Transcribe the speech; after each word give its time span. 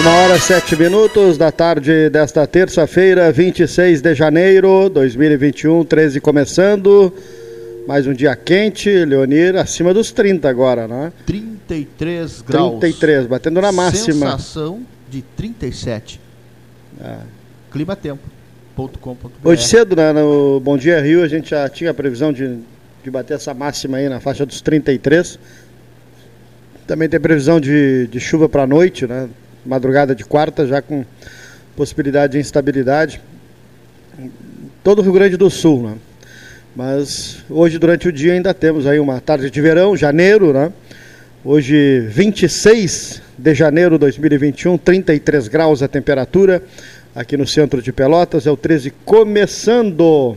Uma 0.00 0.16
hora 0.16 0.40
sete 0.40 0.74
minutos 0.76 1.36
da 1.36 1.52
tarde 1.52 2.08
desta 2.08 2.46
terça-feira, 2.46 3.30
26 3.30 4.00
de 4.00 4.14
janeiro 4.14 4.84
de 4.84 4.94
2021, 4.94 5.84
13 5.84 6.20
começando. 6.22 7.12
Mais 7.86 8.06
um 8.06 8.14
dia 8.14 8.34
quente, 8.34 8.88
Leonir, 9.04 9.56
acima 9.56 9.92
dos 9.92 10.10
30 10.10 10.48
agora, 10.48 10.88
né? 10.88 11.12
33 11.26 12.40
graus. 12.40 12.80
33, 12.80 13.26
batendo 13.26 13.60
na 13.60 13.70
máxima. 13.70 14.30
Sensação 14.30 14.80
de 15.10 15.20
37. 15.36 16.18
É. 16.98 17.16
Climatempo.com.br 17.70 19.28
Hoje 19.44 19.68
cedo, 19.68 19.94
né, 19.96 20.14
no 20.14 20.60
Bom 20.60 20.78
Dia 20.78 20.98
Rio, 21.02 21.22
a 21.22 21.28
gente 21.28 21.50
já 21.50 21.68
tinha 21.68 21.90
a 21.90 21.94
previsão 21.94 22.32
de, 22.32 22.58
de 23.04 23.10
bater 23.10 23.34
essa 23.34 23.52
máxima 23.52 23.98
aí 23.98 24.08
na 24.08 24.18
faixa 24.18 24.46
dos 24.46 24.62
33. 24.62 25.38
Também 26.86 27.06
tem 27.06 27.20
previsão 27.20 27.60
de, 27.60 28.06
de 28.06 28.18
chuva 28.18 28.48
para 28.48 28.62
a 28.62 28.66
noite, 28.66 29.06
né? 29.06 29.28
Madrugada 29.64 30.14
de 30.14 30.24
quarta, 30.24 30.66
já 30.66 30.80
com 30.80 31.04
possibilidade 31.76 32.34
de 32.34 32.38
instabilidade. 32.38 33.20
Todo 34.82 35.00
o 35.00 35.02
Rio 35.02 35.12
Grande 35.12 35.36
do 35.36 35.50
Sul, 35.50 35.82
né? 35.82 35.96
Mas 36.74 37.38
hoje, 37.50 37.78
durante 37.78 38.08
o 38.08 38.12
dia, 38.12 38.32
ainda 38.32 38.54
temos 38.54 38.86
aí 38.86 38.98
uma 38.98 39.20
tarde 39.20 39.50
de 39.50 39.60
verão, 39.60 39.96
janeiro, 39.96 40.52
né? 40.52 40.72
Hoje, 41.44 42.00
26 42.08 43.22
de 43.36 43.54
janeiro 43.54 43.96
de 43.96 44.00
2021, 44.00 44.78
33 44.78 45.48
graus 45.48 45.82
a 45.82 45.88
temperatura 45.88 46.62
aqui 47.14 47.36
no 47.36 47.46
centro 47.46 47.82
de 47.82 47.92
Pelotas, 47.92 48.46
é 48.46 48.50
o 48.50 48.56
13 48.56 48.92
começando. 49.04 50.36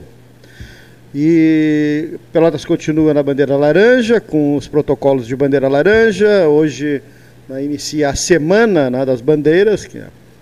E 1.13 2.17
Pelotas 2.31 2.65
continua 2.65 3.13
na 3.13 3.21
bandeira 3.21 3.55
laranja, 3.55 4.19
com 4.19 4.55
os 4.55 4.67
protocolos 4.67 5.27
de 5.27 5.35
bandeira 5.35 5.67
laranja. 5.67 6.47
Hoje 6.47 7.01
né, 7.47 7.63
inicia 7.63 8.09
a 8.09 8.15
semana 8.15 8.89
né, 8.89 9.05
das 9.05 9.21
bandeiras, 9.21 9.85
que 9.85 9.99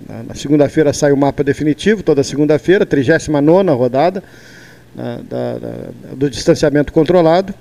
na, 0.07 0.23
na 0.23 0.35
segunda-feira 0.35 0.93
sai 0.93 1.11
o 1.11 1.17
mapa 1.17 1.43
definitivo, 1.43 2.03
toda 2.03 2.23
segunda-feira, 2.23 2.85
39 2.85 3.71
rodada 3.71 4.23
né, 4.95 5.19
da, 5.29 5.53
da, 5.57 5.73
do 6.15 6.29
distanciamento 6.29 6.91
controlado. 6.91 7.53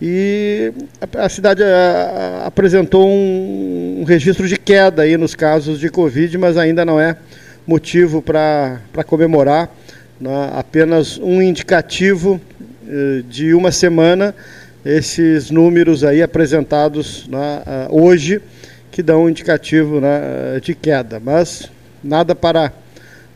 E 0.00 0.72
a, 1.00 1.24
a 1.24 1.28
cidade 1.28 1.62
a, 1.62 2.42
a, 2.42 2.46
apresentou 2.46 3.08
um, 3.08 4.00
um 4.00 4.04
registro 4.04 4.46
de 4.46 4.58
queda 4.58 5.02
aí 5.02 5.16
nos 5.16 5.34
casos 5.34 5.80
de 5.80 5.88
Covid, 5.88 6.36
mas 6.38 6.56
ainda 6.56 6.84
não 6.84 7.00
é 7.00 7.16
motivo 7.66 8.22
para 8.22 8.78
comemorar, 9.06 9.74
né, 10.20 10.50
apenas 10.54 11.18
um 11.18 11.42
indicativo 11.42 12.40
eh, 12.88 13.22
de 13.28 13.52
uma 13.54 13.72
semana, 13.72 14.34
esses 14.84 15.50
números 15.50 16.04
aí 16.04 16.22
apresentados 16.22 17.26
né, 17.26 17.62
hoje, 17.90 18.40
que 18.96 19.02
dão 19.02 19.24
um 19.24 19.28
indicativo 19.28 20.00
né, 20.00 20.58
de 20.62 20.74
queda, 20.74 21.20
mas 21.22 21.70
nada 22.02 22.34
para 22.34 22.72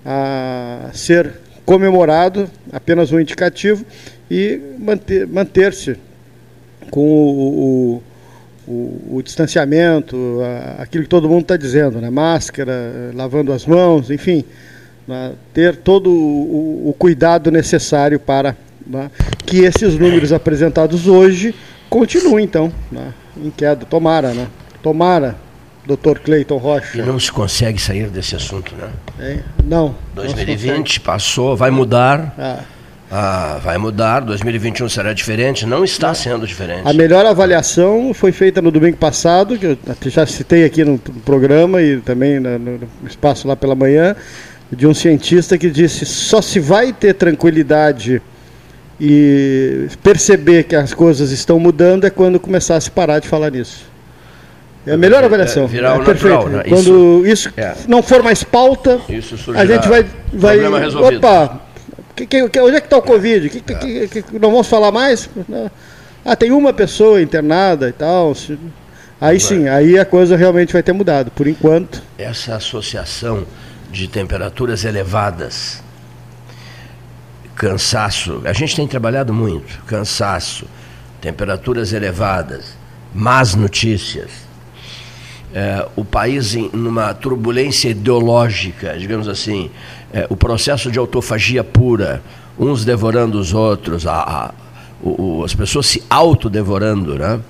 a, 0.02 0.88
ser 0.94 1.34
comemorado, 1.66 2.50
apenas 2.72 3.12
um 3.12 3.20
indicativo, 3.20 3.84
e 4.30 4.58
manter-se 4.78 5.26
manter 5.26 5.98
com 6.90 7.02
o, 7.02 8.00
o, 8.66 8.72
o, 8.72 9.16
o 9.18 9.22
distanciamento, 9.22 10.16
a, 10.42 10.82
aquilo 10.82 11.04
que 11.04 11.10
todo 11.10 11.28
mundo 11.28 11.42
está 11.42 11.58
dizendo, 11.58 12.00
né? 12.00 12.08
máscara, 12.08 13.10
lavando 13.14 13.52
as 13.52 13.66
mãos, 13.66 14.10
enfim, 14.10 14.42
né? 15.06 15.32
ter 15.52 15.76
todo 15.76 16.08
o, 16.08 16.88
o, 16.88 16.94
cuidado 16.94 17.50
necessário 17.50 18.18
para 18.18 18.56
né? 18.86 19.10
que 19.44 19.58
esses 19.58 19.98
números 19.98 20.32
apresentados 20.32 21.06
hoje 21.06 21.54
continuem, 21.90 22.46
então, 22.46 22.72
né? 22.90 23.12
em 23.36 23.50
queda. 23.50 23.84
Tomara, 23.84 24.32
né? 24.32 24.48
Tomara, 24.82 25.36
doutor 25.86 26.18
Cleiton 26.18 26.56
Rocha. 26.56 26.98
E 26.98 27.02
não 27.02 27.18
se 27.18 27.30
consegue 27.30 27.80
sair 27.80 28.08
desse 28.08 28.36
assunto, 28.36 28.74
né? 28.76 28.90
É, 29.18 29.38
não. 29.64 29.94
2020 30.14 30.98
não 30.98 31.04
passou, 31.04 31.56
vai 31.56 31.70
mudar. 31.70 32.34
Ah. 32.38 32.60
Ah, 33.12 33.58
vai 33.60 33.76
mudar, 33.76 34.20
2021 34.20 34.88
será 34.88 35.12
diferente, 35.12 35.66
não 35.66 35.84
está 35.84 36.14
sendo 36.14 36.46
diferente. 36.46 36.82
A 36.84 36.92
melhor 36.92 37.26
avaliação 37.26 38.14
foi 38.14 38.30
feita 38.30 38.62
no 38.62 38.70
domingo 38.70 38.96
passado, 38.96 39.58
que 39.58 39.66
eu 39.66 39.76
já 40.04 40.24
citei 40.26 40.64
aqui 40.64 40.84
no 40.84 40.96
programa 40.96 41.82
e 41.82 41.98
também 42.00 42.38
no 42.38 42.78
espaço 43.04 43.48
lá 43.48 43.56
pela 43.56 43.74
manhã, 43.74 44.14
de 44.70 44.86
um 44.86 44.94
cientista 44.94 45.58
que 45.58 45.68
disse 45.68 46.06
só 46.06 46.40
se 46.40 46.60
vai 46.60 46.92
ter 46.92 47.14
tranquilidade 47.14 48.22
e 49.00 49.88
perceber 50.04 50.62
que 50.64 50.76
as 50.76 50.94
coisas 50.94 51.32
estão 51.32 51.58
mudando 51.58 52.04
é 52.04 52.10
quando 52.10 52.38
começar 52.38 52.76
a 52.76 52.80
se 52.80 52.92
parar 52.92 53.18
de 53.18 53.26
falar 53.26 53.50
nisso. 53.50 53.89
É 54.86 54.92
a 54.92 54.96
melhor 54.96 55.22
avaliação. 55.22 55.64
É, 55.64 55.66
virar 55.66 55.96
é 55.96 55.98
o 55.98 56.02
natural, 56.02 56.48
né? 56.48 56.62
Quando 56.68 57.26
isso, 57.26 57.48
isso 57.48 57.52
é. 57.56 57.74
não 57.86 58.02
for 58.02 58.22
mais 58.22 58.42
pauta, 58.42 59.00
a 59.54 59.66
gente 59.66 59.88
vai. 59.88 60.06
vai 60.32 60.58
opa, 60.94 61.60
que, 62.14 62.26
que, 62.26 62.60
onde 62.60 62.76
é 62.76 62.80
que 62.80 62.86
está 62.86 62.98
o 62.98 63.02
Covid? 63.02 63.48
Que, 63.48 63.60
que, 63.60 64.24
não 64.38 64.50
vamos 64.50 64.66
falar 64.66 64.90
mais? 64.90 65.28
Ah, 66.24 66.36
tem 66.36 66.50
uma 66.50 66.72
pessoa 66.72 67.20
internada 67.20 67.88
e 67.88 67.92
tal. 67.92 68.34
Aí 69.20 69.38
sim, 69.38 69.68
aí 69.68 69.98
a 69.98 70.04
coisa 70.04 70.36
realmente 70.36 70.72
vai 70.72 70.82
ter 70.82 70.92
mudado. 70.92 71.30
Por 71.30 71.46
enquanto. 71.46 72.02
Essa 72.18 72.56
associação 72.56 73.46
de 73.90 74.06
temperaturas 74.08 74.84
elevadas, 74.84 75.82
cansaço, 77.54 78.42
a 78.44 78.52
gente 78.52 78.76
tem 78.76 78.86
trabalhado 78.86 79.34
muito, 79.34 79.82
cansaço, 79.86 80.66
temperaturas 81.20 81.92
elevadas, 81.92 82.76
más 83.14 83.54
notícias. 83.54 84.49
É, 85.52 85.86
o 85.96 86.04
país 86.04 86.54
em 86.54 86.70
numa 86.72 87.12
turbulência 87.12 87.88
ideológica, 87.88 88.96
digamos 88.96 89.26
assim, 89.26 89.68
é, 90.12 90.26
o 90.30 90.36
processo 90.36 90.90
de 90.90 90.98
autofagia 90.98 91.64
pura, 91.64 92.22
uns 92.58 92.84
devorando 92.84 93.38
os 93.38 93.52
outros, 93.52 94.06
a, 94.06 94.14
a, 94.14 94.54
o, 95.02 95.42
as 95.44 95.54
pessoas 95.54 95.86
se 95.86 96.02
autodevorando, 96.08 97.18
né? 97.18 97.40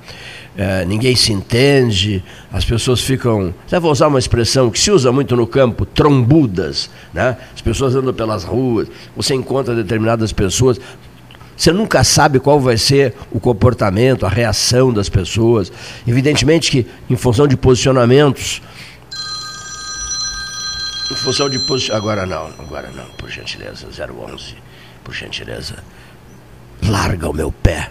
É, 0.57 0.85
ninguém 0.85 1.15
se 1.15 1.33
entende, 1.33 2.23
as 2.53 2.65
pessoas 2.65 3.01
ficam. 3.01 3.55
Até 3.67 3.79
vou 3.79 3.91
usar 3.91 4.09
uma 4.09 4.19
expressão 4.19 4.71
que 4.71 4.79
se 4.79 4.91
usa 4.91 5.13
muito 5.13 5.37
no 5.37 5.47
campo, 5.47 5.87
trombudas. 5.87 6.91
Né? 7.15 7.37
As 7.55 7.61
pessoas 7.61 7.95
andam 7.95 8.13
pelas 8.13 8.45
ruas, 8.45 8.89
você 9.17 9.35
encontra 9.35 9.75
determinadas 9.75 10.33
pessoas, 10.33 10.79
você 11.61 11.73
nunca 11.73 12.03
sabe 12.03 12.41
qual 12.41 12.59
vai 12.59 12.79
ser 12.79 13.15
o 13.31 13.39
comportamento, 13.39 14.25
a 14.25 14.31
reação 14.31 14.91
das 14.91 15.11
pessoas. 15.11 15.71
Evidentemente 16.07 16.71
que, 16.71 16.87
em 17.11 17.17
função 17.17 17.47
de 17.47 17.55
posicionamentos, 17.55 18.63
em 21.11 21.15
função 21.17 21.51
de 21.51 21.59
posicionamento. 21.67 22.03
Agora 22.03 22.25
não, 22.25 22.47
agora 22.59 22.91
não, 22.97 23.05
por 23.19 23.29
gentileza, 23.29 23.87
011, 23.89 24.55
por 25.05 25.13
gentileza. 25.15 25.85
Larga 26.83 27.29
o 27.29 27.35
meu 27.35 27.53
pé. 27.53 27.91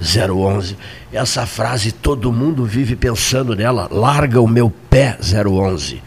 011. 0.00 0.76
Essa 1.12 1.44
frase 1.46 1.90
todo 1.90 2.32
mundo 2.32 2.64
vive 2.64 2.94
pensando 2.94 3.56
nela. 3.56 3.88
Larga 3.90 4.40
o 4.40 4.46
meu 4.46 4.70
pé, 4.88 5.18
011. 5.20 6.00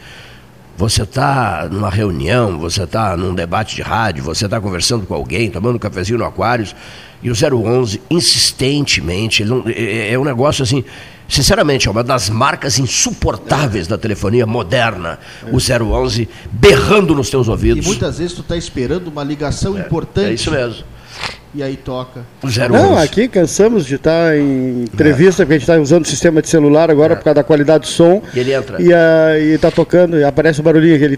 Você 0.78 1.04
está 1.04 1.68
numa 1.72 1.90
reunião, 1.90 2.58
você 2.58 2.84
está 2.84 3.16
num 3.16 3.36
debate 3.36 3.76
de 3.76 3.82
rádio, 3.82 4.24
você 4.24 4.46
está 4.46 4.60
conversando 4.60 5.06
com 5.06 5.14
alguém, 5.14 5.50
tomando 5.50 5.76
um 5.76 5.80
cafezinho 5.80 6.18
no 6.18 6.26
Aquários, 6.26 6.76
e 7.22 7.30
o 7.30 7.34
011 7.34 8.02
insistentemente, 8.10 9.46
não, 9.46 9.64
é, 9.68 9.72
é, 9.72 10.14
é 10.14 10.20
um 10.20 10.24
negócio 10.24 10.64
assim, 10.64 10.84
sinceramente, 11.28 11.88
é 11.88 11.92
uma 11.92 12.04
das 12.04 12.30
marcas 12.30 12.80
insuportáveis 12.80 13.88
da 13.88 13.98
telefonia 13.98 14.46
moderna, 14.46 15.20
o 15.52 15.58
011 15.58 16.28
berrando 16.52 17.14
nos 17.14 17.30
teus 17.30 17.48
ouvidos. 17.48 17.86
E 17.86 17.88
muitas 17.88 18.18
vezes 18.18 18.34
tu 18.34 18.42
está 18.42 18.58
esperando 18.58 19.08
uma 19.08 19.24
ligação 19.24 19.78
é, 19.78 19.82
importante. 19.82 20.30
É 20.30 20.34
isso 20.34 20.50
mesmo. 20.50 20.84
E 21.54 21.62
aí 21.62 21.76
toca. 21.76 22.22
O 22.42 22.48
011. 22.48 22.70
Não, 22.70 22.98
aqui 22.98 23.28
cansamos 23.28 23.86
de 23.86 23.96
estar 23.96 24.38
em 24.38 24.84
entrevista, 24.84 25.44
é. 25.44 25.46
porque 25.46 25.56
a 25.56 25.58
gente 25.58 25.70
está 25.70 25.82
usando 25.82 26.06
o 26.06 26.08
sistema 26.08 26.42
de 26.42 26.48
celular 26.48 26.90
agora 26.90 27.14
é. 27.14 27.16
por 27.16 27.24
causa 27.24 27.36
da 27.36 27.44
qualidade 27.44 27.84
do 27.84 27.88
som. 27.88 28.22
E 28.34 28.40
ele 28.40 28.54
entra. 28.54 28.82
E 28.82 29.54
está 29.54 29.70
tocando, 29.70 30.18
e 30.18 30.24
aparece 30.24 30.62
o 30.62 30.64
barulhinho 30.64 30.96
aquele. 30.96 31.18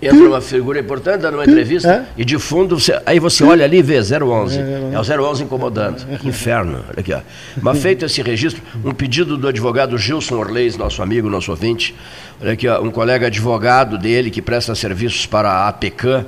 Entra 0.00 0.28
uma 0.28 0.40
figura 0.40 0.78
importante 0.78 1.22
dando 1.22 1.34
uma 1.34 1.44
entrevista 1.44 1.88
é? 1.88 2.04
e 2.16 2.24
de 2.24 2.38
fundo, 2.38 2.78
você, 2.78 3.00
aí 3.04 3.18
você 3.18 3.42
olha 3.42 3.64
ali 3.64 3.78
e 3.78 3.82
vê 3.82 3.98
011. 3.98 4.58
É, 4.58 4.90
é 4.92 4.98
o 4.98 5.28
011 5.28 5.42
incomodando. 5.42 6.06
Que 6.18 6.28
inferno. 6.28 6.84
Olha 6.88 7.00
aqui, 7.00 7.12
ó. 7.12 7.20
Mas 7.60 7.78
feito 7.80 8.04
esse 8.04 8.22
registro, 8.22 8.62
um 8.84 8.92
pedido 8.92 9.36
do 9.36 9.48
advogado 9.48 9.98
Gilson 9.98 10.36
Orleis, 10.36 10.76
nosso 10.76 11.02
amigo, 11.02 11.28
nosso 11.28 11.50
ouvinte. 11.50 11.96
Olha 12.40 12.52
aqui, 12.52 12.68
ó, 12.68 12.80
um 12.80 12.92
colega 12.92 13.26
advogado 13.26 13.98
dele 13.98 14.30
que 14.30 14.40
presta 14.40 14.72
serviços 14.72 15.26
para 15.26 15.50
a 15.50 15.68
APECAM 15.68 16.24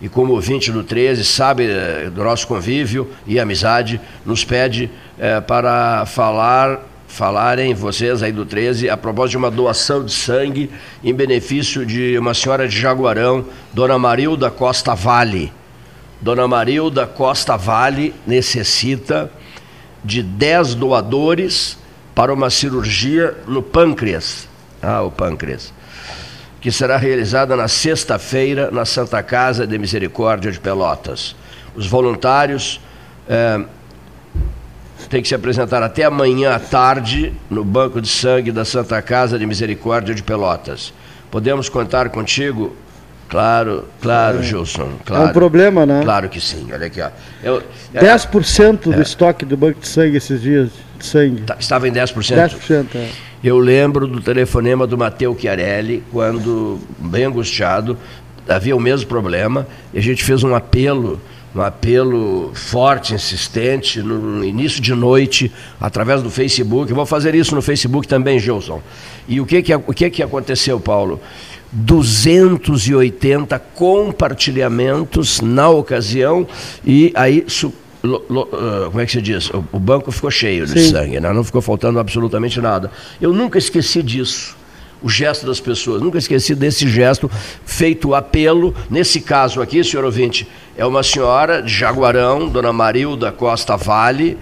e 0.00 0.08
como 0.08 0.32
ouvinte 0.32 0.70
do 0.70 0.84
13 0.84 1.24
sabe 1.24 1.66
eh, 1.66 2.10
do 2.14 2.22
nosso 2.22 2.46
convívio 2.46 3.10
e 3.26 3.38
amizade, 3.40 4.00
nos 4.24 4.44
pede 4.44 4.90
é, 5.18 5.40
para 5.40 6.06
falar 6.06 6.80
falarem 7.08 7.74
vocês 7.74 8.22
aí 8.22 8.30
do 8.30 8.44
13 8.44 8.90
a 8.90 8.96
propósito 8.96 9.30
de 9.30 9.36
uma 9.38 9.50
doação 9.50 10.04
de 10.04 10.12
sangue 10.12 10.70
em 11.02 11.14
benefício 11.14 11.84
de 11.84 12.18
uma 12.18 12.34
senhora 12.34 12.68
de 12.68 12.78
Jaguarão, 12.78 13.46
Dona 13.72 13.98
Marilda 13.98 14.50
Costa 14.50 14.94
Vale. 14.94 15.50
Dona 16.20 16.46
Marilda 16.46 17.06
Costa 17.06 17.56
Vale 17.56 18.14
necessita 18.26 19.32
de 20.04 20.22
10 20.22 20.74
doadores 20.74 21.78
para 22.14 22.32
uma 22.32 22.50
cirurgia 22.50 23.36
no 23.46 23.62
pâncreas. 23.62 24.46
Ah, 24.82 25.02
o 25.02 25.10
pâncreas. 25.10 25.72
Que 26.60 26.72
será 26.72 26.96
realizada 26.96 27.56
na 27.56 27.68
sexta-feira 27.68 28.70
na 28.70 28.84
Santa 28.84 29.22
Casa 29.22 29.66
de 29.66 29.78
Misericórdia 29.78 30.50
de 30.50 30.58
Pelotas. 30.58 31.36
Os 31.74 31.86
voluntários 31.86 32.80
é, 33.28 33.60
têm 35.08 35.22
que 35.22 35.28
se 35.28 35.34
apresentar 35.34 35.82
até 35.82 36.04
amanhã 36.04 36.54
à 36.54 36.58
tarde 36.58 37.32
no 37.48 37.64
Banco 37.64 38.00
de 38.00 38.08
Sangue 38.08 38.50
da 38.50 38.64
Santa 38.64 39.00
Casa 39.00 39.38
de 39.38 39.46
Misericórdia 39.46 40.14
de 40.14 40.22
Pelotas. 40.22 40.92
Podemos 41.30 41.68
contar 41.68 42.08
contigo? 42.08 42.74
Claro, 43.28 43.84
claro, 44.00 44.38
é. 44.38 44.42
Gilson. 44.42 44.92
Claro, 45.04 45.24
é 45.24 45.26
um 45.26 45.32
problema, 45.32 45.84
né? 45.84 46.00
Claro 46.02 46.28
que 46.30 46.40
sim. 46.40 46.66
Olha 46.72 46.86
aqui, 46.86 47.00
ó. 47.00 47.10
Eu, 47.42 47.62
10% 47.94 48.90
é, 48.90 48.96
do 48.96 49.02
estoque 49.02 49.44
do 49.44 49.56
Banco 49.56 49.80
de 49.80 49.88
Sangue 49.88 50.16
esses 50.16 50.40
dias, 50.40 50.70
de 50.98 51.04
sangue. 51.04 51.42
Tá, 51.42 51.56
estava 51.60 51.86
em 51.86 51.92
10%? 51.92 52.14
10%, 52.14 52.86
é. 52.94 53.10
Eu 53.42 53.56
lembro 53.58 54.08
do 54.08 54.20
telefonema 54.20 54.84
do 54.84 54.98
Matteo 54.98 55.36
Chiarelli, 55.38 56.02
quando, 56.10 56.80
bem 56.98 57.24
angustiado, 57.24 57.96
havia 58.48 58.74
o 58.74 58.80
mesmo 58.80 59.06
problema, 59.06 59.64
e 59.94 59.98
a 59.98 60.02
gente 60.02 60.24
fez 60.24 60.42
um 60.42 60.56
apelo, 60.56 61.20
um 61.54 61.60
apelo 61.60 62.50
forte, 62.52 63.14
insistente, 63.14 64.02
no 64.02 64.44
início 64.44 64.82
de 64.82 64.92
noite, 64.92 65.52
através 65.80 66.20
do 66.20 66.30
Facebook. 66.30 66.92
Vou 66.92 67.06
fazer 67.06 67.32
isso 67.36 67.54
no 67.54 67.62
Facebook 67.62 68.08
também, 68.08 68.40
Gilson. 68.40 68.82
E 69.28 69.40
o 69.40 69.46
que, 69.46 69.62
que, 69.62 69.72
o 69.72 69.94
que, 69.94 70.10
que 70.10 70.22
aconteceu, 70.22 70.80
Paulo? 70.80 71.20
280 71.70 73.56
compartilhamentos 73.72 75.40
na 75.40 75.68
ocasião, 75.68 76.44
e 76.84 77.12
aí 77.14 77.44
Lo, 78.08 78.24
lo, 78.30 78.42
uh, 78.44 78.86
como 78.86 79.00
é 79.00 79.04
que 79.04 79.12
se 79.12 79.20
diz? 79.20 79.50
O, 79.50 79.62
o 79.72 79.78
banco 79.78 80.10
ficou 80.10 80.30
cheio 80.30 80.66
de 80.66 80.80
Sim. 80.80 80.90
sangue, 80.90 81.20
né? 81.20 81.30
não 81.30 81.44
ficou 81.44 81.60
faltando 81.60 81.98
absolutamente 81.98 82.58
nada. 82.58 82.90
Eu 83.20 83.34
nunca 83.34 83.58
esqueci 83.58 84.02
disso. 84.02 84.56
O 85.00 85.08
gesto 85.08 85.46
das 85.46 85.60
pessoas, 85.60 86.02
nunca 86.02 86.18
esqueci 86.18 86.54
desse 86.54 86.88
gesto 86.88 87.30
feito 87.64 88.14
apelo. 88.14 88.74
Nesse 88.90 89.20
caso 89.20 89.60
aqui, 89.60 89.84
senhor 89.84 90.04
ouvinte, 90.04 90.48
é 90.76 90.84
uma 90.84 91.02
senhora 91.02 91.62
de 91.62 91.72
Jaguarão, 91.72 92.48
dona 92.48 92.72
Marilda 92.72 93.30
Costa 93.30 93.76
Vale. 93.76 94.36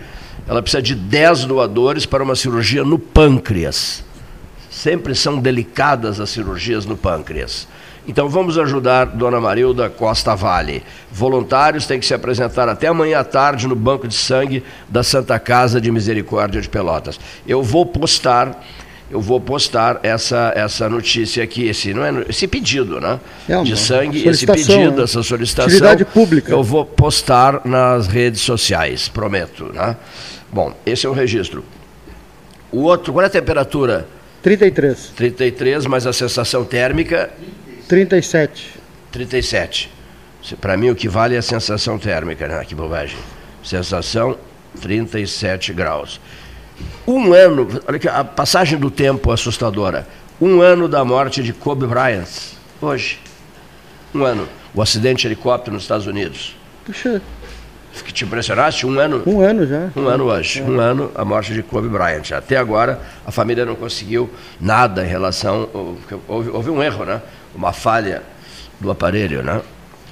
Ela 0.48 0.62
precisa 0.62 0.80
de 0.80 0.94
10 0.94 1.44
doadores 1.44 2.06
para 2.06 2.22
uma 2.22 2.36
cirurgia 2.36 2.84
no 2.84 2.98
pâncreas. 2.98 4.04
Sempre 4.70 5.14
são 5.14 5.38
delicadas 5.38 6.20
as 6.20 6.30
cirurgias 6.30 6.86
no 6.86 6.96
pâncreas. 6.96 7.66
Então 8.08 8.28
vamos 8.28 8.56
ajudar 8.56 9.06
Dona 9.06 9.40
Marilda 9.40 9.90
Costa 9.90 10.34
Vale. 10.34 10.82
Voluntários 11.10 11.86
têm 11.86 11.98
que 11.98 12.06
se 12.06 12.14
apresentar 12.14 12.68
até 12.68 12.86
amanhã 12.86 13.18
à 13.18 13.24
tarde 13.24 13.66
no 13.66 13.74
Banco 13.74 14.06
de 14.06 14.14
Sangue 14.14 14.62
da 14.88 15.02
Santa 15.02 15.38
Casa 15.38 15.80
de 15.80 15.90
Misericórdia 15.90 16.60
de 16.60 16.68
Pelotas. 16.68 17.18
Eu 17.46 17.62
vou 17.62 17.84
postar 17.84 18.62
eu 19.08 19.20
vou 19.20 19.40
postar 19.40 20.00
essa, 20.02 20.52
essa 20.56 20.88
notícia 20.88 21.42
aqui, 21.44 21.68
esse, 21.68 21.94
não 21.94 22.04
é, 22.04 22.24
esse 22.28 22.48
pedido 22.48 23.00
né? 23.00 23.20
É 23.48 23.62
de 23.62 23.76
sangue, 23.78 24.26
esse 24.26 24.44
pedido, 24.44 24.96
né? 24.96 25.04
essa 25.04 25.22
solicitação. 25.22 25.66
Atividade 25.66 26.04
pública. 26.04 26.50
Eu 26.50 26.62
vou 26.62 26.84
postar 26.84 27.60
nas 27.64 28.08
redes 28.08 28.40
sociais, 28.40 29.08
prometo. 29.08 29.70
Né? 29.72 29.96
Bom, 30.52 30.74
esse 30.84 31.06
é 31.06 31.08
o 31.08 31.12
registro. 31.12 31.64
O 32.72 32.82
outro, 32.82 33.12
qual 33.12 33.22
é 33.22 33.26
a 33.26 33.30
temperatura? 33.30 34.08
33. 34.42 35.12
33, 35.16 35.86
mas 35.86 36.04
a 36.04 36.12
sensação 36.12 36.64
térmica 36.64 37.30
37. 37.88 38.74
37. 39.12 39.90
Para 40.60 40.76
mim 40.76 40.90
o 40.90 40.94
que 40.94 41.08
vale 41.08 41.34
é 41.34 41.38
a 41.38 41.42
sensação 41.42 41.98
térmica, 41.98 42.46
né? 42.46 42.64
Que 42.64 42.74
bobagem. 42.74 43.18
Sensação 43.62 44.36
37 44.80 45.72
graus. 45.72 46.20
Um 47.06 47.32
ano, 47.32 47.68
olha 47.86 47.98
que 47.98 48.08
a 48.08 48.22
passagem 48.24 48.78
do 48.78 48.90
tempo 48.90 49.30
assustadora. 49.30 50.06
Um 50.40 50.60
ano 50.60 50.88
da 50.88 51.04
morte 51.04 51.42
de 51.42 51.52
Kobe 51.52 51.86
Bryant. 51.86 52.28
Hoje. 52.80 53.18
Um 54.14 54.24
ano. 54.24 54.48
O 54.74 54.82
acidente 54.82 55.22
de 55.22 55.28
helicóptero 55.28 55.74
nos 55.74 55.84
Estados 55.84 56.06
Unidos. 56.06 56.56
Puxa. 56.84 57.22
Que 58.04 58.12
te 58.12 58.24
impressionaste? 58.24 58.86
Um 58.86 58.98
ano? 58.98 59.22
Um 59.26 59.40
ano 59.40 59.66
já. 59.66 59.88
Um 59.96 60.06
ano 60.06 60.24
hoje. 60.24 60.60
É. 60.60 60.62
Um 60.62 60.78
ano 60.78 61.10
a 61.14 61.24
morte 61.24 61.54
de 61.54 61.62
Kobe 61.62 61.88
Bryant. 61.88 62.32
Até 62.32 62.56
agora 62.56 63.00
a 63.24 63.32
família 63.32 63.64
não 63.64 63.74
conseguiu 63.74 64.30
nada 64.60 65.02
em 65.02 65.08
relação. 65.08 65.68
Houve, 66.28 66.50
houve 66.50 66.70
um 66.70 66.82
erro, 66.82 67.04
né? 67.06 67.22
Uma 67.56 67.72
falha 67.72 68.22
do 68.78 68.90
aparelho, 68.90 69.42
né? 69.42 69.62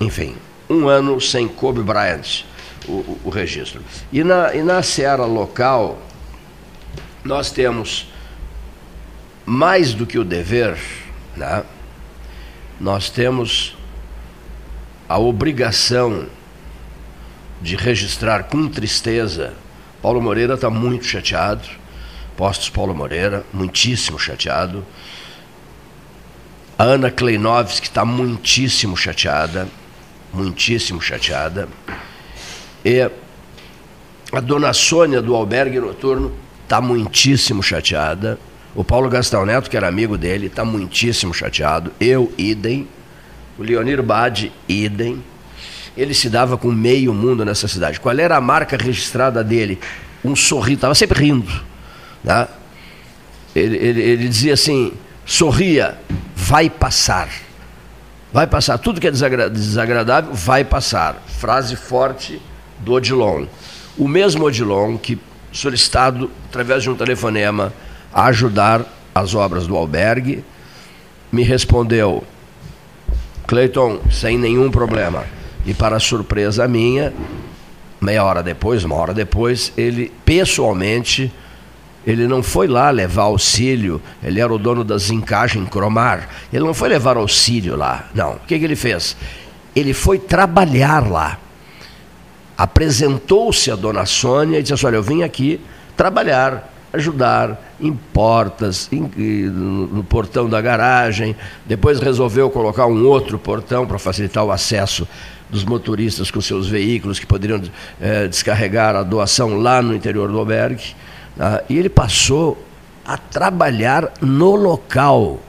Enfim, 0.01 0.37
um 0.69 0.89
ano 0.89 1.21
sem 1.21 1.47
Kobe 1.47 1.83
Bryant, 1.83 2.45
o, 2.89 2.93
o, 2.93 3.21
o 3.25 3.31
registro. 3.31 3.83
E 4.13 4.25
na, 4.25 4.55
e 4.55 4.63
na 4.63 4.83
seara 4.83 5.25
local, 5.25 6.01
nós 7.23 7.51
temos 7.51 8.09
mais 9.47 9.93
do 9.93 10.07
que 10.07 10.19
o 10.19 10.25
dever, 10.25 10.79
né? 11.37 11.63
nós 12.81 13.11
temos 13.11 13.77
a 15.09 15.19
obrigação 15.19 16.27
de 17.61 17.77
registrar 17.77 18.45
com 18.45 18.69
tristeza. 18.69 19.55
Paulo 20.03 20.21
Moreira 20.21 20.55
está 20.55 20.69
muito 20.69 21.05
chateado, 21.05 21.67
Postos 22.37 22.69
Paulo 22.69 22.95
Moreira, 22.95 23.45
muitíssimo 23.53 24.19
chateado. 24.19 24.85
A 26.77 26.83
Ana 26.83 27.09
Kleinovski 27.09 27.87
está 27.87 28.05
muitíssimo 28.05 28.97
chateada, 28.97 29.69
muitíssimo 30.33 31.01
chateada. 31.01 31.69
E 32.85 33.09
a 34.33 34.41
dona 34.41 34.73
Sônia 34.73 35.23
do 35.23 35.37
albergue 35.37 35.79
noturno 35.79 36.33
está 36.65 36.81
muitíssimo 36.81 37.63
chateada. 37.63 38.41
O 38.75 38.83
Paulo 38.83 39.09
Gastão 39.09 39.47
Neto, 39.47 39.71
que 39.71 39.77
era 39.77 39.87
amigo 39.87 40.19
dele, 40.19 40.47
está 40.47 40.65
muitíssimo 40.65 41.33
chateado. 41.33 41.93
Eu, 42.01 42.33
idem. 42.37 42.89
O 43.57 43.63
Leonir 43.63 44.03
Bade, 44.03 44.51
idem. 44.69 45.23
Ele 45.97 46.13
se 46.13 46.29
dava 46.29 46.57
com 46.59 46.73
meio 46.73 47.15
mundo 47.15 47.45
nessa 47.45 47.69
cidade. 47.69 48.01
Qual 48.01 48.19
era 48.19 48.37
a 48.37 48.41
marca 48.41 48.77
registrada 48.77 49.45
dele? 49.45 49.79
Um 50.25 50.35
sorriso, 50.35 50.75
estava 50.75 50.95
sempre 50.97 51.21
rindo. 51.21 51.53
Né? 52.25 52.49
Ele, 53.55 53.77
ele, 53.77 54.03
ele 54.03 54.29
dizia 54.29 54.55
assim: 54.55 54.93
sorria, 55.25 55.99
vai 56.35 56.69
passar. 56.69 57.29
Vai 58.33 58.47
passar. 58.47 58.79
Tudo 58.79 59.01
que 59.01 59.07
é 59.07 59.11
desagradável 59.11 60.33
vai 60.33 60.65
passar. 60.65 61.23
Frase 61.27 61.77
forte 61.77 62.41
do 62.81 62.93
Odilon. 62.93 63.47
O 63.97 64.09
mesmo 64.09 64.45
Odilon 64.45 64.99
que, 64.99 65.19
solicitado 65.53 66.31
através 66.49 66.83
de 66.83 66.91
um 66.91 66.97
telefonema 66.97 67.73
a 68.13 68.27
ajudar 68.27 68.85
as 69.15 69.35
obras 69.35 69.67
do 69.67 69.77
albergue, 69.77 70.45
me 71.31 71.43
respondeu: 71.43 72.25
Cleiton, 73.47 74.01
sem 74.11 74.37
nenhum 74.37 74.71
problema. 74.71 75.25
E 75.65 75.73
para 75.73 75.99
surpresa 75.99 76.69
minha, 76.69 77.13
meia 78.01 78.25
hora 78.25 78.43
depois, 78.43 78.85
uma 78.85 78.97
hora 78.97 79.15
depois, 79.15 79.73
ele 79.77 80.13
pessoalmente 80.25 81.33
ele 82.07 82.27
não 82.27 82.43
foi 82.43 82.67
lá 82.67 82.91
levar 82.91 83.25
auxílio, 83.25 84.01
ele 84.23 84.41
era 84.41 84.53
o 84.53 84.59
dono 84.59 84.85
da 84.85 84.99
Zincagem 84.99 85.65
Cromar. 85.65 86.29
Ele 86.53 86.65
não 86.65 86.75
foi 86.75 86.89
levar 86.89 87.17
auxílio 87.17 87.77
lá, 87.77 88.09
não. 88.15 88.33
O 88.35 88.41
que, 88.41 88.59
que 88.59 88.65
ele 88.65 88.77
fez? 88.77 89.17
Ele 89.75 89.95
foi 89.95 90.19
trabalhar 90.19 91.11
lá. 91.11 91.39
Apresentou-se 92.57 93.71
a 93.71 93.77
dona 93.77 94.05
Sônia 94.07 94.59
e 94.59 94.63
disse 94.63 94.75
assim: 94.75 94.87
Olha, 94.87 94.97
eu 94.97 95.03
vim 95.03 95.23
aqui 95.23 95.61
trabalhar, 95.97 96.71
ajudar 96.93 97.75
em 97.81 97.93
portas, 97.93 98.89
em, 98.93 99.01
no, 99.49 100.05
portão 100.05 100.49
da 100.49 100.61
garagem. 100.61 101.35
Depois 101.67 102.01
resolveu 102.01 102.51
colocar 102.51 102.87
um 102.87 103.05
outro 103.07 103.39
portão 103.39 103.87
para 103.87 103.99
facilitar 103.99 104.45
o 104.45 104.53
acesso 104.53 105.09
dos 105.51 105.65
motoristas 105.65 106.31
com 106.31 106.41
seus 106.41 106.69
veículos 106.69 107.19
que 107.19 107.27
poderiam 107.27 107.61
é, 108.01 108.29
descarregar 108.29 108.95
a 108.95 109.03
doação 109.03 109.57
lá 109.57 109.81
no 109.81 109.95
interior 109.95 110.31
do 110.31 110.39
albergue. 110.39 110.95
Ah, 111.39 111.63
e 111.69 111.79
ele 111.79 111.89
passou 111.89 112.57
a 113.05 113.17
trabalhar 113.17 114.13
no 114.21 114.55
local. 114.55 115.41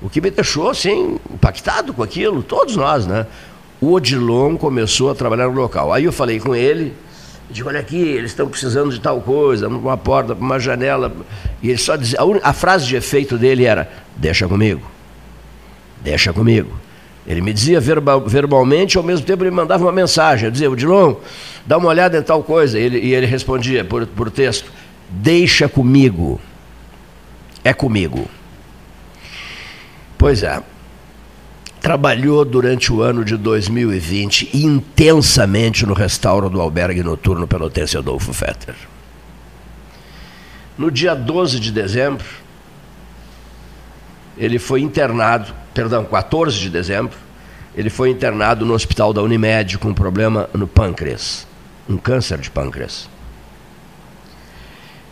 O 0.00 0.08
que 0.08 0.20
me 0.20 0.30
deixou 0.30 0.68
assim, 0.68 1.18
impactado 1.32 1.92
com 1.92 2.02
aquilo, 2.02 2.42
todos 2.42 2.76
nós, 2.76 3.06
né? 3.06 3.26
O 3.80 3.92
Odilon 3.92 4.56
começou 4.56 5.10
a 5.10 5.14
trabalhar 5.14 5.48
no 5.48 5.60
local. 5.60 5.92
Aí 5.92 6.04
eu 6.04 6.12
falei 6.12 6.38
com 6.38 6.54
ele, 6.54 6.92
digo, 7.50 7.68
olha 7.68 7.80
aqui, 7.80 7.96
eles 7.96 8.30
estão 8.30 8.48
precisando 8.48 8.92
de 8.92 9.00
tal 9.00 9.20
coisa, 9.20 9.68
uma 9.68 9.96
porta, 9.96 10.34
uma 10.34 10.58
janela. 10.58 11.12
E 11.62 11.70
ele 11.70 11.78
só 11.78 11.96
dizia, 11.96 12.18
a, 12.20 12.50
a 12.50 12.52
frase 12.52 12.86
de 12.86 12.96
efeito 12.96 13.38
dele 13.38 13.64
era, 13.64 13.90
deixa 14.16 14.46
comigo, 14.46 14.82
deixa 16.02 16.32
comigo. 16.32 16.70
Ele 17.26 17.40
me 17.42 17.52
dizia 17.52 17.78
verbal, 17.78 18.22
verbalmente, 18.22 18.96
ao 18.96 19.04
mesmo 19.04 19.26
tempo 19.26 19.44
ele 19.44 19.50
mandava 19.50 19.84
uma 19.84 19.92
mensagem. 19.92 20.46
Eu 20.46 20.50
dizia, 20.50 20.70
Odilon, 20.70 21.16
dá 21.66 21.76
uma 21.76 21.88
olhada 21.88 22.16
em 22.16 22.22
tal 22.22 22.42
coisa. 22.42 22.78
E 22.78 22.82
ele, 22.82 22.98
e 22.98 23.14
ele 23.14 23.26
respondia 23.26 23.84
por, 23.84 24.06
por 24.06 24.30
texto, 24.30 24.72
Deixa 25.08 25.68
comigo. 25.68 26.40
É 27.64 27.72
comigo. 27.72 28.28
Pois 30.16 30.42
é. 30.42 30.62
Trabalhou 31.80 32.44
durante 32.44 32.92
o 32.92 33.00
ano 33.00 33.24
de 33.24 33.36
2020 33.36 34.50
intensamente 34.52 35.86
no 35.86 35.94
restauro 35.94 36.50
do 36.50 36.60
albergue 36.60 37.02
noturno 37.02 37.46
pelotense 37.46 37.96
Adolfo 37.96 38.32
Fetter. 38.32 38.74
No 40.76 40.90
dia 40.90 41.14
12 41.14 41.58
de 41.58 41.72
dezembro, 41.72 42.26
ele 44.36 44.58
foi 44.58 44.80
internado, 44.80 45.52
perdão, 45.72 46.04
14 46.04 46.58
de 46.58 46.68
dezembro, 46.68 47.16
ele 47.74 47.90
foi 47.90 48.10
internado 48.10 48.66
no 48.66 48.74
hospital 48.74 49.12
da 49.12 49.22
Unimed 49.22 49.78
com 49.78 49.88
um 49.88 49.94
problema 49.94 50.48
no 50.52 50.66
pâncreas, 50.66 51.46
um 51.88 51.96
câncer 51.96 52.38
de 52.38 52.50
pâncreas. 52.50 53.08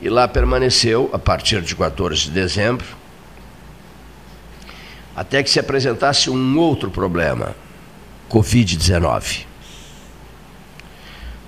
E 0.01 0.09
lá 0.09 0.29
permaneceu 0.29 1.11
a 1.13 1.19
partir 1.19 1.63
de 1.63 1.75
14 1.75 2.25
de 2.25 2.31
dezembro, 2.31 2.87
até 5.15 5.43
que 5.43 5.49
se 5.49 5.59
apresentasse 5.59 6.29
um 6.29 6.59
outro 6.59 6.91
problema, 6.91 7.57
Covid-19. 8.31 9.47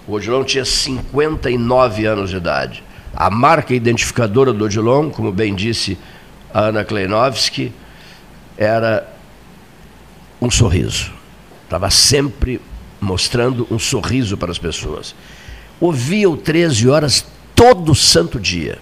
O 0.06 0.14
Odilon 0.14 0.42
tinha 0.42 0.64
59 0.64 2.06
anos 2.06 2.30
de 2.30 2.36
idade. 2.36 2.82
A 3.14 3.28
marca 3.28 3.74
identificadora 3.74 4.54
do 4.54 4.64
Odilon, 4.64 5.10
como 5.10 5.30
bem 5.30 5.54
disse 5.54 5.98
a 6.52 6.60
Ana 6.60 6.82
Kleinovski, 6.82 7.72
era 8.56 9.06
um 10.40 10.50
sorriso. 10.50 11.12
Estava 11.64 11.90
sempre 11.90 12.60
mostrando 12.98 13.66
um 13.70 13.78
sorriso 13.78 14.38
para 14.38 14.50
as 14.50 14.58
pessoas. 14.58 15.14
Ouvia 15.78 16.28
o 16.30 16.36
13 16.36 16.88
horas 16.88 17.26
todo 17.58 17.92
santo 17.92 18.38
dia. 18.38 18.78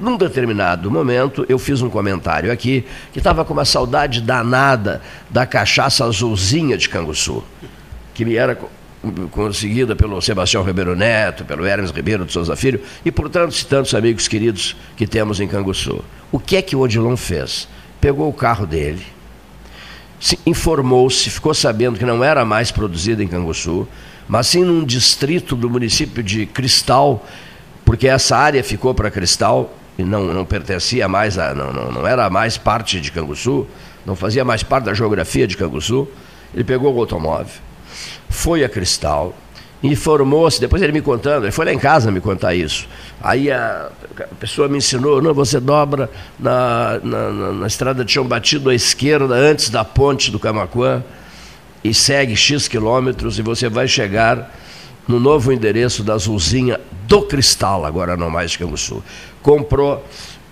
Num 0.00 0.16
determinado 0.16 0.90
momento, 0.90 1.46
eu 1.48 1.60
fiz 1.60 1.80
um 1.80 1.88
comentário 1.88 2.50
aqui 2.50 2.84
que 3.12 3.18
estava 3.18 3.44
com 3.44 3.52
uma 3.52 3.64
saudade 3.64 4.20
danada 4.20 5.00
da 5.30 5.46
cachaça 5.46 6.04
azulzinha 6.04 6.76
de 6.76 6.88
Canguçu, 6.88 7.44
que 8.12 8.24
me 8.24 8.34
era 8.34 8.58
conseguida 9.30 9.94
pelo 9.94 10.20
Sebastião 10.20 10.64
Ribeiro 10.64 10.96
Neto, 10.96 11.44
pelo 11.44 11.64
Hermes 11.64 11.92
Ribeiro 11.92 12.24
de 12.24 12.32
Souza 12.32 12.56
Filho 12.56 12.82
e 13.04 13.12
por 13.12 13.28
tantos 13.28 13.60
e 13.60 13.66
tantos 13.66 13.94
amigos 13.94 14.26
queridos 14.26 14.74
que 14.96 15.06
temos 15.06 15.38
em 15.38 15.46
Canguçu. 15.46 16.02
O 16.32 16.40
que 16.40 16.56
é 16.56 16.62
que 16.62 16.74
o 16.74 16.80
Odilon 16.80 17.16
fez? 17.16 17.68
Pegou 18.00 18.28
o 18.28 18.32
carro 18.32 18.66
dele, 18.66 19.06
informou-se, 20.44 21.30
ficou 21.30 21.54
sabendo 21.54 21.96
que 21.96 22.04
não 22.04 22.24
era 22.24 22.44
mais 22.44 22.72
produzida 22.72 23.22
em 23.22 23.28
Canguçu, 23.28 23.86
mas 24.26 24.48
sim 24.48 24.64
num 24.64 24.84
distrito 24.84 25.54
do 25.54 25.70
município 25.70 26.24
de 26.24 26.44
Cristal, 26.46 27.24
porque 27.90 28.06
essa 28.06 28.36
área 28.36 28.62
ficou 28.62 28.94
para 28.94 29.10
Cristal 29.10 29.74
e 29.98 30.04
não, 30.04 30.22
não 30.22 30.44
pertencia 30.44 31.08
mais 31.08 31.36
a, 31.36 31.52
não, 31.52 31.72
não, 31.72 31.90
não 31.90 32.06
era 32.06 32.30
mais 32.30 32.56
parte 32.56 33.00
de 33.00 33.10
Canguçu, 33.10 33.66
não 34.06 34.14
fazia 34.14 34.44
mais 34.44 34.62
parte 34.62 34.84
da 34.84 34.94
geografia 34.94 35.44
de 35.44 35.56
Canguçu. 35.56 36.06
Ele 36.54 36.62
pegou 36.62 36.94
o 36.94 37.00
automóvel, 37.00 37.52
foi 38.28 38.62
a 38.62 38.68
Cristal, 38.68 39.34
informou-se, 39.82 40.60
depois 40.60 40.80
ele 40.82 40.92
me 40.92 41.02
contando, 41.02 41.46
ele 41.46 41.50
foi 41.50 41.64
lá 41.64 41.72
em 41.72 41.80
casa 41.80 42.12
me 42.12 42.20
contar 42.20 42.54
isso. 42.54 42.86
Aí 43.20 43.50
a, 43.50 43.90
pessoa 44.38 44.68
me 44.68 44.78
ensinou, 44.78 45.20
não, 45.20 45.34
você 45.34 45.58
dobra 45.58 46.08
na, 46.38 47.00
na, 47.02 47.30
na, 47.30 47.52
na, 47.54 47.66
estrada 47.66 48.04
de 48.04 48.12
chão 48.12 48.24
batido 48.24 48.70
à 48.70 48.74
esquerda, 48.74 49.34
antes 49.34 49.68
da 49.68 49.84
ponte 49.84 50.30
do 50.30 50.38
Camacuã, 50.38 51.02
e 51.82 51.92
segue 51.92 52.36
X 52.36 52.68
quilômetros 52.68 53.36
e 53.36 53.42
você 53.42 53.68
vai 53.68 53.88
chegar 53.88 54.48
no 55.10 55.18
novo 55.18 55.52
endereço 55.52 56.04
da 56.04 56.14
Azulzinha 56.14 56.80
do 57.08 57.22
Cristal, 57.22 57.84
agora 57.84 58.16
não 58.16 58.30
mais 58.30 58.56
Canguçu. 58.56 59.02
Comprou 59.42 60.04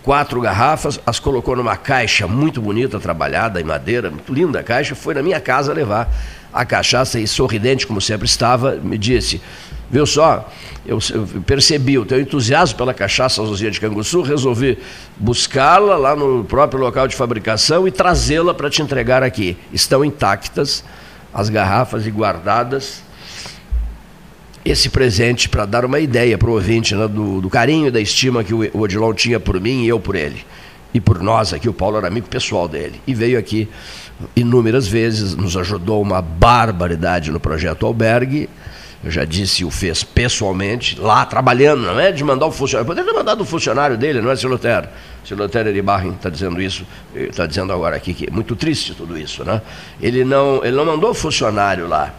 quatro 0.03 0.41
garrafas, 0.41 0.99
as 1.07 1.21
colocou 1.21 1.55
numa 1.55 1.77
caixa 1.77 2.27
muito 2.27 2.61
bonita, 2.61 2.99
trabalhada 2.99 3.61
em 3.61 3.65
madeira, 3.65 4.11
muito 4.11 4.35
linda 4.35 4.59
a 4.59 4.62
caixa, 4.65 4.97
foi 4.97 5.15
na 5.15 5.23
minha 5.23 5.41
casa 5.41 5.73
levar 5.73 6.12
a 6.53 6.65
cachaça 6.65 7.21
e 7.21 7.29
sorridente 7.29 7.87
como 7.87 8.00
sempre 8.00 8.27
estava, 8.27 8.73
me 8.73 8.99
disse, 8.99 9.41
viu 9.88 10.05
só, 10.05 10.50
eu, 10.85 10.99
eu 11.15 11.27
percebi 11.47 11.97
o 11.97 12.05
teu 12.05 12.21
entusiasmo 12.21 12.77
pela 12.77 12.93
cachaça 12.93 13.41
Azulzinha 13.41 13.71
de 13.71 13.79
Canguçu, 13.79 14.23
resolvi 14.23 14.77
buscá-la 15.17 15.97
lá 15.97 16.17
no 16.17 16.43
próprio 16.43 16.81
local 16.81 17.07
de 17.07 17.15
fabricação 17.15 17.87
e 17.87 17.93
trazê-la 17.93 18.53
para 18.53 18.69
te 18.69 18.83
entregar 18.83 19.23
aqui. 19.23 19.57
Estão 19.73 20.05
intactas 20.05 20.83
as 21.33 21.49
garrafas 21.49 22.07
e 22.07 22.11
guardadas 22.11 23.07
esse 24.71 24.89
presente 24.89 25.49
para 25.49 25.65
dar 25.65 25.85
uma 25.85 26.01
ideia 26.01 26.37
para 26.37 26.49
o 26.49 26.53
ouvinte 26.53 26.95
né, 26.95 27.07
do, 27.09 27.41
do, 27.41 27.51
carinho 27.51 27.91
da 27.91 28.01
estima 28.01 28.45
que 28.45 28.53
o 28.53 28.81
Odilon 28.81 29.13
tinha 29.15 29.41
por 29.41 29.61
mim 29.61 29.85
e 29.85 29.89
eu 29.89 30.01
por 30.01 30.15
ele. 30.15 30.45
E 30.93 31.01
por 31.01 31.23
nós 31.23 31.53
aqui, 31.53 31.69
o 31.69 31.73
Paulo 31.73 31.99
era 31.99 32.09
amigo 32.09 32.29
pessoal 32.29 32.67
dele. 32.67 33.01
E 33.07 33.15
veio 33.15 33.39
aqui 33.39 33.69
inúmeras 34.35 34.89
vezes, 34.89 35.35
nos 35.35 35.57
ajudou 35.57 36.03
uma 36.03 36.21
barbaridade 36.21 37.31
no 37.31 37.39
projeto 37.39 37.87
Albergue. 37.87 38.49
Eu 39.05 39.11
já 39.11 39.25
disse, 39.25 39.65
o 39.65 39.71
fez 39.71 40.03
pessoalmente, 40.03 40.99
lá 40.99 41.25
trabalhando, 41.25 41.83
não 41.83 42.01
é 42.01 42.11
de 42.11 42.25
mandar 42.25 42.47
o 42.47 42.51
funcionário. 42.51 42.87
Poderia 42.87 43.13
ter 43.13 43.17
mandado 43.17 43.43
o 43.43 43.45
funcionário 43.45 43.97
dele, 43.97 44.21
não 44.21 44.31
é, 44.31 44.35
Silotero? 44.35 44.89
Silotero 45.25 45.69
Eribarren 45.69 46.13
está 46.13 46.29
dizendo 46.29 46.61
isso, 46.61 46.85
está 47.15 47.47
dizendo 47.47 47.73
agora 47.73 47.95
aqui 47.95 48.13
que 48.13 48.27
é 48.27 48.31
muito 48.31 48.57
triste 48.57 48.95
tudo 48.95 49.17
isso, 49.17 49.45
né? 49.45 49.63
Ele 50.01 50.25
não, 50.25 50.65
ele 50.65 50.75
não 50.75 50.85
mandou 50.85 51.11
o 51.11 51.15
funcionário 51.15 51.87
lá, 51.87 52.13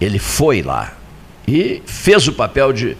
ele 0.00 0.18
foi 0.18 0.62
lá 0.62 0.95
e 1.46 1.82
fez 1.86 2.26
o 2.26 2.32
papel 2.32 2.72
de, 2.72 2.96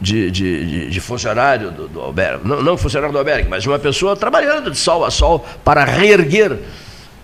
de, 0.00 0.30
de, 0.30 0.90
de 0.90 1.00
funcionário 1.00 1.70
do, 1.70 1.88
do 1.88 2.00
albergue, 2.00 2.46
não, 2.46 2.62
não 2.62 2.76
funcionário 2.76 3.12
do 3.12 3.18
albergue, 3.18 3.48
mas 3.48 3.62
de 3.62 3.68
uma 3.68 3.78
pessoa 3.78 4.16
trabalhando 4.16 4.70
de 4.70 4.78
sol 4.78 5.04
a 5.04 5.10
sol 5.10 5.46
para 5.64 5.84
reerguer, 5.84 6.58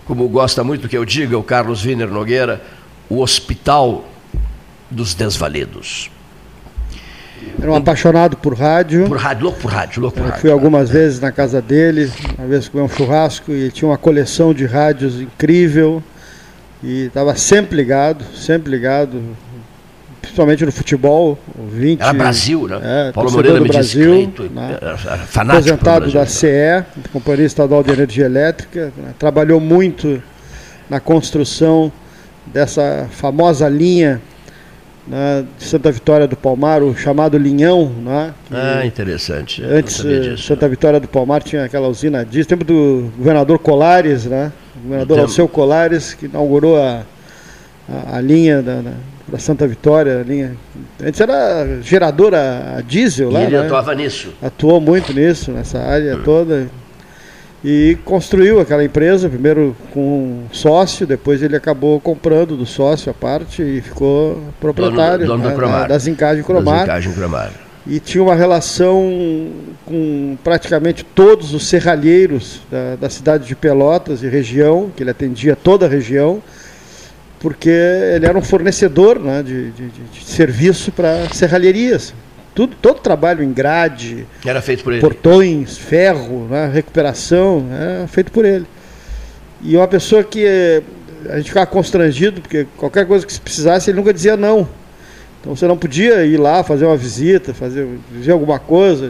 como 0.05 0.27
gosta 0.27 0.63
muito 0.63 0.87
que 0.87 0.97
eu 0.97 1.05
diga 1.05 1.37
o 1.37 1.43
Carlos 1.43 1.85
Wiener 1.85 2.09
Nogueira, 2.09 2.61
o 3.09 3.21
hospital 3.21 4.05
dos 4.89 5.13
desvalidos. 5.13 6.09
Era 7.61 7.71
um 7.71 7.75
apaixonado 7.75 8.37
por 8.37 8.53
rádio. 8.53 9.07
Por 9.07 9.17
rádio, 9.17 9.43
louco 9.45 9.59
por 9.59 9.71
rádio, 9.71 10.01
louco 10.01 10.17
por 10.17 10.23
Eu 10.23 10.29
rádio. 10.29 10.41
fui 10.41 10.51
algumas 10.51 10.89
vezes 10.89 11.19
na 11.19 11.31
casa 11.31 11.61
dele, 11.61 12.11
uma 12.37 12.47
vez 12.47 12.67
comer 12.67 12.83
um 12.83 12.89
churrasco 12.89 13.51
e 13.51 13.71
tinha 13.71 13.89
uma 13.89 13.97
coleção 13.97 14.53
de 14.53 14.65
rádios 14.65 15.19
incrível. 15.21 16.03
E 16.83 17.05
estava 17.05 17.35
sempre 17.35 17.75
ligado, 17.75 18.23
sempre 18.35 18.71
ligado, 18.71 19.21
principalmente 20.29 20.65
no 20.65 20.71
futebol. 20.71 21.37
20, 21.71 22.01
Era 22.01 22.13
Brasil, 22.13 22.67
né? 22.67 22.79
É, 23.09 23.11
Paulo 23.11 23.31
Moreira 23.31 23.59
do 23.59 23.65
Brasil, 23.65 24.31
que 24.35 24.43
né? 24.49 24.77
fanático 25.27 25.73
aposentado 25.73 26.11
da 26.11 26.25
CE, 26.25 26.83
Companhia 27.11 27.45
Estadual 27.45 27.83
de 27.83 27.91
Energia 27.91 28.25
Elétrica, 28.25 28.93
né? 28.95 29.13
trabalhou 29.17 29.59
muito 29.59 30.21
na 30.89 30.99
construção 30.99 31.91
dessa 32.45 33.07
famosa 33.11 33.67
linha 33.67 34.21
né, 35.07 35.45
de 35.57 35.63
Santa 35.63 35.91
Vitória 35.91 36.27
do 36.27 36.35
Palmar, 36.35 36.83
o 36.83 36.95
chamado 36.95 37.37
Linhão, 37.37 37.91
né, 38.03 38.33
Ah, 38.51 38.85
interessante. 38.85 39.61
Eu 39.61 39.77
antes 39.77 39.95
sabia 39.95 40.17
eh, 40.17 40.19
disso. 40.19 40.43
Santa 40.43 40.69
Vitória 40.69 40.99
do 40.99 41.07
Palmar 41.07 41.41
tinha 41.41 41.65
aquela 41.65 41.87
usina 41.87 42.23
disso, 42.23 42.47
tempo 42.47 42.63
do 42.63 43.11
governador 43.17 43.57
Colares, 43.57 44.25
né, 44.25 44.51
o 44.77 44.83
governador. 44.83 45.19
Alceu 45.19 45.47
Colares, 45.47 46.13
que 46.13 46.27
inaugurou 46.27 46.77
a, 46.77 47.03
a, 47.89 48.17
a 48.17 48.21
linha 48.21 48.61
da, 48.61 48.81
da, 48.81 48.93
da 49.31 49.37
Santa 49.37 49.67
Vitória, 49.67 50.19
a 50.19 50.23
linha, 50.23 50.55
antes 51.03 51.19
era 51.21 51.79
geradora 51.81 52.75
a 52.77 52.81
diesel 52.81 53.29
E 53.29 53.33
lá, 53.33 53.41
ele 53.43 53.57
né? 53.57 53.65
atuava 53.65 53.93
nisso. 53.95 54.33
atuou 54.41 54.79
muito 54.81 55.13
nisso, 55.13 55.51
nessa 55.51 55.79
área 55.79 56.15
Hum. 56.17 56.21
toda. 56.23 56.67
E 57.63 57.97
construiu 58.05 58.59
aquela 58.61 58.83
empresa, 58.83 59.27
primeiro 59.27 59.75
com 59.93 59.99
um 59.99 60.43
sócio, 60.51 61.05
depois 61.05 61.43
ele 61.43 61.55
acabou 61.57 61.99
comprando 61.99 62.55
do 62.55 62.65
sócio 62.65 63.11
a 63.11 63.13
parte 63.13 63.61
e 63.61 63.81
ficou 63.81 64.41
proprietário 64.61 65.27
dono 65.27 65.43
da 65.43 65.49
né, 65.49 65.55
Cromar. 65.55 65.87
da 65.89 65.97
Zincagem 65.97 66.41
Cromar. 66.43 66.79
Zincagem 66.81 67.11
Cromar. 67.13 67.51
E 67.85 67.99
tinha 67.99 68.23
uma 68.23 68.35
relação 68.35 69.49
com 69.85 70.37
praticamente 70.43 71.03
todos 71.03 71.53
os 71.53 71.67
serralheiros 71.67 72.61
da, 72.71 72.95
da 72.95 73.09
cidade 73.09 73.45
de 73.45 73.55
Pelotas 73.55 74.23
e 74.23 74.27
região, 74.29 74.89
que 74.95 75.03
ele 75.03 75.09
atendia 75.09 75.53
toda 75.55 75.85
a 75.85 75.89
região, 75.89 76.41
porque 77.39 77.69
ele 77.69 78.25
era 78.25 78.37
um 78.37 78.41
fornecedor 78.41 79.19
né, 79.19 79.41
de, 79.41 79.71
de- 79.71 79.87
de- 79.89 80.25
serviço 80.25 80.91
para 80.91 81.27
serralherias. 81.33 82.13
Tudo, 82.53 82.75
todo 82.81 82.99
trabalho 82.99 83.41
em 83.43 83.53
grade, 83.53 84.27
Era 84.45 84.61
feito 84.61 84.83
por 84.83 84.91
ele. 84.91 85.01
portões, 85.01 85.77
ferro, 85.77 86.47
né, 86.49 86.69
recuperação, 86.73 87.65
é 88.03 88.07
feito 88.07 88.31
por 88.31 88.43
ele. 88.43 88.65
E 89.61 89.77
uma 89.77 89.87
pessoa 89.87 90.23
que 90.23 90.45
eh, 90.45 90.81
a 91.29 91.37
gente 91.37 91.47
ficava 91.49 91.65
constrangido, 91.67 92.41
porque 92.41 92.65
qualquer 92.75 93.05
coisa 93.05 93.25
que 93.25 93.31
se 93.31 93.39
precisasse, 93.39 93.89
ele 93.89 93.97
nunca 93.97 94.13
dizia 94.13 94.35
não. 94.35 94.67
Então 95.41 95.55
você 95.55 95.65
não 95.67 95.77
podia 95.77 96.25
ir 96.25 96.35
lá 96.37 96.63
fazer 96.63 96.85
uma 96.85 96.97
visita, 96.97 97.53
fazer, 97.53 97.87
dizer 98.11 98.33
alguma 98.33 98.59
coisa, 98.59 99.09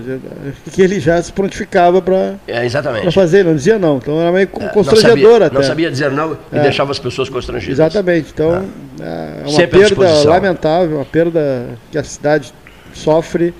que 0.71 0.79
ele 0.79 0.99
já 0.99 1.19
se 1.23 1.33
prontificava 1.33 2.01
para 2.03 2.35
É, 2.47 2.63
exatamente. 2.63 3.11
fazer, 3.11 3.39
ele 3.39 3.49
não 3.49 3.55
dizia 3.55 3.79
não. 3.79 3.97
Então 3.97 4.21
era 4.21 4.31
meio 4.31 4.47
É, 4.55 4.59
não 4.63 4.69
constrangedor 4.69 5.15
sabia, 5.31 5.45
até. 5.47 5.55
Não 5.55 5.63
sabia 5.63 5.89
dizer 5.89 6.11
não 6.11 6.37
e 6.53 6.57
É. 6.57 6.61
deixava 6.61 6.91
as 6.91 6.99
pessoas 6.99 7.29
constrangidas. 7.29 7.79
Exatamente. 7.79 8.29
Então 8.31 8.63
é 8.99 9.41
uma 9.41 9.49
Sempre 9.51 9.79
perda 9.79 10.23
lamentável, 10.29 10.97
uma 10.97 11.05
perda 11.05 11.69
que 11.91 11.97
a 11.97 12.03
cidade 12.03 12.53
sofre 12.93 13.51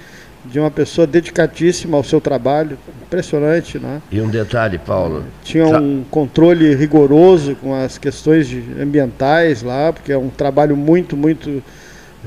de 0.46 0.60
uma 0.60 0.70
pessoa 0.72 1.06
dedicatíssima 1.08 1.98
ao 1.98 2.04
seu 2.04 2.22
trabalho. 2.22 2.78
Impressionante, 3.02 3.80
né? 3.80 4.00
E 4.12 4.22
um 4.22 4.30
detalhe, 4.30 4.78
Paulo. 4.78 5.24
Tinha 5.44 5.66
um 5.66 6.04
controle 6.12 6.76
rigoroso 6.76 7.56
com 7.56 7.74
as 7.74 7.98
questões 7.98 8.48
ambientais 8.80 9.64
lá, 9.64 9.92
porque 9.92 10.12
é 10.12 10.18
um 10.18 10.30
trabalho 10.30 10.78
muito, 10.78 11.18
muito 11.18 11.64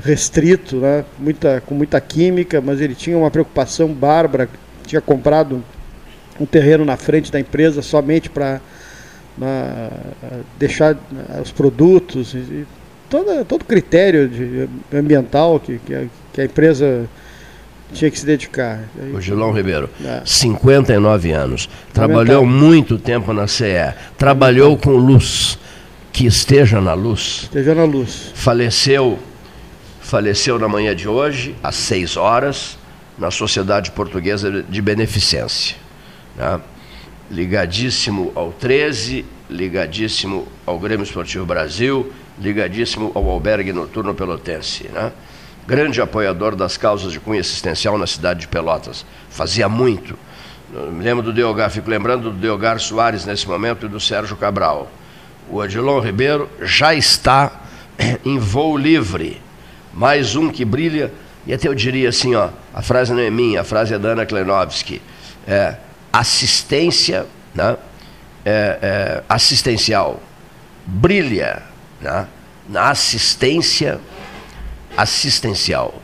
restrito, 0.01 0.77
né? 0.77 1.05
muita, 1.19 1.61
com 1.61 1.75
muita 1.75 1.99
química, 1.99 2.61
mas 2.61 2.81
ele 2.81 2.95
tinha 2.95 3.17
uma 3.17 3.29
preocupação 3.29 3.89
bárbara. 3.89 4.49
Tinha 4.85 5.01
comprado 5.01 5.63
um 6.39 6.45
terreno 6.45 6.83
na 6.83 6.97
frente 6.97 7.31
da 7.31 7.39
empresa 7.39 7.81
somente 7.81 8.29
para 8.29 8.59
na, 9.37 9.89
deixar 10.57 10.97
os 11.41 11.51
produtos, 11.51 12.33
e 12.33 12.65
toda, 13.09 13.45
todo 13.45 13.65
critério 13.65 14.27
de, 14.27 14.67
ambiental 14.93 15.59
que, 15.59 15.79
que, 15.79 15.93
a, 15.93 16.05
que 16.31 16.41
a 16.41 16.45
empresa 16.45 17.07
tinha 17.93 18.09
que 18.09 18.19
se 18.19 18.25
dedicar. 18.25 18.79
O 19.13 19.21
Gilão 19.21 19.51
Ribeiro, 19.51 19.89
é. 20.03 20.21
59 20.25 21.31
anos, 21.31 21.69
trabalhou 21.93 22.45
muito 22.45 22.97
tempo 22.97 23.33
na 23.33 23.47
CE, 23.47 23.93
trabalhou 24.17 24.77
com 24.77 24.91
luz, 24.91 25.57
que 26.11 26.25
esteja 26.25 26.81
na 26.81 26.93
luz. 26.93 27.41
Esteja 27.43 27.75
na 27.75 27.85
luz. 27.85 28.31
Faleceu, 28.33 29.19
faleceu 30.13 30.59
na 30.59 30.67
manhã 30.67 30.95
de 30.95 31.07
hoje, 31.09 31.55
às 31.63 31.73
6 31.73 32.17
horas, 32.17 32.77
na 33.17 33.31
Sociedade 33.31 33.89
Portuguesa 33.89 34.61
de 34.61 34.79
Beneficência. 34.79 35.75
Né? 36.35 36.61
Ligadíssimo 37.31 38.31
ao 38.35 38.51
13, 38.51 39.25
ligadíssimo 39.49 40.47
ao 40.67 40.77
Grêmio 40.77 41.03
Esportivo 41.03 41.47
Brasil, 41.47 42.13
ligadíssimo 42.39 43.11
ao 43.15 43.27
Albergue 43.27 43.73
Noturno 43.73 44.13
Pelotense. 44.13 44.87
Né? 44.93 45.11
grande 45.65 45.99
apoiador 45.99 46.55
das 46.55 46.77
causas 46.77 47.11
de 47.11 47.19
cunho 47.19 47.39
assistencial 47.39 47.97
na 47.97 48.05
cidade 48.05 48.41
de 48.41 48.47
Pelotas. 48.47 49.03
Fazia 49.31 49.67
muito. 49.67 50.15
Me 50.91 51.03
lembro 51.03 51.23
do 51.23 51.33
Deogar, 51.33 51.71
fico 51.71 51.89
lembrando 51.89 52.29
do 52.29 52.37
Deogar 52.37 52.79
Soares 52.79 53.25
nesse 53.25 53.47
momento 53.47 53.87
e 53.87 53.89
do 53.89 53.99
Sérgio 53.99 54.37
Cabral. 54.37 54.91
O 55.49 55.59
Adilon 55.59 55.99
Ribeiro 55.99 56.47
já 56.61 56.93
está 56.93 57.51
em 58.23 58.37
voo 58.37 58.77
livre. 58.77 59.41
Mais 59.93 60.35
um 60.35 60.49
que 60.49 60.65
brilha, 60.65 61.11
e 61.45 61.53
até 61.53 61.67
eu 61.67 61.75
diria 61.75 62.09
assim, 62.09 62.35
ó, 62.35 62.49
a 62.73 62.81
frase 62.81 63.13
não 63.13 63.21
é 63.21 63.29
minha, 63.29 63.61
a 63.61 63.63
frase 63.63 63.93
é 63.93 63.99
da 63.99 64.09
Ana 64.09 64.25
Klenovski. 64.25 65.01
É, 65.47 65.75
assistência 66.11 67.25
né, 67.53 67.75
é, 68.45 68.79
é, 68.81 69.23
assistencial 69.27 70.19
brilha 70.85 71.63
né, 72.01 72.27
na 72.67 72.89
assistência 72.89 73.99
assistencial. 74.95 75.95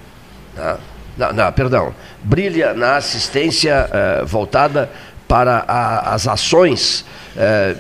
Tá? 0.56 0.78
Não, 1.18 1.34
não, 1.34 1.52
perdão. 1.52 1.94
Brilha 2.24 2.74
na 2.74 2.96
assistência 2.96 3.90
eh, 3.92 4.24
voltada 4.26 4.90
para 5.30 5.64
a, 5.68 6.16
as 6.16 6.28
ações 6.28 7.06
é, 7.38 7.76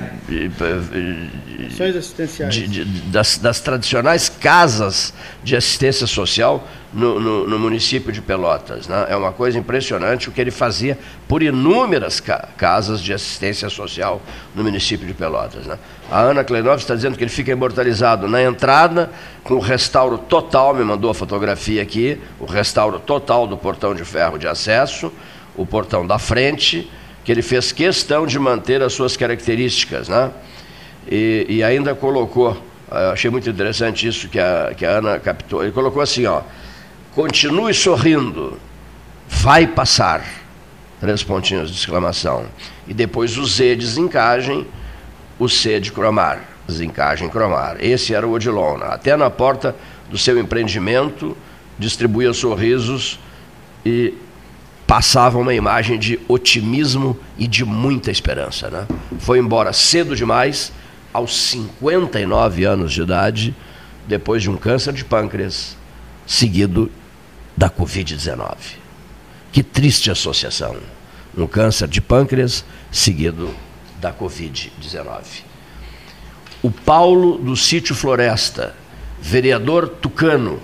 ações 1.67 1.95
assistenciais. 1.95 2.53
De, 2.53 2.67
de, 2.67 2.85
das, 3.09 3.39
das, 3.39 3.59
tradicionais 3.59 4.29
casas 4.29 5.11
de 5.43 5.55
assistência 5.55 6.05
social 6.05 6.63
no, 6.93 7.19
no, 7.19 7.47
no 7.47 7.57
município 7.57 8.11
de 8.11 8.21
Pelotas. 8.21 8.87
Né? 8.87 9.07
É 9.09 9.15
uma 9.15 9.31
coisa 9.31 9.57
impressionante 9.57 10.29
o 10.29 10.31
que 10.31 10.39
ele 10.39 10.51
fazia 10.51 10.97
por 11.27 11.41
inúmeras 11.41 12.19
ca 12.19 12.49
casas 12.55 13.01
de 13.01 13.11
assistência 13.11 13.67
social 13.67 14.21
no 14.53 14.63
município 14.63 15.07
de 15.07 15.15
Pelotas. 15.15 15.65
Né? 15.65 15.77
A 16.11 16.19
Ana 16.19 16.43
Klenov 16.43 16.77
está 16.77 16.93
dizendo 16.93 17.17
que 17.17 17.23
ele 17.23 17.31
fica 17.31 17.51
imortalizado 17.51 18.27
na 18.27 18.43
entrada, 18.43 19.09
com 19.43 19.55
o 19.55 19.59
restauro 19.59 20.19
total, 20.19 20.75
me 20.75 20.83
mandou 20.83 21.09
a 21.09 21.15
fotografia 21.15 21.81
aqui, 21.81 22.21
o 22.39 22.45
restauro 22.45 22.99
total 22.99 23.47
do 23.47 23.57
portão 23.57 23.95
de 23.95 24.05
ferro 24.05 24.37
de 24.37 24.47
acesso, 24.47 25.11
o 25.57 25.65
portão 25.65 26.05
da 26.05 26.19
frente 26.19 26.89
que 27.23 27.31
ele 27.31 27.41
fez 27.41 27.71
questão 27.71 28.25
de 28.25 28.39
manter 28.39 28.81
as 28.81 28.93
suas 28.93 29.15
características, 29.17 30.07
né? 30.07 30.31
E, 31.09 31.45
e 31.49 31.63
ainda 31.63 31.95
colocou, 31.95 32.57
achei 33.11 33.29
muito 33.29 33.49
interessante 33.49 34.07
isso 34.07 34.29
que 34.29 34.39
a, 34.39 34.73
que 34.75 34.85
a 34.85 34.97
Ana 34.97 35.19
captou, 35.19 35.63
ele 35.63 35.71
colocou 35.71 36.01
assim, 36.01 36.25
ó, 36.25 36.41
continue 37.13 37.73
sorrindo, 37.73 38.59
vai 39.27 39.65
passar, 39.65 40.23
três 40.99 41.23
pontinhos 41.23 41.71
de 41.71 41.77
exclamação, 41.77 42.45
e 42.87 42.93
depois 42.93 43.37
o 43.37 43.45
Z 43.45 43.75
de 43.75 43.85
desencagem, 43.85 44.67
o 45.39 45.47
C 45.47 45.79
de 45.79 45.91
cromar, 45.91 46.41
desencagem 46.67 47.29
cromar, 47.29 47.77
esse 47.79 48.13
era 48.13 48.27
o 48.27 48.31
Odilon, 48.31 48.77
né? 48.77 48.87
até 48.89 49.15
na 49.15 49.29
porta 49.29 49.75
do 50.09 50.17
seu 50.17 50.39
empreendimento, 50.39 51.35
distribuía 51.77 52.33
sorrisos 52.33 53.19
e 53.85 54.13
passava 54.89 55.37
uma 55.37 55.53
imagem 55.53 55.99
de 55.99 56.19
otimismo 56.27 57.15
e 57.37 57.47
de 57.47 57.63
muita 57.63 58.09
esperança. 58.09 58.71
Né? 58.71 58.87
Foi 59.19 59.37
embora 59.37 59.71
cedo 59.71 60.15
demais, 60.15 60.71
aos 61.13 61.37
59 61.51 62.63
anos 62.63 62.91
de 62.91 63.03
idade, 63.03 63.55
depois 64.07 64.41
de 64.41 64.49
um 64.49 64.57
câncer 64.57 64.91
de 64.91 65.05
pâncreas, 65.05 65.77
seguido 66.25 66.91
da 67.55 67.69
Covid-19. 67.69 68.55
Que 69.51 69.61
triste 69.61 70.09
associação. 70.09 70.77
Um 71.37 71.45
câncer 71.45 71.87
de 71.87 72.01
pâncreas 72.01 72.65
seguido 72.91 73.53
da 74.01 74.11
Covid-19. 74.11 75.43
O 76.63 76.71
Paulo 76.71 77.37
do 77.37 77.55
Sítio 77.55 77.93
Floresta, 77.93 78.75
vereador 79.21 79.87
tucano, 79.87 80.59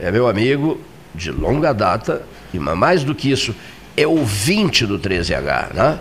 é 0.00 0.10
meu 0.10 0.26
amigo 0.26 0.80
de 1.14 1.30
longa 1.30 1.74
data, 1.74 2.22
e 2.56 2.60
mais 2.60 3.04
do 3.04 3.14
que 3.14 3.30
isso, 3.30 3.54
é 3.96 4.06
ouvinte 4.06 4.86
do 4.86 4.98
13H, 4.98 5.74
né? 5.74 5.98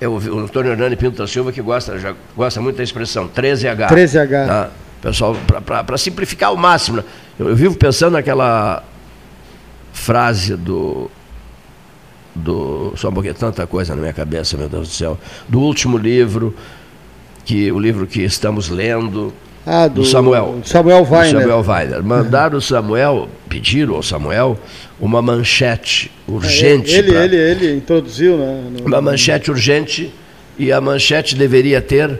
É 0.00 0.08
o, 0.08 0.12
o 0.12 0.38
Antônio 0.40 0.72
Hernani 0.72 0.96
Pinto 0.96 1.16
da 1.18 1.26
Silva 1.26 1.52
que 1.52 1.62
gosta, 1.62 1.98
já 1.98 2.14
gosta 2.36 2.60
muito 2.60 2.76
da 2.76 2.82
expressão 2.82 3.28
13H. 3.28 3.88
13H. 3.88 4.46
Né? 4.46 4.70
Pessoal, 5.00 5.36
para 5.64 5.98
simplificar 5.98 6.48
ao 6.48 6.56
máximo. 6.56 6.98
Né? 6.98 7.04
Eu, 7.38 7.48
eu, 7.50 7.56
vivo 7.56 7.76
pensando 7.76 8.14
naquela 8.14 8.82
frase 9.92 10.56
do. 10.56 11.10
do 12.34 12.94
só 12.96 13.10
porque 13.10 13.32
tanta 13.32 13.66
coisa 13.66 13.94
na 13.94 14.00
minha 14.00 14.12
cabeça, 14.12 14.56
meu 14.56 14.68
Deus 14.68 14.88
do 14.88 14.94
céu. 14.94 15.18
Do 15.48 15.60
último 15.60 15.98
livro, 15.98 16.54
que 17.44 17.70
o 17.70 17.78
livro 17.78 18.06
que 18.06 18.22
estamos 18.22 18.68
lendo, 18.68 19.32
ah, 19.66 19.88
do, 19.88 20.02
do 20.02 20.04
Samuel. 20.04 20.60
Samuel 20.64 21.06
Weiner. 21.10 21.40
Samuel 21.40 21.64
Weiner. 21.66 22.02
Mandaram 22.02 22.58
o 22.58 22.60
Samuel, 22.60 23.28
pediram 23.48 23.94
ao 23.94 24.02
Samuel 24.02 24.58
uma 25.00 25.22
manchete 25.22 26.10
urgente. 26.28 26.94
É, 26.94 26.98
ele, 26.98 27.12
pra... 27.12 27.24
ele, 27.24 27.36
ele 27.36 27.76
introduziu, 27.76 28.36
né? 28.36 28.64
No... 28.70 28.86
Uma 28.86 29.00
manchete 29.00 29.50
urgente 29.50 30.12
e 30.58 30.70
a 30.70 30.80
manchete 30.80 31.34
deveria 31.34 31.80
ter 31.80 32.18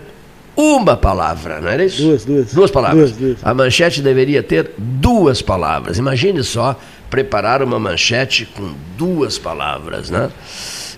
uma 0.56 0.96
palavra, 0.96 1.60
não 1.60 1.68
era 1.68 1.84
isso? 1.84 2.02
Duas, 2.02 2.24
duas. 2.24 2.54
Duas 2.54 2.70
palavras. 2.70 3.12
Duas, 3.12 3.36
duas. 3.36 3.38
A 3.42 3.52
manchete 3.52 4.00
deveria 4.00 4.42
ter 4.42 4.70
duas 4.78 5.42
palavras. 5.42 5.98
Imagine 5.98 6.42
só 6.42 6.78
preparar 7.10 7.62
uma 7.62 7.78
manchete 7.78 8.46
com 8.46 8.72
duas 8.96 9.38
palavras, 9.38 10.10
né? 10.10 10.30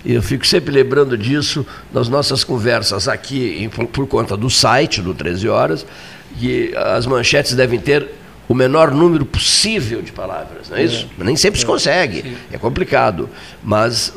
E 0.05 0.15
eu 0.15 0.23
fico 0.23 0.47
sempre 0.47 0.73
lembrando 0.73 1.19
disso 1.19 1.67
nas 1.93 2.09
nossas 2.09 2.45
conversas 2.45 3.09
aqui, 3.09 3.69
por, 3.75 3.87
por 3.87 4.07
conta 4.07 4.37
do 4.37 4.49
site 4.49 5.03
do 5.03 5.13
13 5.13 5.49
Horas, 5.49 5.87
que 6.39 6.75
as 6.77 7.07
manchetes 7.07 7.55
devem 7.55 7.79
ter 7.79 8.09
o 8.49 8.55
menor 8.55 8.93
número 8.93 9.25
possível 9.25 10.01
de 10.01 10.13
palavras, 10.13 10.69
não 10.71 10.77
é 10.77 10.85
isso? 10.85 11.09
É. 11.21 11.25
Nem 11.25 11.35
sempre 11.35 11.59
se 11.59 11.67
consegue, 11.67 12.23
Sim. 12.23 12.37
é 12.53 12.59
complicado. 12.59 13.29
Mas, 13.63 14.13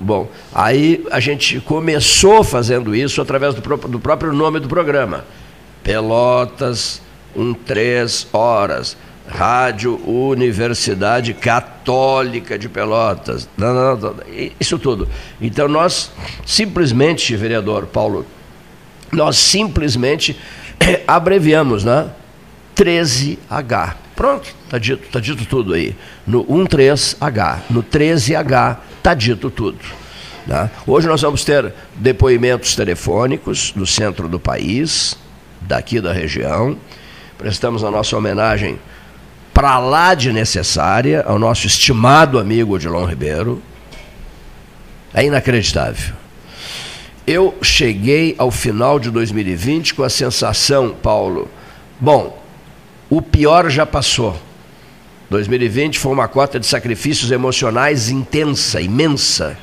bom, 0.00 0.28
aí 0.54 1.04
a 1.10 1.18
gente 1.18 1.60
começou 1.60 2.44
fazendo 2.44 2.94
isso 2.94 3.20
através 3.20 3.54
do 3.54 3.60
próprio, 3.60 3.90
do 3.90 3.98
próprio 3.98 4.32
nome 4.32 4.60
do 4.60 4.68
programa. 4.68 5.24
Pelotas, 5.82 7.02
um 7.34 7.52
três 7.52 8.26
horas. 8.32 8.96
Rádio 9.26 9.98
Universidade 10.06 11.32
Católica 11.32 12.58
de 12.58 12.68
Pelotas. 12.68 13.48
Não, 13.56 13.72
não, 13.72 13.96
não, 13.96 14.14
isso 14.60 14.78
tudo. 14.78 15.08
Então 15.40 15.66
nós 15.66 16.12
simplesmente, 16.44 17.34
vereador 17.34 17.86
Paulo, 17.86 18.26
nós 19.10 19.36
simplesmente 19.38 20.38
abreviamos, 21.06 21.84
né? 21.84 22.10
13H. 22.76 23.94
Pronto, 24.16 24.54
está 24.64 24.78
dito, 24.78 25.08
tá 25.10 25.20
dito 25.20 25.44
tudo 25.44 25.74
aí. 25.74 25.96
No 26.26 26.44
13H, 26.44 27.62
no 27.70 27.82
13H 27.82 28.76
está 28.98 29.14
dito 29.14 29.50
tudo. 29.50 29.78
Né? 30.46 30.70
Hoje 30.86 31.06
nós 31.06 31.22
vamos 31.22 31.44
ter 31.44 31.72
depoimentos 31.96 32.76
telefônicos 32.76 33.72
do 33.72 33.86
centro 33.86 34.28
do 34.28 34.38
país, 34.38 35.16
daqui 35.60 36.00
da 36.00 36.12
região. 36.12 36.76
Prestamos 37.38 37.82
a 37.82 37.90
nossa 37.90 38.16
homenagem 38.16 38.78
para 39.52 39.78
lá 39.78 40.14
de 40.14 40.32
necessária 40.32 41.22
ao 41.26 41.38
nosso 41.38 41.66
estimado 41.66 42.38
amigo 42.38 42.74
Odilon 42.74 43.04
Ribeiro. 43.04 43.62
É 45.12 45.24
inacreditável. 45.24 46.14
Eu 47.26 47.56
cheguei 47.62 48.34
ao 48.36 48.50
final 48.50 48.98
de 48.98 49.10
2020 49.10 49.94
com 49.94 50.02
a 50.02 50.10
sensação, 50.10 50.94
Paulo, 51.02 51.48
bom, 51.98 52.38
o 53.08 53.22
pior 53.22 53.70
já 53.70 53.86
passou. 53.86 54.36
2020 55.30 55.98
foi 55.98 56.12
uma 56.12 56.28
cota 56.28 56.60
de 56.60 56.66
sacrifícios 56.66 57.30
emocionais 57.30 58.10
intensa, 58.10 58.78
imensa, 58.80 59.56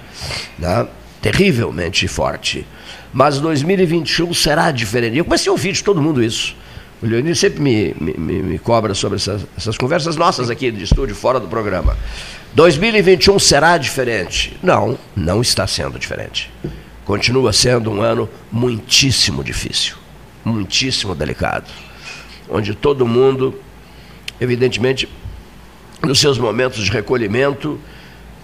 né? 0.58 0.88
terrivelmente 1.22 2.08
forte. 2.08 2.66
Mas 3.14 3.40
2021 3.40 4.34
será 4.34 4.72
diferente. 4.72 5.18
Eu 5.18 5.26
comecei 5.26 5.50
a 5.50 5.52
ouvir 5.52 5.74
de 5.74 5.84
todo 5.84 6.02
mundo 6.02 6.24
isso. 6.24 6.56
O 7.02 7.06
Leonir 7.06 7.36
sempre 7.36 7.62
me, 7.62 7.96
me, 8.00 8.14
me 8.44 8.60
cobra 8.60 8.94
sobre 8.94 9.18
essas, 9.18 9.46
essas, 9.58 9.78
conversas 9.78 10.16
nossas 10.16 10.50
aqui 10.50 10.72
de 10.72 10.84
estúdio, 10.84 11.16
fora 11.16 11.40
do 11.40 11.48
programa. 11.48 11.96
2021 12.54 13.38
será 13.40 13.78
diferente? 13.78 14.58
Não, 14.64 14.98
não 15.16 15.42
está 15.42 15.66
sendo 15.68 16.00
diferente. 16.00 16.52
Continua 17.06 17.52
sendo 17.52 17.92
um 17.92 18.02
ano 18.02 18.30
muitíssimo 18.52 19.44
difícil, 19.44 19.96
muitíssimo 20.44 21.16
delicado, 21.16 21.72
onde 22.50 22.74
todo 22.76 23.08
mundo, 23.08 23.60
evidentemente, 24.40 25.08
nos 26.04 26.20
seus 26.20 26.38
momentos 26.38 26.84
de 26.84 26.92
recolhimento, 26.92 27.80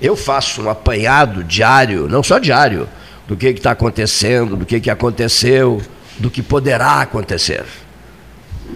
eu 0.01 0.15
faço 0.15 0.61
um 0.61 0.69
apanhado 0.69 1.43
diário, 1.43 2.07
não 2.07 2.21
só 2.21 2.39
diário, 2.39 2.87
do 3.27 3.35
que 3.35 3.47
está 3.47 3.71
acontecendo, 3.71 4.55
do 4.55 4.65
que, 4.65 4.79
que 4.79 4.89
aconteceu, 4.89 5.81
do 6.17 6.29
que 6.29 6.41
poderá 6.41 7.01
acontecer. 7.01 7.65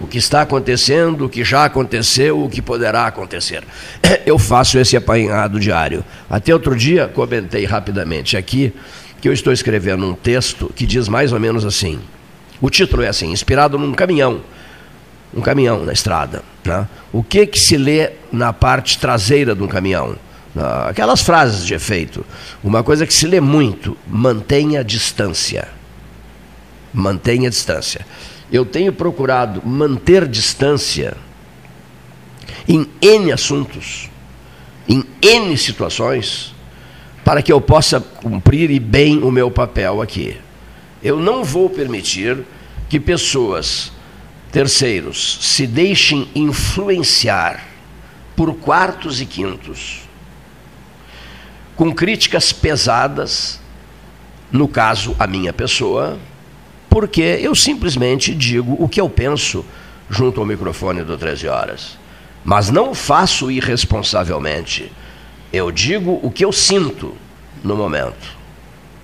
O 0.00 0.06
que 0.06 0.18
está 0.18 0.42
acontecendo, 0.42 1.26
o 1.26 1.28
que 1.28 1.44
já 1.44 1.64
aconteceu, 1.64 2.42
o 2.42 2.48
que 2.48 2.62
poderá 2.62 3.06
acontecer. 3.06 3.62
Eu 4.26 4.38
faço 4.38 4.78
esse 4.78 4.96
apanhado 4.96 5.60
diário. 5.60 6.04
Até 6.28 6.52
outro 6.52 6.74
dia, 6.74 7.08
comentei 7.08 7.64
rapidamente 7.64 8.36
aqui 8.36 8.72
que 9.22 9.28
eu 9.28 9.32
estou 9.32 9.52
escrevendo 9.52 10.04
um 10.04 10.14
texto 10.14 10.70
que 10.74 10.84
diz 10.84 11.06
mais 11.06 11.32
ou 11.32 11.38
menos 11.38 11.64
assim. 11.64 12.00
O 12.60 12.68
título 12.68 13.04
é 13.04 13.08
assim, 13.08 13.30
inspirado 13.30 13.78
num 13.78 13.92
caminhão, 13.92 14.42
um 15.32 15.40
caminhão 15.40 15.84
na 15.84 15.92
estrada. 15.92 16.42
Né? 16.64 16.88
O 17.12 17.22
que 17.22 17.46
que 17.46 17.58
se 17.58 17.76
lê 17.76 18.14
na 18.32 18.52
parte 18.52 18.98
traseira 18.98 19.54
de 19.54 19.62
um 19.62 19.68
caminhão? 19.68 20.16
Aquelas 20.88 21.22
frases 21.22 21.64
de 21.64 21.72
efeito. 21.72 22.26
Uma 22.64 22.82
coisa 22.82 23.06
que 23.06 23.14
se 23.14 23.28
lê 23.28 23.40
muito: 23.40 23.96
mantenha 24.08 24.82
distância. 24.82 25.68
Mantenha 26.92 27.48
distância. 27.48 28.04
Eu 28.50 28.66
tenho 28.66 28.92
procurado 28.92 29.62
manter 29.64 30.26
distância 30.26 31.16
em 32.68 32.86
N 33.00 33.30
assuntos, 33.30 34.10
em 34.88 35.04
N 35.22 35.56
situações, 35.56 36.51
para 37.24 37.42
que 37.42 37.52
eu 37.52 37.60
possa 37.60 38.00
cumprir 38.00 38.80
bem 38.80 39.22
o 39.22 39.30
meu 39.30 39.50
papel 39.50 40.02
aqui. 40.02 40.36
Eu 41.02 41.18
não 41.18 41.44
vou 41.44 41.68
permitir 41.68 42.38
que 42.88 42.98
pessoas, 43.00 43.92
terceiros, 44.50 45.38
se 45.40 45.66
deixem 45.66 46.28
influenciar 46.34 47.64
por 48.36 48.54
quartos 48.54 49.20
e 49.20 49.26
quintos 49.26 50.02
com 51.76 51.92
críticas 51.92 52.52
pesadas, 52.52 53.60
no 54.50 54.68
caso, 54.68 55.16
a 55.18 55.26
minha 55.26 55.52
pessoa, 55.52 56.18
porque 56.88 57.22
eu 57.22 57.54
simplesmente 57.54 58.34
digo 58.34 58.76
o 58.78 58.88
que 58.88 59.00
eu 59.00 59.08
penso 59.08 59.64
junto 60.10 60.40
ao 60.40 60.46
microfone 60.46 61.02
do 61.02 61.16
13 61.16 61.48
Horas. 61.48 61.98
Mas 62.44 62.68
não 62.68 62.94
faço 62.94 63.50
irresponsavelmente. 63.50 64.92
Eu 65.52 65.70
digo 65.70 66.18
o 66.22 66.30
que 66.30 66.44
eu 66.44 66.52
sinto 66.52 67.14
no 67.62 67.76
momento. 67.76 68.36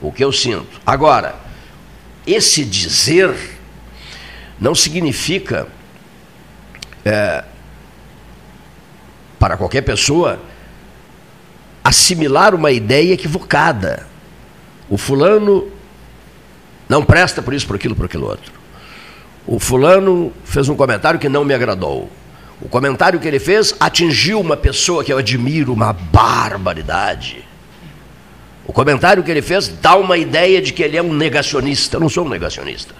O 0.00 0.10
que 0.10 0.24
eu 0.24 0.32
sinto. 0.32 0.80
Agora, 0.86 1.36
esse 2.26 2.64
dizer 2.64 3.34
não 4.60 4.74
significa, 4.74 5.68
é, 7.04 7.44
para 9.38 9.56
qualquer 9.56 9.82
pessoa, 9.82 10.40
assimilar 11.84 12.54
uma 12.54 12.70
ideia 12.70 13.12
equivocada. 13.12 14.06
O 14.88 14.96
fulano 14.98 15.70
não 16.88 17.04
presta 17.04 17.42
por 17.42 17.54
isso, 17.54 17.66
por 17.66 17.76
aquilo, 17.76 17.94
por 17.94 18.06
aquilo 18.06 18.26
outro. 18.26 18.52
O 19.46 19.58
fulano 19.58 20.32
fez 20.44 20.68
um 20.68 20.76
comentário 20.76 21.20
que 21.20 21.28
não 21.28 21.44
me 21.44 21.54
agradou. 21.54 22.10
O 22.60 22.68
comentário 22.68 23.20
que 23.20 23.28
ele 23.28 23.38
fez 23.38 23.74
atingiu 23.78 24.40
uma 24.40 24.56
pessoa 24.56 25.04
que 25.04 25.12
eu 25.12 25.18
admiro, 25.18 25.72
uma 25.72 25.92
barbaridade. 25.92 27.44
O 28.66 28.72
comentário 28.72 29.22
que 29.22 29.30
ele 29.30 29.42
fez 29.42 29.68
dá 29.68 29.96
uma 29.96 30.18
ideia 30.18 30.60
de 30.60 30.72
que 30.72 30.82
ele 30.82 30.96
é 30.96 31.02
um 31.02 31.12
negacionista. 31.12 31.96
Eu 31.96 32.00
não 32.00 32.08
sou 32.08 32.26
um 32.26 32.28
negacionista. 32.28 32.94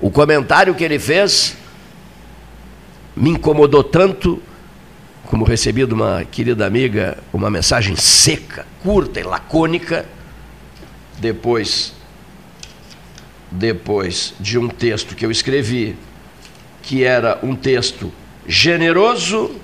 O 0.00 0.10
comentário 0.10 0.74
que 0.74 0.84
ele 0.84 0.98
fez 0.98 1.56
me 3.14 3.30
incomodou 3.30 3.84
tanto 3.84 4.40
como 5.26 5.44
recebi 5.44 5.84
de 5.84 5.94
uma 5.94 6.24
querida 6.24 6.66
amiga 6.66 7.18
uma 7.32 7.50
mensagem 7.50 7.94
seca, 7.94 8.66
curta 8.82 9.20
e 9.20 9.22
lacônica, 9.22 10.06
depois, 11.18 11.92
depois 13.50 14.34
de 14.40 14.58
um 14.58 14.68
texto 14.68 15.14
que 15.14 15.24
eu 15.24 15.30
escrevi, 15.30 15.96
que 16.90 17.04
era 17.04 17.38
um 17.40 17.54
texto 17.54 18.12
generoso, 18.48 19.54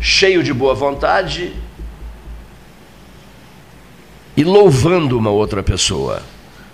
cheio 0.00 0.42
de 0.42 0.52
boa 0.52 0.74
vontade 0.74 1.54
e 4.36 4.42
louvando 4.42 5.16
uma 5.16 5.30
outra 5.30 5.62
pessoa. 5.62 6.20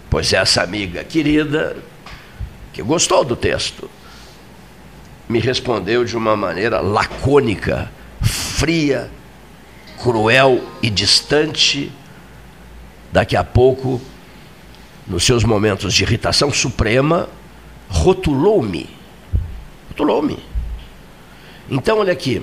Pois 0.09 0.33
essa 0.33 0.63
amiga 0.63 1.05
querida, 1.05 1.77
que 2.73 2.83
gostou 2.83 3.27
do 3.27 3.37
texto, 3.37 3.91
me 5.29 5.39
respondeu 5.39 6.03
de 6.03 6.17
uma 6.17 6.35
maneira 6.35 6.81
lacônica, 6.81 7.93
fria, 8.23 9.11
cruel 10.03 10.65
e 10.83 10.89
distante. 10.89 11.93
Daqui 13.13 13.37
a 13.37 13.45
pouco, 13.45 14.01
nos 15.07 15.25
seus 15.25 15.45
momentos 15.45 15.93
de 15.93 16.05
irritação 16.05 16.51
suprema, 16.51 17.29
rotulou-me. 17.91 18.89
Rotulou-me. 19.89 20.39
Então, 21.69 21.99
olha 21.99 22.13
aqui. 22.13 22.43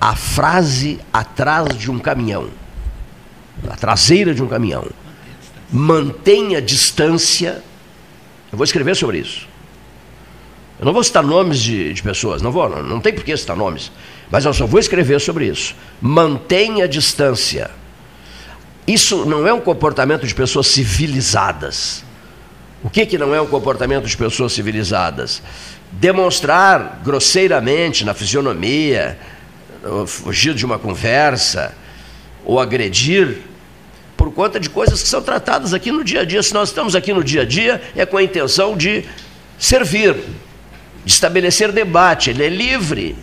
A 0.00 0.14
frase 0.14 1.00
atrás 1.12 1.76
de 1.76 1.90
um 1.90 1.98
caminhão, 1.98 2.48
a 3.68 3.76
traseira 3.76 4.32
de 4.32 4.42
um 4.42 4.46
caminhão, 4.46 4.86
mantenha 5.70 6.62
distância. 6.62 7.62
Eu 8.50 8.56
vou 8.56 8.64
escrever 8.64 8.94
sobre 8.94 9.18
isso. 9.18 9.46
Eu 10.78 10.86
não 10.86 10.92
vou 10.92 11.02
citar 11.02 11.24
nomes 11.24 11.58
de, 11.58 11.92
de 11.92 12.00
pessoas, 12.00 12.40
não 12.40 12.52
vou, 12.52 12.68
não, 12.68 12.82
não 12.84 13.00
tem 13.00 13.12
por 13.12 13.24
que 13.24 13.36
citar 13.36 13.56
nomes. 13.56 13.90
Mas 14.30 14.44
eu 14.44 14.54
só 14.54 14.64
vou 14.64 14.78
escrever 14.78 15.20
sobre 15.20 15.46
isso. 15.46 15.74
Mantenha 16.00 16.84
a 16.84 16.88
distância. 16.88 17.70
Isso 18.86 19.26
não 19.26 19.46
é 19.46 19.52
um 19.52 19.60
comportamento 19.60 20.26
de 20.26 20.34
pessoas 20.34 20.68
civilizadas. 20.68 22.04
O 22.82 22.88
que, 22.90 23.04
que 23.04 23.18
não 23.18 23.34
é 23.34 23.40
um 23.40 23.46
comportamento 23.46 24.06
de 24.06 24.16
pessoas 24.16 24.52
civilizadas? 24.52 25.42
Demonstrar 25.92 27.00
grosseiramente 27.04 28.04
na 28.04 28.14
fisionomia, 28.14 29.18
fugir 30.06 30.54
de 30.54 30.64
uma 30.64 30.78
conversa, 30.78 31.74
ou 32.44 32.60
agredir, 32.60 33.38
por 34.16 34.32
conta 34.32 34.58
de 34.58 34.70
coisas 34.70 35.02
que 35.02 35.08
são 35.08 35.22
tratadas 35.22 35.74
aqui 35.74 35.90
no 35.90 36.04
dia 36.04 36.20
a 36.20 36.24
dia. 36.24 36.42
Se 36.42 36.54
nós 36.54 36.68
estamos 36.68 36.94
aqui 36.94 37.12
no 37.12 37.22
dia 37.22 37.42
a 37.42 37.44
dia, 37.44 37.80
é 37.96 38.06
com 38.06 38.16
a 38.16 38.22
intenção 38.22 38.76
de 38.76 39.04
servir, 39.58 40.14
de 41.04 41.12
estabelecer 41.12 41.72
debate. 41.72 42.30
Ele 42.30 42.44
é 42.44 42.48
livre. 42.48 43.16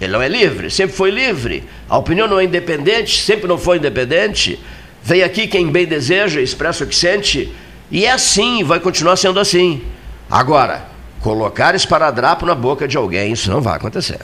Ele 0.00 0.12
não 0.12 0.22
é 0.22 0.28
livre, 0.28 0.70
sempre 0.70 0.96
foi 0.96 1.10
livre. 1.10 1.64
A 1.88 1.98
opinião 1.98 2.28
não 2.28 2.38
é 2.38 2.44
independente, 2.44 3.20
sempre 3.20 3.48
não 3.48 3.58
foi 3.58 3.78
independente. 3.78 4.58
Vem 5.02 5.22
aqui 5.22 5.46
quem 5.46 5.70
bem 5.70 5.86
deseja, 5.86 6.40
expressa 6.40 6.84
o 6.84 6.86
que 6.86 6.94
sente, 6.94 7.52
e 7.90 8.04
é 8.04 8.12
assim, 8.12 8.62
vai 8.62 8.80
continuar 8.80 9.16
sendo 9.16 9.40
assim. 9.40 9.82
Agora, 10.30 10.86
colocar 11.20 11.74
esparadrapo 11.74 12.44
na 12.44 12.54
boca 12.54 12.86
de 12.86 12.96
alguém, 12.96 13.32
isso 13.32 13.50
não 13.50 13.60
vai 13.60 13.76
acontecer. 13.76 14.20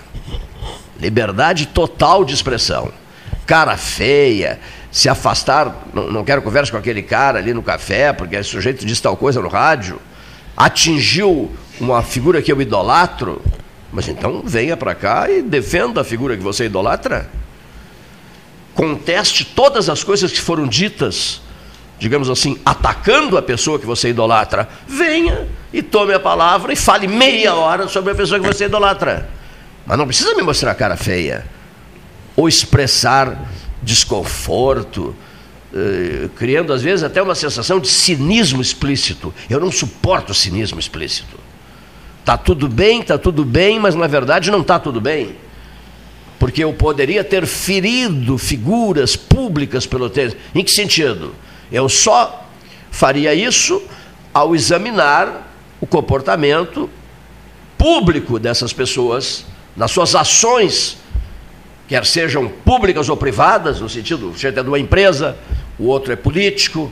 Liberdade 1.00 1.66
total 1.66 2.24
de 2.24 2.34
expressão. 2.34 2.92
Cara 3.46 3.76
feia, 3.76 4.60
se 4.90 5.08
afastar, 5.08 5.86
não, 5.92 6.10
não 6.10 6.24
quero 6.24 6.40
conversa 6.42 6.70
com 6.70 6.78
aquele 6.78 7.02
cara 7.02 7.38
ali 7.38 7.52
no 7.52 7.62
café, 7.62 8.12
porque 8.12 8.36
esse 8.36 8.50
sujeito 8.50 8.84
diz 8.86 9.00
tal 9.00 9.16
coisa 9.16 9.40
no 9.40 9.48
rádio, 9.48 10.00
atingiu 10.56 11.50
uma 11.80 12.02
figura 12.02 12.40
que 12.40 12.52
eu 12.52 12.60
idolatro, 12.60 13.42
mas 13.92 14.08
então 14.08 14.42
venha 14.44 14.76
para 14.76 14.94
cá 14.94 15.30
e 15.30 15.42
defenda 15.42 16.00
a 16.00 16.04
figura 16.04 16.36
que 16.36 16.42
você 16.42 16.66
idolatra. 16.66 17.28
Conteste 18.74 19.44
todas 19.44 19.88
as 19.88 20.02
coisas 20.02 20.32
que 20.32 20.40
foram 20.40 20.66
ditas, 20.66 21.40
digamos 21.98 22.28
assim, 22.28 22.58
atacando 22.64 23.36
a 23.36 23.42
pessoa 23.42 23.78
que 23.78 23.86
você 23.86 24.10
idolatra. 24.10 24.68
Venha 24.86 25.48
e 25.72 25.82
tome 25.82 26.12
a 26.12 26.20
palavra 26.20 26.72
e 26.72 26.76
fale 26.76 27.06
meia 27.06 27.54
hora 27.54 27.88
sobre 27.88 28.12
a 28.12 28.14
pessoa 28.14 28.40
que 28.40 28.46
você 28.46 28.66
idolatra. 28.66 29.28
Mas 29.86 29.98
não 29.98 30.06
precisa 30.06 30.34
me 30.34 30.42
mostrar 30.42 30.74
cara 30.74 30.96
feia 30.96 31.44
ou 32.36 32.48
expressar 32.48 33.50
desconforto, 33.82 35.14
eh, 35.74 36.28
criando 36.36 36.72
às 36.72 36.82
vezes 36.82 37.04
até 37.04 37.22
uma 37.22 37.34
sensação 37.34 37.78
de 37.78 37.88
cinismo 37.88 38.60
explícito. 38.60 39.32
Eu 39.48 39.60
não 39.60 39.70
suporto 39.70 40.34
cinismo 40.34 40.78
explícito. 40.78 41.38
Está 42.20 42.36
tudo 42.36 42.68
bem, 42.68 43.02
está 43.02 43.18
tudo 43.18 43.44
bem, 43.44 43.78
mas 43.78 43.94
na 43.94 44.06
verdade 44.06 44.50
não 44.50 44.62
está 44.62 44.78
tudo 44.78 45.00
bem. 45.00 45.36
Porque 46.38 46.64
eu 46.64 46.72
poderia 46.72 47.22
ter 47.22 47.46
ferido 47.46 48.38
figuras 48.38 49.14
públicas 49.14 49.86
pelo 49.86 50.08
texto. 50.08 50.36
Em 50.54 50.64
que 50.64 50.70
sentido? 50.70 51.34
Eu 51.70 51.88
só 51.88 52.44
faria 52.90 53.34
isso 53.34 53.82
ao 54.32 54.54
examinar 54.54 55.50
o 55.80 55.86
comportamento 55.86 56.88
público 57.76 58.38
dessas 58.38 58.72
pessoas, 58.72 59.44
nas 59.76 59.90
suas 59.90 60.14
ações, 60.14 60.96
quer 61.86 62.06
sejam 62.06 62.48
públicas 62.48 63.08
ou 63.08 63.16
privadas, 63.16 63.80
no 63.80 63.88
sentido 63.88 64.32
seja 64.36 64.62
de 64.62 64.68
uma 64.68 64.78
empresa, 64.78 65.36
o 65.78 65.86
outro 65.86 66.12
é 66.12 66.16
político. 66.16 66.90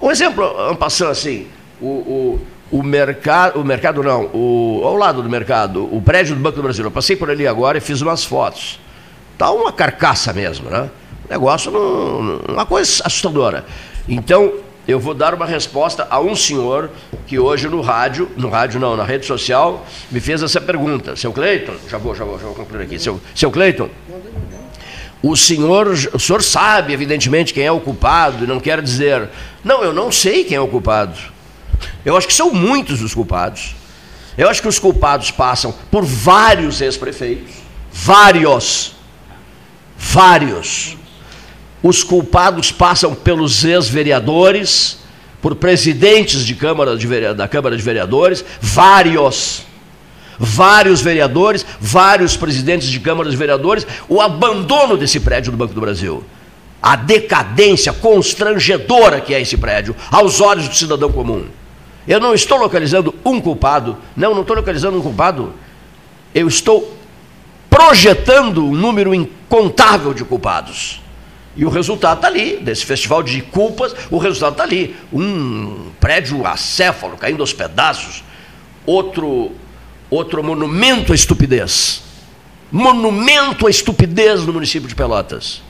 Um 0.00 0.10
exemplo, 0.10 0.70
um 0.70 0.76
passando 0.76 1.10
assim, 1.10 1.48
o, 1.80 1.86
o, 1.86 2.46
o 2.78 2.82
mercado, 2.82 3.60
o 3.60 3.64
mercado 3.64 4.02
não, 4.02 4.30
o, 4.32 4.82
ao 4.84 4.96
lado 4.96 5.22
do 5.22 5.28
mercado, 5.28 5.84
o 5.94 6.00
prédio 6.00 6.34
do 6.34 6.40
Banco 6.40 6.56
do 6.56 6.62
Brasil. 6.62 6.84
Eu 6.84 6.90
passei 6.90 7.16
por 7.16 7.30
ali 7.30 7.46
agora 7.46 7.78
e 7.78 7.80
fiz 7.80 8.00
umas 8.00 8.24
fotos. 8.24 8.80
Tá 9.36 9.50
uma 9.50 9.72
carcaça 9.72 10.32
mesmo, 10.32 10.70
né? 10.70 10.88
Negócio, 11.28 11.72
uma 12.48 12.64
coisa 12.64 13.02
assustadora. 13.04 13.64
Então, 14.08 14.54
eu 14.86 14.98
vou 14.98 15.12
dar 15.12 15.34
uma 15.34 15.44
resposta 15.44 16.06
a 16.08 16.18
um 16.18 16.34
senhor 16.34 16.90
que 17.26 17.38
hoje 17.38 17.68
no 17.68 17.82
rádio, 17.82 18.30
no 18.36 18.48
rádio 18.48 18.80
não, 18.80 18.96
na 18.96 19.04
rede 19.04 19.26
social, 19.26 19.86
me 20.10 20.18
fez 20.18 20.42
essa 20.42 20.60
pergunta. 20.60 21.14
Seu 21.14 21.30
Cleiton, 21.30 21.74
já 21.88 21.98
vou, 21.98 22.14
já 22.14 22.24
vou, 22.24 22.38
já 22.38 22.46
vou 22.46 22.54
concluir 22.54 22.84
aqui. 22.84 22.98
Seu, 22.98 23.20
seu 23.34 23.50
Cleiton, 23.50 23.90
o 25.22 25.36
senhor, 25.36 25.88
o 25.88 26.18
senhor 26.18 26.42
sabe, 26.42 26.92
evidentemente, 26.92 27.52
quem 27.52 27.64
é 27.64 27.72
o 27.72 27.80
culpado 27.80 28.44
e 28.44 28.46
não 28.46 28.58
quer 28.60 28.80
dizer, 28.80 29.28
não, 29.62 29.82
eu 29.82 29.92
não 29.92 30.10
sei 30.10 30.44
quem 30.44 30.56
é 30.56 30.60
o 30.60 30.68
culpado. 30.68 31.18
Eu 32.04 32.16
acho 32.16 32.26
que 32.26 32.32
são 32.34 32.52
muitos 32.52 33.02
os 33.02 33.12
culpados. 33.12 33.74
Eu 34.38 34.48
acho 34.48 34.62
que 34.62 34.68
os 34.68 34.78
culpados 34.78 35.30
passam 35.30 35.74
por 35.90 36.04
vários 36.04 36.80
ex-prefeitos, 36.80 37.56
vários, 37.92 38.94
vários. 39.96 40.96
Os 41.82 42.02
culpados 42.02 42.72
passam 42.72 43.14
pelos 43.14 43.64
ex-vereadores, 43.64 44.98
por 45.40 45.54
presidentes 45.54 46.44
de 46.44 46.54
Câmara 46.54 46.96
de, 46.96 47.34
da 47.34 47.46
Câmara 47.46 47.76
de 47.76 47.82
Vereadores, 47.82 48.44
vários. 48.60 49.66
Vários 50.40 51.00
vereadores, 51.00 51.66
vários 51.80 52.36
presidentes 52.36 52.88
de 52.88 53.00
Câmara 53.00 53.28
de 53.28 53.36
Vereadores, 53.36 53.84
o 54.08 54.20
abandono 54.20 54.96
desse 54.96 55.18
prédio 55.18 55.50
do 55.50 55.58
Banco 55.58 55.74
do 55.74 55.80
Brasil. 55.80 56.22
A 56.80 56.94
decadência 56.94 57.92
constrangedora 57.92 59.20
que 59.20 59.34
é 59.34 59.40
esse 59.40 59.56
prédio, 59.56 59.96
aos 60.12 60.40
olhos 60.40 60.68
do 60.68 60.76
cidadão 60.76 61.10
comum. 61.10 61.44
Eu 62.06 62.20
não 62.20 62.34
estou 62.34 62.56
localizando 62.56 63.12
um 63.24 63.40
culpado, 63.40 63.98
não, 64.16 64.32
não 64.32 64.42
estou 64.42 64.54
localizando 64.54 64.96
um 64.96 65.02
culpado. 65.02 65.52
Eu 66.32 66.46
estou 66.46 66.96
projetando 67.68 68.64
um 68.64 68.74
número 68.74 69.12
incontável 69.12 70.14
de 70.14 70.24
culpados. 70.24 71.00
E 71.58 71.64
o 71.64 71.68
resultado 71.68 72.18
está 72.18 72.28
ali, 72.28 72.56
desse 72.58 72.86
festival 72.86 73.20
de 73.20 73.42
culpas, 73.42 73.92
o 74.12 74.16
resultado 74.16 74.52
está 74.52 74.62
ali. 74.62 74.94
Um 75.12 75.90
prédio 75.98 76.46
acéfalo 76.46 77.16
caindo 77.16 77.40
aos 77.40 77.52
pedaços, 77.52 78.22
outro, 78.86 79.50
outro 80.08 80.40
monumento 80.40 81.10
à 81.10 81.16
estupidez. 81.16 82.04
Monumento 82.70 83.66
à 83.66 83.70
estupidez 83.70 84.46
no 84.46 84.52
município 84.52 84.88
de 84.88 84.94
Pelotas. 84.94 85.60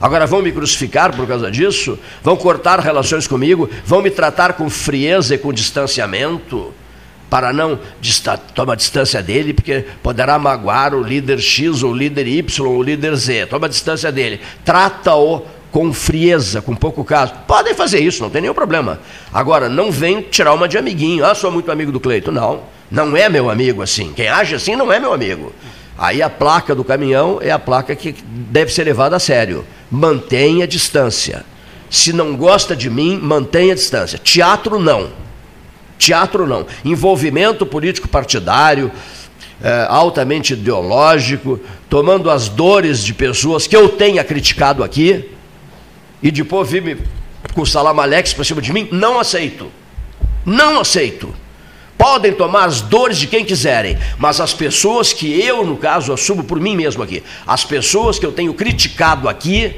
Agora 0.00 0.26
vão 0.26 0.40
me 0.40 0.50
crucificar 0.52 1.14
por 1.14 1.28
causa 1.28 1.50
disso? 1.50 1.98
Vão 2.22 2.34
cortar 2.34 2.80
relações 2.80 3.26
comigo? 3.26 3.68
Vão 3.84 4.00
me 4.00 4.10
tratar 4.10 4.54
com 4.54 4.70
frieza 4.70 5.34
e 5.34 5.38
com 5.38 5.52
distanciamento? 5.52 6.72
Para 7.30 7.52
não 7.52 7.78
tomar 8.54 8.74
distância 8.74 9.22
dele, 9.22 9.54
porque 9.54 9.84
poderá 10.02 10.38
magoar 10.38 10.94
o 10.94 11.02
líder 11.02 11.38
X, 11.38 11.82
ou 11.82 11.92
o 11.92 11.94
líder 11.94 12.26
Y, 12.26 12.66
ou 12.66 12.76
o 12.76 12.82
líder 12.82 13.14
Z. 13.14 13.46
Toma 13.46 13.68
distância 13.68 14.10
dele. 14.10 14.40
Trata-o 14.64 15.42
com 15.70 15.92
frieza, 15.92 16.60
com 16.60 16.74
pouco 16.74 17.04
caso. 17.04 17.32
Podem 17.46 17.72
fazer 17.72 18.00
isso, 18.00 18.22
não 18.22 18.30
tem 18.30 18.42
nenhum 18.42 18.54
problema. 18.54 18.98
Agora, 19.32 19.68
não 19.68 19.92
vem 19.92 20.20
tirar 20.20 20.52
uma 20.52 20.68
de 20.68 20.76
amiguinho. 20.76 21.24
Ah, 21.24 21.34
sou 21.34 21.52
muito 21.52 21.70
amigo 21.70 21.92
do 21.92 22.00
Cleito. 22.00 22.32
Não, 22.32 22.62
não 22.90 23.16
é 23.16 23.28
meu 23.28 23.48
amigo 23.48 23.80
assim. 23.80 24.12
Quem 24.12 24.28
age 24.28 24.56
assim 24.56 24.74
não 24.74 24.92
é 24.92 24.98
meu 24.98 25.12
amigo. 25.12 25.52
Aí 25.96 26.22
a 26.22 26.28
placa 26.28 26.74
do 26.74 26.82
caminhão 26.82 27.38
é 27.40 27.50
a 27.50 27.58
placa 27.58 27.94
que 27.94 28.12
deve 28.22 28.72
ser 28.72 28.84
levada 28.84 29.14
a 29.14 29.20
sério. 29.20 29.64
Mantenha 29.90 30.66
distância. 30.66 31.44
Se 31.88 32.12
não 32.12 32.36
gosta 32.36 32.74
de 32.74 32.90
mim, 32.90 33.18
mantenha 33.22 33.74
distância. 33.74 34.18
Teatro, 34.18 34.78
não. 34.80 35.10
Teatro 36.00 36.46
não. 36.46 36.66
Envolvimento 36.82 37.66
político 37.66 38.08
partidário, 38.08 38.90
é, 39.62 39.86
altamente 39.86 40.54
ideológico, 40.54 41.60
tomando 41.90 42.30
as 42.30 42.48
dores 42.48 43.04
de 43.04 43.12
pessoas 43.12 43.66
que 43.66 43.76
eu 43.76 43.90
tenha 43.90 44.24
criticado 44.24 44.82
aqui, 44.82 45.28
e 46.22 46.30
depois 46.30 46.70
vir 46.70 46.82
me 46.82 46.96
com 47.52 47.62
o 47.62 47.66
salamalex 47.66 48.32
para 48.32 48.44
cima 48.44 48.62
de 48.62 48.72
mim, 48.72 48.88
não 48.90 49.20
aceito. 49.20 49.70
Não 50.46 50.80
aceito. 50.80 51.34
Podem 51.98 52.32
tomar 52.32 52.64
as 52.64 52.80
dores 52.80 53.18
de 53.18 53.26
quem 53.26 53.44
quiserem, 53.44 53.98
mas 54.16 54.40
as 54.40 54.54
pessoas 54.54 55.12
que 55.12 55.38
eu, 55.38 55.66
no 55.66 55.76
caso, 55.76 56.14
assumo 56.14 56.44
por 56.44 56.58
mim 56.58 56.76
mesmo 56.76 57.02
aqui, 57.02 57.22
as 57.46 57.62
pessoas 57.62 58.18
que 58.18 58.24
eu 58.24 58.32
tenho 58.32 58.54
criticado 58.54 59.28
aqui, 59.28 59.76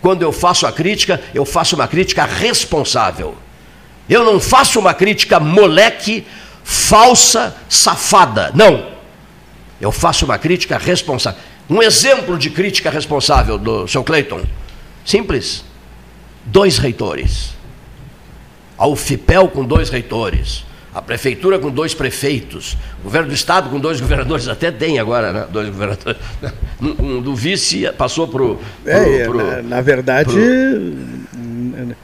quando 0.00 0.22
eu 0.22 0.32
faço 0.32 0.66
a 0.66 0.72
crítica, 0.72 1.20
eu 1.34 1.44
faço 1.44 1.74
uma 1.74 1.86
crítica 1.86 2.24
responsável. 2.24 3.36
Eu 4.08 4.24
não 4.24 4.40
faço 4.40 4.78
uma 4.78 4.94
crítica 4.94 5.38
moleque, 5.38 6.26
falsa, 6.64 7.54
safada. 7.68 8.50
Não. 8.54 8.86
Eu 9.80 9.92
faço 9.92 10.24
uma 10.24 10.38
crítica 10.38 10.78
responsável. 10.78 11.40
Um 11.68 11.82
exemplo 11.82 12.38
de 12.38 12.48
crítica 12.50 12.90
responsável 12.90 13.58
do 13.58 13.86
seu 13.86 14.02
Cleiton. 14.02 14.42
Simples. 15.04 15.64
Dois 16.44 16.78
reitores. 16.78 17.54
A 18.78 18.86
UFIPEL 18.86 19.48
com 19.48 19.64
dois 19.64 19.90
reitores. 19.90 20.64
A 20.94 21.02
prefeitura 21.02 21.58
com 21.58 21.70
dois 21.70 21.92
prefeitos. 21.92 22.76
O 23.00 23.04
governo 23.04 23.28
do 23.28 23.34
estado 23.34 23.68
com 23.68 23.78
dois 23.78 24.00
governadores. 24.00 24.48
Até 24.48 24.70
tem 24.70 24.98
agora, 24.98 25.32
né? 25.32 25.46
Dois 25.50 25.68
governadores. 25.68 26.20
Um, 26.80 27.20
do 27.20 27.34
vice 27.34 27.90
passou 27.98 28.28
para 28.28 28.40
o. 28.40 28.60
É, 28.86 29.26
na, 29.26 29.62
na, 29.62 29.80
verdade. 29.80 30.30
Pro... 30.30 31.96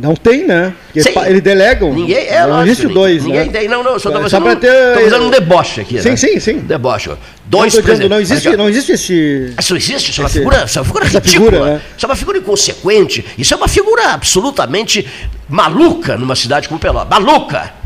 Não 0.00 0.14
tem, 0.14 0.46
né? 0.46 0.72
Porque 0.86 1.02
sim. 1.02 1.12
eles 1.26 1.42
delegam. 1.42 1.92
Ninguém, 1.92 2.16
é, 2.16 2.46
não 2.46 2.62
existe 2.62 2.88
dois, 2.88 3.24
ninguém 3.24 3.46
né? 3.46 3.52
tem. 3.52 3.68
Não, 3.68 3.82
não, 3.82 3.98
só 3.98 4.08
estou 4.08 4.22
fazendo, 4.22 4.44
só 4.44 4.56
ter... 4.56 4.94
fazendo 4.94 5.24
um 5.26 5.30
deboche 5.30 5.82
aqui. 5.82 6.00
Sim, 6.00 6.10
né? 6.10 6.16
sim, 6.16 6.40
sim. 6.40 6.58
Deboche. 6.58 7.10
Dois 7.46 7.74
não, 7.74 7.82
dizendo, 7.82 8.08
não 8.08 8.20
existe, 8.20 8.56
não 8.56 8.68
existe 8.68 8.92
esse. 8.92 9.54
Isso 9.58 9.76
existe, 9.76 10.10
isso 10.10 10.20
é 10.20 10.24
uma 10.24 10.30
figura, 10.30 10.64
isso 10.64 10.78
é 10.78 10.80
uma 10.80 10.86
figura 10.86 11.04
ridícula. 11.04 11.50
Figura, 11.50 11.64
né? 11.64 11.80
Isso 11.96 12.06
é 12.06 12.08
uma 12.08 12.16
figura 12.16 12.38
inconsequente. 12.38 13.24
Isso 13.36 13.52
é 13.52 13.56
uma 13.56 13.68
figura 13.68 14.12
absolutamente 14.12 15.06
maluca 15.48 16.16
numa 16.16 16.36
cidade 16.36 16.68
como 16.68 16.80
Pelotas. 16.80 17.10
Maluca! 17.10 17.79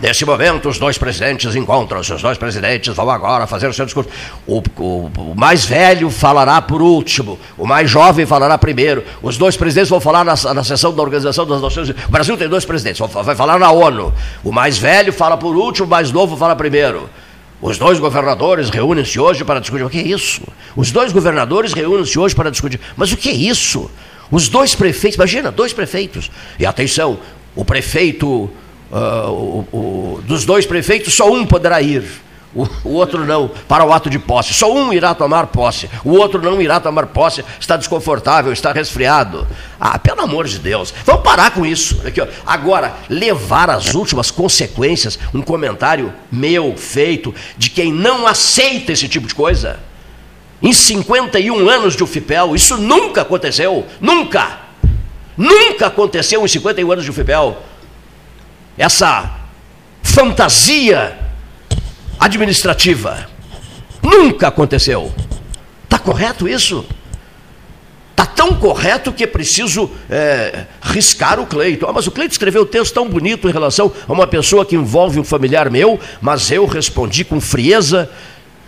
Nesse 0.00 0.24
momento, 0.24 0.68
os 0.68 0.78
dois 0.78 0.96
presidentes 0.96 1.54
encontram-se. 1.54 2.12
Os 2.12 2.22
dois 2.22 2.38
presidentes 2.38 2.94
vão 2.94 3.10
agora 3.10 3.46
fazer 3.46 3.68
o 3.68 3.72
seu 3.72 3.84
discurso. 3.84 4.08
O, 4.46 4.62
o, 4.78 5.10
o, 5.14 5.34
mais 5.36 5.66
velho 5.66 6.08
falará 6.08 6.62
por 6.62 6.80
último, 6.80 7.38
o 7.58 7.66
mais 7.66 7.90
jovem 7.90 8.24
falará 8.24 8.56
primeiro. 8.56 9.04
Os 9.22 9.36
dois 9.36 9.58
presidentes 9.58 9.90
vão 9.90 10.00
falar 10.00 10.24
na, 10.24 10.34
na 10.54 10.64
sessão 10.64 10.94
da 10.94 11.02
Organização 11.02 11.44
das 11.46 11.60
Nações 11.60 11.88
Unidas. 11.88 12.08
O 12.08 12.10
Brasil 12.10 12.36
tem 12.38 12.48
dois 12.48 12.64
presidentes, 12.64 13.00
vai 13.12 13.36
falar 13.36 13.58
na 13.58 13.70
ONU. 13.70 14.14
O 14.42 14.50
mais 14.50 14.78
velho 14.78 15.12
fala 15.12 15.36
por 15.36 15.54
último, 15.54 15.86
o 15.86 15.90
mais 15.90 16.10
novo 16.10 16.34
fala 16.34 16.56
primeiro. 16.56 17.10
Os 17.60 17.76
dois 17.76 17.98
governadores 17.98 18.70
reúnem-se 18.70 19.20
hoje 19.20 19.44
para 19.44 19.60
discutir. 19.60 19.84
O 19.84 19.90
que 19.90 19.98
é 19.98 20.02
isso? 20.02 20.40
Os 20.74 20.90
dois 20.90 21.12
governadores 21.12 21.74
reúnem-se 21.74 22.18
hoje 22.18 22.34
para 22.34 22.50
discutir. 22.50 22.80
Mas 22.96 23.12
o 23.12 23.18
que 23.18 23.28
é 23.28 23.34
isso? 23.34 23.90
Os 24.30 24.48
dois 24.48 24.74
prefeitos, 24.74 25.16
imagina, 25.16 25.50
dois 25.50 25.74
prefeitos. 25.74 26.30
E 26.58 26.64
atenção, 26.64 27.18
o 27.54 27.66
prefeito 27.66 28.48
uh, 28.90 29.30
o, 29.30 29.68
o, 29.72 30.22
dos 30.22 30.44
dois 30.44 30.66
prefeitos, 30.66 31.14
só 31.14 31.30
um 31.30 31.46
poderá 31.46 31.80
ir. 31.80 32.04
O, 32.52 32.66
o, 32.82 32.94
outro 32.94 33.24
não, 33.24 33.48
para 33.68 33.84
o 33.84 33.92
ato 33.92 34.10
de 34.10 34.18
posse. 34.18 34.52
Só 34.52 34.72
um 34.72 34.92
irá 34.92 35.14
tomar 35.14 35.46
posse, 35.46 35.88
o 36.04 36.10
outro 36.10 36.42
não 36.42 36.60
irá 36.60 36.80
tomar 36.80 37.06
posse, 37.06 37.44
está 37.60 37.76
desconfortável, 37.76 38.52
está 38.52 38.72
resfriado. 38.72 39.46
Ah, 39.78 39.98
pelo 39.98 40.20
amor 40.22 40.48
de 40.48 40.58
Deus, 40.58 40.92
vamos 41.04 41.22
parar 41.22 41.52
com 41.52 41.64
isso. 41.64 42.00
Aqui. 42.04 42.20
Agora, 42.44 42.94
levar 43.08 43.70
as 43.70 43.94
últimas 43.94 44.32
consequências, 44.32 45.16
um 45.32 45.42
comentário 45.42 46.12
meu, 46.30 46.76
feito, 46.76 47.32
de 47.56 47.70
quem 47.70 47.92
não 47.92 48.26
aceita 48.26 48.92
esse 48.92 49.08
tipo 49.08 49.28
de 49.28 49.34
coisa. 49.34 49.78
Em 50.60 50.72
51 50.72 51.68
anos 51.68 51.96
de 51.96 52.02
UFIPEL, 52.02 52.54
isso 52.56 52.76
nunca 52.76 53.22
aconteceu, 53.22 53.86
nunca. 54.00 54.58
Nunca 55.36 55.86
aconteceu 55.86 56.44
em 56.44 56.48
51 56.48 56.92
anos 56.92 57.04
de 57.04 57.10
UFIPEL 57.10 57.56
essa 58.80 59.30
fantasia 60.02 61.18
administrativa. 62.18 63.28
Nunca 64.02 64.48
aconteceu. 64.48 65.12
Está 65.84 65.98
correto 65.98 66.48
isso? 66.48 66.86
Está 68.12 68.24
tão 68.24 68.54
correto 68.54 69.12
que 69.12 69.24
é 69.24 69.26
preciso 69.26 69.90
é, 70.08 70.64
riscar 70.80 71.38
o 71.38 71.46
Cleito. 71.46 71.86
Ah, 71.86 71.92
mas 71.92 72.06
o 72.06 72.10
Cleito 72.10 72.32
escreveu 72.32 72.62
um 72.62 72.66
texto 72.66 72.94
tão 72.94 73.06
bonito 73.06 73.50
em 73.50 73.52
relação 73.52 73.92
a 74.08 74.12
uma 74.12 74.26
pessoa 74.26 74.64
que 74.64 74.76
envolve 74.76 75.20
um 75.20 75.24
familiar 75.24 75.70
meu, 75.70 76.00
mas 76.18 76.50
eu 76.50 76.64
respondi 76.64 77.22
com 77.22 77.38
frieza, 77.38 78.10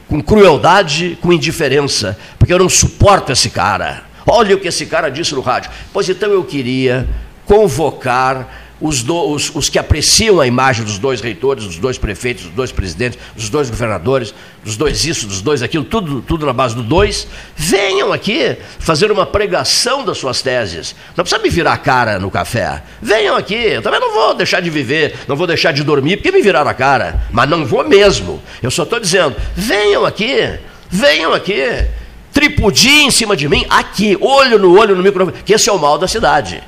com 0.09 0.23
crueldade, 0.23 1.17
com 1.23 1.33
indiferença, 1.33 2.19
porque 2.39 2.53
eu 2.53 2.59
não 2.59 2.69
suporto 2.69 3.33
esse 3.33 3.49
cara. 3.49 4.05
Olha 4.27 4.57
o 4.57 4.61
que 4.61 4.69
esse 4.69 4.85
cara 4.85 5.09
disse 5.09 5.35
no 5.35 5.41
rádio. 5.41 5.71
Pois 5.91 6.07
então 6.07 6.31
eu 6.31 6.45
queria 6.45 7.09
convocar 7.47 8.63
os, 8.83 9.03
do, 9.03 9.31
os, 9.31 9.55
os, 9.55 9.69
que 9.69 9.79
apreciam 9.79 10.41
a 10.41 10.47
imagem 10.47 10.85
dos 10.85 10.99
dois 10.99 11.21
reitores, 11.21 11.65
dos 11.65 11.79
dois 11.79 11.97
prefeitos, 11.97 12.45
dos 12.45 12.53
dois 12.53 12.73
presidentes, 12.73 13.19
dos 13.35 13.49
dois 13.49 13.71
governadores, 13.71 14.35
dos 14.65 14.77
dois 14.77 15.05
isso, 15.05 15.27
dos 15.27 15.41
dois 15.41 15.63
aquilo, 15.63 15.85
tudo, 15.85 16.21
tudo 16.21 16.45
na 16.45 16.53
base 16.53 16.75
do 16.75 16.83
dois, 16.83 17.29
venham 17.57 18.13
aqui 18.13 18.57
fazer 18.81 19.13
uma 19.13 19.25
pregação 19.25 20.05
das 20.05 20.19
suas 20.19 20.43
teses. 20.43 20.97
Não 21.17 21.23
precisa 21.23 21.41
me 21.41 21.49
virar 21.49 21.75
a 21.75 21.79
cara 21.79 22.19
no 22.19 22.31
café. 22.31 22.83
Venham 23.01 23.37
aqui. 23.37 23.55
Eu 23.55 23.83
também 23.83 24.01
não 24.01 24.13
vou 24.13 24.35
deixar 24.35 24.61
de 24.61 24.69
viver, 24.69 25.15
não 25.29 25.37
vou 25.37 25.47
deixar 25.47 25.73
de 25.73 25.85
dormir, 25.85 26.17
porque 26.17 26.33
me 26.33 26.43
viraram 26.43 26.71
a 26.71 26.75
cara. 26.75 27.23
Mas 27.31 27.49
não 27.49 27.65
vou 27.65 27.89
mesmo. 27.89 28.43
Eu 28.61 28.71
só 28.71 28.83
estou 28.83 28.99
dizendo, 28.99 29.37
venham 29.55 30.05
aqui, 30.05 30.59
venham 30.91 31.33
aqui. 31.33 31.63
Tripudia 32.33 33.05
em 33.05 33.11
cima 33.11 33.37
de 33.37 33.49
mim, 33.49 33.65
aqui, 33.69 34.17
olho 34.21 34.59
no 34.59 34.77
olho 34.77 34.97
no 34.97 35.03
microfone, 35.03 35.37
que 35.45 35.53
esse 35.53 35.69
é 35.69 35.73
o 35.73 35.79
mal 35.79 35.99
da 35.99 36.09
cidade. 36.09 36.63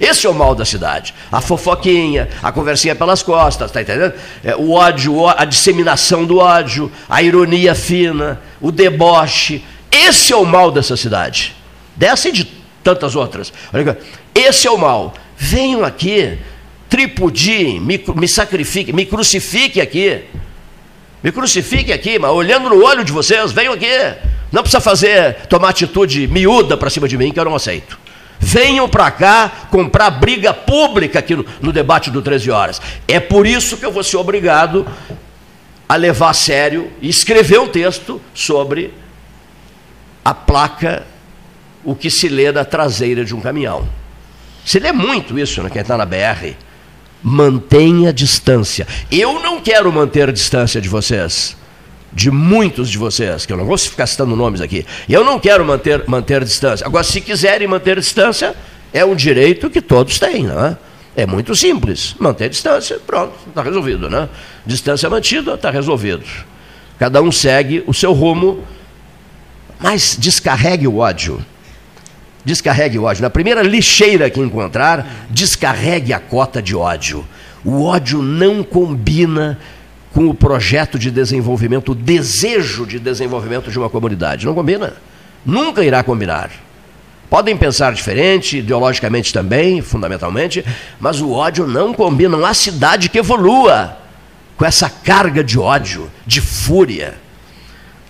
Esse 0.00 0.26
é 0.26 0.30
o 0.30 0.34
mal 0.34 0.54
da 0.54 0.64
cidade. 0.64 1.14
A 1.30 1.42
fofoquinha, 1.42 2.30
a 2.42 2.50
conversinha 2.50 2.94
pelas 2.94 3.22
costas, 3.22 3.70
tá 3.70 3.82
entendendo? 3.82 4.14
É, 4.42 4.56
o 4.56 4.72
ódio, 4.72 5.28
a 5.28 5.44
disseminação 5.44 6.24
do 6.24 6.38
ódio, 6.38 6.90
a 7.06 7.22
ironia 7.22 7.74
fina, 7.74 8.40
o 8.58 8.72
deboche. 8.72 9.62
Esse 9.92 10.32
é 10.32 10.36
o 10.36 10.46
mal 10.46 10.70
dessa 10.72 10.96
cidade. 10.96 11.54
Dessa 11.94 12.30
e 12.30 12.32
de 12.32 12.44
tantas 12.82 13.14
outras. 13.14 13.52
Esse 14.34 14.66
é 14.66 14.70
o 14.70 14.78
mal. 14.78 15.12
Venham 15.36 15.84
aqui, 15.84 16.38
tripudiem, 16.88 17.78
me, 17.78 18.02
me 18.16 18.26
sacrifiquem, 18.26 18.94
me 18.94 19.04
crucifiquem 19.04 19.82
aqui. 19.82 20.24
Me 21.22 21.30
crucifiquem 21.30 21.92
aqui, 21.92 22.18
mas 22.18 22.30
olhando 22.30 22.70
no 22.70 22.82
olho 22.82 23.04
de 23.04 23.12
vocês, 23.12 23.52
venham 23.52 23.74
aqui. 23.74 23.86
Não 24.50 24.62
precisa 24.62 24.80
fazer, 24.80 25.46
tomar 25.46 25.68
atitude 25.68 26.26
miúda 26.26 26.74
para 26.78 26.88
cima 26.88 27.06
de 27.06 27.18
mim, 27.18 27.30
que 27.30 27.38
eu 27.38 27.44
não 27.44 27.54
aceito. 27.54 27.98
Venham 28.42 28.88
para 28.88 29.10
cá 29.10 29.68
comprar 29.70 30.10
briga 30.10 30.54
pública 30.54 31.18
aqui 31.18 31.36
no, 31.36 31.44
no, 31.60 31.72
debate 31.72 32.10
do 32.10 32.22
13 32.22 32.50
horas. 32.50 32.80
É 33.06 33.20
por 33.20 33.46
isso 33.46 33.76
que 33.76 33.84
eu 33.84 33.92
vou 33.92 34.02
ser 34.02 34.16
obrigado 34.16 34.86
a 35.86 35.94
levar 35.94 36.30
a 36.30 36.34
sério 36.34 36.90
e 37.02 37.08
escrever 37.08 37.60
um 37.60 37.68
texto 37.68 38.20
sobre 38.32 38.94
a 40.24 40.32
placa, 40.32 41.06
o 41.84 41.94
que 41.94 42.10
se 42.10 42.28
lê 42.28 42.50
da 42.50 42.64
traseira 42.64 43.24
de 43.24 43.34
um 43.34 43.40
caminhão. 43.40 43.86
Se 44.64 44.78
lê 44.78 44.90
muito 44.90 45.38
isso, 45.38 45.62
né, 45.62 45.68
quem 45.68 45.82
está 45.82 45.98
na 45.98 46.06
BR. 46.06 46.54
Mantenha 47.22 48.12
distância. 48.12 48.86
Eu 49.12 49.40
não 49.40 49.60
quero 49.60 49.92
manter 49.92 50.32
distância 50.32 50.80
de 50.80 50.88
vocês 50.88 51.59
de 52.12 52.30
muitos 52.30 52.90
de 52.90 52.98
vocês, 52.98 53.46
que 53.46 53.52
eu 53.52 53.56
não 53.56 53.64
vou 53.64 53.78
ficar 53.78 54.06
citando 54.06 54.34
nomes 54.34 54.60
aqui. 54.60 54.84
Eu 55.08 55.24
não 55.24 55.38
quero 55.38 55.64
manter, 55.64 56.04
manter 56.08 56.44
distância. 56.44 56.86
Agora, 56.86 57.04
se 57.04 57.20
quiserem 57.20 57.68
manter 57.68 57.98
distância, 57.98 58.54
é 58.92 59.04
um 59.04 59.14
direito 59.14 59.70
que 59.70 59.80
todos 59.80 60.18
têm, 60.18 60.44
não 60.44 60.66
é? 60.66 60.76
É 61.16 61.26
muito 61.26 61.54
simples. 61.54 62.14
Manter 62.18 62.48
distância, 62.48 62.98
pronto, 63.06 63.34
está 63.48 63.62
resolvido, 63.62 64.08
né? 64.08 64.28
Distância 64.66 65.08
mantida, 65.08 65.54
está 65.54 65.70
resolvido. 65.70 66.24
Cada 66.98 67.22
um 67.22 67.32
segue 67.32 67.82
o 67.86 67.94
seu 67.94 68.12
rumo, 68.12 68.64
mas 69.78 70.16
descarregue 70.18 70.86
o 70.86 70.98
ódio. 70.98 71.44
Descarregue 72.44 72.98
o 72.98 73.04
ódio. 73.04 73.22
Na 73.22 73.30
primeira 73.30 73.62
lixeira 73.62 74.30
que 74.30 74.40
encontrar, 74.40 75.26
descarregue 75.30 76.12
a 76.12 76.18
cota 76.18 76.60
de 76.62 76.74
ódio. 76.74 77.26
O 77.64 77.84
ódio 77.84 78.22
não 78.22 78.62
combina 78.62 79.58
com 79.58 79.79
o 80.14 80.34
projeto 80.34 80.98
de 80.98 81.10
desenvolvimento, 81.10 81.92
o 81.92 81.94
desejo 81.94 82.84
de 82.84 82.98
desenvolvimento 82.98 83.70
de 83.70 83.78
uma 83.78 83.88
comunidade. 83.88 84.46
Não 84.46 84.54
combina. 84.54 84.94
Nunca 85.46 85.84
irá 85.84 86.02
combinar. 86.02 86.50
Podem 87.28 87.56
pensar 87.56 87.92
diferente, 87.92 88.58
ideologicamente 88.58 89.32
também, 89.32 89.80
fundamentalmente, 89.80 90.64
mas 90.98 91.20
o 91.20 91.30
ódio 91.30 91.66
não 91.66 91.94
combina. 91.94 92.36
Não 92.36 92.44
há 92.44 92.52
cidade 92.52 93.08
que 93.08 93.18
evolua 93.18 93.96
com 94.56 94.64
essa 94.64 94.90
carga 94.90 95.42
de 95.44 95.58
ódio, 95.58 96.10
de 96.26 96.40
fúria, 96.40 97.14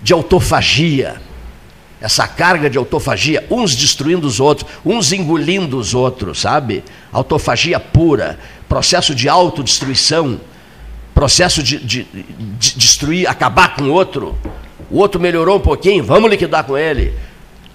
de 0.02 0.14
autofagia. 0.14 1.20
Essa 2.00 2.26
carga 2.26 2.70
de 2.70 2.78
autofagia, 2.78 3.46
uns 3.50 3.76
destruindo 3.76 4.26
os 4.26 4.40
outros, 4.40 4.70
uns 4.86 5.12
engolindo 5.12 5.78
os 5.78 5.94
outros, 5.94 6.40
sabe? 6.40 6.82
Autofagia 7.12 7.78
pura, 7.78 8.38
processo 8.66 9.14
de 9.14 9.28
autodestruição 9.28 10.40
processo 11.20 11.62
de, 11.62 11.76
de, 11.76 12.06
de 12.58 12.78
destruir, 12.78 13.28
acabar 13.28 13.74
com 13.76 13.82
o 13.82 13.92
outro. 13.92 14.38
O 14.90 14.96
outro 14.96 15.20
melhorou 15.20 15.58
um 15.58 15.60
pouquinho, 15.60 16.02
vamos 16.02 16.30
liquidar 16.30 16.64
com 16.64 16.78
ele. 16.78 17.12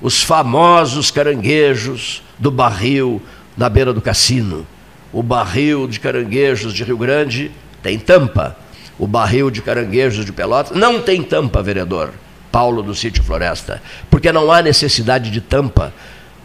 Os 0.01 0.23
famosos 0.23 1.12
caranguejos 1.12 2.23
do 2.39 2.49
barril 2.49 3.21
na 3.55 3.69
beira 3.69 3.93
do 3.93 4.01
cassino. 4.01 4.65
O 5.13 5.21
barril 5.21 5.88
de 5.88 5.99
caranguejos 5.99 6.73
de 6.73 6.84
Rio 6.84 6.97
Grande 6.97 7.51
tem 7.84 7.99
tampa. 7.99 8.58
O 8.97 9.05
barril 9.05 9.51
de 9.51 9.62
caranguejos 9.62 10.25
de 10.25 10.34
Pelotas 10.34 10.75
não 10.75 10.99
tem 10.99 11.21
tampa, 11.21 11.62
vereador. 11.62 12.13
Paulo 12.51 12.81
do 12.81 12.95
Sítio 12.95 13.23
Floresta. 13.23 13.79
Porque 14.10 14.31
não 14.31 14.51
há 14.51 14.63
necessidade 14.63 15.29
de 15.29 15.39
tampa. 15.39 15.93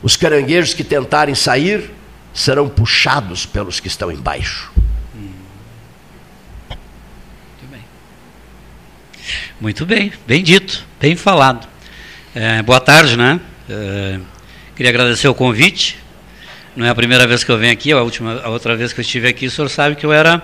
Os 0.03 0.19
caranguejos 0.19 0.75
que 0.75 0.85
tentarem 0.85 1.35
sair 1.35 1.91
serão 2.35 2.69
puxados 2.69 3.47
pelos 3.47 3.81
que 3.81 3.89
estão 3.89 4.13
embaixo. 4.13 4.71
Muito 9.61 9.85
bem, 9.85 10.11
bem 10.27 10.43
dito, 10.43 10.87
bem 10.99 11.15
falado. 11.15 11.69
É, 12.35 12.63
boa 12.63 12.81
tarde, 12.81 13.15
né? 13.15 13.39
É, 13.69 14.19
queria 14.75 14.89
agradecer 14.89 15.29
o 15.29 15.35
convite. 15.35 15.99
Não 16.75 16.87
é 16.87 16.89
a 16.89 16.95
primeira 16.95 17.27
vez 17.27 17.45
que 17.45 17.51
eu 17.51 17.59
venho 17.59 17.71
aqui, 17.71 17.93
a, 17.93 18.01
última, 18.01 18.41
a 18.41 18.49
outra 18.49 18.75
vez 18.75 18.95
que 18.95 19.01
eu 19.01 19.03
estive 19.03 19.29
aqui, 19.29 19.47
o 19.47 19.51
senhor 19.51 19.69
sabe 19.69 19.97
que 19.97 20.07
eu 20.07 20.15
era 20.15 20.43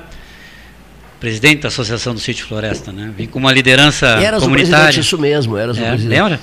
presidente 1.19 1.63
da 1.63 1.69
Associação 1.69 2.13
do 2.13 2.21
Sítio 2.21 2.47
Floresta, 2.47 2.93
né? 2.93 3.11
Vim 3.17 3.27
com 3.27 3.39
uma 3.39 3.51
liderança 3.51 4.07
eras 4.07 4.43
comunitária. 4.43 5.01
isso 5.01 5.19
mesmo, 5.19 5.57
era 5.57 5.73
é, 5.73 5.97
Lembra? 5.97 6.39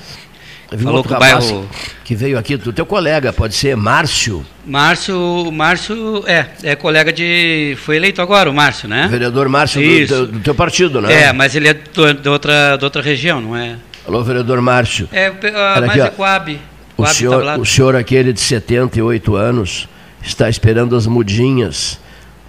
Falou 0.81 1.03
que 1.03 1.13
o 1.13 1.19
bairro 1.19 1.69
que 2.03 2.15
veio 2.15 2.37
aqui, 2.37 2.57
do 2.57 2.73
teu 2.73 2.85
colega, 2.85 3.31
pode 3.31 3.53
ser 3.53 3.75
Márcio. 3.77 4.45
Márcio, 4.65 5.51
Márcio 5.51 6.23
é, 6.27 6.47
é 6.63 6.75
colega 6.75 7.13
de, 7.13 7.77
foi 7.83 7.97
eleito 7.97 8.21
agora 8.21 8.49
o 8.49 8.53
Márcio, 8.53 8.87
né? 8.87 9.05
O 9.05 9.09
vereador 9.09 9.47
Márcio 9.49 9.81
do, 10.07 10.27
do, 10.27 10.39
teu 10.39 10.55
partido, 10.55 11.01
né? 11.01 11.13
É, 11.13 11.33
mas 11.33 11.55
ele 11.55 11.67
é 11.67 11.73
de 11.73 12.29
outra, 12.29 12.75
de 12.77 12.83
outra 12.83 13.01
região, 13.01 13.39
não 13.39 13.55
é? 13.55 13.77
Alô, 14.07 14.23
vereador 14.23 14.61
Márcio. 14.61 15.07
É, 15.11 15.29
uh, 15.29 15.85
mais 15.85 16.01
é 16.01 16.09
Coab. 16.09 16.59
O 16.97 17.05
senhor, 17.07 17.59
o 17.59 17.65
senhor 17.65 17.95
aquele 17.95 18.33
de 18.33 18.39
78 18.39 19.35
anos 19.35 19.87
está 20.21 20.49
esperando 20.49 20.95
as 20.95 21.07
mudinhas 21.07 21.99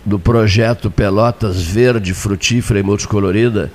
do 0.05 0.19
projeto 0.19 0.91
Pelotas 0.91 1.63
Verde, 1.63 2.13
Frutífera 2.13 2.79
e 2.79 2.83
Multicolorida, 2.83 3.73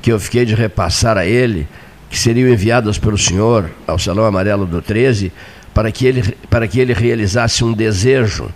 que 0.00 0.12
eu 0.12 0.20
fiquei 0.20 0.44
de 0.44 0.54
repassar 0.54 1.18
a 1.18 1.26
ele 1.26 1.66
que 2.12 2.18
seriam 2.18 2.46
enviadas 2.46 2.98
pelo 2.98 3.16
senhor 3.16 3.70
ao 3.86 3.98
Salão 3.98 4.26
Amarelo 4.26 4.66
do 4.66 4.82
13 4.82 5.32
para 5.72 5.90
que 5.90 6.04
ele, 6.04 6.36
para 6.50 6.68
que 6.68 6.78
ele 6.78 6.92
realizasse 6.92 7.64
um 7.64 7.72
desejo, 7.72 8.52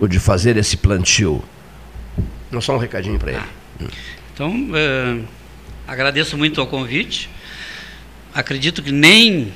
o 0.00 0.08
de 0.08 0.18
fazer 0.18 0.56
esse 0.56 0.78
plantio. 0.78 1.44
Não 2.50 2.62
só 2.62 2.74
um 2.74 2.78
recadinho 2.78 3.18
para 3.18 3.32
ele. 3.32 3.90
Então, 4.32 4.70
é, 4.74 5.18
agradeço 5.86 6.38
muito 6.38 6.62
o 6.62 6.66
convite. 6.66 7.28
Acredito 8.32 8.82
que 8.82 8.90
nem, 8.90 9.52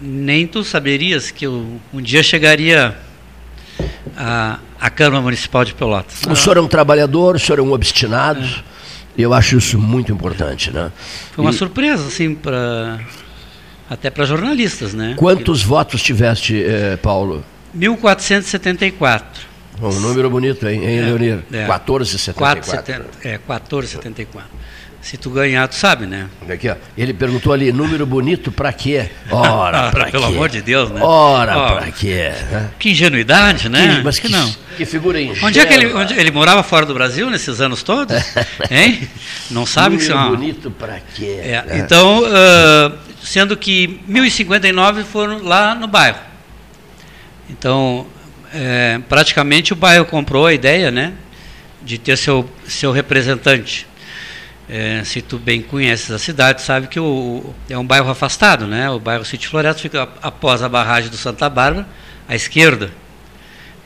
nem 0.00 0.46
tu 0.46 0.62
saberias 0.62 1.32
que 1.32 1.46
eu 1.46 1.80
um 1.92 2.00
dia 2.00 2.22
chegaria 2.22 2.96
à, 4.16 4.60
à 4.80 4.88
Câmara 4.88 5.20
Municipal 5.20 5.64
de 5.64 5.74
Pelotas. 5.74 6.22
O 6.30 6.36
senhor 6.36 6.56
é 6.56 6.60
um 6.60 6.68
trabalhador, 6.68 7.34
o 7.34 7.38
senhor 7.40 7.58
é 7.58 7.62
um 7.62 7.72
obstinado. 7.72 8.44
É 8.44 8.77
eu 9.22 9.34
acho 9.34 9.58
isso 9.58 9.78
muito 9.78 10.12
importante, 10.12 10.70
né? 10.70 10.92
Foi 11.32 11.44
uma 11.44 11.50
e... 11.50 11.54
surpresa, 11.54 12.06
assim, 12.06 12.34
para 12.34 13.00
até 13.90 14.10
para 14.10 14.24
jornalistas, 14.24 14.94
né? 14.94 15.14
Quantos 15.16 15.62
votos 15.62 16.02
tiveste, 16.02 16.62
eh, 16.62 16.96
Paulo? 16.96 17.44
1474. 17.74 19.48
Um 19.80 20.00
número 20.00 20.28
bonito, 20.28 20.66
hein, 20.66 20.84
hein 20.84 20.98
é, 20.98 21.02
Leonir? 21.02 21.38
É. 21.52 21.66
1474. 21.66 23.06
É, 23.22 23.38
1474. 23.38 24.50
Se 25.00 25.16
tu 25.16 25.30
ganhar, 25.30 25.66
tu 25.68 25.76
sabe, 25.76 26.06
né? 26.06 26.28
Aqui, 26.48 26.68
ó. 26.68 26.74
Ele 26.96 27.14
perguntou 27.14 27.52
ali, 27.52 27.72
número 27.72 28.04
bonito 28.04 28.50
pra 28.50 28.72
quê? 28.72 29.08
Ora, 29.30 29.90
pra 29.90 30.06
Pelo 30.10 30.26
quê? 30.26 30.32
amor 30.34 30.48
de 30.48 30.60
Deus, 30.60 30.90
né? 30.90 31.00
Ora, 31.02 31.56
oh, 31.56 31.76
pra 31.76 31.90
quê? 31.92 32.32
Que 32.78 32.90
ingenuidade, 32.90 33.68
né? 33.68 33.96
Que, 33.96 34.04
mas 34.04 34.18
que, 34.18 34.28
não. 34.28 34.54
Que 34.76 34.84
figura 34.84 35.20
ingênua. 35.20 35.48
Onde 35.48 35.60
é 35.60 35.66
que 35.66 35.72
ele, 35.72 35.94
onde, 35.94 36.14
ele 36.14 36.30
morava 36.30 36.62
fora 36.62 36.84
do 36.84 36.92
Brasil 36.92 37.30
nesses 37.30 37.60
anos 37.60 37.82
todos? 37.82 38.16
hein? 38.70 39.08
Não 39.50 39.64
sabe 39.64 39.96
número 39.96 40.12
que 40.12 40.12
são... 40.12 40.30
bonito 40.30 40.70
pra 40.70 41.00
quê? 41.14 41.40
É, 41.42 41.64
é. 41.66 41.78
Então, 41.78 42.22
uh, 42.24 42.98
sendo 43.22 43.56
que 43.56 44.00
1059 44.06 45.04
foram 45.04 45.42
lá 45.42 45.74
no 45.74 45.86
bairro. 45.86 46.18
Então, 47.48 48.06
é, 48.52 49.00
praticamente 49.08 49.72
o 49.72 49.76
bairro 49.76 50.04
comprou 50.04 50.46
a 50.46 50.52
ideia, 50.52 50.90
né? 50.90 51.14
De 51.82 51.96
ter 51.96 52.16
seu, 52.18 52.48
seu 52.66 52.92
representante. 52.92 53.87
É, 54.68 55.02
se 55.04 55.22
tu 55.22 55.38
bem 55.38 55.62
conheces 55.62 56.10
a 56.10 56.18
cidade, 56.18 56.60
sabe 56.60 56.88
que 56.88 57.00
o, 57.00 57.54
é 57.70 57.78
um 57.78 57.86
bairro 57.86 58.10
afastado, 58.10 58.66
né? 58.66 58.90
O 58.90 59.00
bairro 59.00 59.24
Sítio 59.24 59.48
Floresta 59.48 59.80
fica 59.80 60.08
após 60.20 60.62
a 60.62 60.68
barragem 60.68 61.08
do 61.10 61.16
Santa 61.16 61.48
Bárbara, 61.48 61.86
à 62.28 62.34
esquerda. 62.34 62.90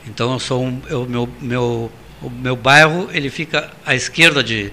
Então 0.05 0.33
eu 0.33 0.39
sou 0.39 0.63
um, 0.63 0.81
eu, 0.89 1.05
meu, 1.05 1.29
meu 1.39 1.91
O 2.21 2.29
meu 2.29 2.55
bairro 2.57 3.09
ele 3.13 3.29
fica 3.29 3.69
à 3.85 3.95
esquerda 3.95 4.43
de 4.43 4.71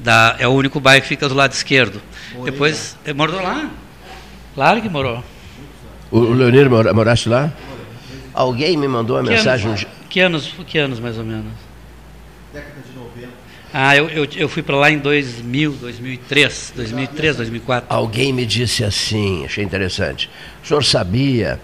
da 0.00 0.34
é 0.40 0.48
o 0.48 0.50
único 0.50 0.80
bairro 0.80 1.02
que 1.02 1.08
fica 1.08 1.28
do 1.28 1.34
lado 1.34 1.52
esquerdo. 1.52 2.02
Depois 2.44 2.96
ele 3.04 3.14
morou 3.14 3.40
lá. 3.40 3.70
Claro 4.54 4.82
que 4.82 4.88
morou. 4.88 5.22
O, 6.10 6.18
o 6.18 6.32
Leonir 6.32 6.68
mora, 6.68 6.92
moraste 6.92 7.28
lá? 7.28 7.52
Alguém 8.34 8.76
me 8.76 8.88
mandou 8.88 9.16
uma 9.16 9.22
Que 9.22 9.30
mensagem. 9.30 9.68
anos, 9.68 9.86
que 10.08 10.20
anos, 10.20 10.54
que 10.66 10.78
anos 10.78 10.98
mais 10.98 11.16
ou 11.18 11.24
menos? 11.24 11.52
Década 13.72 13.78
de 13.78 13.78
90. 13.78 13.78
Ah, 13.88 13.96
eu, 13.96 14.08
eu, 14.08 14.28
eu 14.36 14.48
fui 14.48 14.62
para 14.62 14.76
lá 14.76 14.90
em 14.90 14.98
2000, 14.98 15.72
2003, 15.72 16.72
2003, 16.76 17.36
2004. 17.36 17.86
Alguém 17.94 18.32
me 18.32 18.44
disse 18.44 18.84
assim, 18.84 19.44
achei 19.44 19.64
interessante. 19.64 20.28
O 20.62 20.66
senhor 20.66 20.84
sabia 20.84 21.58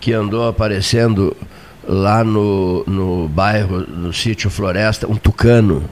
que 0.00 0.12
andou 0.12 0.46
aparecendo 0.46 1.36
lá 1.86 2.22
no, 2.22 2.84
no 2.86 3.28
bairro, 3.28 3.80
no 3.80 4.12
sítio 4.12 4.48
Floresta, 4.48 5.08
um 5.08 5.16
tucano? 5.16 5.88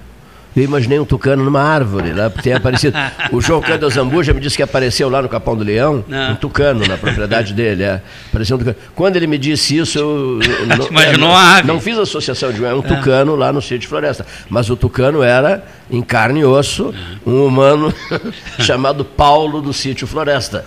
Eu 0.56 0.62
imaginei 0.62 0.98
um 0.98 1.04
tucano 1.04 1.44
numa 1.44 1.60
árvore, 1.60 2.14
lá 2.14 2.30
tem 2.30 2.54
aparecido. 2.54 2.96
O 3.30 3.42
João 3.42 3.60
Cândido 3.60 3.90
Zambuja 3.90 4.32
me 4.32 4.40
disse 4.40 4.56
que 4.56 4.62
apareceu 4.62 5.06
lá 5.10 5.20
no 5.20 5.28
Capão 5.28 5.54
do 5.54 5.62
Leão, 5.62 6.02
Não. 6.08 6.32
um 6.32 6.34
tucano 6.34 6.86
na 6.86 6.96
propriedade 6.96 7.52
dele. 7.52 7.82
É. 7.82 8.00
Apareceu 8.30 8.56
um 8.56 8.58
tucano. 8.60 8.76
Quando 8.94 9.16
ele 9.16 9.26
me 9.26 9.36
disse 9.36 9.76
isso, 9.76 9.98
eu. 9.98 10.40
eu 10.42 10.66
não- 10.78 10.86
Imaginou 10.88 11.28
é, 11.30 11.34
a 11.34 11.56
ave. 11.56 11.68
Não 11.68 11.78
fiz 11.78 11.98
associação 11.98 12.50
de 12.52 12.64
é 12.64 12.72
um 12.72 12.80
tucano 12.80 13.36
lá 13.36 13.52
no 13.52 13.60
sítio 13.60 13.86
Floresta. 13.86 14.24
Mas 14.48 14.70
o 14.70 14.76
tucano 14.76 15.22
era, 15.22 15.62
em 15.90 16.00
carne 16.00 16.40
e 16.40 16.44
osso, 16.46 16.94
um 17.26 17.44
humano 17.44 17.92
chamado 18.58 19.04
Paulo 19.04 19.60
do 19.60 19.74
sítio 19.74 20.06
Floresta. 20.06 20.64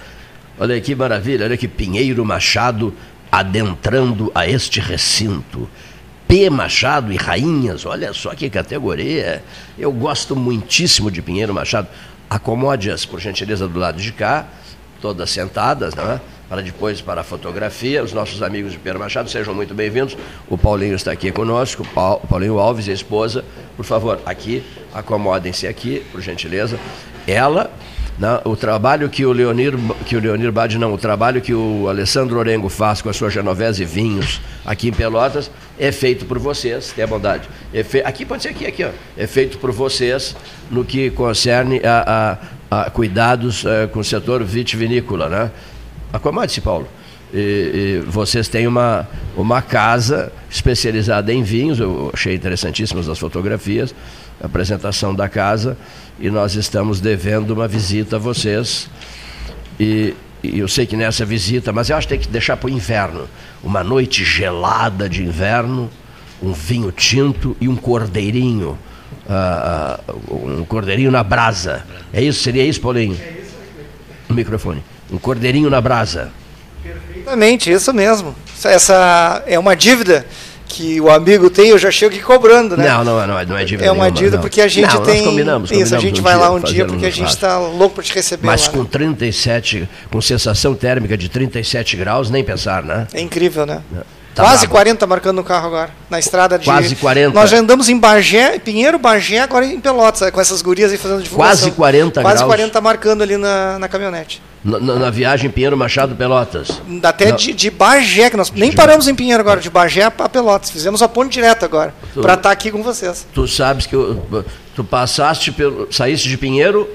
Olha 0.59 0.75
aí 0.75 0.81
que 0.81 0.93
maravilha, 0.93 1.45
olha 1.45 1.57
que 1.57 1.67
Pinheiro 1.67 2.23
Machado 2.23 2.93
adentrando 3.31 4.31
a 4.35 4.47
este 4.47 4.79
recinto. 4.79 5.67
P. 6.29 6.47
Machado 6.47 7.11
e 7.11 7.17
Rainhas, 7.17 7.87
olha 7.87 8.13
só 8.13 8.35
que 8.35 8.51
categoria. 8.51 9.43
Eu 9.79 9.91
gosto 9.91 10.35
muitíssimo 10.35 11.09
de 11.09 11.23
Pinheiro 11.23 11.55
Machado. 11.55 11.87
Acomode-as, 12.29 13.03
por 13.03 13.19
gentileza, 13.19 13.67
do 13.67 13.79
lado 13.79 13.99
de 13.99 14.11
cá, 14.11 14.45
todas 15.01 15.31
sentadas, 15.31 15.95
né? 15.95 16.21
para 16.47 16.61
depois 16.61 17.01
para 17.01 17.21
a 17.21 17.23
fotografia. 17.23 18.03
Os 18.03 18.13
nossos 18.13 18.43
amigos 18.43 18.73
de 18.73 18.77
Pinheiro 18.77 18.99
Machado, 18.99 19.27
sejam 19.27 19.55
muito 19.55 19.73
bem-vindos. 19.73 20.15
O 20.47 20.55
Paulinho 20.55 20.93
está 20.93 21.11
aqui 21.11 21.31
conosco, 21.31 21.81
o 21.81 21.87
Pau- 21.87 22.21
o 22.23 22.27
Paulinho 22.27 22.59
Alves 22.59 22.85
e 22.85 22.91
a 22.91 22.93
esposa. 22.93 23.43
Por 23.75 23.83
favor, 23.83 24.21
aqui, 24.23 24.63
acomodem-se 24.93 25.65
aqui, 25.65 26.05
por 26.11 26.21
gentileza. 26.21 26.79
Ela, 27.25 27.71
né, 28.19 28.41
o 28.43 28.55
trabalho 28.55 29.07
que 29.09 29.25
o 29.25 29.31
Leonir, 29.31 29.73
que 30.05 30.15
o 30.15 30.19
Leonir 30.19 30.51
Bade 30.51 30.77
não, 30.77 30.93
o 30.93 30.97
trabalho 30.97 31.39
que 31.41 31.53
o 31.53 31.87
Alessandro 31.87 32.37
Orengo 32.37 32.67
faz 32.67 33.01
com 33.01 33.09
a 33.09 33.13
sua 33.13 33.29
Genovese 33.29 33.85
Vinhos 33.85 34.41
aqui 34.65 34.89
em 34.89 34.91
Pelotas 34.93 35.49
é 35.79 35.91
feito 35.91 36.25
por 36.25 36.37
vocês, 36.37 36.91
tenha 36.93 37.07
bondade. 37.07 37.47
É 37.73 37.81
fe- 37.83 38.03
Aqui 38.05 38.25
pode 38.25 38.43
ser 38.43 38.49
aqui, 38.49 38.65
aqui, 38.67 38.83
ó. 38.83 38.89
É 39.17 39.25
feito 39.25 39.57
por 39.57 39.71
vocês 39.71 40.35
no 40.69 40.83
que 40.83 41.09
concerne 41.11 41.79
a, 41.83 42.37
a- 42.69 42.83
a 42.85 42.89
cuidados 42.91 43.63
eh, 43.65 43.87
com 43.87 43.99
o 44.01 44.03
setor 44.03 44.43
vitivinícola, 44.43 45.27
né? 45.29 45.51
Acomode-se, 46.13 46.59
Paulo. 46.61 46.87
E, 47.33 48.01
e 48.03 48.03
vocês 48.05 48.47
têm 48.47 48.67
uma, 48.67 49.07
uma 49.37 49.61
casa 49.61 50.31
especializada 50.51 51.31
em 51.33 51.41
vinhos, 51.41 51.79
eu 51.79 52.11
achei 52.13 52.35
interessantíssimas 52.35 53.07
as 53.07 53.17
fotografias, 53.17 53.93
a 53.93 54.28
apresentação 54.41 55.13
da 55.13 55.27
casa, 55.27 55.77
e 56.19 56.29
nós 56.29 56.55
estamos 56.55 56.99
devendo 56.99 57.51
uma 57.51 57.67
visita 57.67 58.15
a 58.15 58.19
vocês. 58.19 58.89
E, 59.79 60.15
e 60.43 60.59
eu 60.59 60.67
sei 60.67 60.85
que 60.85 60.95
nessa 60.95 61.25
visita, 61.25 61.71
mas 61.71 61.89
eu 61.89 61.97
acho 61.97 62.07
que 62.07 62.13
tem 62.13 62.19
que 62.19 62.27
deixar 62.27 62.57
para 62.57 62.67
o 62.67 62.69
inverno. 62.69 63.27
Uma 63.63 63.83
noite 63.83 64.23
gelada 64.23 65.09
de 65.09 65.23
inverno, 65.23 65.89
um 66.41 66.53
vinho 66.53 66.91
tinto 66.91 67.55
e 67.59 67.67
um 67.67 67.75
cordeirinho. 67.75 68.77
ah, 69.29 69.99
um 70.29 70.65
cordeirinho 70.65 71.11
na 71.11 71.23
brasa. 71.23 71.83
É 72.13 72.21
isso? 72.21 72.41
Seria 72.41 72.63
isso, 72.63 72.81
Paulinho? 72.81 73.17
O 74.29 74.33
microfone. 74.33 74.83
Um 75.11 75.17
cordeirinho 75.17 75.69
na 75.69 75.81
brasa. 75.81 76.31
Exatamente, 76.85 77.71
isso 77.71 77.93
mesmo. 77.93 78.35
Essa 78.63 79.43
é 79.45 79.57
uma 79.59 79.75
dívida 79.75 80.25
que 80.69 81.01
o 81.01 81.09
amigo 81.09 81.49
tem, 81.49 81.69
eu 81.69 81.77
já 81.79 81.89
chego 81.89 82.13
aqui 82.15 82.23
cobrando, 82.23 82.77
né? 82.77 82.87
Não, 82.87 83.03
não, 83.03 83.27
não, 83.27 83.39
é- 83.39 83.45
não 83.45 83.57
é 83.57 83.65
dívida 83.65 83.85
É 83.87 83.91
uma 83.91 84.09
dívida 84.11 84.37
não. 84.37 84.41
porque 84.41 84.61
a 84.61 84.67
gente 84.67 84.87
Não, 84.87 84.99
nós 84.99 85.07
tem. 85.07 85.23
combinamos, 85.25 85.71
isso, 85.71 85.79
a 85.79 85.83
combinamos 85.97 86.03
gente 86.03 86.19
um 86.19 86.23
vai 86.23 86.35
lá 86.37 86.47
dia 86.47 86.51
um 86.55 86.59
dia 86.61 86.85
porque 86.85 87.05
a 87.05 87.09
um 87.09 87.11
gente 87.11 87.15
churrasco. 87.31 87.35
está 87.45 87.57
louco 87.57 87.95
para 87.95 88.03
te 88.03 88.13
receber 88.13 88.45
Mas 88.45 88.67
lá, 88.67 88.73
com 88.73 88.79
né? 88.83 88.87
37, 88.89 89.89
com 90.11 90.21
sensação 90.21 90.75
térmica 90.75 91.17
de 91.17 91.27
37 91.27 91.97
graus, 91.97 92.29
nem 92.29 92.43
pensar, 92.43 92.83
né? 92.83 93.07
É 93.13 93.19
incrível, 93.19 93.65
né? 93.65 93.81
Tá 94.39 94.45
Quase 94.45 94.59
brabo. 94.61 94.71
40 94.71 95.07
marcando 95.07 95.35
no 95.37 95.43
carro 95.43 95.67
agora, 95.67 95.89
na 96.09 96.17
estrada 96.17 96.57
de. 96.57 96.65
Quase 96.65 96.95
40. 96.95 97.33
Nós 97.33 97.49
já 97.49 97.57
andamos 97.57 97.89
em 97.89 97.99
Bagé, 97.99 98.57
Pinheiro, 98.59 98.97
Bagé, 98.97 99.39
agora 99.39 99.65
em 99.65 99.79
Pelotas, 99.79 100.29
com 100.31 100.39
essas 100.39 100.61
gurias 100.61 100.91
aí 100.91 100.97
fazendo 100.97 101.21
divulgação. 101.21 101.57
Quase 101.65 101.71
40 101.71 102.21
Quase 102.21 102.37
graus. 102.37 102.47
40 102.47 102.81
marcando 102.81 103.21
ali 103.21 103.35
na, 103.37 103.77
na 103.79 103.87
caminhonete. 103.89 104.41
Na, 104.63 104.79
na- 104.79 104.95
na 104.95 105.09
viagem 105.09 105.49
Pinheiro 105.49 105.75
Machado 105.77 106.15
Pelotas. 106.15 106.81
Até 107.03 107.29
Não. 107.29 107.35
de, 107.37 107.53
de 107.53 107.69
Bagé, 107.69 108.29
que 108.29 108.37
nós 108.37 108.51
nem 108.51 108.71
paramos 108.71 109.07
em 109.07 109.15
Pinheiro 109.15 109.41
agora, 109.41 109.59
de 109.59 109.69
Bagé 109.69 110.03
a 110.03 110.11
Pelotas. 110.11 110.69
Fizemos 110.69 111.01
a 111.01 111.07
ponte 111.07 111.33
direta 111.33 111.65
agora, 111.65 111.93
para 112.21 112.33
estar 112.35 112.51
aqui 112.51 112.71
com 112.71 112.81
vocês. 112.81 113.27
Tu 113.33 113.47
sabes 113.47 113.85
que 113.85 113.95
eu- 113.95 114.45
tu 114.75 114.83
passaste 114.83 115.51
pelo. 115.51 115.91
saíste 115.91 116.29
de 116.29 116.37
Pinheiro 116.37 116.89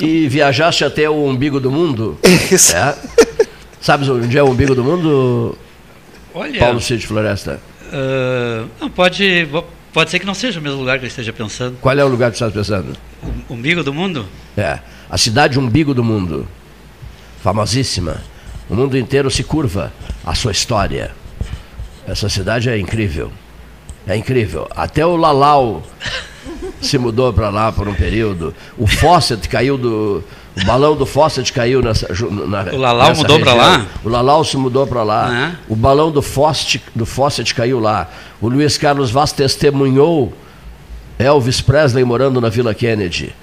e 0.00 0.28
viajaste 0.28 0.84
até 0.84 1.08
o 1.08 1.24
umbigo 1.24 1.58
do 1.60 1.70
mundo. 1.70 2.18
Isso. 2.50 2.76
É? 2.76 2.94
Sabes 3.80 4.08
onde 4.08 4.36
é 4.36 4.42
o 4.42 4.46
umbigo 4.46 4.74
do 4.74 4.84
mundo, 4.84 5.56
Olha, 6.34 6.58
Paulo 6.58 6.80
Cid 6.80 7.06
Floresta? 7.06 7.60
ah, 7.92 8.66
não, 8.80 8.90
pode, 8.90 9.48
pode 9.92 10.10
ser 10.10 10.18
que 10.18 10.26
não 10.26 10.34
seja 10.34 10.60
o 10.60 10.62
mesmo 10.62 10.78
lugar 10.78 10.98
que 10.98 11.04
eu 11.04 11.08
esteja 11.08 11.32
pensando. 11.32 11.76
Qual 11.80 11.98
é 11.98 12.04
o 12.04 12.08
lugar 12.08 12.30
que 12.30 12.38
tu 12.38 12.44
estás 12.44 12.52
pensando? 12.52 12.96
O 13.48 13.54
umbigo 13.54 13.82
do 13.82 13.92
mundo? 13.92 14.26
É, 14.56 14.78
a 15.08 15.18
cidade 15.18 15.58
umbigo 15.58 15.92
do 15.94 16.04
mundo. 16.04 16.46
Famosíssima. 17.42 18.22
O 18.68 18.74
mundo 18.74 18.96
inteiro 18.96 19.30
se 19.30 19.42
curva 19.42 19.92
à 20.24 20.34
sua 20.34 20.52
história. 20.52 21.10
Essa 22.06 22.28
cidade 22.28 22.68
é 22.68 22.78
incrível. 22.78 23.32
É 24.06 24.16
incrível. 24.16 24.68
Até 24.74 25.04
o 25.04 25.16
Lalau 25.16 25.82
se 26.80 26.96
mudou 26.98 27.32
para 27.32 27.50
lá 27.50 27.72
por 27.72 27.88
um 27.88 27.94
período. 27.94 28.54
O 28.78 28.86
Fawcett 28.86 29.48
caiu 29.48 29.76
do. 29.76 30.24
O 30.62 30.66
balão 30.66 30.96
do 30.96 31.06
Fawcett 31.06 31.52
caiu 31.52 31.80
nessa. 31.82 32.06
Na, 32.46 32.62
O 32.72 32.76
Lalau 32.76 33.14
mudou 33.14 33.38
região. 33.38 33.56
lá? 33.56 33.86
O 34.04 34.08
Lalau 34.08 34.44
se 34.44 34.56
mudou 34.56 34.86
para 34.86 35.02
lá. 35.02 35.28
Ah. 35.30 35.52
O 35.68 35.74
balão 35.76 36.10
do 36.10 36.20
Fawcett, 36.22 36.82
do 36.94 37.06
Fawcett 37.06 37.54
caiu 37.54 37.78
lá. 37.80 38.08
O 38.40 38.48
Luiz 38.48 38.76
Carlos 38.76 39.10
Vaz 39.10 39.32
testemunhou 39.32 40.32
Elvis 41.18 41.60
Presley 41.60 42.04
morando 42.04 42.40
na 42.40 42.48
Vila 42.48 42.74
Kennedy. 42.74 43.34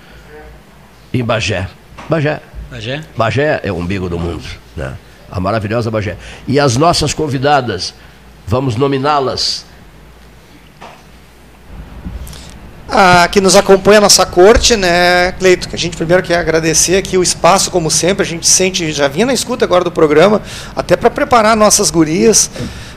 Em 1.13 1.23
Bagé. 1.23 1.67
Bagé. 2.09 2.41
Bagé? 2.69 3.01
Bagé 3.15 3.61
é 3.63 3.71
o 3.71 3.75
umbigo 3.77 4.09
do 4.09 4.19
mundo. 4.19 4.43
Né? 4.75 4.93
A 5.31 5.39
maravilhosa 5.39 5.89
Bagé. 5.89 6.17
E 6.47 6.59
as 6.59 6.77
nossas 6.77 7.13
convidadas, 7.13 7.93
vamos 8.45 8.75
nominá-las. 8.75 9.65
Ah, 12.89 13.27
que 13.29 13.41
nos 13.41 13.57
acompanha 13.57 13.97
a 13.97 14.01
nossa 14.01 14.25
corte, 14.25 14.77
né, 14.77 15.33
Cleito? 15.33 15.67
Que 15.67 15.75
a 15.75 15.79
gente 15.79 15.97
primeiro 15.97 16.23
quer 16.23 16.37
agradecer 16.37 16.95
aqui 16.95 17.17
o 17.17 17.23
espaço, 17.23 17.69
como 17.69 17.91
sempre, 17.91 18.23
a 18.23 18.25
gente 18.25 18.47
sente, 18.47 18.93
já 18.93 19.09
vinha 19.09 19.25
na 19.25 19.33
escuta 19.33 19.65
agora 19.65 19.83
do 19.83 19.91
programa, 19.91 20.41
até 20.73 20.95
para 20.95 21.09
preparar 21.09 21.55
nossas 21.57 21.91
gurias. 21.91 22.49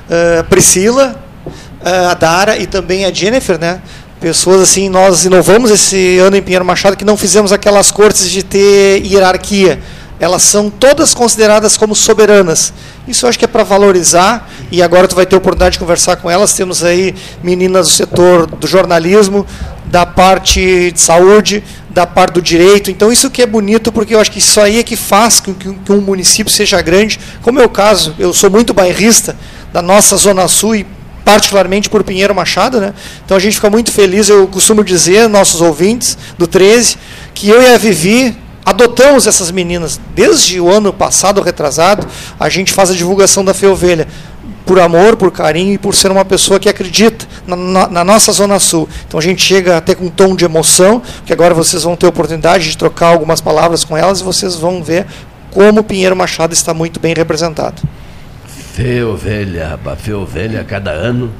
Ah, 0.09 0.45
Priscila, 0.49 1.21
ah, 1.85 2.11
a 2.11 2.15
Dara 2.15 2.57
e 2.57 2.67
também 2.67 3.05
a 3.05 3.13
Jennifer, 3.13 3.59
né? 3.59 3.81
Pessoas 4.21 4.61
assim, 4.61 4.89
nós 4.89 5.25
inovamos 5.25 5.71
esse 5.71 6.19
ano 6.19 6.37
em 6.37 6.43
Pinheiro 6.43 6.65
Machado 6.65 6.97
que 6.97 7.05
não 7.05 7.17
fizemos 7.17 7.53
aquelas 7.53 7.91
cortes 7.91 8.31
de 8.31 8.43
ter 8.43 9.05
hierarquia. 9.05 9.81
Elas 10.21 10.43
são 10.43 10.69
todas 10.69 11.15
consideradas 11.15 11.79
como 11.79 11.97
soberanas. 11.97 12.75
Isso 13.09 13.25
eu 13.25 13.31
acho 13.31 13.39
que 13.39 13.47
é 13.47 13.49
para 13.49 13.65
valorizar 13.65 14.49
e 14.71 14.83
agora 14.83 15.09
tu 15.09 15.17
vai 15.17 15.25
ter 15.25 15.35
a 15.35 15.39
oportunidade 15.39 15.73
de 15.73 15.79
conversar 15.79 16.17
com 16.17 16.31
elas. 16.31 16.53
Temos 16.53 16.85
aí 16.85 17.15
meninas 17.43 17.89
do 17.89 17.95
setor 17.95 18.47
do 18.47 18.67
jornalismo, 18.67 19.47
da 19.87 20.05
parte 20.05 20.93
de 20.93 21.01
saúde, 21.01 21.65
da 21.89 22.07
parte 22.07 22.35
do 22.35 22.43
direito. 22.43 22.91
Então 22.91 23.11
isso 23.11 23.31
que 23.31 23.41
é 23.41 23.47
bonito, 23.47 23.91
porque 23.91 24.15
eu 24.15 24.21
acho 24.21 24.31
que 24.31 24.41
isso 24.41 24.61
aí 24.61 24.79
é 24.79 24.83
que 24.83 24.95
faz 24.95 25.41
com 25.41 25.55
que, 25.55 25.69
um 25.91 26.03
município 26.03 26.53
seja 26.53 26.83
grande. 26.83 27.19
Como 27.41 27.59
é 27.59 27.65
o 27.65 27.69
caso, 27.71 28.15
eu 28.19 28.35
sou 28.35 28.51
muito 28.51 28.75
bairrista 28.75 29.35
da 29.73 29.81
nossa 29.81 30.19
Zona 30.19 30.47
Sul 30.49 30.77
e 30.77 30.87
particularmente 31.25 31.89
por 31.89 32.05
Pinheiro 32.05 32.35
Machado, 32.35 32.79
né? 32.79 32.93
Então 33.25 33.37
a 33.37 33.41
gente 33.41 33.55
fica 33.55 33.71
muito 33.71 33.91
feliz, 33.91 34.29
eu 34.29 34.47
costumo 34.49 34.85
dizer, 34.85 35.29
nossos 35.29 35.61
ouvintes 35.61 36.19
do 36.37 36.47
13, 36.47 36.99
que 37.33 37.49
eu 37.49 37.63
e 37.63 37.73
a 37.73 37.79
Vivi 37.79 38.37
adotamos 38.65 39.27
essas 39.27 39.51
meninas. 39.51 40.01
Desde 40.15 40.61
o 40.61 40.71
ano 40.71 40.93
passado, 40.93 41.41
retrasado, 41.41 42.07
a 42.39 42.49
gente 42.49 42.73
faz 42.73 42.91
a 42.91 42.95
divulgação 42.95 43.45
da 43.45 43.55
Feovelha 43.55 44.07
por 44.67 44.79
amor, 44.79 45.17
por 45.17 45.33
carinho 45.33 45.73
e 45.75 45.79
por 45.79 45.95
ser 45.95 46.11
uma 46.13 46.25
pessoa 46.25 46.61
que 46.61 46.69
acredita 46.69 47.27
na, 47.47 47.57
na- 47.57 47.89
na 47.89 48.05
nossa 48.05 48.31
Zona 48.33 48.59
Sul. 48.61 48.89
Então 49.07 49.19
a 49.19 49.23
gente 49.23 49.43
chega 49.43 49.77
até 49.77 49.95
com 49.95 50.05
um 50.07 50.11
tom 50.11 50.37
de 50.37 50.45
emoção, 50.45 51.03
que 51.27 51.33
agora 51.33 51.53
vocês 51.55 51.83
vão 51.83 51.97
ter 51.97 52.07
oportunidade 52.07 52.71
de 52.71 52.77
trocar 52.77 53.09
algumas 53.09 53.41
palavras 53.41 53.83
com 53.85 53.97
elas 53.97 54.21
e 54.21 54.25
vocês 54.25 54.55
vão 54.55 54.83
ver 54.83 55.07
como 55.51 55.83
Pinheiro 55.83 56.15
Machado 56.15 56.53
está 56.55 56.73
muito 56.73 57.01
bem 57.01 57.13
representado. 57.15 57.83
Fê 58.75 59.03
ovelha, 59.03 59.69
rapaz, 59.71 59.99
Fê 60.01 60.13
ovelha, 60.13 60.63
cada 60.63 60.93
ano 60.93 61.33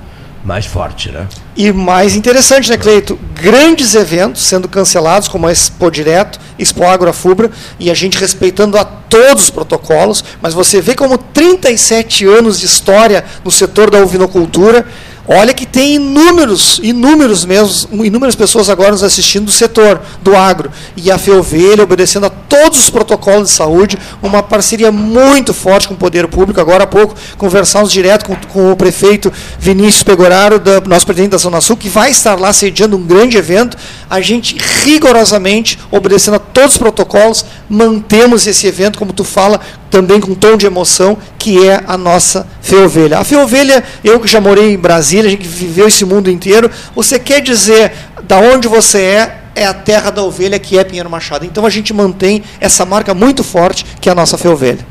mais 0.45 0.67
forte, 0.67 1.11
né? 1.11 1.27
E 1.57 1.71
mais 1.73 2.17
interessante, 2.17 2.71
né, 2.71 2.77
Cleito? 2.77 3.19
Grandes 3.35 3.95
eventos 3.95 4.43
sendo 4.43 4.69
cancelados, 4.69 5.29
como 5.29 5.47
a 5.47 5.53
Expo 5.53 5.91
Direto, 5.91 6.41
Expo 6.59 6.85
Agro 6.85 7.13
Fubra, 7.13 7.51
e 7.79 7.91
a 7.91 7.95
gente 7.95 8.19
respeitando 8.19 8.79
a 8.79 8.85
todos 8.85 9.45
os 9.45 9.51
protocolos, 9.51 10.25
mas 10.41 10.55
você 10.55 10.81
vê 10.81 10.95
como 10.95 11.19
37 11.19 12.25
anos 12.25 12.59
de 12.59 12.67
história 12.67 13.25
no 13.45 13.51
setor 13.51 13.91
da 13.91 13.99
ovinocultura, 13.99 14.87
Olha 15.33 15.55
que 15.55 15.65
tem 15.65 15.95
inúmeros, 15.95 16.81
inúmeros 16.83 17.45
mesmo, 17.45 18.05
inúmeras 18.05 18.35
pessoas 18.35 18.69
agora 18.69 18.91
nos 18.91 19.05
assistindo 19.05 19.45
do 19.45 19.53
setor, 19.53 20.01
do 20.21 20.35
agro. 20.35 20.73
E 20.97 21.09
a 21.09 21.19
Feovelha, 21.19 21.85
obedecendo 21.85 22.27
a 22.27 22.31
todos 22.31 22.81
os 22.81 22.91
protocolos 22.91 23.49
de 23.49 23.55
saúde, 23.55 23.97
uma 24.21 24.43
parceria 24.43 24.91
muito 24.91 25.55
forte 25.55 25.87
com 25.87 25.95
o 25.95 25.97
poder 25.97 26.27
público. 26.27 26.61
Agora 26.61 26.83
há 26.83 26.87
pouco 26.87 27.15
conversamos 27.39 27.93
direto 27.93 28.25
com, 28.25 28.35
com 28.49 28.73
o 28.73 28.77
prefeito 28.77 29.33
Vinícius 29.57 30.03
Pegoraro, 30.03 30.59
da, 30.59 30.81
nosso 30.81 31.07
presidente 31.07 31.31
da 31.31 31.39
Zona 31.39 31.61
Sul, 31.61 31.77
que 31.77 31.89
vai 31.89 32.11
estar 32.11 32.35
lá 32.35 32.53
sediando 32.53 32.97
um 32.97 33.07
grande 33.07 33.37
evento. 33.37 33.77
A 34.11 34.21
gente 34.21 34.57
rigorosamente, 34.85 35.79
obedecendo 35.93 36.35
a 36.35 36.41
todos 36.41 36.73
os 36.73 36.79
protocolos, 36.79 37.45
mantemos 37.69 38.49
esse 38.49 38.67
evento, 38.67 38.99
como 38.99 39.13
tu 39.13 39.23
fala, 39.23 39.61
também 39.91 40.21
com 40.21 40.31
um 40.31 40.35
tom 40.35 40.57
de 40.57 40.67
emoção, 40.67 41.19
que 41.37 41.67
é 41.67 41.83
a 41.87 41.99
nossa 41.99 42.47
Feovelha. 42.63 43.19
A 43.19 43.25
Feovelha, 43.25 43.83
eu 44.05 44.21
que 44.21 44.29
já 44.29 44.41
morei 44.41 44.73
em 44.73 44.79
Brasília, 44.79 45.27
a 45.27 45.31
gente 45.31 45.47
viveu 45.47 45.89
esse 45.89 46.05
mundo 46.05 46.31
inteiro, 46.31 46.71
você 46.95 47.19
quer 47.19 47.41
dizer 47.41 47.93
da 48.23 48.39
onde 48.39 48.69
você 48.69 49.01
é, 49.01 49.41
é 49.57 49.67
a 49.67 49.75
terra 49.75 50.11
da 50.11 50.23
ovelha, 50.23 50.59
que 50.59 50.79
é 50.79 50.85
Pinheiro 50.85 51.11
Machado. 51.11 51.45
Então 51.45 51.67
a 51.67 51.71
gente 51.71 51.93
mantém 51.93 52.45
essa 52.61 52.85
marca 52.87 53.13
muito 53.13 53.43
forte, 53.43 53.85
que 54.01 54.09
é 54.09 54.13
a 54.13 54.15
nossa 54.15 54.39
Feovelha. 54.39 54.87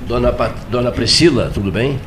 Dona, 0.00 0.34
Dona 0.68 0.90
Priscila, 0.90 1.50
tudo 1.54 1.70
bem? 1.70 2.00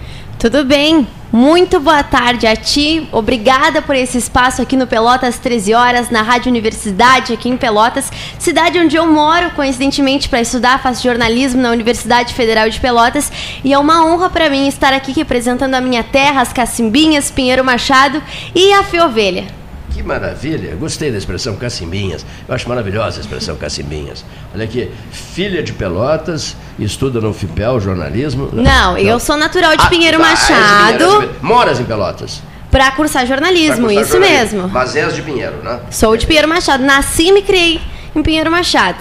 Tudo 0.43 0.65
bem. 0.65 1.07
Muito 1.31 1.79
boa 1.79 2.03
tarde 2.03 2.45
a 2.45 2.53
ti. 2.53 3.07
Obrigada 3.13 3.81
por 3.81 3.95
esse 3.95 4.17
espaço 4.17 4.61
aqui 4.61 4.75
no 4.75 4.85
Pelotas 4.85 5.39
13 5.39 5.73
horas, 5.73 6.09
na 6.09 6.21
Rádio 6.21 6.49
Universidade, 6.49 7.31
aqui 7.31 7.47
em 7.47 7.55
Pelotas, 7.55 8.11
cidade 8.37 8.77
onde 8.77 8.97
eu 8.97 9.07
moro, 9.07 9.51
coincidentemente, 9.51 10.27
para 10.27 10.41
estudar, 10.41 10.83
faço 10.83 11.01
jornalismo 11.01 11.61
na 11.61 11.71
Universidade 11.71 12.33
Federal 12.33 12.69
de 12.69 12.77
Pelotas. 12.77 13.31
E 13.63 13.71
é 13.71 13.79
uma 13.79 14.05
honra 14.05 14.29
para 14.29 14.49
mim 14.49 14.67
estar 14.67 14.91
aqui 14.91 15.13
representando 15.13 15.75
a 15.75 15.79
minha 15.79 16.03
terra, 16.03 16.41
as 16.41 16.51
Cacimbinhas, 16.51 17.31
Pinheiro 17.31 17.63
Machado 17.63 18.21
e 18.53 18.73
a 18.73 18.83
Feovelha. 18.83 19.62
Que 19.93 20.01
maravilha, 20.01 20.75
gostei 20.75 21.11
da 21.11 21.17
expressão 21.19 21.55
cacimbinhas. 21.55 22.25
Eu 22.47 22.55
acho 22.55 22.67
maravilhosa 22.67 23.19
a 23.19 23.21
expressão 23.21 23.55
cacimbinhas. 23.55 24.25
Olha 24.53 24.65
aqui, 24.65 24.89
filha 25.11 25.61
de 25.61 25.71
Pelotas, 25.71 26.55
estuda 26.79 27.21
no 27.21 27.31
FIPEL, 27.31 27.79
jornalismo. 27.79 28.49
Não, 28.51 28.63
não. 28.63 28.97
eu 28.97 29.19
sou 29.19 29.37
natural 29.37 29.77
de 29.77 29.83
ah, 29.83 29.89
Pinheiro 29.89 30.17
tá, 30.17 30.23
Machado. 30.23 30.97
Pinheiro, 30.97 31.35
moras 31.43 31.79
em 31.79 31.83
Pelotas. 31.83 32.41
Para 32.71 32.89
cursar 32.91 33.27
jornalismo, 33.27 33.85
pra 33.85 33.95
cursar 33.95 34.01
isso 34.01 34.11
jornalismo. 34.13 34.61
mesmo. 34.61 34.73
Mas 34.73 34.95
és 34.95 35.15
de 35.15 35.21
Pinheiro, 35.21 35.57
né? 35.63 35.79
Sou 35.91 36.17
de 36.17 36.25
Pinheiro 36.25 36.47
Machado. 36.47 36.83
Nasci 36.83 37.27
e 37.27 37.31
me 37.31 37.43
criei 37.43 37.79
em 38.15 38.23
Pinheiro 38.23 38.49
Machado. 38.49 38.97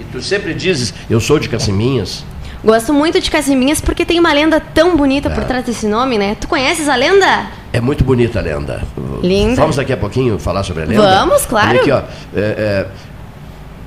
E 0.00 0.02
tu 0.02 0.20
sempre 0.20 0.52
dizes, 0.52 0.92
eu 1.08 1.20
sou 1.20 1.38
de 1.38 1.48
Cacimbinhas. 1.48 2.24
Gosto 2.64 2.94
muito 2.94 3.20
de 3.20 3.30
Casimbinhas 3.30 3.80
porque 3.80 4.06
tem 4.06 4.18
uma 4.18 4.32
lenda 4.32 4.58
tão 4.58 4.96
bonita 4.96 5.28
é. 5.28 5.34
por 5.34 5.44
trás 5.44 5.66
desse 5.66 5.86
nome, 5.86 6.16
né? 6.16 6.34
Tu 6.40 6.48
conheces 6.48 6.88
a 6.88 6.96
lenda? 6.96 7.46
É 7.72 7.80
muito 7.80 8.02
bonita 8.02 8.38
a 8.38 8.42
lenda. 8.42 8.82
Linda. 9.22 9.60
Vamos 9.60 9.76
daqui 9.76 9.92
a 9.92 9.96
pouquinho 9.98 10.38
falar 10.38 10.62
sobre 10.62 10.84
a 10.84 10.86
lenda? 10.86 11.02
Vamos, 11.02 11.44
claro. 11.44 11.70
Olha 11.70 11.80
aqui, 11.80 11.90
ó. 11.90 11.98
É, 11.98 12.04
é, 12.34 12.86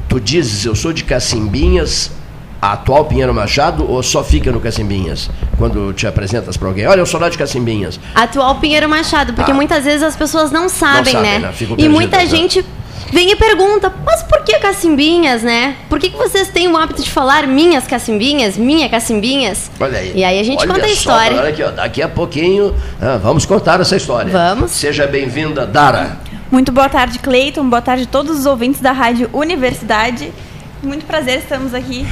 tu 0.07 0.19
dizes, 0.19 0.63
eu 0.63 0.75
sou 0.75 0.93
de 0.93 1.03
Cacimbinhas, 1.03 2.11
a 2.61 2.73
atual 2.73 3.05
Pinheiro 3.05 3.33
Machado, 3.33 3.89
ou 3.89 4.03
só 4.03 4.23
fica 4.23 4.51
no 4.51 4.59
Cacimbinhas? 4.59 5.31
Quando 5.57 5.91
te 5.93 6.05
apresentas 6.05 6.55
para 6.55 6.67
alguém, 6.67 6.85
olha, 6.85 6.99
eu 6.99 7.05
sou 7.07 7.19
lá 7.19 7.29
de 7.29 7.37
Cacimbinhas. 7.37 7.99
Atual 8.13 8.59
Pinheiro 8.59 8.87
Machado, 8.87 9.33
porque 9.33 9.51
ah. 9.51 9.55
muitas 9.55 9.85
vezes 9.85 10.03
as 10.03 10.15
pessoas 10.15 10.51
não 10.51 10.69
sabem, 10.69 11.13
não 11.15 11.21
sabem 11.23 11.39
né? 11.39 11.39
né? 11.39 11.53
E 11.79 11.89
muita 11.89 12.17
né? 12.17 12.27
gente 12.27 12.63
vem 13.11 13.31
e 13.31 13.35
pergunta, 13.35 13.93
mas 14.05 14.23
por 14.23 14.43
que 14.43 14.57
cacimbinhas, 14.59 15.43
né? 15.43 15.75
Por 15.89 15.99
que, 15.99 16.09
que 16.09 16.17
vocês 16.17 16.49
têm 16.49 16.67
o 16.67 16.77
hábito 16.77 17.01
de 17.01 17.09
falar 17.09 17.47
minhas 17.47 17.85
cacimbinhas, 17.87 18.57
minha 18.57 18.89
cacimbinhas? 18.89 19.71
Olha 19.79 19.99
aí. 19.99 20.13
E 20.15 20.23
aí 20.23 20.39
a 20.39 20.43
gente 20.43 20.61
olha 20.61 20.73
conta 20.73 20.85
a 20.85 20.89
história. 20.89 21.35
Só, 21.35 21.41
olha 21.41 21.49
aqui, 21.49 21.63
ó, 21.63 21.71
daqui 21.71 22.01
a 22.01 22.09
pouquinho 22.09 22.75
ah, 23.01 23.17
vamos 23.17 23.45
contar 23.45 23.79
essa 23.79 23.95
história. 23.95 24.31
Vamos. 24.31 24.71
Seja 24.71 25.07
bem-vinda, 25.07 25.65
Dara. 25.65 26.19
Muito 26.51 26.71
boa 26.71 26.89
tarde, 26.89 27.19
Cleiton. 27.19 27.69
Boa 27.69 27.81
tarde 27.81 28.03
a 28.03 28.07
todos 28.07 28.39
os 28.39 28.45
ouvintes 28.45 28.81
da 28.81 28.91
Rádio 28.91 29.29
Universidade. 29.33 30.31
Muito 30.81 31.05
prazer, 31.05 31.39
estamos 31.39 31.73
aqui. 31.73 32.07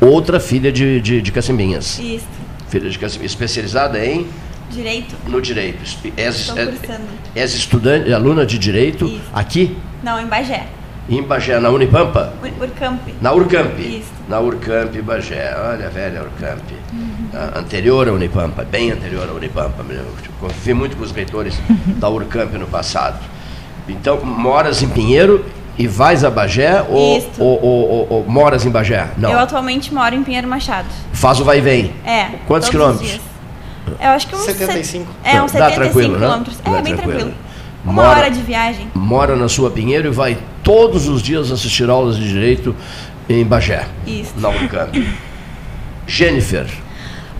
Outra 0.00 0.40
filha 0.40 0.72
de, 0.72 1.00
de, 1.00 1.22
de 1.22 1.32
cacimbinhas. 1.32 1.98
Isso. 1.98 2.26
Filha 2.68 2.90
de 2.90 2.98
cacimbinhas, 2.98 3.32
especializada 3.32 4.04
em... 4.04 4.26
Direito. 4.72 5.14
No 5.28 5.40
direito. 5.40 5.82
És, 6.16 6.36
Estou 6.36 6.56
cursando. 6.56 7.04
És 7.34 7.54
estudante, 7.54 8.12
aluna 8.12 8.46
de 8.46 8.58
direito 8.58 9.04
Isso. 9.04 9.20
aqui? 9.34 9.76
Não, 10.02 10.18
em 10.18 10.26
Bagé. 10.26 10.66
Em 11.08 11.22
Bagé, 11.22 11.60
na 11.60 11.68
Unipampa? 11.68 12.32
Urcamp. 12.60 13.00
Na 13.20 13.32
Urcamp. 13.32 13.78
Isso. 13.78 14.10
Na 14.28 14.40
Urcamp, 14.40 14.94
Bagé. 15.02 15.54
Olha, 15.58 15.90
velha 15.90 16.22
Urcamp. 16.22 16.62
Uhum. 16.92 17.28
Anterior 17.54 18.08
à 18.08 18.12
Unipampa, 18.12 18.64
bem 18.64 18.90
anterior 18.90 19.28
à 19.28 19.32
Unipampa. 19.32 19.84
Eu 19.90 20.06
convivi 20.40 20.72
muito 20.72 20.96
com 20.96 21.02
os 21.02 21.12
reitores 21.12 21.54
da 21.98 22.08
Urcamp 22.08 22.52
no 22.54 22.66
passado. 22.66 23.18
Então, 23.88 24.24
moras 24.24 24.82
em 24.82 24.88
Pinheiro 24.88 25.44
e 25.76 25.86
vais 25.86 26.24
a 26.24 26.30
Bagé 26.30 26.82
ou, 26.88 27.22
ou, 27.38 27.62
ou, 27.62 28.06
ou, 28.10 28.24
moras 28.28 28.64
em 28.64 28.70
Bagé? 28.70 29.08
Não. 29.18 29.30
Eu 29.30 29.38
atualmente 29.38 29.92
moro 29.92 30.14
em 30.14 30.22
Pinheiro 30.22 30.46
Machado. 30.46 30.88
Faz 31.12 31.40
o 31.40 31.44
vai 31.44 31.58
e 31.58 31.60
vem? 31.60 31.92
É. 32.04 32.28
Quantos 32.46 32.68
quilômetros? 32.68 33.31
Eu 34.00 34.10
acho 34.10 34.26
que 34.26 34.34
uns 34.34 34.42
75. 34.42 35.06
É, 35.24 35.42
uns 35.42 35.50
75 35.50 35.58
Dá 35.58 35.70
tranquilo, 35.70 36.14
quilômetros. 36.18 36.56
Né? 36.58 36.62
É, 36.64 36.82
bem 36.82 36.96
tranquilo. 36.96 37.18
tranquilo. 37.18 37.34
Uma 37.84 37.92
mora, 37.92 38.20
hora 38.20 38.30
de 38.30 38.40
viagem. 38.40 38.88
Mora 38.94 39.36
na 39.36 39.48
sua 39.48 39.70
Pinheiro 39.70 40.08
e 40.08 40.10
vai 40.10 40.38
todos 40.62 41.08
os 41.08 41.20
dias 41.20 41.50
assistir 41.50 41.90
aulas 41.90 42.16
de 42.16 42.28
direito 42.28 42.74
em 43.28 43.44
Bagé. 43.44 43.86
Isso. 44.06 44.34
Na 44.36 44.48
Unicamp. 44.50 45.04
Jennifer. 46.06 46.66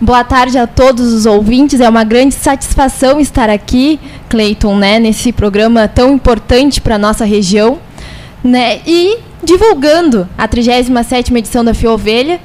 Boa 0.01 0.23
tarde 0.23 0.57
a 0.57 0.67
todos 0.67 1.13
os 1.13 1.25
ouvintes. 1.25 1.79
É 1.79 1.87
uma 1.87 2.03
grande 2.03 2.35
satisfação 2.35 3.21
estar 3.21 3.49
aqui, 3.49 3.99
Cleiton, 4.27 4.75
né, 4.75 4.99
nesse 4.99 5.31
programa 5.31 5.87
tão 5.87 6.13
importante 6.13 6.81
para 6.81 6.95
a 6.95 6.97
nossa 6.97 7.23
região, 7.23 7.79
né, 8.43 8.81
e 8.85 9.17
divulgando 9.41 10.27
a 10.37 10.47
37ª 10.47 11.37
edição 11.37 11.63
da 11.63 11.73
Fiovelha, 11.73 12.41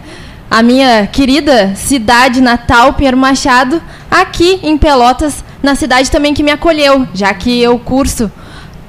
a 0.51 0.63
minha 0.63 1.07
querida 1.07 1.75
cidade 1.75 2.41
natal, 2.41 2.95
Pinheiro 2.95 3.17
Machado, 3.17 3.83
aqui 4.11 4.61
em 4.63 4.79
Pelotas, 4.79 5.45
na 5.63 5.75
cidade 5.75 6.11
também 6.11 6.33
que 6.33 6.43
me 6.43 6.51
acolheu, 6.51 7.07
já 7.13 7.33
que 7.35 7.61
eu 7.61 7.79
curso 7.79 8.31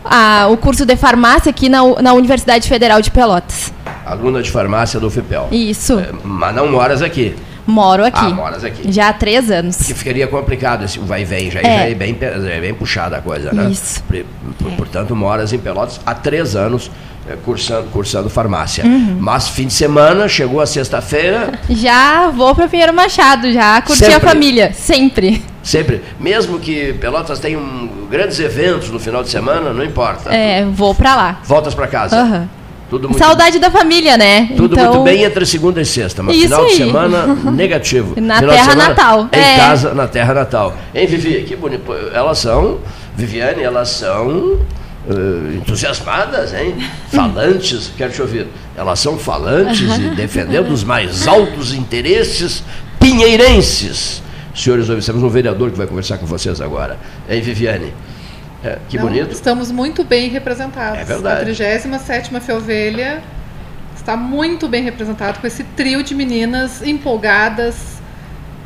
a, 0.04 0.48
o 0.50 0.58
curso 0.58 0.86
de 0.86 0.96
farmácia 0.96 1.50
aqui 1.50 1.70
na, 1.70 1.80
na 2.02 2.14
Universidade 2.14 2.68
Federal 2.68 3.02
de 3.02 3.12
Pelotas. 3.12 3.74
Aluna 4.06 4.42
de 4.42 4.50
farmácia 4.50 5.00
do 5.00 5.10
FIPEL. 5.10 5.50
Isso. 5.52 6.00
É, 6.00 6.10
mas 6.24 6.56
não 6.56 6.72
moras 6.72 7.02
aqui. 7.02 7.36
Moro 7.70 8.04
aqui. 8.04 8.20
Ah, 8.20 8.30
moras 8.30 8.64
aqui. 8.64 8.92
Já 8.92 9.10
há 9.10 9.14
três 9.14 9.52
anos. 9.52 9.78
Que 9.78 9.94
ficaria 9.94 10.28
complicado 10.28 10.84
esse 10.84 11.00
vai 11.00 11.22
e 11.22 11.26
vem, 11.26 11.52
já 11.52 11.60
é, 11.60 11.64
já 11.64 11.70
é 11.70 11.94
bem, 11.94 12.18
é 12.20 12.60
bem 12.60 12.74
puxada 12.74 13.18
a 13.18 13.22
coisa, 13.22 13.54
né? 13.54 13.70
Isso. 13.70 14.04
É. 14.14 14.24
Portanto, 14.76 15.16
moras 15.16 15.54
em 15.54 15.60
Pelotas 15.60 16.02
há 16.06 16.14
três 16.14 16.56
anos 16.56 16.90
é, 17.30 17.36
cursando, 17.46 17.90
cursando 17.90 18.30
farmácia. 18.30 18.84
Uhum. 18.84 19.18
Mas 19.20 19.50
fim 19.50 19.68
de 19.68 19.74
semana, 19.74 20.28
chegou 20.28 20.60
a 20.60 20.66
sexta-feira. 20.66 21.52
Já 21.70 22.30
vou 22.30 22.56
para 22.56 22.68
Pinheiro 22.68 22.94
Machado, 22.94 23.52
já 23.54 23.82
curti 23.82 24.00
Sempre. 24.00 24.16
a 24.16 24.20
família, 24.20 24.74
sempre. 24.74 25.44
Sempre. 25.62 26.02
Mesmo 26.20 26.58
que 26.60 26.94
Pelotas 26.94 27.40
tenha 27.40 27.60
um, 27.60 28.08
grandes 28.10 28.40
eventos 28.40 28.90
no 28.90 29.00
final 29.00 29.22
de 29.22 29.30
semana, 29.30 29.72
não 29.72 29.84
importa. 29.84 30.34
É, 30.34 30.66
vou 30.66 30.96
para 30.96 31.16
lá. 31.16 31.40
Voltas 31.44 31.76
para 31.76 31.88
casa. 31.88 32.24
Uhum. 32.24 32.59
Tudo 32.90 33.16
Saudade 33.18 33.60
da 33.60 33.70
família, 33.70 34.18
né? 34.18 34.50
Tudo 34.58 34.74
então... 34.74 34.94
muito 34.94 35.04
bem 35.04 35.24
entre 35.24 35.46
segunda 35.46 35.80
e 35.80 35.86
sexta, 35.86 36.24
mas 36.24 36.36
Isso 36.36 36.46
final 36.46 36.64
aí. 36.64 36.70
de 36.70 36.76
semana 36.76 37.28
negativo. 37.52 38.20
Na 38.20 38.40
final 38.40 38.56
terra 38.56 38.76
natal. 38.76 39.30
Em 39.32 39.40
é. 39.40 39.56
casa, 39.58 39.94
na 39.94 40.08
terra 40.08 40.34
natal. 40.34 40.76
Hein, 40.94 41.06
Vivi? 41.06 41.44
Que 41.44 41.56
bonito. 41.56 41.84
Elas 42.14 42.40
são, 42.40 42.80
Viviane, 43.16 43.62
elas 43.62 43.90
são 43.90 44.28
uh, 44.28 45.56
entusiasmadas, 45.56 46.54
hein? 46.54 46.76
Falantes, 47.12 47.92
quero 47.96 48.12
te 48.12 48.22
ouvir. 48.22 48.48
Elas 48.76 49.00
são 49.00 49.18
falantes 49.18 49.98
e 49.98 50.10
defendendo 50.16 50.72
os 50.72 50.84
mais 50.84 51.28
altos 51.28 51.74
interesses 51.74 52.64
pinheirenses. 53.00 54.24
Senhores, 54.56 54.88
temos 55.06 55.22
um 55.22 55.30
vereador 55.30 55.70
que 55.70 55.78
vai 55.78 55.86
conversar 55.86 56.18
com 56.18 56.26
vocês 56.26 56.60
agora. 56.60 56.98
Hein, 57.30 57.40
Viviane? 57.42 57.94
É, 58.64 58.78
que 58.90 58.98
Não, 58.98 59.06
bonito. 59.06 59.32
Estamos 59.32 59.72
muito 59.72 60.04
bem 60.04 60.30
representados. 60.30 61.00
É 61.00 61.06
verdade. 61.06 61.42
A 61.42 61.46
37 61.46 62.40
Feovelha 62.42 63.22
está 63.96 64.18
muito 64.18 64.68
bem 64.68 64.84
representado 64.84 65.40
com 65.40 65.48
esse 65.48 65.64
trio 65.64 66.04
de 66.04 66.14
meninas 66.16 66.82
empolgadas, 66.82 68.02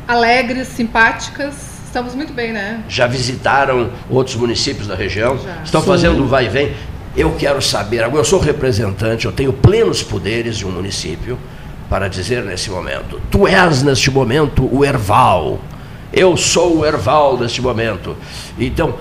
alegres, 0.06 0.68
simpáticas 0.68 1.74
Estamos 1.94 2.16
muito 2.16 2.32
bem, 2.32 2.52
né? 2.52 2.82
Já 2.88 3.06
visitaram 3.06 3.88
outros 4.10 4.34
municípios 4.34 4.88
da 4.88 4.96
região? 4.96 5.38
Já. 5.38 5.62
Estão 5.62 5.80
Sim. 5.80 5.86
fazendo 5.86 6.24
um 6.24 6.26
vai 6.26 6.46
e 6.46 6.48
vem? 6.48 6.72
Eu 7.16 7.36
quero 7.36 7.62
saber, 7.62 8.02
agora 8.02 8.18
eu 8.18 8.24
sou 8.24 8.40
representante, 8.40 9.26
eu 9.26 9.30
tenho 9.30 9.52
plenos 9.52 10.02
poderes 10.02 10.56
de 10.56 10.66
um 10.66 10.72
município 10.72 11.38
para 11.88 12.08
dizer 12.08 12.42
nesse 12.42 12.68
momento: 12.68 13.20
tu 13.30 13.46
és 13.46 13.84
neste 13.84 14.10
momento 14.10 14.68
o 14.76 14.84
Erval. 14.84 15.60
Eu 16.12 16.36
sou 16.36 16.78
o 16.78 16.84
Erval 16.84 17.38
neste 17.38 17.62
momento. 17.62 18.16
Então, 18.58 18.96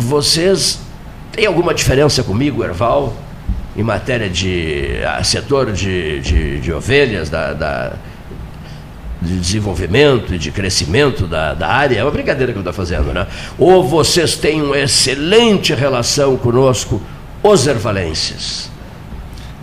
vocês 0.00 0.80
têm 1.32 1.46
alguma 1.46 1.74
diferença 1.74 2.22
comigo, 2.22 2.64
Erval, 2.64 3.14
em 3.76 3.82
matéria 3.82 4.28
de 4.28 5.00
setor 5.22 5.72
de, 5.72 6.20
de, 6.20 6.60
de 6.60 6.72
ovelhas, 6.72 7.30
da, 7.30 7.52
da, 7.52 7.92
de 9.20 9.38
desenvolvimento 9.38 10.34
e 10.34 10.38
de 10.38 10.50
crescimento 10.50 11.26
da, 11.26 11.54
da 11.54 11.68
área? 11.68 11.98
É 11.98 12.02
uma 12.02 12.10
brincadeira 12.10 12.52
que 12.52 12.58
eu 12.58 12.62
estou 12.62 12.72
fazendo, 12.72 13.12
né? 13.12 13.26
Ou 13.58 13.86
vocês 13.86 14.36
têm 14.36 14.62
uma 14.62 14.78
excelente 14.78 15.74
relação 15.74 16.36
conosco, 16.36 17.00
os 17.42 17.66
ervalenses? 17.66 18.69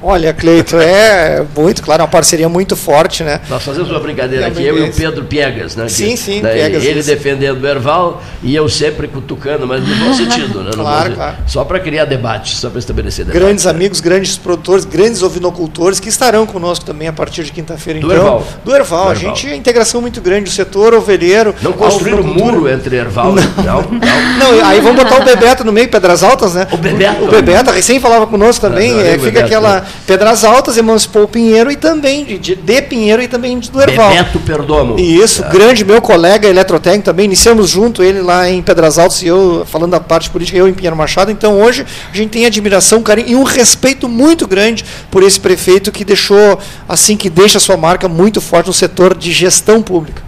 Olha, 0.01 0.31
Cleito, 0.31 0.77
é 0.77 1.43
muito, 1.55 1.81
claro, 1.81 2.03
uma 2.03 2.07
parceria 2.07 2.47
muito 2.47 2.75
forte, 2.75 3.23
né? 3.23 3.41
Nós 3.49 3.63
fazemos 3.63 3.89
uma 3.89 3.99
brincadeira 3.99 4.47
aqui, 4.47 4.63
eu 4.63 4.77
e 4.77 4.89
o 4.89 4.93
Pedro 4.93 5.23
Piegas, 5.25 5.75
né? 5.75 5.89
Sim, 5.89 6.11
que, 6.11 6.17
sim, 6.17 6.41
daí, 6.41 6.59
Piegas. 6.59 6.83
Ele 6.83 6.99
isso. 6.99 7.09
defendendo 7.09 7.63
o 7.63 7.67
Erval 7.67 8.21
e 8.43 8.55
eu 8.55 8.69
sempre 8.69 9.07
cutucando, 9.07 9.65
mas 9.65 9.81
no 9.81 9.95
bom 9.95 10.13
sentido, 10.13 10.61
né? 10.61 10.69
Claro, 10.73 11.15
claro. 11.15 11.35
Só 11.47 11.63
para 11.63 11.79
criar 11.79 12.05
debate, 12.05 12.55
só 12.55 12.69
para 12.69 12.77
estabelecer 12.77 13.25
debate. 13.25 13.41
Grandes 13.41 13.65
amigos, 13.65 13.99
grandes 13.99 14.37
produtores, 14.37 14.85
grandes 14.85 15.23
ovinocultores 15.23 15.99
que 15.99 16.09
estarão 16.09 16.45
conosco 16.45 16.85
também 16.85 17.07
a 17.07 17.13
partir 17.13 17.43
de 17.43 17.51
quinta-feira. 17.51 17.99
Do 17.99 18.05
então, 18.05 18.17
Erval. 18.17 18.47
Do 18.63 18.75
Erval. 18.75 19.05
Do 19.05 19.11
A 19.11 19.15
gente, 19.15 19.47
a 19.47 19.55
integração 19.55 19.99
muito 19.99 20.21
grande, 20.21 20.49
o 20.49 20.53
setor 20.53 20.93
ovelheiro. 20.93 21.55
Não 21.61 21.73
construir 21.73 22.13
um 22.13 22.23
muro 22.23 22.69
entre 22.69 22.97
Erval 22.97 23.31
e 23.31 23.41
não, 23.65 23.81
não. 23.81 24.57
Não, 24.59 24.65
aí 24.65 24.79
vamos 24.79 25.03
botar 25.03 25.19
o 25.19 25.25
Bebeto 25.25 25.63
no 25.63 25.71
meio, 25.71 25.89
Pedras 25.89 26.21
Altas, 26.21 26.53
né? 26.53 26.67
O 26.71 26.77
Bebeto. 26.77 27.23
O 27.23 27.27
Bebeto, 27.31 27.71
recém 27.71 27.99
falava 27.99 28.27
conosco 28.27 28.61
também, 28.61 28.91
Não, 28.91 28.99
não, 28.99 29.05
é, 29.05 29.11
fica 29.13 29.25
Bebeto, 29.25 29.45
aquela 29.45 29.75
né? 29.81 29.86
Pedras 30.05 30.43
Altas, 30.43 30.77
emancipou 30.77 31.23
o 31.23 31.27
Pinheiro 31.27 31.71
e 31.71 31.75
também 31.75 32.25
de, 32.25 32.37
de, 32.37 32.55
de 32.55 32.81
Pinheiro 32.81 33.21
e 33.21 33.27
também 33.27 33.59
do 33.59 33.81
Erval. 33.81 34.09
Bebeto 34.09 34.39
Perdomo. 34.39 34.99
Isso, 34.99 35.43
É. 35.43 35.49
grande 35.49 35.83
meu 35.83 36.01
colega 36.01 36.47
eletrotécnico 36.47 37.05
também, 37.05 37.25
iniciamos 37.25 37.69
junto, 37.69 38.03
ele 38.03 38.21
lá 38.21 38.49
em 38.49 38.61
Pedras 38.61 38.97
Altas 38.97 39.21
e 39.21 39.27
eu 39.27 39.65
falando 39.65 39.91
da 39.91 39.99
parte 39.99 40.29
política, 40.29 40.57
eu 40.57 40.67
em 40.67 40.73
Pinheiro 40.73 40.95
Machado. 40.95 41.31
Então 41.31 41.59
hoje 41.59 41.85
a 42.11 42.15
gente 42.15 42.29
tem 42.29 42.45
admiração, 42.45 43.01
carinho 43.01 43.27
e 43.29 43.35
um 43.35 43.43
respeito 43.43 44.07
muito 44.07 44.47
grande 44.47 44.83
por 45.11 45.23
esse 45.23 45.39
prefeito 45.39 45.91
que 45.91 46.03
deixou, 46.05 46.59
assim, 46.87 47.17
que 47.17 47.29
deixa 47.29 47.59
sua 47.59 47.77
marca 47.77 48.07
muito 48.07 48.39
forte 48.41 48.67
no 48.67 48.73
setor 48.73 49.15
de 49.15 49.31
gestão 49.31 49.81
pública. 49.81 50.21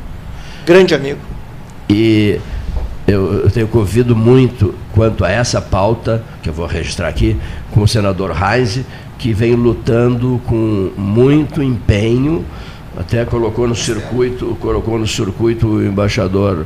Grande 0.66 0.94
amigo. 0.94 1.20
E 1.90 2.40
eu, 3.08 3.44
eu 3.44 3.50
tenho 3.50 3.68
convido 3.68 4.16
muito 4.16 4.76
quanto 4.94 5.26
a 5.26 5.32
essa 5.32 5.60
pauta, 5.60 6.24
que 6.44 6.50
eu 6.50 6.54
vou 6.54 6.68
registrar 6.68 7.08
aqui, 7.08 7.36
com 7.72 7.82
o 7.82 7.88
senador 7.88 8.32
Heinz, 8.32 8.82
que 9.20 9.34
vem 9.34 9.54
lutando 9.54 10.42
com 10.48 10.92
muito 10.98 11.62
empenho, 11.62 12.44
até 12.98 13.26
colocou 13.26 13.68
no 13.68 13.76
circuito, 13.76 14.58
colocou 14.60 14.98
no 14.98 15.06
circuito 15.06 15.68
o 15.68 15.86
embaixador 15.86 16.66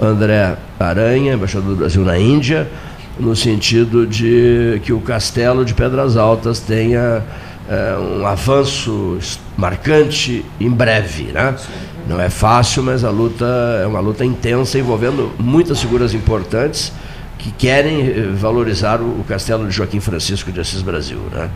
André 0.00 0.56
Aranha, 0.78 1.34
embaixador 1.34 1.68
do 1.68 1.76
Brasil 1.76 2.02
na 2.02 2.18
Índia, 2.18 2.68
no 3.18 3.36
sentido 3.36 4.06
de 4.06 4.80
que 4.82 4.92
o 4.94 5.00
castelo 5.00 5.62
de 5.62 5.74
Pedras 5.74 6.16
Altas 6.16 6.58
tenha 6.58 7.22
eh, 7.68 7.96
um 8.18 8.26
avanço 8.26 9.18
marcante 9.56 10.44
em 10.58 10.70
breve, 10.70 11.24
né? 11.24 11.54
Não 12.08 12.18
é 12.18 12.30
fácil, 12.30 12.82
mas 12.82 13.04
a 13.04 13.10
luta 13.10 13.44
é 13.82 13.86
uma 13.86 14.00
luta 14.00 14.24
intensa 14.24 14.78
envolvendo 14.78 15.30
muitas 15.38 15.80
figuras 15.80 16.14
importantes 16.14 16.92
que 17.38 17.50
querem 17.50 18.00
eh, 18.00 18.28
valorizar 18.34 19.00
o 19.02 19.22
castelo 19.28 19.66
de 19.68 19.72
Joaquim 19.74 20.00
Francisco 20.00 20.50
de 20.50 20.60
Assis 20.60 20.80
Brasil, 20.80 21.20
né? 21.30 21.50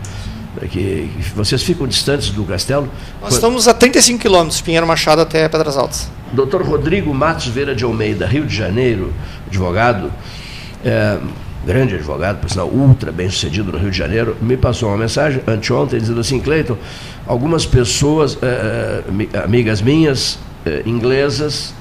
É 0.62 0.66
Que, 0.66 1.10
vocês 1.34 1.62
ficam 1.62 1.86
distantes 1.86 2.30
do 2.30 2.44
castelo? 2.44 2.88
Nós 3.20 3.34
estamos 3.34 3.66
a 3.66 3.74
35 3.74 4.18
quilômetros, 4.20 4.60
Pinheiro 4.60 4.86
Machado 4.86 5.20
até 5.22 5.48
Pedras 5.48 5.76
Altas. 5.76 6.08
Dr. 6.32 6.62
Rodrigo 6.62 7.12
Matos 7.12 7.46
Veira 7.48 7.74
de 7.74 7.84
Almeida, 7.84 8.26
Rio 8.26 8.46
de 8.46 8.54
Janeiro, 8.54 9.12
advogado, 9.46 10.12
é, 10.84 11.18
grande 11.66 11.94
advogado, 11.94 12.40
por 12.40 12.50
sinal, 12.50 12.68
ultra 12.68 13.10
bem 13.10 13.28
sucedido 13.30 13.72
no 13.72 13.78
Rio 13.78 13.90
de 13.90 13.98
Janeiro, 13.98 14.36
me 14.40 14.56
passou 14.56 14.88
uma 14.90 14.98
mensagem 14.98 15.40
anteontem 15.46 15.98
dizendo 15.98 16.20
assim, 16.20 16.38
Cleiton, 16.40 16.76
algumas 17.26 17.64
pessoas, 17.66 18.36
é, 18.42 19.02
é, 19.08 19.10
mi- 19.10 19.28
amigas 19.44 19.80
minhas, 19.80 20.38
é, 20.66 20.82
inglesas, 20.86 21.74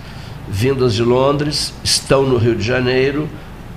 vindas 0.50 0.94
de 0.94 1.04
Londres, 1.04 1.74
estão 1.84 2.24
no 2.24 2.38
Rio 2.38 2.56
de 2.56 2.64
Janeiro 2.64 3.28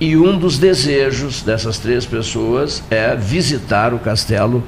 e 0.01 0.17
um 0.17 0.37
dos 0.39 0.59
desejos 0.59 1.43
dessas 1.43 1.79
três 1.79 2.05
pessoas 2.05 2.83
é 2.91 3.17
visitar 3.17 3.95
o 3.95 3.99
castelo 3.99 4.63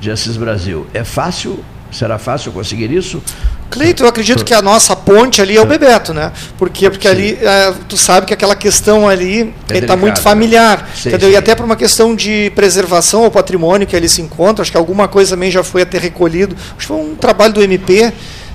de 0.00 0.10
Assis 0.10 0.36
Brasil. 0.36 0.86
É 0.94 1.04
fácil? 1.04 1.62
Será 1.92 2.18
fácil 2.18 2.52
conseguir 2.52 2.90
isso? 2.92 3.20
Cleito, 3.68 4.02
eu 4.02 4.08
acredito 4.08 4.44
que 4.44 4.54
a 4.54 4.62
nossa 4.62 4.96
ponte 4.96 5.40
ali 5.40 5.56
é 5.56 5.60
o 5.60 5.66
Bebeto, 5.66 6.12
né? 6.12 6.32
Por 6.58 6.70
quê? 6.70 6.88
Porque 6.90 7.06
Sim. 7.08 7.14
ali, 7.14 7.38
é, 7.40 7.72
tu 7.88 7.96
sabe 7.96 8.26
que 8.26 8.34
aquela 8.34 8.56
questão 8.56 9.08
ali 9.08 9.54
É 9.68 9.78
está 9.78 9.96
muito 9.96 10.16
né? 10.16 10.22
familiar, 10.22 10.88
Sim, 10.94 11.10
entendeu? 11.10 11.28
sim. 11.28 11.34
E 11.34 11.36
até 11.36 11.54
por 11.54 11.64
uma 11.64 11.76
questão 11.76 12.14
de 12.14 12.50
preservação 12.54 13.24
ao 13.24 13.30
patrimônio 13.30 13.86
que 13.86 13.94
ali 13.94 14.08
se 14.08 14.20
encontra, 14.22 14.62
acho 14.62 14.70
que 14.72 14.76
alguma 14.76 15.06
coisa 15.06 15.32
também 15.36 15.50
já 15.50 15.62
foi 15.62 15.82
até 15.82 15.98
recolhido. 15.98 16.56
Acho 16.70 16.76
que 16.78 16.86
foi 16.86 16.96
um 16.96 17.14
trabalho 17.14 17.52
do 17.52 17.62
MP 17.62 18.12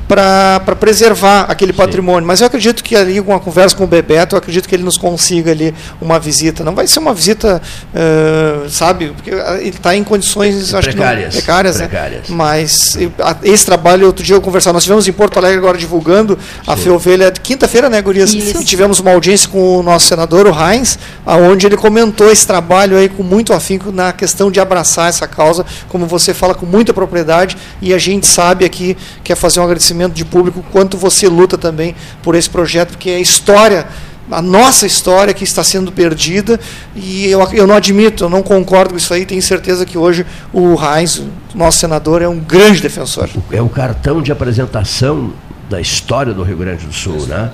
para 0.08 0.76
preservar 0.80 1.45
aquele 1.49 1.74
patrimônio. 1.74 2.28
Mas 2.28 2.41
eu 2.41 2.47
acredito 2.47 2.84
que 2.84 2.95
ali, 2.95 3.20
com 3.22 3.32
uma 3.32 3.39
conversa 3.39 3.76
com 3.76 3.86
o 3.86 3.88
Bebeto, 3.88 4.36
eu 4.36 4.39
acredito 4.39 4.70
que 4.70 4.76
ele 4.76 4.84
nos 4.84 4.97
consiga 4.97 5.51
ali 5.51 5.74
uma 5.99 6.20
visita. 6.20 6.64
Não 6.64 6.76
vai 6.76 6.86
ser 6.86 6.99
uma 6.99 7.14
visita, 7.14 7.62
eh, 7.93 8.68
sabe? 8.70 9.10
Porque 9.16 9.32
ah, 9.32 9.58
ele 9.60 9.70
está 9.70 9.95
em 9.95 10.03
condições, 10.03 10.74
acho 10.74 10.89
que 10.89 10.95
não- 10.95 11.03
Precárias. 11.03 11.34
precárias, 11.36 11.80
né? 11.80 11.88
Precárias. 11.88 12.30
Mas 12.30 12.97
esse 13.43 13.66
trabalho, 13.66 14.06
outro 14.06 14.24
dia 14.24 14.36
eu 14.36 14.41
conversar, 14.41 14.74
nós 14.74 14.84
tivemos 14.84 15.08
em 15.08 15.12
Porto 15.12 15.38
Alegre 15.38 15.58
agora 15.58 15.78
divulgando 15.78 16.38
a 16.68 16.78
Feovelha, 16.78 17.32
quinta-feira, 17.32 17.89
né, 17.89 17.99
Gurias? 18.01 18.32
Isso. 18.34 18.62
E 18.62 18.64
tivemos 18.64 18.99
uma 18.99 19.12
audiência 19.12 19.49
com 19.49 19.80
o 19.80 19.84
nosso 19.84 20.06
senador, 20.08 20.45
o 20.45 20.51
Heinz, 20.53 20.99
aonde 21.26 21.66
ele 21.66 21.78
comentou 21.78 22.32
esse 22.32 22.45
trabalho 22.45 22.95
aí 22.95 23.10
com 23.10 23.24
muito 23.24 23.53
afinco 23.53 23.91
na 23.91 24.14
questão 24.14 24.51
de 24.51 24.60
abraçar 24.60 25.10
essa 25.10 25.28
causa, 25.28 25.66
como 25.89 26.06
você 26.06 26.32
fala 26.34 26.53
com 26.53 26.66
muita 26.66 26.93
propriedade, 26.93 27.58
e 27.82 27.91
a 27.91 27.97
gente 27.97 28.28
sabe 28.28 28.66
aqui, 28.66 28.95
quer 29.24 29.36
fazer 29.36 29.60
um 29.60 29.64
agradecimento 29.64 29.95
de 30.14 30.26
público, 30.26 30.64
quanto 30.72 30.98
você 30.98 31.28
luta 31.28 31.58
também 31.58 31.96
por 32.22 32.36
esse 32.36 32.50
projeto, 32.50 32.91
porque 32.91 33.10
é 33.10 33.16
a 33.16 33.20
história 33.20 33.88
a 34.32 34.41
nossa 34.41 34.88
história 34.88 35.34
que 35.34 35.43
está 35.43 35.64
sendo 35.64 35.91
perdida 35.91 36.60
e 36.96 37.28
eu, 37.28 37.48
eu 37.54 37.68
não 37.68 37.76
admito, 37.76 38.24
eu 38.24 38.30
não 38.30 38.41
concordo 38.41 38.91
com 38.91 38.98
isso 38.98 39.14
aí, 39.14 39.26
tenho 39.26 39.41
certeza 39.41 39.86
que 39.86 39.98
hoje 39.98 40.26
o 40.52 40.76
o 40.76 41.58
nosso 41.58 41.78
senador, 41.78 42.22
é 42.22 42.28
um 42.28 42.39
grande 42.39 42.82
defensor. 42.82 43.30
é 43.52 43.62
o 43.62 43.70
cartão 43.70 44.22
de 44.22 44.32
apresentação 44.32 45.32
da 45.70 45.80
história 45.80 46.34
do 46.34 46.43
Rio 46.43 46.58
Grande 46.58 46.86
do 46.86 46.93
Sul, 46.93 47.26
né? 47.28 47.52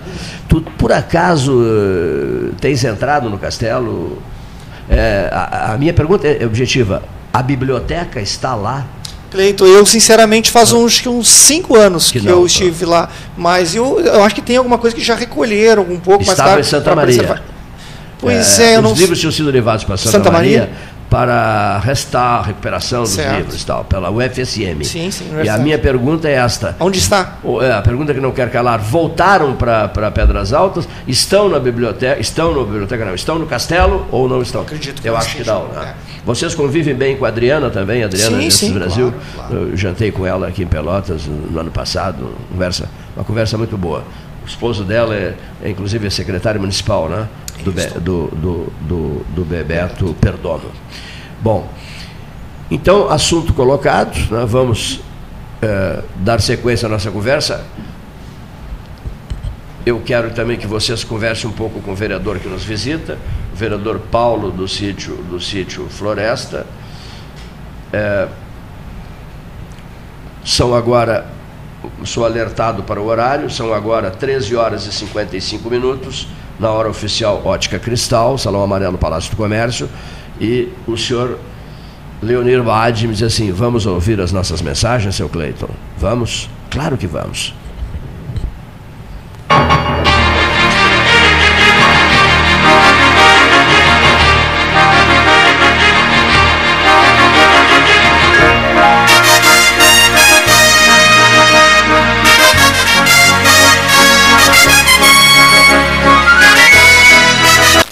Tu, 0.48 0.62
por 0.78 0.92
acaso, 0.92 1.64
eh, 1.64 2.52
tens 2.60 2.84
entrado 2.84 3.30
no 3.30 3.38
castelo? 3.38 4.22
Eh, 4.90 5.30
a, 5.32 5.74
a 5.74 5.78
minha 5.78 5.94
pergunta 5.94 6.28
é 6.28 6.46
objetiva. 6.46 7.04
A 7.32 7.42
biblioteca 7.42 8.20
está 8.20 8.54
lá? 8.54 8.86
Cleito, 9.32 9.66
eu 9.66 9.86
sinceramente 9.86 10.52
faz 10.52 10.74
uns, 10.74 11.06
uns 11.08 11.30
cinco 11.30 11.76
anos 11.78 12.12
Que 12.12 12.20
que, 12.20 12.26
não, 12.26 12.34
eu 12.34 12.40
tá. 12.42 12.46
estive 12.48 12.86
lá, 12.86 13.10
mas 13.38 13.74
eu, 13.74 14.00
eu 14.02 14.22
acho 14.24 14.36
que 14.36 14.42
tem 14.42 14.58
alguma 14.58 14.78
coisa 14.78 14.94
que 14.94 15.02
já 15.02 15.16
recolheram 15.16 15.84
um 15.84 15.98
pouco 16.00 16.20
mais 16.26 16.32
Estava 16.38 16.50
tarde 16.50 16.68
em 16.68 16.70
Santa 16.70 16.94
Maria. 16.94 17.16
preservar. 17.18 17.44
Pois 18.20 18.60
Eh, 18.60 18.64
é, 18.64 18.76
eu 18.76 18.80
os 18.80 18.84
não 18.84 18.94
livros 18.94 19.20
tinham 19.20 19.32
sido 19.32 19.50
levados 19.50 19.86
para 19.86 19.96
Santa, 19.96 20.12
Santa 20.12 20.30
Maria, 20.32 20.60
Maria? 20.60 20.76
Para 21.12 21.78
restar 21.80 22.40
a 22.40 22.42
recuperação 22.42 23.02
dos 23.04 23.12
Certo. 23.12 23.36
livros, 23.36 23.62
e 23.62 23.66
tal, 23.66 23.84
pela 23.84 24.10
UFSM. 24.10 24.82
Sim, 24.86 25.12
sim, 25.12 25.30
E 25.44 25.50
a 25.50 25.58
minha 25.58 25.78
pergunta 25.78 26.30
é 26.30 26.36
esta. 26.36 26.74
Onde 26.80 27.00
está? 27.00 27.34
É, 27.62 27.74
A 27.74 27.82
pergunta 27.82 28.14
que 28.14 28.22
não 28.22 28.32
quer 28.32 28.50
calar, 28.50 28.80
voltaram 28.80 29.54
para 29.54 29.90
Pedras 30.12 30.54
Altas, 30.54 30.88
estão 31.06 31.50
na 31.50 31.60
biblioteca, 31.60 32.18
estão 32.18 32.56
na 32.56 32.64
biblioteca 32.64 33.04
não, 33.04 33.14
estão 33.14 33.38
no 33.38 33.46
castelo 33.46 34.08
ou 34.10 34.30
não 34.30 34.42
estão? 34.42 34.62
Acredito 34.62 35.02
que 35.02 35.10
Eu 35.10 35.18
acho 35.18 35.36
que 35.36 35.44
não, 35.44 35.68
né? 35.68 35.94
é. 36.08 36.12
Vocês 36.26 36.56
convivem 36.56 36.96
bem 36.96 37.18
com 37.18 37.26
a 37.26 37.28
Adriana 37.28 37.70
também, 37.70 38.04
a 38.04 38.06
Adriana 38.06 38.40
Sim, 38.40 38.50
sim, 38.50 38.74
Brasil. 38.74 39.14
claro, 39.36 39.50
claro. 39.50 39.70
Eu 39.70 39.76
jantei 39.76 40.14
com 40.14 40.26
ela 40.26 40.48
aqui 40.48 40.64
em 40.64 40.68
Pelotas 40.68 41.24
no 41.26 41.60
ano 41.60 41.72
passado, 41.72 42.34
conversa, 42.50 42.88
uma 43.18 43.26
conversa 43.26 43.58
muito 43.58 43.78
boa. 43.78 44.06
O 44.46 44.48
esposo 44.48 44.86
dela 44.86 45.14
é, 45.14 45.34
é 45.62 45.70
inclusive 45.70 46.08
é 46.08 46.10
secretário 46.10 46.62
municipal, 46.62 47.10
né? 47.10 47.28
Do, 47.64 47.72
Be- 47.72 48.00
do, 48.00 48.28
do, 48.28 48.74
do, 48.82 49.26
do 49.36 49.46
Bebeto 49.46 50.16
Perdomo. 50.20 50.72
Bom, 51.42 51.70
então, 52.70 53.10
assunto 53.10 53.54
colocado, 53.54 54.16
né? 54.32 54.46
vamos 54.46 55.02
eh, 55.62 56.02
dar 56.18 56.40
sequência 56.42 56.86
à 56.86 56.90
nossa 56.90 57.12
conversa. 57.12 57.66
Eu 59.86 60.00
quero 60.00 60.32
também 60.32 60.58
que 60.58 60.68
vocês 60.68 61.04
conversem 61.04 61.50
um 61.50 61.54
pouco 61.54 61.82
com 61.82 61.92
o 61.92 61.96
vereador 61.96 62.40
que 62.40 62.48
nos 62.48 62.64
visita, 62.64 63.18
o 63.52 63.56
vereador 63.56 64.00
Paulo 64.12 64.52
do 64.52 64.68
sítio, 64.68 65.16
do 65.30 65.40
sítio 65.40 65.88
Floresta. 65.90 66.66
É, 67.92 68.28
são 70.46 70.74
agora, 70.76 71.26
sou 72.04 72.26
alertado 72.26 72.84
para 72.84 73.02
o 73.02 73.06
horário, 73.06 73.50
são 73.50 73.74
agora 73.74 74.12
13 74.12 74.56
horas 74.56 74.86
e 74.86 74.92
55 74.92 75.70
minutos, 75.70 76.28
na 76.62 76.70
hora 76.72 76.88
oficial 76.88 77.42
Ótica 77.44 77.80
Cristal, 77.80 78.38
Salão 78.38 78.62
Amarelo 78.62 78.98
Palácio 78.98 79.32
do 79.32 79.36
Comércio, 79.36 79.90
e 80.40 80.70
o 80.88 80.96
senhor 80.96 81.40
Leonir 82.22 82.62
Baade 82.62 83.08
me 83.08 83.14
diz 83.14 83.24
assim: 83.24 83.52
vamos 83.52 83.88
ouvir 83.88 84.22
as 84.22 84.32
nossas 84.32 84.62
mensagens, 84.62 85.16
seu 85.16 85.28
Cleiton? 85.28 85.70
Vamos? 85.98 86.48
Claro 86.70 86.98
que 86.98 87.08
vamos. 87.08 87.54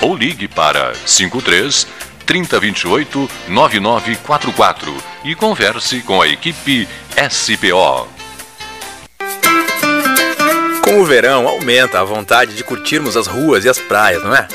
ou 0.00 0.16
ligue 0.16 0.48
para 0.48 0.94
53 1.06 1.86
3028 2.26 3.30
9944 3.48 4.96
e 5.24 5.34
converse 5.34 6.00
com 6.00 6.22
a 6.22 6.28
equipe 6.28 6.88
SPO. 7.28 8.08
Com 10.82 11.00
o 11.00 11.04
verão 11.04 11.46
aumenta 11.46 12.00
a 12.00 12.04
vontade 12.04 12.54
de 12.54 12.64
curtirmos 12.64 13.16
as 13.16 13.26
ruas 13.26 13.64
e 13.64 13.68
as 13.68 13.78
praias, 13.78 14.22
não 14.22 14.34
é? 14.34 14.46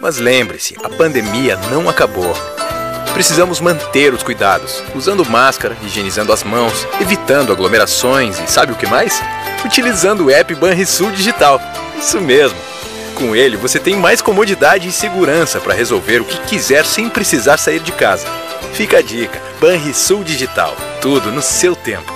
Mas 0.00 0.18
lembre-se, 0.18 0.76
a 0.82 0.88
pandemia 0.88 1.56
não 1.70 1.88
acabou. 1.88 2.34
Precisamos 3.12 3.60
manter 3.60 4.12
os 4.12 4.22
cuidados, 4.22 4.82
usando 4.94 5.24
máscara, 5.24 5.76
higienizando 5.82 6.32
as 6.32 6.44
mãos, 6.44 6.86
evitando 7.00 7.52
aglomerações 7.52 8.38
e 8.38 8.46
sabe 8.46 8.72
o 8.72 8.76
que 8.76 8.86
mais? 8.86 9.22
Utilizando 9.64 10.26
o 10.26 10.30
app 10.30 10.54
Banrisul 10.54 11.10
Digital. 11.10 11.60
Isso 11.98 12.20
mesmo 12.20 12.75
com 13.16 13.34
ele, 13.34 13.56
você 13.56 13.80
tem 13.80 13.96
mais 13.96 14.20
comodidade 14.20 14.86
e 14.86 14.92
segurança 14.92 15.58
para 15.58 15.74
resolver 15.74 16.20
o 16.20 16.24
que 16.24 16.38
quiser 16.42 16.84
sem 16.84 17.08
precisar 17.08 17.56
sair 17.56 17.80
de 17.80 17.90
casa. 17.90 18.26
Fica 18.74 18.98
a 18.98 19.02
dica: 19.02 19.42
Banrisul 19.58 20.22
Digital. 20.22 20.76
Tudo 21.00 21.32
no 21.32 21.40
seu 21.40 21.74
tempo. 21.74 22.14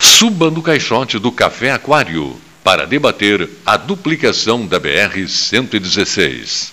Suba 0.00 0.50
no 0.50 0.60
caixote 0.60 1.18
do 1.18 1.30
Café 1.30 1.70
Aquário 1.70 2.36
para 2.62 2.84
debater 2.86 3.48
a 3.64 3.76
duplicação 3.76 4.66
da 4.66 4.80
BR-116. 4.80 6.72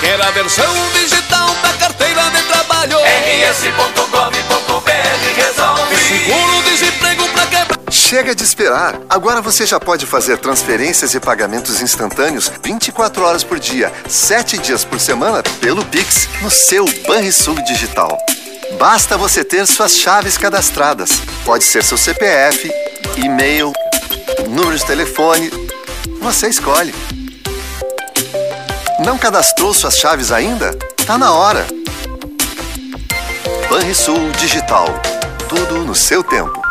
Quer 0.00 0.18
a 0.18 0.30
versão 0.30 0.64
digital 0.94 1.54
da 1.56 1.74
carteira 1.74 2.22
de 2.30 2.42
trabalho? 2.44 2.96
rs.gov.br 3.50 4.90
resolve. 5.36 5.96
Seguro-desemprego 5.96 7.28
pra 7.28 7.46
quebrar. 7.46 7.78
Chega 7.90 8.34
de 8.34 8.42
esperar! 8.42 8.98
Agora 9.10 9.42
você 9.42 9.66
já 9.66 9.78
pode 9.78 10.06
fazer 10.06 10.38
transferências 10.38 11.12
e 11.12 11.20
pagamentos 11.20 11.82
instantâneos 11.82 12.50
24 12.64 13.22
horas 13.22 13.44
por 13.44 13.58
dia, 13.58 13.92
7 14.08 14.56
dias 14.56 14.86
por 14.86 14.98
semana, 14.98 15.42
pelo 15.60 15.84
Pix, 15.84 16.30
no 16.40 16.50
seu 16.50 16.86
Banrisul 17.06 17.62
Digital. 17.62 18.16
Basta 18.78 19.18
você 19.18 19.44
ter 19.44 19.66
suas 19.66 19.94
chaves 19.98 20.38
cadastradas. 20.38 21.10
Pode 21.44 21.64
ser 21.64 21.84
seu 21.84 21.98
CPF, 21.98 22.72
e-mail, 23.18 23.70
número 24.48 24.78
de 24.78 24.86
telefone. 24.86 25.50
Você 26.22 26.48
escolhe. 26.48 26.94
Não 29.10 29.18
cadastrou 29.18 29.74
suas 29.74 29.98
chaves 29.98 30.30
ainda? 30.30 30.72
Tá 31.04 31.18
na 31.18 31.32
hora. 31.32 31.66
Banrisul 33.68 34.30
Digital. 34.38 34.86
Tudo 35.48 35.84
no 35.84 35.96
seu 35.96 36.22
tempo. 36.22 36.62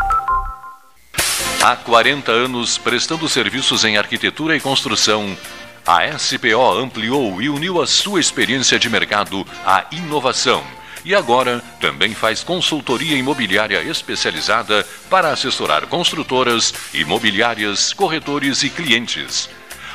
Há 1.61 1.75
40 1.75 2.31
anos 2.31 2.77
prestando 2.77 3.27
serviços 3.27 3.83
em 3.83 3.97
arquitetura 3.97 4.55
e 4.55 4.61
construção, 4.61 5.37
a 5.85 6.17
SPO 6.17 6.77
ampliou 6.79 7.41
e 7.41 7.49
uniu 7.49 7.81
a 7.81 7.85
sua 7.85 8.21
experiência 8.21 8.79
de 8.79 8.89
mercado 8.89 9.45
à 9.65 9.83
inovação. 9.91 10.63
E 11.03 11.13
agora 11.13 11.61
também 11.81 12.15
faz 12.15 12.41
consultoria 12.41 13.17
imobiliária 13.17 13.81
especializada 13.81 14.87
para 15.09 15.29
assessorar 15.33 15.87
construtoras, 15.87 16.73
imobiliárias, 16.93 17.91
corretores 17.91 18.63
e 18.63 18.69
clientes 18.69 19.49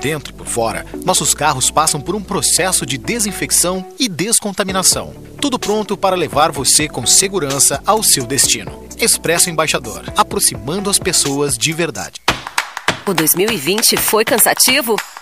Dentro 0.00 0.32
e 0.32 0.36
por 0.36 0.46
fora, 0.46 0.86
nossos 1.04 1.34
carros 1.34 1.70
passam 1.70 2.00
por 2.00 2.14
um 2.14 2.22
processo 2.22 2.86
de 2.86 2.96
desinfecção 2.96 3.86
e 3.98 4.08
descontaminação. 4.08 5.14
Tudo 5.40 5.58
pronto 5.58 5.94
para 5.96 6.16
levar 6.16 6.50
você 6.50 6.88
com 6.88 7.06
segurança 7.06 7.82
ao 7.84 8.02
seu 8.02 8.24
destino. 8.26 8.86
Expresso 8.98 9.50
Embaixador, 9.50 10.04
aproximando 10.16 10.88
as 10.88 10.98
pessoas 10.98 11.56
de 11.56 11.72
verdade. 11.72 12.20
O 13.06 13.12
2020 13.12 13.96
foi 13.98 14.24
cansativo? 14.24 14.96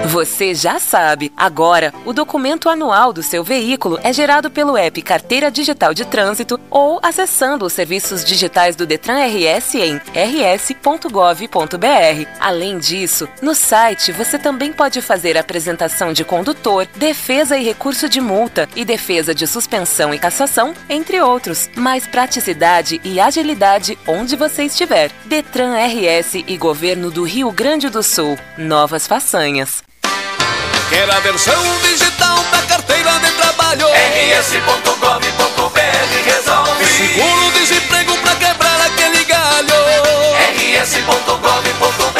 Você 0.09 0.55
já 0.55 0.78
sabe, 0.78 1.32
agora 1.36 1.95
o 2.05 2.12
documento 2.12 2.68
anual 2.68 3.12
do 3.12 3.22
seu 3.22 3.43
veículo 3.43 3.99
é 4.03 4.12
gerado 4.12 4.51
pelo 4.51 4.76
app 4.76 5.01
Carteira 5.01 5.51
Digital 5.51 5.95
de 5.95 6.05
Trânsito 6.05 6.61
ou 6.70 6.99
acessando 7.03 7.64
os 7.64 7.72
serviços 7.72 8.24
digitais 8.24 8.76
do 8.76 8.86
Detran 8.86 9.18
RS 9.26 9.74
em 9.76 10.01
rs.gov.br. 10.14 11.49
Além 12.39 12.78
disso, 12.78 13.28
no 13.41 13.55
site 13.55 14.12
você 14.12 14.39
também 14.39 14.72
pode 14.72 15.01
fazer 15.01 15.39
apresentação 15.39 16.12
de 16.12 16.24
condutor, 16.24 16.86
defesa 16.97 17.57
e 17.57 17.64
recurso 17.64 18.09
de 18.09 18.20
multa 18.20 18.68
e 18.76 18.84
defesa 18.84 19.34
de 19.34 19.47
suspensão 19.47 20.12
e 20.12 20.18
cassação, 20.18 20.74
entre 20.89 21.20
outros. 21.20 21.68
Mais 21.76 22.07
praticidade 22.07 23.01
e 23.05 23.18
agilidade 23.18 23.99
onde 24.07 24.36
você 24.36 24.64
estiver. 24.64 25.11
Detran 25.24 25.74
RS 25.76 26.34
e 26.47 26.57
Governo 26.57 27.11
do 27.11 27.22
Rio 27.22 27.51
Grande 27.51 27.89
do 27.89 28.03
Sul. 28.03 28.39
Novas 28.57 29.07
façanhas. 29.07 29.77
Quer 30.91 31.11
a 31.11 31.20
versão 31.20 31.62
digital 31.82 32.39
da 32.51 32.62
carteira 32.62 33.18
de 33.18 33.30
trabalho? 33.32 33.89
rs.gov.br 33.89 35.80
resolve. 36.24 36.86
Seguro-desemprego 36.86 38.16
pra 38.18 38.34
quebrar 38.36 38.80
aquele 38.86 39.22
galho. 39.24 39.68
rs.gov.br 40.84 42.18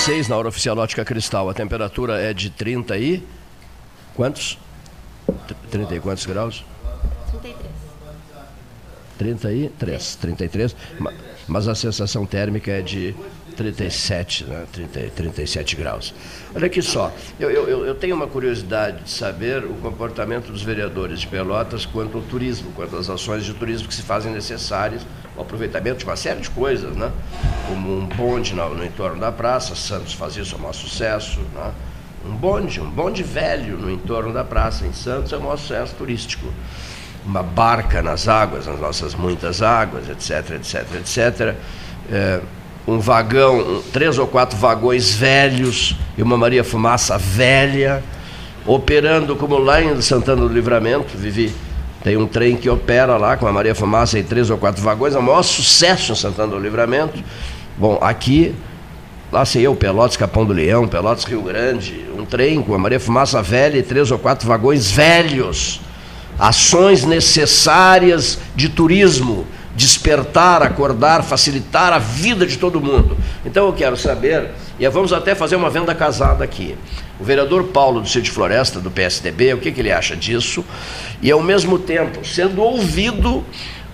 14 0.00 0.02
mais 0.02 0.04
6 0.04 0.28
na 0.28 0.36
hora 0.36 0.48
oficial 0.48 0.78
ótica 0.78 1.04
cristal. 1.04 1.48
A 1.50 1.54
temperatura 1.54 2.20
é 2.20 2.32
de 2.32 2.50
30 2.50 2.96
e. 2.96 3.22
Quantos? 4.14 4.58
30 5.70 5.94
e 5.94 6.00
quantos 6.00 6.26
graus? 6.26 6.64
33. 7.30 7.70
33, 9.18 10.14
33, 10.16 10.76
mas 11.46 11.68
a 11.68 11.74
sensação 11.74 12.24
térmica 12.24 12.70
é 12.70 12.80
de 12.80 13.14
37, 13.54 14.44
né? 14.44 14.64
30, 14.72 15.10
37 15.10 15.76
graus. 15.76 16.14
Olha 16.54 16.66
aqui 16.66 16.80
só, 16.80 17.12
eu, 17.38 17.50
eu, 17.50 17.84
eu, 17.84 17.94
tenho 17.94 18.16
uma 18.16 18.26
curiosidade 18.26 19.04
de 19.04 19.10
saber 19.10 19.64
o 19.64 19.74
comportamento 19.74 20.50
dos 20.50 20.62
vereadores 20.62 21.20
de 21.20 21.26
Pelotas 21.26 21.84
quanto 21.84 22.16
ao 22.16 22.24
turismo, 22.24 22.72
quanto 22.72 22.96
às 22.96 23.10
ações 23.10 23.44
de 23.44 23.52
turismo 23.52 23.88
que 23.88 23.94
se 23.94 24.02
fazem 24.02 24.32
necessárias, 24.32 25.02
o 25.40 25.42
aproveitamento 25.42 25.98
de 25.98 26.04
uma 26.04 26.16
série 26.16 26.40
de 26.40 26.50
coisas, 26.50 26.94
né? 26.96 27.10
como 27.66 27.98
um 27.98 28.06
bonde 28.06 28.54
no, 28.54 28.74
no 28.74 28.84
entorno 28.84 29.20
da 29.20 29.32
praça, 29.32 29.74
Santos 29.74 30.12
faz 30.12 30.36
isso, 30.36 30.54
é 30.54 30.58
um 30.58 30.60
maior 30.60 30.72
sucesso, 30.72 31.40
né? 31.54 31.72
um 32.26 32.36
bonde, 32.36 32.80
um 32.80 32.90
bonde 32.90 33.22
velho 33.22 33.76
no 33.78 33.90
entorno 33.90 34.32
da 34.32 34.44
praça 34.44 34.86
em 34.86 34.92
Santos 34.92 35.32
é 35.32 35.36
um 35.36 35.40
maior 35.40 35.56
sucesso 35.56 35.94
turístico 35.96 36.46
uma 37.26 37.42
barca 37.42 38.02
nas 38.02 38.28
águas, 38.28 38.66
nas 38.66 38.80
nossas 38.80 39.14
muitas 39.14 39.62
águas, 39.62 40.08
etc, 40.08 40.52
etc, 40.52 40.86
etc. 40.94 41.54
É, 42.10 42.40
um 42.86 42.98
vagão, 42.98 43.82
três 43.92 44.18
ou 44.18 44.26
quatro 44.26 44.56
vagões 44.58 45.14
velhos 45.14 45.96
e 46.16 46.22
uma 46.22 46.36
Maria 46.36 46.64
Fumaça 46.64 47.18
velha, 47.18 48.02
operando 48.66 49.36
como 49.36 49.58
lá 49.58 49.82
em 49.82 50.00
Santana 50.00 50.42
do 50.42 50.52
Livramento, 50.52 51.16
Vivi. 51.16 51.52
Tem 52.02 52.16
um 52.16 52.26
trem 52.26 52.56
que 52.56 52.68
opera 52.68 53.16
lá 53.16 53.36
com 53.36 53.46
a 53.46 53.52
Maria 53.52 53.74
Fumaça 53.74 54.18
e 54.18 54.22
três 54.22 54.50
ou 54.50 54.58
quatro 54.58 54.82
vagões, 54.82 55.14
é 55.14 55.18
o 55.18 55.22
maior 55.22 55.42
sucesso 55.42 56.12
em 56.12 56.16
Santana 56.16 56.52
do 56.52 56.58
Livramento. 56.58 57.22
Bom, 57.76 57.98
aqui, 58.00 58.54
lá 59.30 59.44
sei 59.44 59.66
eu, 59.66 59.74
Pelotas, 59.74 60.16
Capão 60.16 60.44
do 60.44 60.52
Leão, 60.52 60.88
Pelotas, 60.88 61.24
Rio 61.24 61.42
Grande, 61.42 62.04
um 62.16 62.24
trem 62.24 62.62
com 62.62 62.74
a 62.74 62.78
Maria 62.78 62.98
Fumaça 62.98 63.42
velha 63.42 63.78
e 63.78 63.82
três 63.82 64.10
ou 64.10 64.18
quatro 64.18 64.48
vagões 64.48 64.90
velhos 64.90 65.80
ações 66.40 67.04
necessárias 67.04 68.38
de 68.56 68.70
turismo, 68.70 69.46
despertar, 69.76 70.62
acordar, 70.62 71.22
facilitar 71.22 71.92
a 71.92 71.98
vida 71.98 72.46
de 72.46 72.56
todo 72.56 72.80
mundo. 72.80 73.16
Então 73.44 73.66
eu 73.66 73.72
quero 73.74 73.96
saber, 73.96 74.50
e 74.78 74.88
vamos 74.88 75.12
até 75.12 75.34
fazer 75.34 75.56
uma 75.56 75.68
venda 75.68 75.94
casada 75.94 76.42
aqui. 76.42 76.76
O 77.20 77.24
vereador 77.24 77.64
Paulo 77.64 78.00
do 78.00 78.08
Sítio 78.08 78.32
Floresta, 78.32 78.80
do 78.80 78.90
PSDB, 78.90 79.52
o 79.52 79.58
que, 79.58 79.70
que 79.70 79.80
ele 79.80 79.92
acha 79.92 80.16
disso? 80.16 80.64
E 81.20 81.30
ao 81.30 81.42
mesmo 81.42 81.78
tempo 81.78 82.26
sendo 82.26 82.62
ouvido 82.62 83.44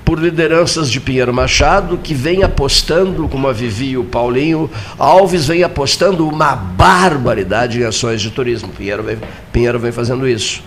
por 0.05 0.21
lideranças 0.21 0.89
de 0.89 1.01
Pinheiro 1.01 1.35
Machado, 1.35 1.99
que 1.99 2.15
vem 2.15 2.45
apostando, 2.45 3.29
como 3.29 3.49
a 3.49 3.53
Vivi 3.53 3.91
e 3.91 3.99
o 3.99 4.05
Paulinho 4.05 4.71
Alves, 4.97 5.49
vem 5.49 5.65
apostando 5.65 6.29
uma 6.29 6.55
barbaridade 6.55 7.81
em 7.81 7.85
ações 7.85 8.23
de 8.23 8.31
turismo. 8.31 8.69
Pinheiro 8.69 9.03
vem, 9.03 9.19
Pinheiro 9.53 9.81
vem 9.81 9.91
fazendo 9.91 10.29
isso 10.29 10.63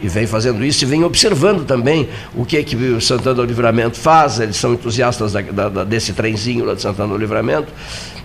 e 0.00 0.08
vem 0.08 0.28
fazendo 0.28 0.64
isso 0.64 0.84
e 0.84 0.86
vem 0.86 1.02
observando 1.02 1.64
também 1.64 2.08
o 2.36 2.44
que, 2.44 2.62
que 2.62 2.76
o 2.76 3.00
Santana 3.00 3.34
do 3.34 3.44
Livramento 3.44 3.98
faz, 3.98 4.38
eles 4.38 4.56
são 4.56 4.74
entusiastas 4.74 5.32
da, 5.32 5.40
da, 5.40 5.82
desse 5.82 6.12
trenzinho 6.12 6.64
lá 6.64 6.74
de 6.74 6.82
Santana 6.82 7.08
do 7.08 7.18
Livramento. 7.18 7.72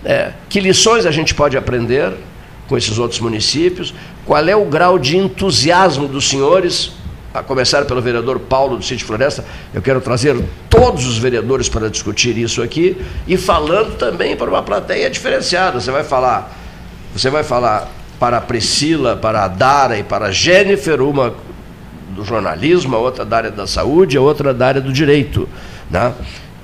É, 0.04 0.30
que 0.48 0.60
lições 0.60 1.04
a 1.04 1.10
gente 1.10 1.34
pode 1.34 1.56
aprender 1.56 2.12
com 2.70 2.78
esses 2.78 2.98
outros 2.98 3.20
municípios? 3.20 3.92
Qual 4.24 4.48
é 4.48 4.54
o 4.54 4.64
grau 4.64 4.96
de 4.96 5.16
entusiasmo 5.16 6.06
dos 6.06 6.28
senhores? 6.28 6.92
A 7.34 7.42
começar 7.42 7.84
pelo 7.84 8.00
vereador 8.00 8.40
Paulo 8.40 8.76
do 8.76 8.84
Sítio 8.84 9.06
Floresta, 9.06 9.44
eu 9.72 9.80
quero 9.80 10.00
trazer 10.00 10.36
todos 10.68 11.06
os 11.06 11.16
vereadores 11.16 11.68
para 11.68 11.88
discutir 11.88 12.36
isso 12.36 12.60
aqui 12.60 12.96
e 13.26 13.36
falando 13.36 13.96
também 13.96 14.36
para 14.36 14.50
uma 14.50 14.62
plateia 14.62 15.08
diferenciada. 15.08 15.80
Você 15.80 15.92
vai 15.92 16.02
falar, 16.02 16.56
você 17.12 17.30
vai 17.30 17.44
falar 17.44 17.88
para 18.18 18.38
a 18.38 18.40
Priscila, 18.40 19.16
para 19.16 19.44
a 19.44 19.48
Dara 19.48 19.96
e 19.96 20.02
para 20.02 20.26
a 20.26 20.32
Jennifer, 20.32 21.00
uma 21.00 21.34
do 22.16 22.24
jornalismo, 22.24 22.96
a 22.96 22.98
outra 22.98 23.24
da 23.24 23.36
área 23.36 23.50
da 23.50 23.66
saúde, 23.66 24.16
a 24.16 24.20
outra 24.20 24.52
da 24.52 24.66
área 24.66 24.80
do 24.80 24.92
direito, 24.92 25.48
né? 25.88 26.12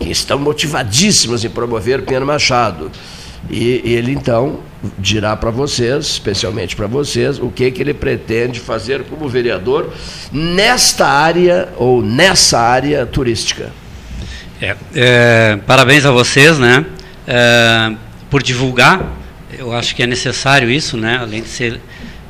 que 0.01 0.11
estão 0.11 0.39
motivadíssimas 0.39 1.45
em 1.45 1.49
promover 1.49 2.03
Pinheiro 2.03 2.27
Machado. 2.27 2.91
E 3.51 3.83
ele 3.85 4.13
então 4.13 4.61
dirá 4.99 5.37
para 5.37 5.51
vocês, 5.51 6.07
especialmente 6.07 6.77
para 6.77 6.87
vocês, 6.87 7.39
o 7.39 7.49
que, 7.51 7.71
que 7.71 7.83
ele 7.83 7.95
pretende 7.95 8.61
fazer 8.61 9.05
como 9.05 9.29
vereador 9.29 9.93
nesta 10.31 11.07
área 11.07 11.69
ou 11.77 12.03
nessa 12.03 12.59
área 12.59 13.05
turística. 13.07 13.73
É, 14.61 14.77
é, 14.95 15.59
parabéns 15.67 16.05
a 16.07 16.11
vocês, 16.11 16.59
né? 16.59 16.85
É, 17.27 17.93
por 18.31 18.43
divulgar. 18.43 19.13
Eu 19.59 19.73
acho 19.73 19.95
que 19.95 20.03
é 20.03 20.07
necessário 20.07 20.71
isso, 20.71 20.97
né? 20.97 21.19
Além 21.21 21.43
de 21.43 21.49
ser 21.49 21.81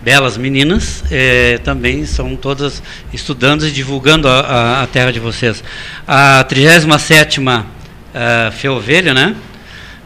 belas 0.03 0.37
meninas, 0.37 1.03
é, 1.11 1.59
também 1.59 2.07
são 2.07 2.37
todas 2.37 2.83
estudando 3.13 3.67
e 3.67 3.73
divulgando 3.73 4.29
a, 4.29 4.41
a, 4.41 4.83
a 4.83 4.87
terra 4.87 5.13
de 5.13 5.19
vocês. 5.19 5.65
A 6.07 6.45
37 6.45 7.41
uh, 7.41 8.53
Feovelha, 8.53 9.13
né? 9.13 9.35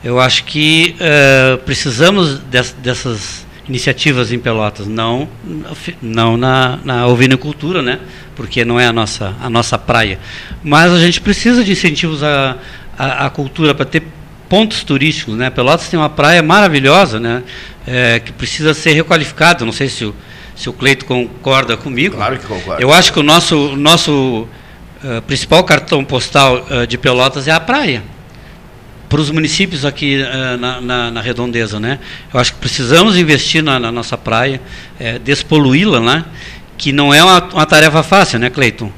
Eu 0.02 0.18
acho 0.18 0.44
que 0.44 0.96
uh, 0.96 1.58
precisamos 1.58 2.38
des, 2.38 2.72
dessas 2.72 3.46
iniciativas 3.68 4.32
em 4.32 4.38
Pelotas, 4.38 4.86
não, 4.86 5.28
não 6.02 6.36
na, 6.36 6.78
na 6.84 7.06
ovinicultura, 7.06 7.82
né? 7.82 8.00
Porque 8.34 8.64
não 8.64 8.80
é 8.80 8.86
a 8.86 8.92
nossa, 8.92 9.34
a 9.40 9.50
nossa 9.50 9.78
praia. 9.78 10.18
Mas 10.62 10.90
a 10.92 10.98
gente 10.98 11.20
precisa 11.20 11.62
de 11.62 11.70
incentivos 11.70 12.22
à, 12.22 12.56
à, 12.98 13.26
à 13.26 13.30
cultura 13.30 13.74
para 13.74 13.84
ter 13.84 14.02
pontos 14.48 14.82
turísticos, 14.82 15.36
né? 15.36 15.50
Pelotas 15.50 15.88
tem 15.88 15.98
uma 15.98 16.10
praia 16.10 16.42
maravilhosa, 16.42 17.20
né? 17.20 17.42
É, 17.86 18.18
que 18.18 18.32
precisa 18.32 18.74
ser 18.74 18.92
requalificada. 18.92 19.64
Não 19.64 19.72
sei 19.72 19.88
se 19.88 20.04
o, 20.04 20.14
se 20.56 20.68
o 20.68 20.72
Cleito 20.72 21.04
concorda 21.04 21.76
comigo. 21.76 22.16
Claro 22.16 22.38
que 22.38 22.46
concorda. 22.46 22.82
Eu 22.82 22.92
acho 22.92 23.12
que 23.12 23.20
o 23.20 23.22
nosso, 23.22 23.76
nosso 23.76 24.48
uh, 25.04 25.22
principal 25.26 25.62
cartão 25.62 26.04
postal 26.04 26.66
uh, 26.70 26.86
de 26.86 26.98
Pelotas 26.98 27.46
é 27.46 27.52
a 27.52 27.60
praia. 27.60 28.02
Para 29.10 29.20
os 29.20 29.30
municípios 29.30 29.84
aqui 29.84 30.22
uh, 30.22 30.56
na, 30.56 30.80
na, 30.80 31.10
na, 31.10 31.20
redondeza, 31.20 31.78
né? 31.78 31.98
Eu 32.32 32.40
acho 32.40 32.54
que 32.54 32.60
precisamos 32.60 33.18
investir 33.18 33.62
na, 33.62 33.78
na 33.78 33.92
nossa 33.92 34.16
praia, 34.16 34.62
despoluí-la, 35.22 36.00
né? 36.00 36.24
Que 36.78 36.92
não 36.92 37.12
é 37.12 37.22
uma, 37.22 37.44
uma 37.52 37.66
tarefa 37.66 38.02
fácil, 38.02 38.38
né, 38.38 38.48
Cleiton? 38.48 38.90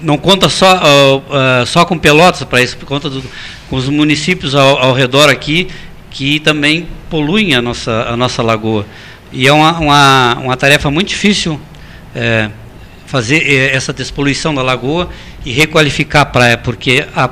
não 0.00 0.18
conta 0.18 0.48
só, 0.48 0.76
uh, 0.76 1.16
uh, 1.18 1.66
só 1.66 1.84
com 1.84 1.98
Pelotas 1.98 2.44
para 2.44 2.60
isso, 2.60 2.76
conta 2.84 3.08
do, 3.08 3.22
com 3.68 3.76
os 3.76 3.88
municípios 3.88 4.54
ao, 4.54 4.78
ao, 4.78 4.92
redor 4.92 5.28
aqui 5.28 5.68
que 6.10 6.40
também 6.40 6.86
poluem 7.10 7.54
a 7.54 7.62
nossa, 7.62 8.06
a 8.08 8.16
nossa 8.16 8.42
lagoa. 8.42 8.86
E 9.32 9.46
é 9.46 9.52
uma, 9.52 9.78
uma, 9.78 10.34
uma 10.36 10.56
tarefa 10.56 10.90
muito 10.90 11.08
difícil 11.08 11.60
é, 12.14 12.50
fazer 13.06 13.42
é, 13.42 13.74
essa 13.74 13.92
despoluição 13.92 14.54
da 14.54 14.62
lagoa 14.62 15.10
e 15.44 15.52
requalificar 15.52 16.22
a 16.22 16.26
praia, 16.26 16.56
porque 16.56 17.06
a, 17.14 17.28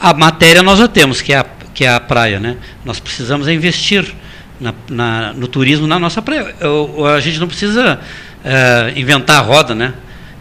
a 0.00 0.14
matéria 0.14 0.62
nós 0.62 0.78
já 0.78 0.88
temos, 0.88 1.20
que 1.20 1.32
é 1.32 1.38
a, 1.38 1.46
que 1.74 1.84
é 1.84 1.88
a 1.88 2.00
praia. 2.00 2.38
Né? 2.40 2.56
Nós 2.84 3.00
precisamos 3.00 3.48
investir 3.48 4.14
na, 4.60 4.74
na, 4.88 5.32
no 5.32 5.48
turismo 5.48 5.86
na 5.86 5.98
nossa 5.98 6.20
praia. 6.22 6.54
A 7.14 7.20
gente 7.20 7.38
não 7.38 7.48
precisa 7.48 8.00
é, 8.44 8.92
inventar 8.96 9.38
a 9.38 9.40
roda, 9.40 9.74
né? 9.74 9.94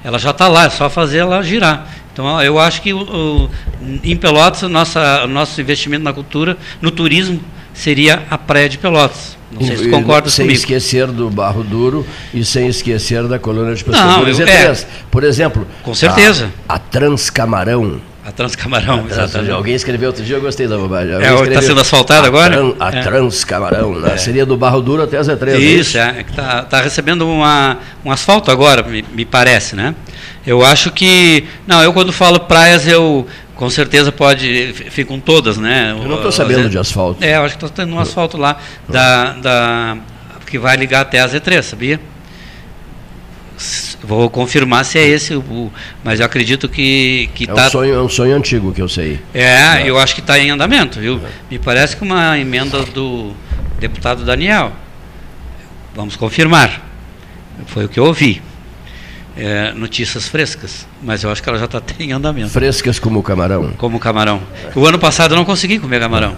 ela 0.03 0.17
já 0.17 0.31
está 0.31 0.47
lá, 0.47 0.65
é 0.65 0.69
só 0.69 0.89
fazer 0.89 1.17
ela 1.17 1.41
girar. 1.41 1.87
Então, 2.13 2.41
eu 2.41 2.57
acho 2.57 2.81
que 2.81 2.93
o, 2.93 3.49
em 4.03 4.15
Pelotas, 4.15 4.63
o 4.63 4.69
nossa, 4.69 5.27
nosso 5.27 5.59
investimento 5.59 6.03
na 6.03 6.13
cultura, 6.13 6.57
no 6.81 6.89
turismo, 6.89 7.39
seria 7.73 8.23
a 8.29 8.37
praia 8.37 8.69
de 8.69 8.77
Pelotas. 8.77 9.37
Não 9.51 9.61
sei 9.61 9.77
se 9.77 9.89
concorda 9.89 10.29
sem 10.29 10.45
comigo. 10.45 10.59
Sem 10.59 10.75
esquecer 10.75 11.07
do 11.07 11.29
Barro 11.29 11.63
Duro 11.63 12.07
e 12.33 12.43
sem 12.43 12.67
esquecer 12.67 13.27
da 13.27 13.37
colônia 13.37 13.75
de 13.75 13.83
pescadores. 13.83 14.39
Não, 14.39 14.45
eu, 14.45 14.51
é, 14.51 14.75
Por 15.11 15.23
exemplo, 15.23 15.67
com 15.83 15.93
certeza. 15.93 16.51
A, 16.67 16.75
a 16.75 16.79
Transcamarão 16.79 18.01
a 18.27 18.31
Transcamarão, 18.33 19.05
a 19.05 19.09
exatamente. 19.09 19.51
Alguém 19.51 19.73
escreveu 19.73 20.09
outro 20.09 20.21
dia, 20.21 20.35
eu 20.35 20.41
gostei 20.41 20.67
da 20.67 20.77
bobagem. 20.77 21.13
É, 21.13 21.33
está 21.47 21.61
sendo 21.61 21.79
asfaltado 21.79 22.27
agora? 22.27 22.57
Tran, 22.57 22.73
a 22.77 22.89
é. 22.89 23.01
Transcamarão, 23.01 24.01
né? 24.01 24.15
É. 24.15 24.17
Seria 24.17 24.45
do 24.45 24.57
Barro 24.57 24.81
Duro 24.81 25.01
até 25.01 25.17
a 25.17 25.21
Z3. 25.21 25.47
É 25.47 25.57
isso, 25.57 25.97
é, 25.97 26.25
está 26.27 26.63
tá 26.63 26.81
recebendo 26.81 27.25
uma, 27.25 27.77
um 28.03 28.11
asfalto 28.11 28.51
agora, 28.51 28.83
me, 28.83 29.01
me, 29.13 29.23
parece, 29.23 29.77
né? 29.77 29.95
Eu 30.45 30.65
acho 30.65 30.91
que. 30.91 31.45
Não, 31.65 31.81
eu 31.81 31.93
quando 31.93 32.11
falo 32.11 32.41
praias, 32.41 32.85
eu. 32.85 33.25
Com 33.55 33.69
certeza 33.69 34.11
pode. 34.11 34.73
Ficam 34.89 35.21
todas, 35.21 35.57
né? 35.57 35.95
Eu 35.97 36.09
não 36.09 36.17
estou 36.17 36.31
sabendo 36.31 36.69
de 36.69 36.77
asfalto. 36.77 37.23
É, 37.23 37.37
eu 37.37 37.43
acho 37.43 37.57
que 37.57 37.63
está 37.63 37.81
tendo 37.81 37.95
um 37.95 37.99
asfalto 37.99 38.35
lá, 38.35 38.57
da, 38.89 39.31
da, 39.33 39.97
que 40.45 40.59
vai 40.59 40.75
ligar 40.75 40.99
até 40.99 41.21
a 41.21 41.29
Z3, 41.29 41.61
sabia? 41.61 41.97
Vou 44.07 44.29
confirmar 44.29 44.85
se 44.85 44.97
é 44.97 45.05
esse 45.05 45.35
o. 45.35 45.69
Mas 46.01 46.21
eu 46.21 46.25
acredito 46.25 46.69
que. 46.69 47.29
que 47.35 47.43
é, 47.43 47.47
tá... 47.47 47.67
um 47.67 47.69
sonho, 47.69 47.93
é 47.93 48.01
um 48.01 48.07
sonho 48.07 48.37
antigo 48.37 48.71
que 48.71 48.81
eu 48.81 48.87
sei. 48.87 49.19
É, 49.33 49.81
é. 49.81 49.83
eu 49.85 49.99
acho 49.99 50.15
que 50.15 50.21
está 50.21 50.39
em 50.39 50.49
andamento, 50.49 50.97
viu? 50.97 51.17
É. 51.17 51.29
Me 51.51 51.59
parece 51.59 51.97
que 51.97 52.03
uma 52.03 52.39
emenda 52.39 52.83
do 52.83 53.33
deputado 53.77 54.23
Daniel. 54.23 54.71
Vamos 55.93 56.15
confirmar. 56.15 56.81
Foi 57.65 57.83
o 57.83 57.89
que 57.89 57.99
eu 57.99 58.05
ouvi. 58.05 58.41
É, 59.35 59.73
notícias 59.73 60.25
frescas, 60.27 60.87
mas 61.03 61.23
eu 61.23 61.29
acho 61.29 61.43
que 61.43 61.49
ela 61.49 61.59
já 61.59 61.65
está 61.65 61.81
em 61.99 62.13
andamento. 62.13 62.49
Frescas 62.49 62.97
como 62.97 63.19
o 63.19 63.23
camarão? 63.23 63.73
Como 63.77 63.97
o 63.97 63.99
camarão. 63.99 64.41
O 64.73 64.85
ano 64.85 64.97
passado 64.97 65.33
eu 65.33 65.35
não 65.35 65.45
consegui 65.45 65.79
comer 65.79 65.99
camarão. 65.99 66.37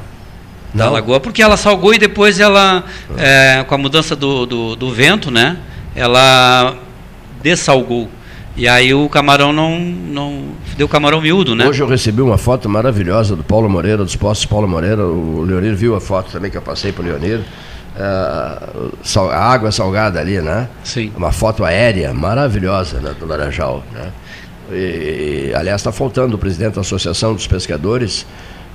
Não. 0.73 0.85
Da 0.85 0.89
lagoa, 0.89 1.19
porque 1.19 1.41
ela 1.41 1.55
salgou 1.55 1.93
e 1.93 1.99
depois 1.99 2.39
ela, 2.39 2.83
é, 3.15 3.63
com 3.67 3.75
a 3.75 3.77
mudança 3.77 4.15
do, 4.15 4.45
do, 4.45 4.75
do 4.75 4.91
vento, 4.91 5.29
né? 5.29 5.57
Ela 5.95 6.88
dessalgou. 7.41 8.09
E 8.55 8.67
aí 8.67 8.93
o 8.93 9.07
camarão 9.07 9.53
não, 9.53 9.79
não 9.79 10.43
deu 10.77 10.87
camarão 10.87 11.21
miúdo, 11.21 11.55
né? 11.55 11.65
Hoje 11.67 11.81
eu 11.81 11.87
recebi 11.87 12.21
uma 12.21 12.37
foto 12.37 12.67
maravilhosa 12.67 13.35
do 13.35 13.43
Paulo 13.43 13.69
Moreira, 13.69 14.03
dos 14.03 14.15
postos 14.15 14.45
Paulo 14.45 14.67
Moreira. 14.67 15.05
O 15.05 15.43
Leonir 15.43 15.75
viu 15.75 15.95
a 15.95 16.01
foto 16.01 16.31
também 16.31 16.51
que 16.51 16.57
eu 16.57 16.61
passei 16.61 16.91
para 16.91 17.03
o 17.03 17.05
Leonir. 17.05 17.39
Uh, 17.39 18.91
sal, 19.01 19.29
a 19.29 19.37
água 19.37 19.71
salgada 19.71 20.19
ali, 20.19 20.41
né? 20.41 20.67
Sim. 20.83 21.11
Uma 21.15 21.31
foto 21.31 21.63
aérea 21.63 22.13
maravilhosa 22.13 22.99
né, 22.99 23.15
do 23.17 23.25
Laranjal. 23.25 23.83
Né? 23.93 24.11
E, 24.71 25.53
aliás, 25.55 25.81
está 25.81 25.91
faltando 25.91 26.35
o 26.35 26.37
presidente 26.37 26.75
da 26.75 26.81
Associação 26.81 27.33
dos 27.33 27.47
Pescadores 27.47 28.25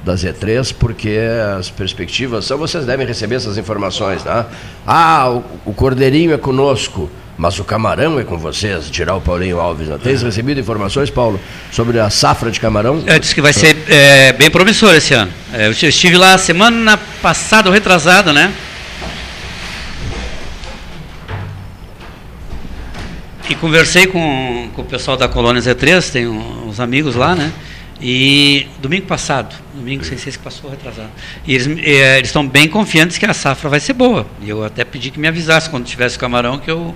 da 0.04 0.14
Z3, 0.14 0.74
porque 0.78 1.18
as 1.58 1.70
perspectivas 1.70 2.44
são, 2.44 2.58
vocês 2.58 2.84
devem 2.84 3.06
receber 3.06 3.36
essas 3.36 3.56
informações, 3.56 4.22
né? 4.24 4.44
Ah, 4.86 5.30
o, 5.30 5.70
o 5.70 5.72
Cordeirinho 5.72 6.32
é 6.32 6.38
conosco, 6.38 7.08
mas 7.36 7.58
o 7.58 7.64
camarão 7.64 8.18
é 8.18 8.24
com 8.24 8.38
vocês, 8.38 8.90
tirar 8.90 9.16
o 9.16 9.20
Paulinho 9.20 9.58
Alves. 9.58 9.88
Né? 9.88 9.98
Tens 10.02 10.22
recebido 10.22 10.60
informações, 10.60 11.10
Paulo, 11.10 11.40
sobre 11.72 11.98
a 11.98 12.08
safra 12.08 12.50
de 12.50 12.60
camarão? 12.60 13.02
É, 13.06 13.18
disse 13.18 13.34
que 13.34 13.40
vai 13.40 13.52
ser 13.52 13.76
é, 13.88 14.32
bem 14.32 14.50
promissor 14.50 14.94
esse 14.94 15.14
ano. 15.14 15.32
É, 15.52 15.66
eu 15.66 15.72
estive 15.72 16.16
lá 16.16 16.38
semana 16.38 16.96
passada, 17.20 17.68
ou 17.68 17.74
retrasada, 17.74 18.32
né? 18.32 18.52
E 23.48 23.54
conversei 23.54 24.06
com, 24.06 24.70
com 24.74 24.82
o 24.82 24.84
pessoal 24.84 25.16
da 25.16 25.28
Colônia 25.28 25.60
Z3, 25.60 26.10
tem 26.10 26.26
uns 26.26 26.80
amigos 26.80 27.14
lá, 27.14 27.34
né? 27.34 27.52
E 28.00 28.66
domingo 28.80 29.06
passado, 29.06 29.54
domingo 29.74 30.04
sem 30.04 30.16
ser 30.16 30.32
que 30.32 30.38
passou 30.38 30.70
retrasado. 30.70 31.10
E 31.46 31.54
eles 31.54 31.66
é, 31.84 32.18
eles 32.18 32.28
estão 32.28 32.46
bem 32.46 32.68
confiantes 32.68 33.18
que 33.18 33.26
a 33.26 33.34
safra 33.34 33.68
vai 33.68 33.80
ser 33.80 33.92
boa. 33.92 34.26
E 34.40 34.48
eu 34.48 34.64
até 34.64 34.84
pedi 34.84 35.10
que 35.10 35.18
me 35.18 35.28
avisasse 35.28 35.68
quando 35.68 35.84
tivesse 35.84 36.18
camarão, 36.18 36.58
que 36.58 36.70
eu 36.70 36.94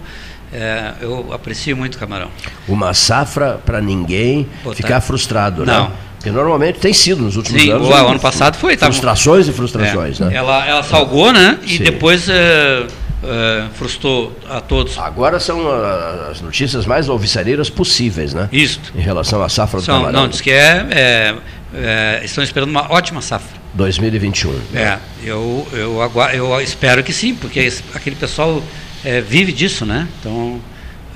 é, 0.52 0.92
eu 1.00 1.32
aprecio 1.32 1.76
muito 1.76 1.98
camarão. 1.98 2.30
Uma 2.66 2.94
safra 2.94 3.60
para 3.64 3.80
ninguém 3.80 4.48
Botar. 4.62 4.76
ficar 4.76 5.00
frustrado, 5.00 5.64
Não. 5.64 5.88
né? 5.88 5.90
Porque 6.16 6.32
normalmente 6.32 6.80
tem 6.80 6.92
sido 6.92 7.22
nos 7.22 7.36
últimos 7.36 7.62
Sim, 7.62 7.70
anos. 7.70 7.88
O 7.88 7.92
ano 7.92 8.18
passado 8.18 8.56
foi. 8.56 8.76
Frustrações 8.76 9.46
tava... 9.46 9.54
e 9.54 9.56
frustrações, 9.56 10.20
é. 10.20 10.24
né? 10.24 10.34
Ela, 10.34 10.66
ela 10.66 10.82
salgou, 10.82 11.32
né? 11.32 11.58
E 11.62 11.76
Sim. 11.76 11.84
depois 11.84 12.28
é, 12.28 12.86
é, 13.22 13.64
frustrou 13.74 14.36
a 14.48 14.60
todos. 14.60 14.98
Agora 14.98 15.38
são 15.38 15.60
uh, 15.60 16.30
as 16.30 16.40
notícias 16.40 16.86
mais 16.86 17.08
alvissareiras 17.08 17.70
possíveis, 17.70 18.34
né? 18.34 18.48
Isso. 18.50 18.80
Em 18.96 19.00
relação 19.00 19.40
à 19.42 19.48
safra 19.48 19.80
são, 19.80 19.94
do 19.94 20.00
camarão. 20.00 20.22
Não, 20.22 20.28
diz 20.28 20.40
que 20.40 20.50
é, 20.50 20.86
é, 20.90 21.34
é, 21.72 22.20
estão 22.24 22.42
esperando 22.42 22.70
uma 22.70 22.92
ótima 22.92 23.22
safra. 23.22 23.58
2021. 23.74 24.60
É, 24.74 24.98
eu, 25.22 25.68
eu, 25.72 26.00
eu 26.32 26.60
espero 26.60 27.04
que 27.04 27.12
sim, 27.12 27.34
porque 27.34 27.72
aquele 27.94 28.16
pessoal 28.16 28.60
é, 29.04 29.20
vive 29.20 29.52
disso, 29.52 29.86
né? 29.86 30.08
Então, 30.20 30.60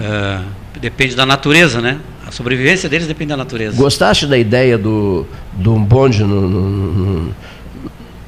é, 0.01 0.41
depende 0.81 1.15
da 1.15 1.27
natureza, 1.27 1.81
né? 1.81 1.99
A 2.27 2.31
sobrevivência 2.31 2.89
deles 2.89 3.07
depende 3.07 3.31
da 3.31 3.37
natureza. 3.37 3.77
Gostaste 3.77 4.27
da 4.27 4.39
ideia 4.39 4.79
do, 4.79 5.27
do 5.53 5.75
bonde 5.77 6.23
no, 6.23 6.49
no, 6.49 6.71
no, 6.81 7.35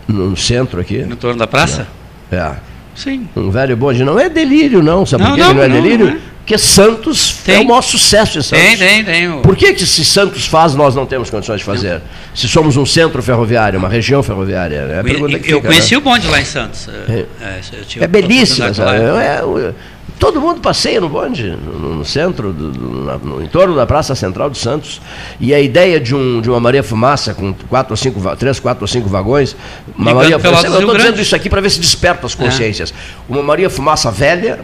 no 0.09 0.37
centro 0.37 0.81
aqui? 0.81 0.99
No 0.99 1.17
torno 1.17 1.39
da 1.39 1.47
praça? 1.47 1.87
É. 2.31 2.55
Sim. 2.95 3.29
Um 3.35 3.51
velho 3.51 3.77
bonde. 3.77 4.05
Não 4.05 4.19
é 4.19 4.29
delírio, 4.29 4.83
não. 4.83 5.05
Sabe 5.05 5.25
não, 5.25 5.31
por 5.31 5.37
que 5.37 5.43
não, 5.43 5.55
não 5.55 5.63
é 5.63 5.69
não, 5.69 5.83
delírio? 5.83 6.07
Não 6.07 6.13
é. 6.13 6.34
Porque 6.45 6.59
Santos 6.59 7.39
tem. 7.43 7.55
é 7.55 7.61
o 7.61 7.65
maior 7.65 7.81
sucesso 7.81 8.39
de 8.39 8.45
Santos. 8.45 8.63
Tem, 8.63 8.77
tem, 8.77 9.03
tem. 9.03 9.41
Por 9.41 9.57
que, 9.57 9.73
que 9.73 9.87
se 9.87 10.05
Santos 10.05 10.45
faz, 10.47 10.75
nós 10.75 10.95
não 10.95 11.07
temos 11.07 11.31
condições 11.31 11.61
de 11.61 11.65
fazer? 11.65 12.03
Se 12.35 12.47
somos 12.47 12.77
um 12.77 12.85
centro 12.85 13.23
ferroviário, 13.23 13.79
uma 13.79 13.89
região 13.89 14.23
ferroviária. 14.23 14.77
É 14.77 14.95
a 14.97 14.99
eu, 14.99 15.27
que 15.27 15.35
eu 15.35 15.41
fica, 15.41 15.69
conheci 15.69 15.93
né? 15.93 15.99
o 15.99 16.01
bonde 16.03 16.29
lá 16.29 16.39
em 16.39 16.45
Santos. 16.45 16.87
É, 17.09 17.25
é, 17.41 17.61
é 18.05 18.07
belíssimo. 18.07 18.67
É, 18.67 19.73
todo 20.19 20.39
mundo 20.39 20.61
passeia 20.61 21.01
no 21.01 21.09
bonde, 21.09 21.57
no, 21.57 21.95
no 21.95 22.05
centro, 22.05 22.53
do, 22.53 22.71
do, 22.71 23.19
no 23.27 23.43
entorno 23.43 23.75
da 23.75 23.87
Praça 23.87 24.15
Central 24.15 24.51
de 24.51 24.59
Santos. 24.59 25.01
E 25.41 25.55
a 25.55 25.61
ideia 25.61 25.99
de, 25.99 26.15
um, 26.15 26.43
de 26.43 26.51
uma 26.51 26.61
Maria 26.61 26.83
Fumaça 26.83 27.33
com 27.33 27.55
quatro 27.71 27.95
ou 27.95 27.97
cinco, 27.97 28.21
três, 28.37 28.61
quatro 28.61 28.85
ou 28.85 28.89
cinco 28.89 29.09
vagões. 29.09 29.57
Uma 29.97 30.11
Ligando 30.11 30.15
Maria 30.17 30.39
Fumaça. 30.39 30.67
Eu 30.67 30.81
estou 30.81 30.95
dizendo 30.95 31.21
isso 31.23 31.35
aqui 31.35 31.49
para 31.49 31.63
ver 31.63 31.71
se 31.71 31.81
desperta 31.81 32.27
as 32.27 32.35
consciências. 32.35 32.93
Uma 33.27 33.43
Maria 33.43 33.71
Fumaça 33.71 34.11
velha 34.11 34.61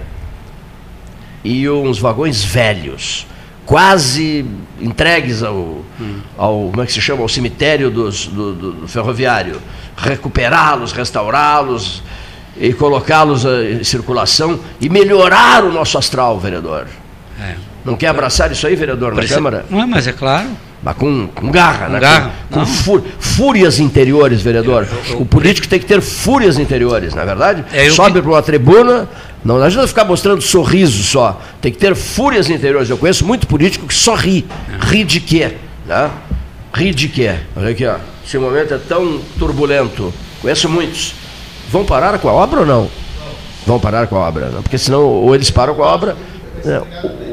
e 1.45 1.69
uns 1.69 1.99
vagões 1.99 2.45
velhos, 2.45 3.27
quase 3.67 4.45
entregues 4.81 5.43
ao, 5.43 5.85
ao 6.37 6.69
como 6.71 6.83
é 6.83 6.87
que 6.87 6.93
se 6.93 7.01
chama, 7.01 7.23
ao 7.23 7.29
cemitério 7.29 7.91
dos, 7.91 8.27
do, 8.27 8.53
do- 8.53 8.73
do 8.73 8.89
ferroviário, 8.89 9.61
recuperá-los, 9.97 10.93
restaurá-los 10.93 12.03
e 12.57 12.73
colocá-los 12.73 13.45
eh, 13.45 13.79
em 13.81 13.85
circulação 13.85 14.59
e 14.81 14.89
melhorar 14.89 15.65
o 15.65 15.73
nosso 15.73 15.97
astral, 15.97 16.39
vereador. 16.39 16.87
É. 17.41 17.55
Não 17.85 17.97
quer 17.97 18.09
abraçar 18.09 18.51
isso 18.53 18.67
aí, 18.67 18.75
vereador, 18.77 19.11
na 19.11 19.17
Parece- 19.17 19.35
Câmara? 19.35 19.65
Não 19.71 19.81
é, 19.81 19.87
mas 19.87 20.07
é 20.07 20.13
claro. 20.13 20.49
Mas 20.83 20.97
com, 20.97 21.27
com 21.29 21.51
garra, 21.51 21.87
Com 21.87 21.93
né? 21.93 22.01
garra, 22.01 22.31
Com, 22.51 22.61
com 22.61 22.67
fú- 22.67 23.03
fúrias 23.19 23.79
interiores, 23.79 24.41
vereador. 24.43 24.87
O 25.15 25.25
político 25.27 25.69
tem 25.69 25.79
que 25.79 25.85
ter 25.87 26.01
fúrias 26.01 26.59
interiores, 26.59 27.15
não 27.15 27.23
é 27.23 27.27
verdade? 27.27 27.65
É, 27.73 27.87
eu 27.89 27.93
Sobe 27.95 28.21
para 28.21 28.31
uma 28.31 28.43
tribuna, 28.43 29.09
não 29.45 29.63
adianta 29.63 29.87
ficar 29.87 30.05
mostrando 30.05 30.43
sorriso 30.43 31.03
só. 31.03 31.41
Tem 31.61 31.73
que 31.73 31.79
ter 31.79 31.95
fúrias 31.95 32.51
interiores. 32.51 32.91
Eu 32.91 32.99
conheço 32.99 33.25
muito 33.25 33.47
político 33.47 33.87
que 33.87 33.95
só 33.95 34.15
ri. 34.15 34.47
Ri 34.81 35.05
de 35.05 35.21
quê? 35.21 35.53
Né? 35.87 36.11
Ri 36.75 36.95
de 36.95 37.09
quê? 37.09 37.37
Olha 37.57 37.71
aqui, 37.71 37.87
ó. 37.87 37.97
Esse 38.25 38.39
momento 38.39 38.75
é 38.75 38.79
tão 38.79 39.19
turbulento. 39.39 40.13
Conheço 40.43 40.69
muitos. 40.69 41.15
Vão 41.71 41.85
parar 41.85 42.19
com 42.19 42.29
a 42.29 42.33
obra 42.33 42.61
ou 42.61 42.67
não? 42.67 42.91
Vão 43.67 43.79
parar 43.79 44.07
com 44.07 44.17
a 44.17 44.21
obra, 44.21 44.49
né? 44.49 44.61
porque 44.63 44.79
senão 44.79 45.03
ou 45.03 45.35
eles 45.35 45.51
param 45.51 45.75
com 45.75 45.85
a 45.85 45.87
obra, 45.87 46.17
né? 46.65 46.83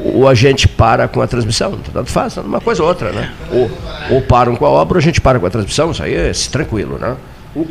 ou, 0.04 0.20
ou 0.20 0.28
a 0.28 0.34
gente 0.34 0.68
para 0.68 1.08
com 1.08 1.20
a 1.20 1.26
transmissão. 1.26 1.78
Tanto 1.92 2.10
faz, 2.10 2.36
uma 2.36 2.60
coisa 2.60 2.82
ou 2.82 2.88
outra, 2.88 3.12
né? 3.12 3.32
Ou, 3.50 3.70
ou 4.10 4.22
param 4.22 4.54
com 4.54 4.64
a 4.64 4.70
obra 4.70 4.96
ou 4.96 4.98
a 4.98 5.02
gente 5.02 5.20
para 5.20 5.38
com 5.38 5.46
a 5.46 5.50
transmissão, 5.50 5.90
isso 5.90 6.02
aí 6.02 6.14
é 6.14 6.32
tranquilo, 6.50 6.98
né? 6.98 7.16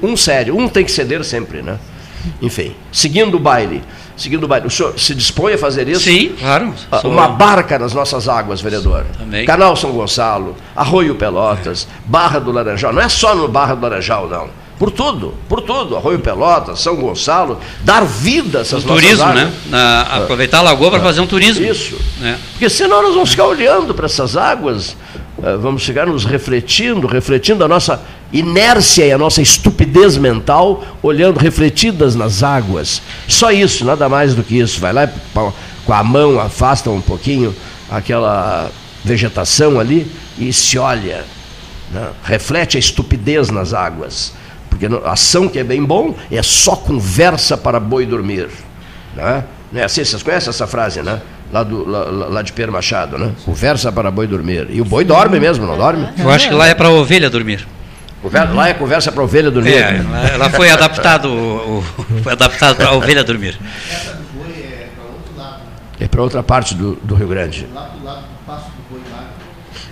Um 0.02 0.18
sério, 0.18 0.58
um 0.58 0.68
tem 0.68 0.84
que 0.84 0.92
ceder 0.92 1.24
sempre, 1.24 1.62
né? 1.62 1.78
Enfim, 2.42 2.76
seguindo 2.92 3.36
o 3.36 3.40
baile, 3.40 3.82
seguindo 4.18 4.43
o 4.43 4.47
baile. 4.47 4.68
O 4.68 4.70
senhor 4.70 4.97
se 4.99 5.13
dispõe 5.15 5.53
a 5.53 5.57
fazer 5.57 5.88
isso? 5.88 6.01
Sim, 6.01 6.36
claro. 6.39 6.74
Ah, 6.91 6.99
Sou- 6.99 7.11
Uma 7.11 7.28
barca 7.30 7.78
nas 7.80 7.93
nossas 7.93 8.28
águas, 8.28 8.59
vereador. 8.59 9.05
Também. 9.18 9.45
Canal 9.45 9.76
São 9.76 9.91
Gonçalo, 9.91 10.55
Arroio 10.76 11.15
Pelotas, 11.15 11.88
Barra 12.05 12.39
do 12.39 12.51
Laranjal. 12.51 12.91
Não 12.91 13.01
é 13.01 13.07
só 13.09 13.36
no 13.36 13.47
Barra 13.47 13.76
do 13.76 13.82
Laranjal, 13.84 14.28
não. 14.28 14.49
Por 14.80 14.91
tudo, 14.91 15.34
por 15.49 15.61
tudo. 15.61 15.95
Arroio 15.98 16.19
Pelotas, 16.19 16.80
São 16.81 16.95
Gonçalo. 16.98 17.60
Dar 17.84 18.06
vida 18.06 18.60
a 18.60 18.61
essas 18.61 18.84
Um 18.85 18.88
turismo, 18.89 19.23
águas. 19.23 19.35
né? 19.45 19.53
Na- 19.69 20.02
aproveitar 20.02 20.60
a 20.60 20.61
lagoa 20.61 20.91
para 20.91 20.99
fazer 20.99 21.19
um 21.22 21.26
turismo. 21.26 21.65
Isso. 21.65 21.98
Né? 22.19 22.38
Porque 22.52 22.69
senão 22.69 23.02
nós 23.02 23.14
vamos 23.15 23.31
ficar 23.31 23.45
olhando 23.45 23.94
para 23.95 24.06
essas 24.06 24.38
águas, 24.38 24.95
vamos 25.61 25.84
ficar 25.85 26.05
nos 26.07 26.26
refletindo, 26.26 27.05
refletindo 27.07 27.64
a 27.64 27.68
nossa 27.68 28.01
inércia 28.34 29.05
e 29.05 29.11
a 29.11 29.18
nossa 29.18 29.41
estupidez 29.41 30.18
mental, 30.18 30.84
olhando 31.01 31.38
refletidas 31.39 32.15
nas 32.15 32.43
águas. 32.43 33.01
Só 33.27 33.51
isso, 33.51 33.85
nada 33.85 34.09
mais 34.09 34.34
do 34.34 34.43
que 34.43 34.57
isso. 34.59 34.80
Vai 34.80 34.91
lá 34.93 35.09
com 35.85 35.93
a 35.93 36.03
mão 36.03 36.39
afasta 36.39 36.89
um 36.89 37.01
pouquinho 37.01 37.55
aquela 37.89 38.69
vegetação 39.05 39.80
ali 39.80 40.11
e 40.38 40.51
se 40.51 40.77
olha. 40.77 41.23
né? 41.91 42.09
Reflete 42.23 42.76
a 42.76 42.80
estupidez 42.80 43.49
nas 43.49 43.73
águas. 43.73 44.34
Porque 44.69 44.89
no- 44.89 45.05
ação 45.07 45.47
que 45.47 45.57
é 45.59 45.64
bem 45.64 45.84
bom 45.84 46.14
é 46.30 46.43
só 46.43 46.76
conversa 46.76 47.55
para 47.57 47.80
boi 47.80 48.05
dormir. 48.05 48.49
Né? 49.15 49.43
Não 49.72 49.81
é 49.81 49.85
assim? 49.85 50.03
Vocês 50.03 50.22
conhecem 50.22 50.49
essa 50.49 50.68
frase, 50.68 51.01
né? 51.01 51.22
Lá, 51.52 51.64
do, 51.64 51.88
lá, 51.90 52.03
lá- 52.30 52.41
de 52.41 52.52
Pedro 52.52 52.74
Machado, 52.74 53.18
né? 53.18 53.32
Conversa 53.45 53.91
para 53.91 54.11
boi 54.11 54.28
dormir. 54.28 54.68
E 54.69 54.82
o 54.82 54.86
boi 54.86 55.06
dorme 55.06 55.40
mesmo, 55.40 55.65
não 55.65 55.78
dorme? 55.78 56.07
Eu 56.18 56.30
acho 56.30 56.49
que 56.49 56.53
lá 56.53 56.68
é 56.68 56.74
para 56.76 56.88
a 56.88 56.91
ovelha 56.91 57.30
dormir. 57.30 57.65
Conver- 58.22 58.53
Lá 58.53 58.68
é 58.69 58.74
conversa 58.74 59.11
para 59.11 59.24
ovelha 59.24 59.49
dormir. 59.52 59.76
É, 59.76 60.03
lá, 60.11 60.38
lá 60.38 60.49
foi 60.49 60.69
adaptado, 60.69 61.30
o- 61.30 61.80
o- 61.80 62.03
foi 62.24 62.34
adaptado 62.34 62.76
para 62.76 62.88
a 62.90 62.94
ovelha 62.94 63.24
dormir. 63.24 63.57
É 65.99 66.07
para 66.07 66.22
outra 66.22 66.44
parte 66.44 66.76
do, 66.76 66.95
do 67.03 67.15
Rio 67.15 67.28
Grande. 67.28 67.68
Lá 67.74 67.88
do 67.88 68.03
lado 68.03 68.22
do 68.22 68.45
Passo 68.45 68.65
do 68.65 68.84
Boi 68.90 69.02
Magro. 69.11 69.28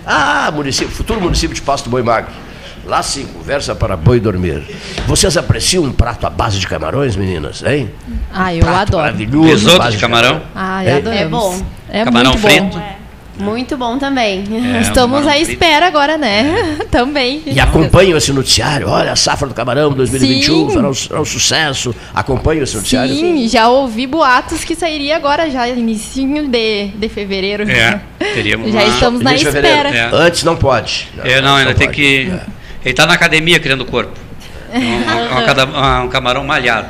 Ah, 0.06 0.50
município, 0.52 0.94
futuro 0.94 1.20
município 1.20 1.54
de 1.54 1.62
Pasto 1.62 1.84
do 1.84 1.90
Boi 1.90 2.02
Magro. 2.02 2.30
Lá 2.86 3.02
sim, 3.02 3.26
conversa 3.26 3.74
para 3.74 3.96
boi 3.96 4.20
dormir. 4.20 4.62
Vocês 5.08 5.36
apreciam 5.36 5.82
um 5.84 5.92
prato 5.92 6.24
à 6.26 6.30
base 6.30 6.58
de 6.60 6.68
camarões, 6.68 7.16
meninas, 7.16 7.62
hein? 7.66 7.90
Ah, 8.32 8.54
eu 8.54 8.60
Prato 8.60 8.80
adoro. 8.96 9.02
Maravilhoso. 9.04 9.48
à 9.48 9.50
Risoto 9.54 9.78
base 9.78 9.96
de 9.96 10.00
camarão? 10.00 10.40
Ah, 10.54 10.84
É. 10.84 10.92
adoramos. 10.98 11.20
É 11.20 11.28
bom. 11.28 11.62
É 11.90 12.04
Camarão 12.04 12.30
muito 12.32 12.42
bom. 12.42 12.48
frito. 12.70 12.82
Muito 13.38 13.76
bom 13.76 13.98
também. 13.98 14.44
É, 14.76 14.80
Estamos 14.86 15.26
à 15.26 15.32
frito. 15.32 15.50
espera 15.50 15.86
agora, 15.88 16.16
né? 16.16 16.78
Também. 16.90 17.42
E 17.44 17.60
acompanham 17.60 18.16
esse 18.16 18.32
noticiário. 18.32 18.88
Olha, 18.88 19.12
a 19.12 19.16
safra 19.16 19.46
do 19.46 19.52
camarão 19.52 19.92
2021 19.92 20.68
Sim. 20.68 20.70
será 20.74 20.88
um, 20.88 20.94
será 20.94 21.20
um 21.20 21.24
sucesso. 21.26 21.94
Acompanham 22.14 22.62
esse 22.62 22.76
noticiário. 22.76 23.14
Sim, 23.14 23.46
já 23.46 23.68
ouvi 23.68 24.06
boatos 24.06 24.64
que 24.64 24.74
sairia 24.74 25.16
agora, 25.16 25.50
já 25.50 25.68
início 25.68 26.48
de, 26.48 26.86
de 26.94 27.08
fevereiro. 27.10 27.68
É, 27.70 28.00
teríamos 28.18 28.70
Já 28.72 28.78
uma- 28.84 28.88
estamos 28.94 29.20
na 29.20 29.30
Início 29.32 29.48
de 29.48 29.52
fevereiro. 29.52 29.88
espera. 29.90 30.16
É. 30.16 30.26
Antes 30.26 30.42
não 30.42 30.56
pode. 30.56 31.08
É, 31.22 31.42
não, 31.42 31.56
ainda 31.56 31.74
tem 31.74 31.88
pode. 31.88 31.96
que. 32.00 32.32
Ele 32.86 32.92
está 32.92 33.04
na 33.04 33.14
academia 33.14 33.58
criando 33.58 33.84
corpo. 33.84 34.12
É 34.72 34.78
um, 34.78 35.42
um 35.42 35.44
cada- 35.44 36.02
um 36.04 36.08
camarão 36.08 36.44
malhado. 36.44 36.86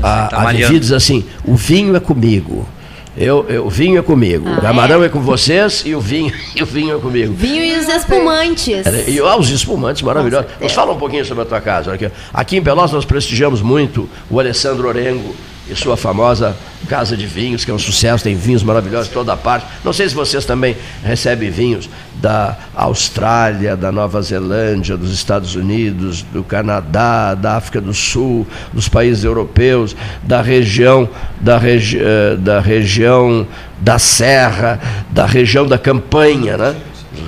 A, 0.00 0.28
tá 0.28 0.42
a. 0.42 0.52
Vivi 0.52 0.78
diz 0.78 0.92
assim: 0.92 1.24
o 1.44 1.56
vinho 1.56 1.96
é 1.96 1.98
comigo, 2.00 2.68
Eu, 3.16 3.44
eu, 3.48 3.66
o 3.66 3.70
vinho 3.70 3.98
é 3.98 4.02
comigo, 4.02 4.48
ah, 4.48 4.58
o 4.58 4.62
camarão 4.62 5.02
é? 5.02 5.06
é? 5.06 5.08
com 5.08 5.20
vocês 5.20 5.82
e 5.84 5.92
o 5.92 6.00
vinho, 6.00 6.32
e 6.54 6.62
o 6.62 6.66
vinho 6.66 6.96
é 6.96 7.00
comigo. 7.00 7.34
Vinho 7.34 7.64
e 7.64 7.76
os 7.76 7.88
espumantes. 7.88 8.84
E 9.08 9.20
ó, 9.20 9.36
os 9.36 9.50
espumantes 9.50 10.02
maravilhosos. 10.02 10.48
Nos 10.60 10.72
fala 10.72 10.92
um 10.92 10.98
pouquinho 10.98 11.24
sobre 11.24 11.42
a 11.42 11.46
tua 11.46 11.60
casa. 11.60 11.94
Aqui, 11.94 12.08
aqui 12.32 12.56
em 12.56 12.62
Pelotas 12.62 12.92
nós 12.92 13.04
prestigiamos 13.04 13.60
muito 13.60 14.08
o 14.30 14.38
Alessandro 14.38 14.86
Orengo 14.86 15.34
e 15.70 15.76
sua 15.76 15.96
famosa 15.96 16.56
Casa 16.88 17.16
de 17.16 17.26
Vinhos, 17.26 17.64
que 17.64 17.70
é 17.70 17.74
um 17.74 17.78
sucesso, 17.78 18.24
tem 18.24 18.34
vinhos 18.34 18.62
maravilhosos 18.62 19.08
de 19.08 19.14
toda 19.14 19.36
parte. 19.36 19.66
Não 19.84 19.92
sei 19.92 20.08
se 20.08 20.14
vocês 20.14 20.44
também 20.44 20.76
recebem 21.04 21.50
vinhos 21.50 21.88
da 22.14 22.56
Austrália, 22.74 23.76
da 23.76 23.92
Nova 23.92 24.20
Zelândia, 24.22 24.96
dos 24.96 25.12
Estados 25.12 25.54
Unidos, 25.54 26.22
do 26.22 26.42
Canadá, 26.42 27.34
da 27.34 27.56
África 27.56 27.80
do 27.80 27.94
Sul, 27.94 28.46
dos 28.72 28.88
países 28.88 29.22
europeus, 29.24 29.94
da 30.22 30.42
região 30.42 31.08
da, 31.40 31.58
regi 31.58 31.98
eh, 32.00 32.36
da 32.36 32.60
região 32.60 33.46
da 33.78 33.98
Serra, 33.98 34.80
da 35.10 35.26
região 35.26 35.66
da 35.66 35.78
Campanha, 35.78 36.56
né? 36.56 36.76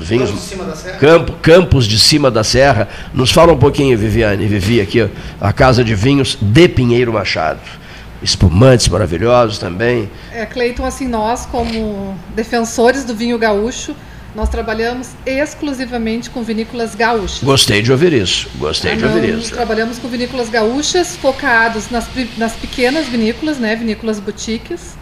Vinhos, 0.01 0.33
campo, 0.99 1.33
campos 1.43 1.87
de 1.87 1.99
cima 1.99 2.31
da 2.31 2.43
serra. 2.43 2.89
Nos 3.13 3.31
fala 3.31 3.53
um 3.53 3.59
pouquinho, 3.59 3.97
Viviane, 3.99 4.47
Vivi 4.47 4.81
aqui, 4.81 5.09
a 5.41 5.53
Casa 5.53 5.85
de 5.85 5.95
Vinhos 5.95 6.39
de 6.41 6.69
Pinheiro 6.69 7.13
Machado 7.13 7.61
espumantes 8.23 8.89
maravilhosos 8.89 9.59
também. 9.59 10.11
É, 10.33 10.47
Cleiton, 10.47 10.85
assim, 10.85 11.09
nós 11.09 11.47
como 11.47 12.17
defensores 12.35 13.05
do 13.05 13.15
vinho 13.15 13.39
gaúcho, 13.39 13.95
nós 14.35 14.49
trabalhamos 14.49 15.11
exclusivamente 15.27 16.31
com 16.31 16.43
vinícolas 16.43 16.95
gaúchas. 16.95 17.43
Gostei 17.43 17.83
de 17.83 17.93
ouvir 17.93 18.13
isso, 18.13 18.49
gostei 18.57 18.97
de 18.97 19.05
ouvir 19.05 19.29
isso. 19.29 19.53
Trabalhamos 19.53 19.99
com 19.99 20.09
vinícolas 20.09 20.49
gaúchas, 20.49 21.17
focados 21.17 21.91
nas, 21.91 22.09
nas 22.39 22.55
pequenas 22.55 23.07
vinícolas, 23.07 23.59
né, 23.59 23.77
vinícolas 23.77 24.19
boutiques, 24.19 24.97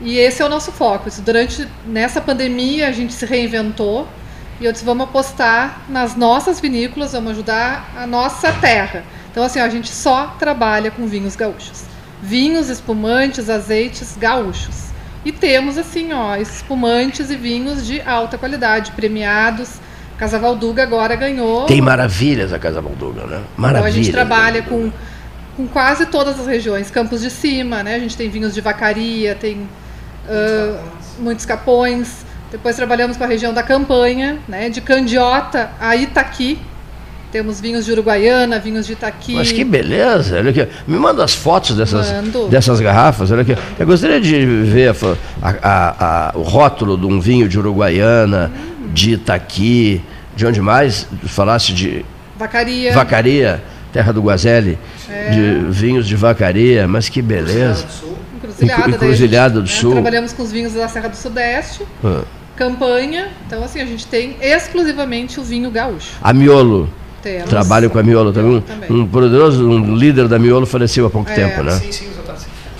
e 0.00 0.16
esse 0.16 0.40
é 0.40 0.46
o 0.46 0.48
nosso 0.48 0.72
foco. 0.72 1.10
Durante, 1.20 1.68
nessa 1.86 2.20
pandemia, 2.20 2.88
a 2.88 2.92
gente 2.92 3.12
se 3.12 3.26
reinventou, 3.26 4.08
e 4.60 4.64
eu 4.64 4.72
disse, 4.72 4.84
vamos 4.84 5.04
apostar 5.04 5.82
nas 5.88 6.16
nossas 6.16 6.60
vinícolas, 6.60 7.12
vamos 7.12 7.32
ajudar 7.32 7.92
a 7.96 8.06
nossa 8.06 8.50
terra. 8.52 9.04
Então, 9.30 9.42
assim, 9.42 9.60
ó, 9.60 9.64
a 9.64 9.68
gente 9.68 9.90
só 9.90 10.36
trabalha 10.38 10.90
com 10.90 11.06
vinhos 11.06 11.36
gaúchos 11.36 11.93
vinhos, 12.24 12.70
espumantes, 12.70 13.50
azeites 13.50 14.16
gaúchos. 14.18 14.84
E 15.24 15.32
temos 15.32 15.78
assim, 15.78 16.12
ó, 16.12 16.36
espumantes 16.36 17.30
e 17.30 17.36
vinhos 17.36 17.86
de 17.86 18.00
alta 18.00 18.36
qualidade, 18.38 18.92
premiados. 18.92 19.80
Casa 20.18 20.38
Valduga 20.38 20.82
agora 20.82 21.16
ganhou. 21.16 21.66
Tem 21.66 21.80
maravilhas 21.80 22.52
a 22.52 22.58
Casa 22.58 22.80
Valduga, 22.80 23.26
né? 23.26 23.42
Maravilhas. 23.56 23.66
Então 23.66 23.84
a 23.84 23.90
gente 23.90 24.12
trabalha 24.12 24.62
com, 24.62 24.92
com 25.56 25.66
quase 25.66 26.06
todas 26.06 26.38
as 26.38 26.46
regiões. 26.46 26.90
Campos 26.90 27.20
de 27.20 27.30
Cima, 27.30 27.82
né? 27.82 27.96
A 27.96 27.98
gente 27.98 28.16
tem 28.16 28.30
vinhos 28.30 28.54
de 28.54 28.60
vacaria, 28.60 29.34
tem 29.34 29.68
uh, 30.28 30.78
muitos 31.18 31.44
capões. 31.44 32.24
Depois 32.50 32.76
trabalhamos 32.76 33.16
com 33.16 33.24
a 33.24 33.26
região 33.26 33.52
da 33.52 33.62
Campanha, 33.62 34.38
né? 34.46 34.68
De 34.68 34.80
Candiota 34.80 35.70
a 35.80 35.96
Itaqui, 35.96 36.58
temos 37.34 37.60
vinhos 37.60 37.84
de 37.84 37.90
Uruguaiana, 37.90 38.60
vinhos 38.60 38.86
de 38.86 38.92
Itaqui. 38.92 39.34
Mas 39.34 39.50
que 39.50 39.64
beleza! 39.64 40.38
Olha 40.38 40.50
aqui. 40.50 40.68
Me 40.86 40.96
manda 40.96 41.24
as 41.24 41.34
fotos 41.34 41.76
dessas, 41.76 42.08
dessas 42.48 42.78
garrafas. 42.78 43.32
Olha 43.32 43.42
aqui. 43.42 43.56
Eu 43.76 43.84
gostaria 43.84 44.20
de 44.20 44.46
ver 44.46 44.94
a, 45.42 45.48
a, 45.50 46.28
a, 46.28 46.38
o 46.38 46.42
rótulo 46.42 46.96
de 46.96 47.06
um 47.06 47.18
vinho 47.18 47.48
de 47.48 47.58
Uruguaiana, 47.58 48.52
hum. 48.54 48.90
de 48.94 49.14
Itaqui, 49.14 50.00
de 50.36 50.46
onde 50.46 50.60
mais? 50.60 51.08
Falasse 51.24 51.72
de. 51.72 52.06
Vacaria. 52.38 52.92
Vacaria, 52.92 53.64
terra 53.92 54.12
do 54.12 54.22
Guazelli. 54.22 54.78
É. 55.10 55.30
De 55.30 55.72
vinhos 55.72 56.06
de 56.06 56.14
vacaria, 56.14 56.86
mas 56.86 57.08
que 57.08 57.20
beleza. 57.20 57.84
Encruzilhada, 58.36 58.90
Encruzilhada 58.90 59.60
do 59.60 59.68
Sul. 59.68 59.90
Né? 59.90 60.02
Trabalhamos 60.02 60.32
com 60.32 60.44
os 60.44 60.52
vinhos 60.52 60.72
da 60.72 60.86
Serra 60.86 61.08
do 61.08 61.16
Sudeste. 61.16 61.84
Ah. 62.04 62.22
Campanha. 62.54 63.32
Então, 63.44 63.64
assim, 63.64 63.80
a 63.80 63.84
gente 63.84 64.06
tem 64.06 64.36
exclusivamente 64.40 65.40
o 65.40 65.42
vinho 65.42 65.68
gaúcho. 65.72 66.12
A 66.22 66.32
miolo. 66.32 66.88
Temos. 67.24 67.48
Trabalho 67.48 67.88
com 67.88 67.98
a 67.98 68.02
Miolo 68.02 68.32
também. 68.32 68.60
também. 68.60 68.92
Um, 68.92 69.06
poderoso, 69.06 69.66
um 69.66 69.96
líder 69.96 70.28
da 70.28 70.38
Miolo 70.38 70.66
faleceu 70.66 71.06
há 71.06 71.10
pouco 71.10 71.30
é, 71.30 71.34
tempo, 71.34 71.62
né? 71.62 71.72
Sim, 71.80 71.90
sim, 71.90 72.14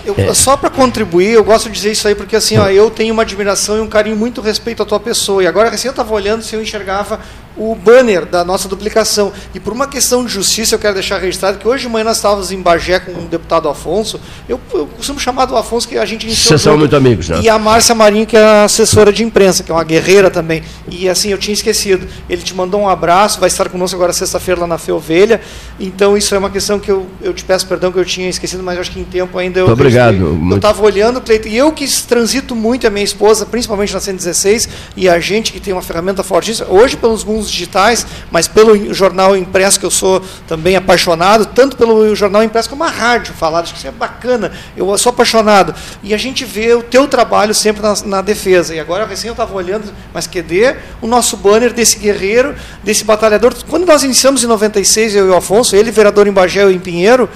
eu, 0.05 0.15
é. 0.19 0.35
Só 0.35 0.55
para 0.55 0.69
contribuir, 0.69 1.31
eu 1.31 1.43
gosto 1.43 1.69
de 1.69 1.75
dizer 1.75 1.93
isso 1.93 2.07
aí, 2.07 2.15
porque 2.15 2.37
assim, 2.37 2.59
ó, 2.59 2.69
eu 2.69 2.91
tenho 2.91 3.15
uma 3.15 3.23
admiração 3.23 3.79
e 3.79 3.81
um 3.81 3.89
carinho 3.89 4.17
muito 4.17 4.43
respeito 4.43 4.83
à 4.83 4.87
tua 4.87 5.01
pessoa. 5.01 5.43
E 5.43 5.47
agora, 5.47 5.71
assim, 5.71 5.89
eu 5.89 5.93
estava 5.93 6.13
olhando 6.13 6.43
se 6.43 6.55
eu 6.55 6.61
enxergava 6.61 7.21
o 7.57 7.75
banner 7.75 8.27
da 8.27 8.45
nossa 8.45 8.69
duplicação. 8.69 9.33
E 9.55 9.61
por 9.61 9.73
uma 9.73 9.87
questão 9.87 10.25
de 10.25 10.33
justiça, 10.33 10.75
eu 10.75 10.79
quero 10.79 10.95
deixar 10.95 11.19
registrado 11.19 11.59
que 11.59 11.67
hoje 11.67 11.87
de 11.87 11.89
manhã 11.89 12.05
nós 12.05 12.17
estávamos 12.17 12.51
em 12.51 12.61
Bagé 12.61 12.99
com 12.99 13.13
o 13.13 13.25
deputado 13.27 13.69
Afonso. 13.69 14.21
Eu, 14.49 14.61
eu 14.73 14.87
costumo 14.87 15.21
chamar 15.21 15.45
do 15.47 15.57
Afonso, 15.57 15.87
que 15.87 15.97
a 15.97 16.05
gente 16.05 16.35
Vocês 16.35 16.61
são 16.61 16.77
muito 16.77 16.97
amigos, 16.97 17.29
né? 17.29 17.41
E 17.43 17.49
a 17.49 17.59
Márcia 17.59 17.95
Marinho, 17.95 18.27
que 18.27 18.37
é 18.37 18.43
a 18.43 18.65
assessora 18.65 19.13
de 19.13 19.23
imprensa, 19.23 19.63
que 19.63 19.71
é 19.71 19.75
uma 19.75 19.85
guerreira 19.85 20.31
também. 20.31 20.63
E 20.91 21.09
assim, 21.09 21.31
eu 21.31 21.39
tinha 21.39 21.53
esquecido. 21.53 22.07
Ele 22.29 22.43
te 22.43 22.55
mandou 22.55 22.81
um 22.81 22.89
abraço, 22.89 23.39
vai 23.39 23.49
estar 23.49 23.69
conosco 23.69 23.97
agora 23.97 24.13
sexta-feira 24.13 24.63
lá 24.63 24.67
na 24.67 24.79
Feovelha. 24.79 25.41
Então, 25.79 26.17
isso 26.17 26.35
é 26.35 26.39
uma 26.39 26.51
questão 26.51 26.79
que 26.79 26.91
eu, 26.91 27.07
eu 27.21 27.33
te 27.33 27.45
peço 27.45 27.67
perdão 27.67 27.93
que 27.93 27.99
eu 27.99 28.05
tinha 28.05 28.29
esquecido, 28.29 28.63
mas 28.63 28.79
acho 28.79 28.91
que 28.91 29.01
em 29.01 29.05
tempo 29.05 29.39
ainda 29.39 29.61
eu. 29.61 29.67
Muito 29.67 29.79
obrigado. 29.79 30.17
Muito... 30.17 30.55
Eu 30.55 30.57
estava 30.57 30.83
olhando, 30.83 31.21
Cleiton, 31.21 31.49
e 31.49 31.57
eu 31.57 31.71
que 31.73 31.85
transito 32.03 32.57
muito 32.57 32.87
a 32.87 32.91
minha 32.91 33.05
esposa, 33.05 33.47
principalmente 33.47 33.93
na 33.93 34.01
116, 34.01 34.69
e 34.97 35.09
a 35.09 35.21
gente 35.21 35.53
que 35.53 35.61
tem 35.61 35.73
uma 35.73 35.83
ferramenta 35.83 36.23
fortíssima, 36.23 36.69
hoje 36.71 36.97
pelos 36.97 37.25
alguns 37.35 37.44
digitais, 37.51 38.07
mas 38.31 38.49
pelo 38.49 38.93
jornal 38.93 39.37
impresso, 39.37 39.79
que 39.79 39.87
eu 39.87 39.91
sou 39.91 40.23
também 40.47 40.77
apaixonado, 40.77 41.47
tanto 41.47 41.77
pelo 41.77 42.15
jornal 42.15 42.43
impresso 42.43 42.69
como 42.69 42.85
a 42.85 42.89
rádio 42.89 43.35
falar, 43.35 43.61
acho 43.61 43.73
que 43.73 43.79
isso 43.79 43.89
é 43.89 43.91
bacana, 43.91 44.53
eu 44.77 44.97
sou 44.99 45.11
apaixonado. 45.11 45.75
E 46.03 46.15
a 46.15 46.19
gente 46.19 46.45
vê 46.45 46.75
o 46.75 46.83
teu 46.83 47.07
trabalho 47.09 47.55
sempre 47.55 47.83
na, 47.83 47.95
na 48.05 48.23
defesa. 48.23 48.75
E 48.75 48.81
agora, 48.81 49.07
recém 49.07 49.29
eu 49.29 49.33
estava 49.33 49.55
olhando, 49.55 49.93
mas 50.13 50.27
cadê 50.27 50.77
o 51.01 51.07
nosso 51.07 51.37
banner 51.37 51.73
desse 51.73 51.99
guerreiro, 51.99 52.55
desse 52.83 53.05
batalhador? 53.05 53.55
Quando 53.69 53.87
nós 53.87 54.03
iniciamos 54.03 54.43
em 54.43 54.47
96, 54.47 55.17
eu 55.17 55.27
e 55.27 55.31
o 55.31 55.37
Afonso, 55.37 55.77
ele 55.77 55.91
vereador 55.91 56.27
em 56.27 56.33
Bagé, 56.33 56.63
eu 56.63 56.71
em 56.71 56.79
Pinheiro, 56.79 57.29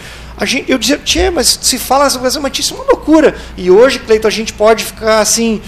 gente, 0.46 0.70
eu 0.70 0.78
dizia, 0.78 0.98
Tchê, 0.98 1.30
mas 1.30 1.58
se 1.60 1.78
fala 1.78 2.06
essa 2.06 2.18
coisa, 2.18 2.38
mas 2.40 2.58
isso 2.58 2.74
é 2.74 2.76
uma 2.76 2.86
loucura. 2.86 3.34
E 3.56 3.70
hoje, 3.70 3.98
Cleiton, 3.98 4.28
a 4.28 4.30
gente 4.30 4.52
pode 4.52 4.84
ficar 4.84 5.20
assim 5.20 5.60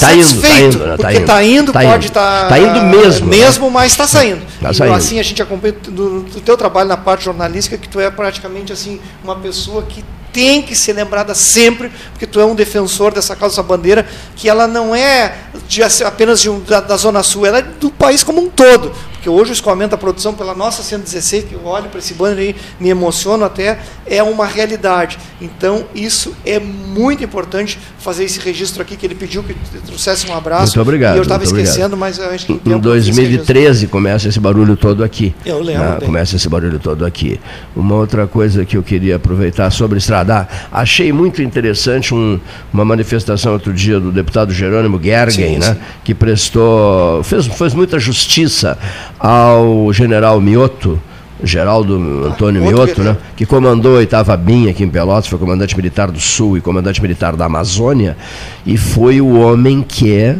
Tá 0.00 0.14
indo, 0.14 0.40
tá 0.40 0.60
indo, 0.60 0.78
tá 0.78 0.96
porque 0.96 1.16
está 1.18 1.44
indo, 1.44 1.72
tá 1.72 1.82
pode 1.82 2.06
estar. 2.06 2.42
Tá, 2.42 2.48
tá 2.48 2.58
indo 2.58 2.82
mesmo. 2.86 3.26
Né? 3.26 3.36
Mesmo, 3.36 3.66
né? 3.66 3.72
mas 3.72 3.92
está 3.92 4.06
saindo. 4.06 4.42
Tá 4.60 4.72
saindo. 4.72 4.94
assim 4.94 5.18
a 5.20 5.22
gente 5.22 5.42
acompanha 5.42 5.74
do, 5.74 6.22
do 6.22 6.40
teu 6.40 6.56
trabalho 6.56 6.88
na 6.88 6.96
parte 6.96 7.24
jornalística, 7.24 7.76
que 7.76 7.88
tu 7.88 8.00
é 8.00 8.10
praticamente 8.10 8.72
assim 8.72 8.98
uma 9.22 9.36
pessoa 9.36 9.82
que 9.82 10.02
tem 10.32 10.62
que 10.62 10.74
ser 10.74 10.92
lembrada 10.92 11.34
sempre, 11.34 11.90
porque 12.12 12.26
tu 12.26 12.40
é 12.40 12.44
um 12.44 12.54
defensor 12.54 13.12
dessa 13.12 13.34
causa, 13.34 13.56
dessa 13.56 13.62
bandeira, 13.62 14.06
que 14.36 14.48
ela 14.48 14.66
não 14.66 14.94
é 14.94 15.34
de, 15.68 15.82
apenas 15.82 16.40
de 16.40 16.48
um, 16.48 16.60
da, 16.60 16.80
da, 16.80 16.96
Zona 16.96 17.22
Sul, 17.22 17.46
ela 17.46 17.58
é 17.58 17.62
do 17.62 17.90
país 17.90 18.22
como 18.22 18.40
um 18.40 18.48
todo. 18.48 18.92
Porque 19.20 19.28
hoje 19.28 19.50
o 19.50 19.52
escoamento 19.52 19.90
da 19.90 19.98
produção 19.98 20.32
pela 20.32 20.54
nossa 20.54 20.82
116, 20.82 21.44
que 21.44 21.52
eu 21.52 21.66
olho 21.66 21.90
para 21.90 21.98
esse 21.98 22.14
banner 22.14 22.38
aí, 22.38 22.56
me 22.80 22.88
emociono 22.88 23.44
até, 23.44 23.78
é 24.06 24.22
uma 24.22 24.46
realidade. 24.46 25.18
Então, 25.42 25.84
isso 25.94 26.34
é 26.44 26.58
muito 26.58 27.22
importante 27.22 27.78
fazer 27.98 28.24
esse 28.24 28.40
registro 28.40 28.80
aqui, 28.80 28.96
que 28.96 29.04
ele 29.04 29.14
pediu 29.14 29.42
que 29.42 29.54
trouxesse 29.84 30.26
um 30.26 30.34
abraço. 30.34 30.68
Muito 30.68 30.80
obrigado. 30.80 31.16
E 31.16 31.18
eu 31.18 31.22
estava 31.22 31.44
esquecendo, 31.44 31.94
obrigado. 31.94 31.98
mas 31.98 32.18
eu 32.18 32.30
acho 32.30 32.46
que. 32.46 32.52
Em 32.64 32.78
2013 32.78 33.88
começa 33.88 34.26
esse 34.26 34.40
barulho 34.40 34.74
todo 34.74 35.04
aqui. 35.04 35.34
Eu 35.44 35.62
lembro. 35.62 35.82
Né? 35.82 35.98
Começa 36.02 36.36
esse 36.36 36.48
barulho 36.48 36.78
todo 36.78 37.04
aqui. 37.04 37.38
Uma 37.76 37.96
outra 37.96 38.26
coisa 38.26 38.64
que 38.64 38.78
eu 38.78 38.82
queria 38.82 39.16
aproveitar 39.16 39.70
sobre 39.70 39.98
Estradar, 39.98 40.68
achei 40.72 41.12
muito 41.12 41.42
interessante 41.42 42.14
um, 42.14 42.40
uma 42.72 42.86
manifestação 42.86 43.52
outro 43.52 43.74
dia 43.74 44.00
do 44.00 44.10
deputado 44.10 44.50
Jerônimo 44.50 44.98
Gergen, 44.98 45.54
sim, 45.54 45.58
né? 45.58 45.74
Sim. 45.74 45.80
Que 46.04 46.14
prestou, 46.14 47.22
fez, 47.22 47.46
fez 47.46 47.74
muita 47.74 47.98
justiça 47.98 48.78
ao 49.20 49.92
general 49.92 50.40
Mioto, 50.40 50.98
Geraldo 51.44 52.24
Antônio 52.26 52.62
Mioto, 52.62 53.02
né, 53.02 53.16
que 53.36 53.44
comandou 53.44 53.96
a 53.96 53.98
oitava 53.98 54.36
BIM 54.36 54.68
aqui 54.68 54.82
em 54.82 54.88
Pelotas, 54.88 55.26
foi 55.26 55.38
comandante 55.38 55.76
militar 55.76 56.10
do 56.10 56.20
Sul 56.20 56.56
e 56.56 56.60
comandante 56.60 57.00
militar 57.02 57.36
da 57.36 57.44
Amazônia, 57.44 58.16
e 58.64 58.78
foi 58.78 59.20
o 59.20 59.38
homem 59.38 59.84
que, 59.86 60.36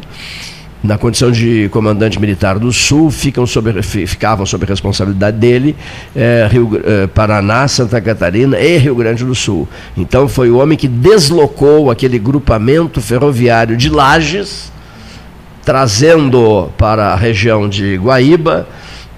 na 0.83 0.97
condição 0.97 1.31
de 1.31 1.69
comandante 1.71 2.19
militar 2.19 2.59
do 2.59 2.73
Sul, 2.73 3.11
ficam 3.11 3.47
sob, 3.47 3.83
ficavam 3.83 4.47
sob 4.47 4.65
responsabilidade 4.65 5.37
dele 5.37 5.77
é, 6.17 6.49
Rio, 6.51 6.81
é, 6.83 7.07
Paraná, 7.07 7.69
Santa 7.69 8.01
Catarina 8.01 8.59
e 8.59 8.79
Rio 8.79 8.95
Grande 8.95 9.25
do 9.25 9.35
Sul. 9.35 9.69
Então 9.97 10.27
foi 10.27 10.51
o 10.51 10.57
homem 10.57 10.77
que 10.77 10.89
deslocou 10.89 11.91
aquele 11.91 12.19
grupamento 12.19 13.01
ferroviário 13.01 13.77
de 13.77 13.91
Lages, 13.91 14.71
trazendo 15.71 16.69
para 16.77 17.13
a 17.13 17.15
região 17.15 17.69
de 17.69 17.97
Guaíba 17.97 18.67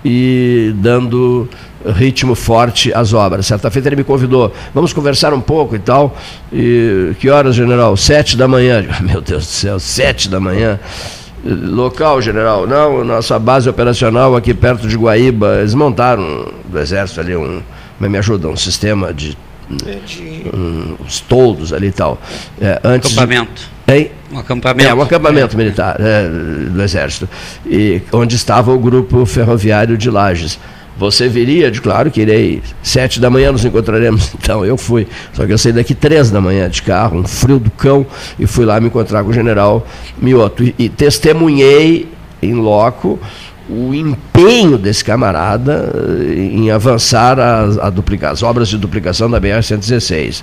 e 0.05 0.71
dando 0.77 1.49
ritmo 1.97 2.35
forte 2.35 2.93
às 2.93 3.15
obras. 3.15 3.47
Certa 3.47 3.71
feita 3.71 3.89
ele 3.89 3.97
me 3.97 4.05
convidou, 4.05 4.53
vamos 4.75 4.93
conversar 4.93 5.33
um 5.33 5.41
pouco 5.41 5.75
e 5.75 5.79
tal. 5.79 6.15
E 6.53 7.15
que 7.19 7.31
horas, 7.31 7.55
general? 7.57 7.97
Sete 7.97 8.37
da 8.37 8.47
manhã. 8.47 8.85
Meu 9.01 9.23
Deus 9.23 9.47
do 9.47 9.51
céu, 9.51 9.81
sete 9.81 10.29
da 10.29 10.39
manhã. 10.39 10.79
Local, 11.43 12.21
general? 12.21 12.67
Não, 12.67 13.03
nossa 13.03 13.39
base 13.39 13.67
operacional 13.67 14.37
aqui 14.37 14.53
perto 14.53 14.87
de 14.87 14.95
Guaíba. 14.95 15.57
Eles 15.61 15.73
montaram 15.73 16.53
do 16.67 16.79
exército 16.79 17.19
ali 17.19 17.35
um. 17.35 17.63
Me 17.99 18.19
ajuda, 18.19 18.47
um 18.49 18.57
sistema 18.57 19.11
de. 19.15 19.39
É 19.87 19.95
de... 20.05 20.51
Um, 20.53 20.97
os 21.03 21.19
toldos 21.21 21.73
ali 21.73 21.87
e 21.87 21.93
tal. 21.93 22.21
É, 22.61 22.79
antes 22.85 23.17
Acampamento. 23.17 23.63
De, 23.63 23.72
Hein? 23.87 24.11
Um 24.33 24.39
acampamento. 24.39 24.89
É, 24.89 24.95
um 24.95 25.03
acampamento 25.03 25.57
militar 25.57 25.97
é, 25.99 26.29
do 26.29 26.83
Exército, 26.83 27.29
e, 27.67 28.01
onde 28.13 28.37
estava 28.37 28.73
o 28.73 28.79
grupo 28.79 29.27
ferroviário 29.27 29.99
de 29.99 30.11
Lages. 30.11 30.59
Você 30.97 31.29
viria, 31.29 31.71
de 31.71 31.81
claro 31.81 32.11
que 32.11 32.21
irei. 32.21 32.63
Sete 32.83 33.19
da 33.19 33.31
manhã 33.31 33.51
nos 33.51 33.65
encontraremos. 33.65 34.33
Então 34.43 34.65
eu 34.65 34.77
fui. 34.77 35.07
Só 35.33 35.47
que 35.47 35.53
eu 35.53 35.59
saí 35.59 35.73
daqui 35.73 35.95
três 35.95 36.31
da 36.31 36.41
manhã 36.41 36.69
de 36.69 36.83
carro, 36.83 37.19
um 37.19 37.27
frio 37.27 37.59
do 37.59 37.71
cão, 37.71 38.07
e 38.39 38.47
fui 38.47 38.65
lá 38.65 38.79
me 38.81 38.89
encontrar 38.89 39.25
com 39.25 39.31
o 39.31 39.33
general 39.33 39.87
Mioto. 40.19 40.63
E, 40.63 40.75
e 40.79 40.89
testemunhei 40.89 42.09
em 42.43 42.55
loco 42.55 43.19
o 43.73 43.95
empenho 43.95 44.77
desse 44.77 45.05
camarada 45.05 45.91
eh, 45.95 46.35
em 46.35 46.71
avançar 46.71 47.39
as, 47.39 47.79
a 47.79 47.89
duplica, 47.89 48.31
as 48.31 48.43
obras 48.43 48.69
de 48.69 48.77
duplicação 48.77 49.31
da 49.31 49.41
BR-116. 49.41 50.43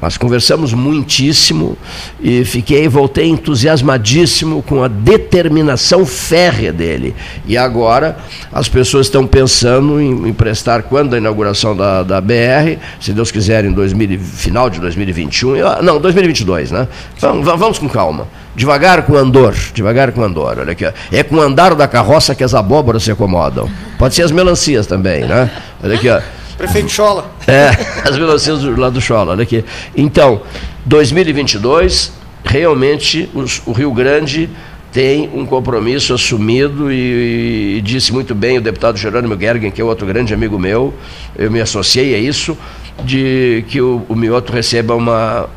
Mas 0.00 0.18
conversamos 0.18 0.72
muitíssimo 0.72 1.78
e 2.20 2.44
fiquei, 2.44 2.88
voltei 2.88 3.28
entusiasmadíssimo 3.28 4.62
com 4.62 4.82
a 4.82 4.88
determinação 4.88 6.04
férrea 6.04 6.72
dele. 6.72 7.14
E 7.46 7.56
agora 7.56 8.18
as 8.52 8.68
pessoas 8.68 9.06
estão 9.06 9.26
pensando 9.26 10.00
em, 10.00 10.28
em 10.28 10.32
prestar, 10.32 10.82
quando 10.82 11.14
a 11.14 11.18
inauguração 11.18 11.76
da, 11.76 12.02
da 12.02 12.20
BR, 12.20 12.78
se 13.00 13.12
Deus 13.12 13.30
quiser, 13.30 13.64
em 13.64 13.72
2000, 13.72 14.18
final 14.18 14.68
de 14.68 14.80
2021, 14.80 15.56
eu, 15.56 15.82
não, 15.82 16.00
2022, 16.00 16.72
né? 16.72 16.88
Vamos, 17.20 17.46
vamos 17.46 17.78
com 17.78 17.88
calma. 17.88 18.26
Devagar 18.56 19.02
com 19.02 19.16
andor, 19.16 19.54
devagar 19.72 20.12
com 20.12 20.22
andor. 20.22 20.58
Olha 20.60 20.72
aqui. 20.72 20.86
É 21.10 21.22
com 21.22 21.36
o 21.36 21.40
andar 21.40 21.74
da 21.74 21.88
carroça 21.88 22.34
que 22.34 22.44
as 22.44 22.54
abóboras 22.54 23.02
se 23.02 23.10
acomodam. 23.10 23.68
Pode 23.98 24.14
ser 24.14 24.22
as 24.22 24.30
melancias 24.30 24.86
também, 24.86 25.24
né? 25.24 25.50
Olha 25.82 25.94
aqui, 25.96 26.08
ó. 26.08 26.20
Prefeito 26.56 26.90
Chola. 26.90 27.30
É, 27.46 27.70
as 28.08 28.16
melancias 28.16 28.60
do, 28.60 28.78
lá 28.78 28.88
do 28.88 29.00
Chola, 29.00 29.32
olha 29.32 29.42
aqui. 29.42 29.64
Então, 29.96 30.42
2022, 30.86 32.12
realmente 32.44 33.28
os, 33.34 33.60
o 33.66 33.72
Rio 33.72 33.92
Grande 33.92 34.48
tem 34.92 35.28
um 35.34 35.44
compromisso 35.44 36.14
assumido 36.14 36.92
e, 36.92 37.78
e, 37.78 37.80
disse 37.82 38.12
muito 38.12 38.32
bem 38.32 38.58
o 38.58 38.60
deputado 38.60 38.96
Jerônimo 38.96 39.36
Gergen, 39.36 39.72
que 39.72 39.80
é 39.80 39.84
outro 39.84 40.06
grande 40.06 40.32
amigo 40.32 40.56
meu, 40.56 40.94
eu 41.36 41.50
me 41.50 41.60
associei 41.60 42.14
a 42.14 42.18
isso, 42.18 42.56
de 43.02 43.64
que 43.66 43.80
o, 43.80 44.06
o 44.08 44.14
Mioto 44.14 44.52
receba 44.52 44.94
uma, 44.94 45.48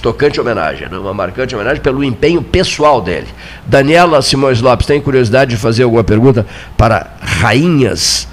tocante 0.00 0.40
homenagem, 0.40 0.88
né? 0.88 0.98
uma 0.98 1.14
marcante 1.14 1.54
homenagem 1.54 1.82
pelo 1.82 2.02
empenho 2.02 2.42
pessoal 2.42 3.00
dele. 3.00 3.28
Daniela 3.66 4.22
Simões 4.22 4.60
Lopes, 4.60 4.86
tem 4.86 5.00
curiosidade 5.00 5.50
de 5.50 5.56
fazer 5.56 5.82
alguma 5.82 6.04
pergunta 6.04 6.46
para 6.76 7.10
rainhas? 7.20 8.28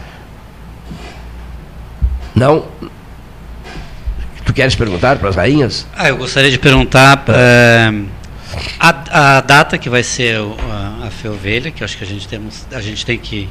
Não? 2.36 2.66
Tu 4.46 4.54
queres 4.54 4.76
perguntar 4.76 5.18
para 5.18 5.30
as 5.30 5.36
rainhas? 5.36 5.88
Ah, 5.96 6.10
eu 6.10 6.18
gostaria 6.18 6.52
de 6.52 6.60
perguntar 6.60 7.24
é, 7.30 7.92
a, 8.80 9.38
a, 9.38 9.42
data 9.42 9.78
que 9.78 9.90
vai 9.90 10.04
ser 10.04 10.38
a, 10.40 11.08
a 11.08 11.10
Feovelha, 11.10 11.72
que 11.72 11.84
acho 11.84 11.98
que 11.98 12.04
a 12.04 12.08
gente, 12.08 12.28
temos, 12.28 12.66
a 12.72 12.82
gente 12.82 13.06
tem 13.06 13.18
que. 13.18 13.50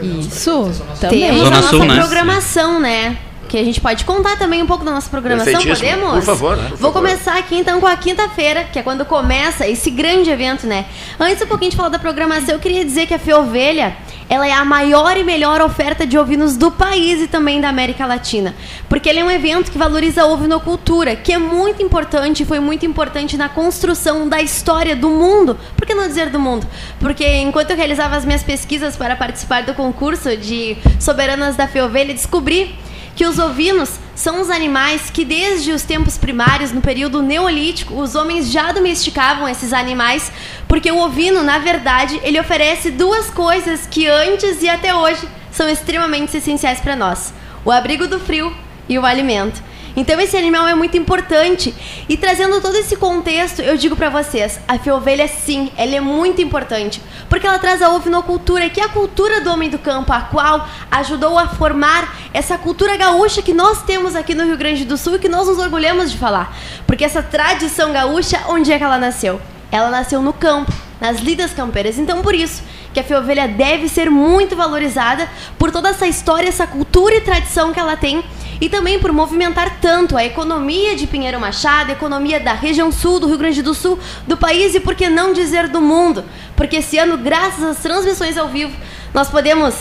Isso, 0.00 0.72
também. 1.00 1.20
Temos 1.20 1.42
Zona 1.42 1.56
a 1.56 1.60
nossa 1.60 1.76
Sul, 1.76 1.84
né? 1.84 2.00
programação, 2.00 2.80
né? 2.80 3.16
Que 3.54 3.60
a 3.60 3.64
gente 3.64 3.80
pode 3.80 4.04
contar 4.04 4.36
também 4.36 4.60
um 4.64 4.66
pouco 4.66 4.84
da 4.84 4.90
nossa 4.90 5.08
programação, 5.08 5.62
podemos? 5.62 6.10
Por 6.14 6.22
favor, 6.22 6.56
por 6.56 6.68
Vou 6.70 6.76
favor. 6.76 6.92
começar 6.94 7.38
aqui 7.38 7.54
então 7.54 7.80
com 7.80 7.86
a 7.86 7.96
quinta-feira, 7.96 8.64
que 8.64 8.80
é 8.80 8.82
quando 8.82 9.04
começa 9.04 9.64
esse 9.64 9.92
grande 9.92 10.28
evento, 10.28 10.66
né? 10.66 10.86
Antes 11.20 11.40
um 11.40 11.46
pouquinho 11.46 11.70
de 11.70 11.76
falar 11.76 11.90
da 11.90 12.00
programação, 12.00 12.56
eu 12.56 12.58
queria 12.58 12.84
dizer 12.84 13.06
que 13.06 13.14
a 13.14 13.18
Fiovelha, 13.18 13.96
ela 14.28 14.44
é 14.44 14.50
a 14.50 14.64
maior 14.64 15.16
e 15.16 15.22
melhor 15.22 15.60
oferta 15.60 16.04
de 16.04 16.18
ovinos 16.18 16.56
do 16.56 16.72
país 16.72 17.22
e 17.22 17.28
também 17.28 17.60
da 17.60 17.68
América 17.68 18.04
Latina. 18.06 18.56
Porque 18.88 19.08
ele 19.08 19.20
é 19.20 19.24
um 19.24 19.30
evento 19.30 19.70
que 19.70 19.78
valoriza 19.78 20.22
a 20.22 20.26
ovinocultura, 20.26 21.14
que 21.14 21.32
é 21.32 21.38
muito 21.38 21.80
importante 21.80 22.42
e 22.42 22.44
foi 22.44 22.58
muito 22.58 22.84
importante 22.84 23.36
na 23.36 23.48
construção 23.48 24.28
da 24.28 24.42
história 24.42 24.96
do 24.96 25.08
mundo. 25.08 25.56
Por 25.76 25.86
que 25.86 25.94
não 25.94 26.08
dizer 26.08 26.28
do 26.28 26.40
mundo? 26.40 26.66
Porque 26.98 27.24
enquanto 27.24 27.70
eu 27.70 27.76
realizava 27.76 28.16
as 28.16 28.24
minhas 28.24 28.42
pesquisas 28.42 28.96
para 28.96 29.14
participar 29.14 29.62
do 29.62 29.74
concurso 29.74 30.36
de 30.36 30.76
Soberanas 30.98 31.54
da 31.54 31.68
Fiovelha, 31.68 32.12
descobri 32.12 32.74
que 33.14 33.26
os 33.26 33.38
ovinos 33.38 33.98
são 34.14 34.40
os 34.40 34.50
animais 34.50 35.10
que 35.10 35.24
desde 35.24 35.72
os 35.72 35.82
tempos 35.82 36.16
primários, 36.18 36.72
no 36.72 36.80
período 36.80 37.22
neolítico, 37.22 37.94
os 37.94 38.14
homens 38.14 38.50
já 38.50 38.72
domesticavam 38.72 39.48
esses 39.48 39.72
animais, 39.72 40.32
porque 40.68 40.90
o 40.90 40.98
ovino, 40.98 41.42
na 41.42 41.58
verdade, 41.58 42.20
ele 42.22 42.40
oferece 42.40 42.90
duas 42.90 43.30
coisas 43.30 43.86
que 43.86 44.06
antes 44.06 44.62
e 44.62 44.68
até 44.68 44.94
hoje 44.94 45.26
são 45.50 45.68
extremamente 45.68 46.36
essenciais 46.36 46.80
para 46.80 46.96
nós: 46.96 47.32
o 47.64 47.70
abrigo 47.70 48.06
do 48.06 48.18
frio 48.18 48.54
e 48.88 48.98
o 48.98 49.04
alimento. 49.04 49.62
Então 49.96 50.20
esse 50.20 50.36
animal 50.36 50.66
é 50.66 50.74
muito 50.74 50.96
importante. 50.96 51.74
E 52.08 52.16
trazendo 52.16 52.60
todo 52.60 52.76
esse 52.76 52.96
contexto, 52.96 53.62
eu 53.62 53.76
digo 53.76 53.94
para 53.94 54.10
vocês, 54.10 54.60
a 54.66 54.78
fiovelha 54.78 55.28
sim, 55.28 55.70
ela 55.76 55.94
é 55.94 56.00
muito 56.00 56.42
importante, 56.42 57.00
porque 57.28 57.46
ela 57.46 57.58
traz 57.58 57.80
a 57.80 57.90
ovinocultura, 57.90 58.68
que 58.68 58.80
é 58.80 58.84
a 58.84 58.88
cultura 58.88 59.40
do 59.40 59.50
homem 59.50 59.70
do 59.70 59.78
campo, 59.78 60.12
a 60.12 60.20
qual 60.20 60.68
ajudou 60.90 61.38
a 61.38 61.48
formar 61.48 62.16
essa 62.32 62.58
cultura 62.58 62.96
gaúcha 62.96 63.42
que 63.42 63.54
nós 63.54 63.82
temos 63.82 64.16
aqui 64.16 64.34
no 64.34 64.44
Rio 64.44 64.56
Grande 64.56 64.84
do 64.84 64.96
Sul 64.96 65.16
e 65.16 65.18
que 65.18 65.28
nós 65.28 65.46
nos 65.46 65.58
orgulhamos 65.58 66.10
de 66.10 66.18
falar. 66.18 66.56
Porque 66.86 67.04
essa 67.04 67.22
tradição 67.22 67.92
gaúcha, 67.92 68.42
onde 68.48 68.72
é 68.72 68.78
que 68.78 68.84
ela 68.84 68.98
nasceu? 68.98 69.40
Ela 69.70 69.90
nasceu 69.90 70.20
no 70.20 70.32
campo, 70.32 70.72
nas 71.00 71.20
lidas 71.20 71.52
campeiras. 71.52 71.98
Então, 71.98 72.22
por 72.22 72.34
isso 72.34 72.62
que 72.92 73.00
a 73.00 73.04
fiovelha 73.04 73.48
deve 73.48 73.88
ser 73.88 74.10
muito 74.10 74.54
valorizada 74.54 75.28
por 75.58 75.70
toda 75.70 75.88
essa 75.88 76.06
história, 76.06 76.48
essa 76.48 76.66
cultura 76.66 77.16
e 77.16 77.20
tradição 77.20 77.72
que 77.72 77.80
ela 77.80 77.96
tem 77.96 78.24
e 78.60 78.68
também 78.68 78.98
por 78.98 79.12
movimentar 79.12 79.78
tanto 79.80 80.16
a 80.16 80.24
economia 80.24 80.94
de 80.94 81.06
Pinheiro 81.06 81.40
Machado, 81.40 81.90
a 81.90 81.92
economia 81.92 82.38
da 82.38 82.52
região 82.52 82.92
sul 82.92 83.18
do 83.18 83.26
Rio 83.26 83.38
Grande 83.38 83.62
do 83.62 83.74
Sul, 83.74 83.98
do 84.26 84.36
país 84.36 84.74
e 84.74 84.80
por 84.80 84.94
que 84.94 85.08
não 85.08 85.32
dizer 85.32 85.68
do 85.68 85.80
mundo? 85.80 86.24
Porque 86.56 86.76
esse 86.76 86.96
ano, 86.96 87.18
graças 87.18 87.62
às 87.62 87.78
transmissões 87.78 88.36
ao 88.36 88.48
vivo, 88.48 88.74
nós 89.12 89.28
podemos 89.28 89.74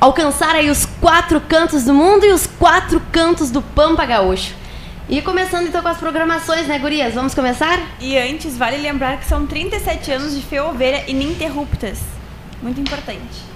alcançar 0.00 0.54
aí 0.54 0.68
os 0.68 0.84
quatro 0.84 1.40
cantos 1.40 1.84
do 1.84 1.94
mundo 1.94 2.24
e 2.24 2.32
os 2.32 2.46
quatro 2.46 3.00
cantos 3.12 3.50
do 3.50 3.62
Pampa 3.62 4.04
Gaúcho. 4.04 4.65
E 5.08 5.22
começando 5.22 5.68
então 5.68 5.80
com 5.82 5.88
as 5.88 5.98
programações, 5.98 6.66
né, 6.66 6.80
gurias? 6.80 7.14
Vamos 7.14 7.32
começar? 7.32 7.78
E 8.00 8.18
antes, 8.18 8.58
vale 8.58 8.76
lembrar 8.76 9.18
que 9.18 9.24
são 9.24 9.46
37 9.46 10.10
anos 10.10 10.34
de 10.34 10.42
Fê 10.42 10.58
Ovelha 10.58 11.04
ininterruptas. 11.06 12.00
Muito 12.60 12.80
importante. 12.80 13.46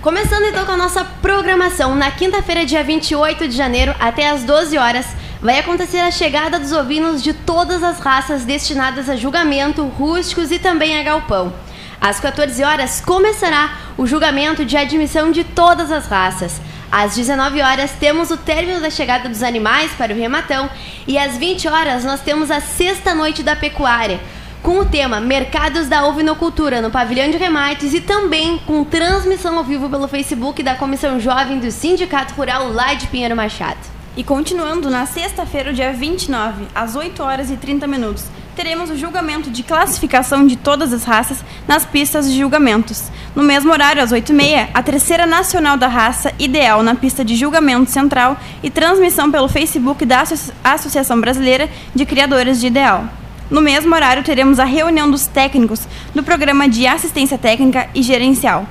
Começando 0.00 0.44
então 0.44 0.64
com 0.64 0.72
a 0.72 0.76
nossa 0.76 1.04
programação, 1.04 1.94
na 1.94 2.10
quinta-feira, 2.10 2.64
dia 2.64 2.82
28 2.82 3.46
de 3.46 3.54
janeiro, 3.54 3.94
até 4.00 4.30
às 4.30 4.42
12 4.42 4.78
horas, 4.78 5.06
vai 5.42 5.58
acontecer 5.58 5.98
a 5.98 6.10
chegada 6.10 6.58
dos 6.58 6.72
ovinos 6.72 7.22
de 7.22 7.34
todas 7.34 7.82
as 7.82 8.00
raças 8.00 8.46
destinadas 8.46 9.10
a 9.10 9.16
julgamento, 9.16 9.84
rústicos 9.84 10.50
e 10.50 10.58
também 10.58 10.98
a 10.98 11.02
galpão. 11.02 11.52
Às 12.00 12.20
14 12.20 12.64
horas 12.64 13.02
começará 13.02 13.76
o 13.98 14.06
julgamento 14.06 14.64
de 14.64 14.78
admissão 14.78 15.30
de 15.30 15.44
todas 15.44 15.92
as 15.92 16.06
raças. 16.06 16.58
Às 16.90 17.14
19 17.14 17.60
horas 17.60 17.92
temos 18.00 18.30
o 18.30 18.36
término 18.36 18.80
da 18.80 18.88
chegada 18.88 19.28
dos 19.28 19.42
animais 19.42 19.92
para 19.92 20.14
o 20.14 20.16
rematão 20.16 20.70
e 21.06 21.18
às 21.18 21.36
20 21.36 21.68
horas 21.68 22.02
nós 22.02 22.22
temos 22.22 22.50
a 22.50 22.60
sexta 22.60 23.14
noite 23.14 23.42
da 23.42 23.54
pecuária, 23.54 24.18
com 24.62 24.78
o 24.78 24.86
tema 24.86 25.20
Mercados 25.20 25.86
da 25.86 26.06
Ovinocultura 26.06 26.80
no 26.80 26.90
pavilhão 26.90 27.30
de 27.30 27.36
remates 27.36 27.92
e 27.92 28.00
também 28.00 28.58
com 28.66 28.84
transmissão 28.84 29.58
ao 29.58 29.64
vivo 29.64 29.90
pelo 29.90 30.08
Facebook 30.08 30.62
da 30.62 30.74
Comissão 30.76 31.20
Jovem 31.20 31.58
do 31.58 31.70
Sindicato 31.70 32.32
Rural 32.34 32.72
lá 32.72 32.94
de 32.94 33.06
Pinheiro 33.08 33.36
Machado. 33.36 33.80
E 34.16 34.24
continuando 34.24 34.90
na 34.90 35.04
sexta-feira, 35.04 35.72
dia 35.72 35.92
29, 35.92 36.66
às 36.74 36.96
8 36.96 37.22
horas 37.22 37.50
e 37.50 37.56
30 37.56 37.86
minutos, 37.86 38.24
teremos 38.58 38.90
o 38.90 38.96
julgamento 38.96 39.52
de 39.52 39.62
classificação 39.62 40.44
de 40.44 40.56
todas 40.56 40.92
as 40.92 41.04
raças 41.04 41.44
nas 41.68 41.86
pistas 41.86 42.28
de 42.28 42.36
julgamentos. 42.36 43.04
No 43.32 43.44
mesmo 43.44 43.70
horário, 43.70 44.02
às 44.02 44.10
8h30, 44.10 44.70
a 44.74 44.82
terceira 44.82 45.26
nacional 45.26 45.76
da 45.76 45.86
raça 45.86 46.32
ideal 46.40 46.82
na 46.82 46.96
pista 46.96 47.24
de 47.24 47.36
julgamento 47.36 47.88
central 47.88 48.36
e 48.60 48.68
transmissão 48.68 49.30
pelo 49.30 49.46
Facebook 49.46 50.04
da 50.04 50.24
Associação 50.64 51.20
Brasileira 51.20 51.70
de 51.94 52.04
Criadores 52.04 52.58
de 52.58 52.66
Ideal. 52.66 53.04
No 53.48 53.60
mesmo 53.60 53.94
horário, 53.94 54.24
teremos 54.24 54.58
a 54.58 54.64
reunião 54.64 55.08
dos 55.08 55.28
técnicos 55.28 55.86
do 56.12 56.24
programa 56.24 56.68
de 56.68 56.84
assistência 56.84 57.38
técnica 57.38 57.88
e 57.94 58.02
gerencial. 58.02 58.66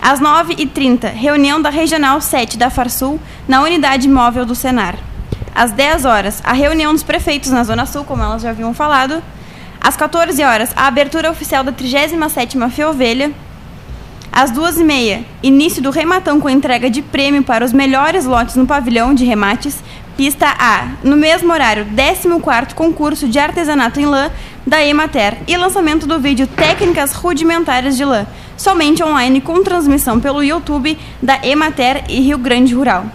Às 0.00 0.20
9h30, 0.20 1.12
reunião 1.12 1.60
da 1.60 1.68
Regional 1.68 2.20
7 2.20 2.56
da 2.56 2.70
Farsul 2.70 3.18
na 3.48 3.60
unidade 3.60 4.08
móvel 4.08 4.46
do 4.46 4.54
Senar. 4.54 4.96
Às 5.56 5.72
10 5.72 6.04
horas, 6.04 6.42
a 6.44 6.52
reunião 6.52 6.92
dos 6.92 7.02
prefeitos 7.02 7.50
na 7.50 7.64
Zona 7.64 7.86
Sul, 7.86 8.04
como 8.04 8.22
elas 8.22 8.42
já 8.42 8.50
haviam 8.50 8.74
falado. 8.74 9.22
Às 9.80 9.96
14 9.96 10.44
horas, 10.44 10.70
a 10.76 10.86
abertura 10.86 11.30
oficial 11.30 11.64
da 11.64 11.72
37ª 11.72 12.68
Fiovelha. 12.68 13.32
Às 14.30 14.52
2h30, 14.52 15.24
início 15.42 15.82
do 15.82 15.88
rematão 15.88 16.38
com 16.38 16.50
entrega 16.50 16.90
de 16.90 17.00
prêmio 17.00 17.42
para 17.42 17.64
os 17.64 17.72
melhores 17.72 18.26
lotes 18.26 18.54
no 18.54 18.66
pavilhão 18.66 19.14
de 19.14 19.24
remates. 19.24 19.82
Pista 20.14 20.46
A. 20.58 20.88
No 21.02 21.16
mesmo 21.16 21.50
horário, 21.50 21.86
14º 21.86 22.74
concurso 22.74 23.26
de 23.26 23.38
artesanato 23.38 23.98
em 23.98 24.04
lã 24.04 24.30
da 24.66 24.84
Emater 24.84 25.38
e 25.48 25.56
lançamento 25.56 26.06
do 26.06 26.18
vídeo 26.18 26.46
Técnicas 26.46 27.12
Rudimentares 27.12 27.96
de 27.96 28.04
Lã, 28.04 28.26
somente 28.58 29.02
online 29.02 29.40
com 29.40 29.62
transmissão 29.62 30.20
pelo 30.20 30.42
YouTube 30.42 30.98
da 31.22 31.38
Emater 31.42 32.04
e 32.10 32.20
Rio 32.20 32.36
Grande 32.36 32.74
Rural 32.74 33.06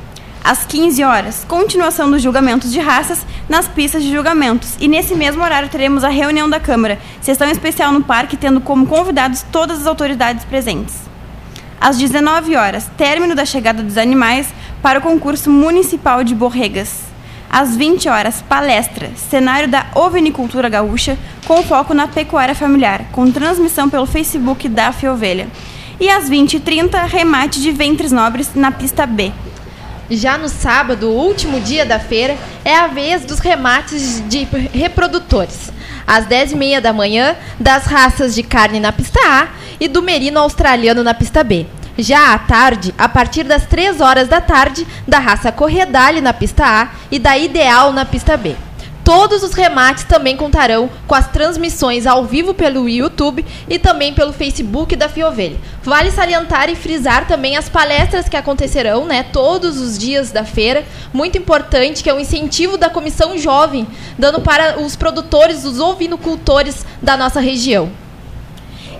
às 0.43 0.65
15 0.65 1.03
horas, 1.03 1.45
continuação 1.47 2.09
dos 2.09 2.22
julgamentos 2.22 2.72
de 2.72 2.80
raças 2.80 3.26
nas 3.47 3.68
pistas 3.68 4.01
de 4.01 4.11
julgamentos. 4.11 4.76
E 4.80 4.88
nesse 4.88 5.13
mesmo 5.13 5.43
horário 5.43 5.69
teremos 5.69 6.03
a 6.03 6.09
reunião 6.09 6.49
da 6.49 6.59
Câmara, 6.59 6.99
sessão 7.22 7.49
especial 7.49 7.91
no 7.91 8.03
parque, 8.03 8.35
tendo 8.35 8.59
como 8.59 8.88
convidados 8.88 9.45
todas 9.51 9.81
as 9.81 9.88
autoridades 9.88 10.43
presentes. 10.45 10.95
Às 11.80 11.97
19 11.97 12.55
horas, 12.55 12.89
término 12.97 13.35
da 13.35 13.45
chegada 13.45 13.84
dos 13.84 13.97
animais 13.97 14.47
para 14.81 14.99
o 14.99 15.01
concurso 15.01 15.49
municipal 15.49 16.23
de 16.23 16.34
borregas. 16.34 17.01
Às 17.49 17.76
20 17.76 18.07
horas, 18.07 18.41
palestra, 18.41 19.11
cenário 19.15 19.68
da 19.68 19.88
ovinicultura 19.93 20.69
gaúcha, 20.69 21.18
com 21.45 21.61
foco 21.63 21.93
na 21.93 22.07
pecuária 22.07 22.55
familiar, 22.55 23.05
com 23.11 23.30
transmissão 23.31 23.89
pelo 23.89 24.05
Facebook 24.05 24.69
da 24.69 24.91
Fiovelha. 24.91 25.47
E 25.99 26.09
às 26.09 26.30
20h30, 26.30 27.05
remate 27.07 27.61
de 27.61 27.72
ventres 27.72 28.11
nobres 28.11 28.55
na 28.55 28.72
pista 28.72 29.05
B. 29.05 29.31
Já 30.13 30.38
no 30.38 30.49
sábado, 30.49 31.09
último 31.09 31.61
dia 31.61 31.85
da 31.85 31.97
feira, 31.97 32.38
é 32.65 32.75
a 32.75 32.88
vez 32.88 33.23
dos 33.23 33.39
remates 33.39 34.21
de 34.27 34.45
reprodutores. 34.73 35.71
Às 36.05 36.25
10h30 36.25 36.81
da 36.81 36.91
manhã, 36.91 37.33
das 37.57 37.85
raças 37.85 38.35
de 38.35 38.43
carne 38.43 38.77
na 38.77 38.91
pista 38.91 39.21
A 39.25 39.47
e 39.79 39.88
do 39.88 40.01
merino 40.01 40.38
australiano 40.38 41.01
na 41.01 41.13
pista 41.13 41.45
B. 41.45 41.65
Já 41.97 42.33
à 42.33 42.39
tarde, 42.39 42.93
a 42.97 43.07
partir 43.07 43.43
das 43.45 43.65
3 43.65 44.01
horas 44.01 44.27
da 44.27 44.41
tarde, 44.41 44.85
da 45.07 45.17
raça 45.17 45.49
Corredale 45.49 46.19
na 46.19 46.33
pista 46.33 46.65
A 46.65 46.89
e 47.09 47.17
da 47.17 47.38
Ideal 47.38 47.93
na 47.93 48.03
pista 48.03 48.35
B. 48.35 48.57
Todos 49.03 49.41
os 49.41 49.53
remates 49.53 50.03
também 50.03 50.38
contarão 50.38 50.90
com 51.07 51.15
as 51.15 51.28
transmissões 51.28 52.06
ao 52.06 52.23
vivo 52.23 52.53
pelo 52.53 52.88
YouTube 52.88 53.44
e 53.68 53.80
também 53.80 54.14
pelo 54.14 54.32
Facebook 54.32 54.95
da 54.95 55.10
Fiovelha. 55.10 55.57
Vale 55.84 56.11
salientar 56.11 56.69
e 56.69 56.76
frisar 56.76 57.28
também 57.28 57.57
as 57.57 57.68
palestras 57.68 58.30
que 58.30 58.38
acontecerão, 58.38 59.06
né, 59.06 59.23
todos 59.23 59.80
os 59.80 59.98
dias 59.98 60.32
da 60.32 60.44
feira. 60.44 60.86
Muito 61.11 61.38
importante 61.38 62.03
que 62.03 62.10
é 62.10 62.14
um 62.14 62.19
incentivo 62.19 62.78
da 62.78 62.90
Comissão 62.90 63.38
Jovem, 63.38 63.88
dando 64.19 64.40
para 64.40 64.80
os 64.80 64.95
produtores, 64.95 65.65
os 65.65 65.80
ovinocultores 65.80 66.86
da 67.02 67.18
nossa 67.18 67.40
região. 67.40 68.01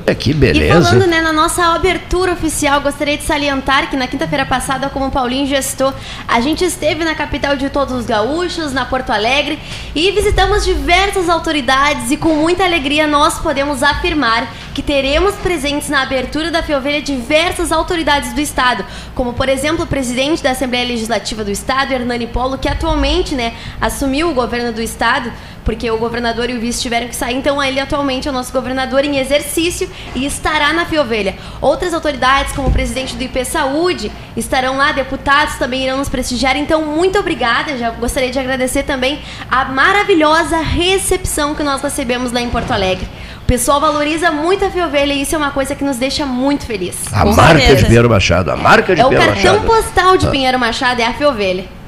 É, 0.06 0.16
que 0.16 0.34
beleza. 0.34 0.80
E 0.80 0.84
falando 0.84 1.08
né, 1.08 1.22
na 1.22 1.32
nossa 1.32 1.64
abertura 1.74 2.34
oficial, 2.34 2.82
gostaria 2.82 3.18
de 3.18 3.24
salientar 3.24 3.90
que 3.90 3.96
na 3.96 4.08
quinta-feira 4.08 4.46
passada, 4.46 4.90
como 4.90 5.08
o 5.08 5.12
Paulinho 5.12 5.46
gestou, 5.46 5.94
a 6.28 6.42
gente 6.42 6.64
esteve 6.64 7.04
na 7.04 7.16
capital 7.16 7.56
de 7.56 7.70
todos 7.70 7.94
os 7.94 8.06
gaúchos, 8.06 8.74
na 8.74 8.86
Porto 8.86 9.12
Alegre, 9.12 9.60
e 9.94 10.12
visitamos 10.12 10.66
diversas 10.66 11.30
autoridades 11.30 12.12
e 12.12 12.18
com 12.18 12.36
muita 12.36 12.64
alegria 12.64 13.08
nós 13.08 13.40
podemos 13.40 13.84
afirmar 13.84 14.52
que 14.74 14.82
teremos 14.82 15.36
presentes 15.36 15.90
na 15.90 16.02
abertura 16.02 16.50
da 16.50 16.64
Fiovelha 16.64 17.02
diversas 17.02 17.72
autoridades 17.72 18.34
do 18.34 18.40
Estado, 18.40 18.86
como 19.14 19.34
por 19.34 19.50
exemplo 19.50 19.84
o 19.84 19.88
presidente 19.88 20.42
da 20.42 20.52
Assembleia 20.52 20.88
Legislativa 20.88 21.44
do 21.44 21.52
Estado, 21.52 21.94
Hernani 21.94 22.28
Polo, 22.28 22.58
que 22.58 22.70
atualmente 22.70 23.36
né, 23.36 23.54
assumiu 23.80 24.30
o 24.30 24.34
governo 24.34 24.72
do 24.72 24.82
Estado, 24.82 25.32
porque 25.64 25.90
o 25.90 25.98
governador 25.98 26.50
e 26.50 26.54
o 26.54 26.60
vice 26.60 26.82
tiveram 26.82 27.08
que 27.08 27.16
sair, 27.16 27.36
então 27.36 27.62
ele 27.62 27.80
atualmente 27.80 28.28
é 28.28 28.32
o 28.32 28.34
nosso 28.34 28.52
governador 28.52 29.06
em 29.06 29.18
exercício 29.18 29.90
e 30.16 30.26
estará 30.26 30.74
na 30.74 30.86
Fiovelha. 30.86 31.36
Outras 31.60 31.94
autoridades, 31.94 32.54
como 32.54 32.68
o 32.68 32.72
presidente 32.72 33.16
do 33.16 33.24
IP 33.24 33.46
Saúde, 33.46 34.12
estarão 34.36 34.78
lá, 34.78 34.92
deputados 34.92 35.56
também 35.56 35.84
irão 35.84 35.98
nos 35.98 36.10
prestigiar, 36.10 36.56
então 36.58 36.86
muito 36.86 37.20
obrigada, 37.20 37.78
já 37.78 37.90
gostaria 37.92 38.32
de 38.32 38.40
agradecer 38.40 38.84
também 38.84 39.20
a 39.50 39.66
maravilhosa 39.66 40.58
recepção 40.58 41.54
que 41.54 41.64
nós 41.64 41.82
recebemos 41.82 42.32
lá 42.32 42.42
em 42.42 42.50
Porto 42.50 42.72
Alegre. 42.72 43.08
O 43.44 43.46
pessoal 43.46 43.82
valoriza 43.82 44.32
muito 44.32 44.64
a 44.64 44.70
Fiovelha 44.70 45.14
e 45.14 45.24
isso 45.24 45.36
é 45.36 45.38
uma 45.38 45.52
coisa 45.52 45.76
que 45.76 45.84
nos 45.84 45.98
deixa 45.98 46.26
muito 46.26 46.66
feliz. 46.66 46.96
A 47.12 47.26
marca 47.26 47.60
certeza. 47.60 47.76
de 47.76 47.86
Pinheiro 47.86 48.10
Machado, 48.10 48.52
a 48.52 48.56
marca 48.56 48.96
de 48.96 49.02
é 49.02 49.04
Pinheiro 49.04 49.26
Machado. 49.30 49.48
É 49.48 49.52
o 49.52 49.56
cartão 49.56 49.76
postal 49.76 50.18
de 50.18 50.28
ah. 50.28 50.30
Pinheiro 50.30 50.60
Machado, 50.60 51.02
é 51.02 51.06
a 51.06 51.14
Fiovelha. 51.14 51.81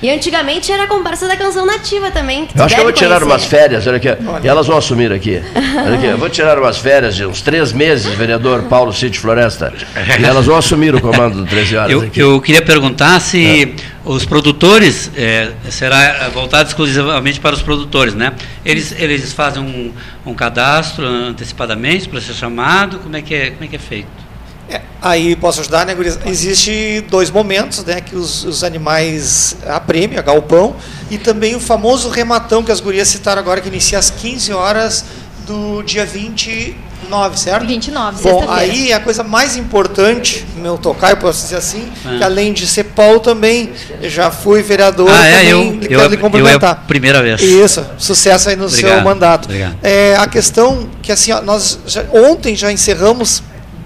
E 0.00 0.10
antigamente 0.10 0.70
era 0.70 0.84
a 0.84 0.86
comparsa 0.86 1.26
da 1.26 1.36
canção 1.36 1.66
nativa 1.66 2.10
também. 2.10 2.48
eu 2.54 2.64
acho 2.64 2.74
que 2.74 2.80
eu 2.80 2.84
vou 2.84 2.92
tirar 2.92 3.20
conhecer. 3.20 3.24
umas 3.24 3.44
férias, 3.44 3.86
olha 3.86 3.96
aqui. 3.96 4.08
Olha. 4.08 4.44
E 4.44 4.48
elas 4.48 4.66
vão 4.66 4.78
assumir 4.78 5.12
aqui. 5.12 5.42
Olha 5.56 5.94
aqui. 5.96 6.06
Eu 6.06 6.18
vou 6.18 6.30
tirar 6.30 6.58
umas 6.58 6.78
férias 6.78 7.16
de 7.16 7.26
uns 7.26 7.40
três 7.40 7.72
meses, 7.72 8.12
vereador 8.14 8.62
Paulo 8.64 8.92
Cid 8.92 9.18
Floresta. 9.18 9.72
E 10.20 10.24
elas 10.24 10.46
vão 10.46 10.56
assumir 10.56 10.94
o 10.94 11.00
comando 11.00 11.42
do 11.42 11.46
13 11.46 11.76
horas. 11.76 11.90
Eu, 11.90 12.10
eu 12.14 12.40
queria 12.40 12.62
perguntar 12.62 13.18
se 13.20 13.64
é. 13.64 13.68
os 14.04 14.24
produtores, 14.24 15.10
é, 15.16 15.50
será 15.68 16.28
voltado 16.32 16.68
exclusivamente 16.68 17.40
para 17.40 17.56
os 17.56 17.62
produtores, 17.62 18.14
né? 18.14 18.32
Eles, 18.64 18.94
eles 18.98 19.32
fazem 19.32 19.62
um, 19.62 19.92
um 20.24 20.34
cadastro 20.34 21.04
antecipadamente 21.04 22.08
para 22.08 22.20
ser 22.20 22.34
chamado? 22.34 22.98
Como 22.98 23.16
é 23.16 23.22
que 23.22 23.34
é, 23.34 23.50
como 23.50 23.64
é, 23.64 23.66
que 23.66 23.76
é 23.76 23.80
feito? 23.80 24.27
É, 24.70 24.82
aí 25.00 25.34
posso 25.34 25.60
ajudar, 25.60 25.86
né, 25.86 25.94
Gurias? 25.94 26.18
Existe 26.26 27.02
dois 27.08 27.30
momentos, 27.30 27.84
né, 27.84 28.00
que 28.00 28.14
os, 28.14 28.44
os 28.44 28.62
animais 28.62 29.56
apremem, 29.66 30.18
a 30.18 30.22
galpão, 30.22 30.76
e 31.10 31.16
também 31.16 31.56
o 31.56 31.60
famoso 31.60 32.10
rematão 32.10 32.62
que 32.62 32.70
as 32.70 32.80
gurias 32.80 33.08
citaram 33.08 33.40
agora, 33.40 33.60
que 33.60 33.68
inicia 33.68 33.98
às 33.98 34.10
15 34.10 34.52
horas 34.52 35.04
do 35.46 35.82
dia 35.82 36.04
29, 36.04 37.38
certo? 37.38 37.66
29, 37.66 38.22
Bom, 38.22 38.44
aí 38.50 38.92
a 38.92 39.00
coisa 39.00 39.22
mais 39.22 39.56
importante, 39.56 40.44
meu 40.56 40.76
tocar, 40.76 41.12
eu 41.12 41.16
posso 41.16 41.44
dizer 41.44 41.56
assim, 41.56 41.88
é. 42.04 42.18
que 42.18 42.22
além 42.22 42.52
de 42.52 42.66
ser 42.66 42.84
Paulo 42.84 43.20
também, 43.20 43.70
eu 44.02 44.10
já 44.10 44.30
fui 44.30 44.62
vereador, 44.62 45.08
ah, 45.10 45.26
é, 45.26 45.50
eu, 45.50 45.78
quero 45.80 46.02
eu, 46.02 46.08
lhe 46.08 46.18
complementar. 46.18 46.62
Eu 46.62 46.68
é 46.68 46.72
a 46.72 46.86
primeira 46.86 47.22
vez. 47.22 47.40
Isso, 47.40 47.82
sucesso 47.96 48.50
aí 48.50 48.56
no 48.56 48.66
obrigado, 48.66 48.92
seu 48.92 49.02
mandato. 49.02 49.46
Obrigado. 49.46 49.76
É, 49.82 50.14
a 50.16 50.26
questão 50.26 50.86
que 51.00 51.10
assim, 51.10 51.32
ó, 51.32 51.40
nós 51.40 51.78
já, 51.86 52.04
ontem 52.12 52.54
já 52.54 52.70
encerramos 52.70 53.42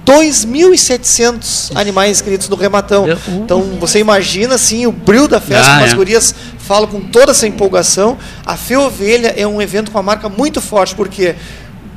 2.700 0.07 1.73
animais 1.74 2.11
inscritos 2.11 2.49
no 2.49 2.57
rematão. 2.57 3.07
Então 3.29 3.62
você 3.79 3.99
imagina 3.99 4.55
assim 4.55 4.87
o 4.87 4.93
brilho 4.93 5.29
da 5.29 5.41
festa, 5.41 5.73
ah, 5.73 5.85
as 5.85 5.93
é. 5.93 5.95
gurias 5.95 6.35
falam 6.59 6.89
com 6.89 7.01
toda 7.01 7.33
essa 7.33 7.47
empolgação. 7.47 8.19
A 8.45 8.57
Fê 8.57 8.77
Ovelha 8.77 9.35
é 9.37 9.47
um 9.47 9.61
evento 9.61 9.91
com 9.91 9.99
uma 9.99 10.03
marca 10.03 10.29
muito 10.29 10.61
forte, 10.61 10.95
porque 10.95 11.35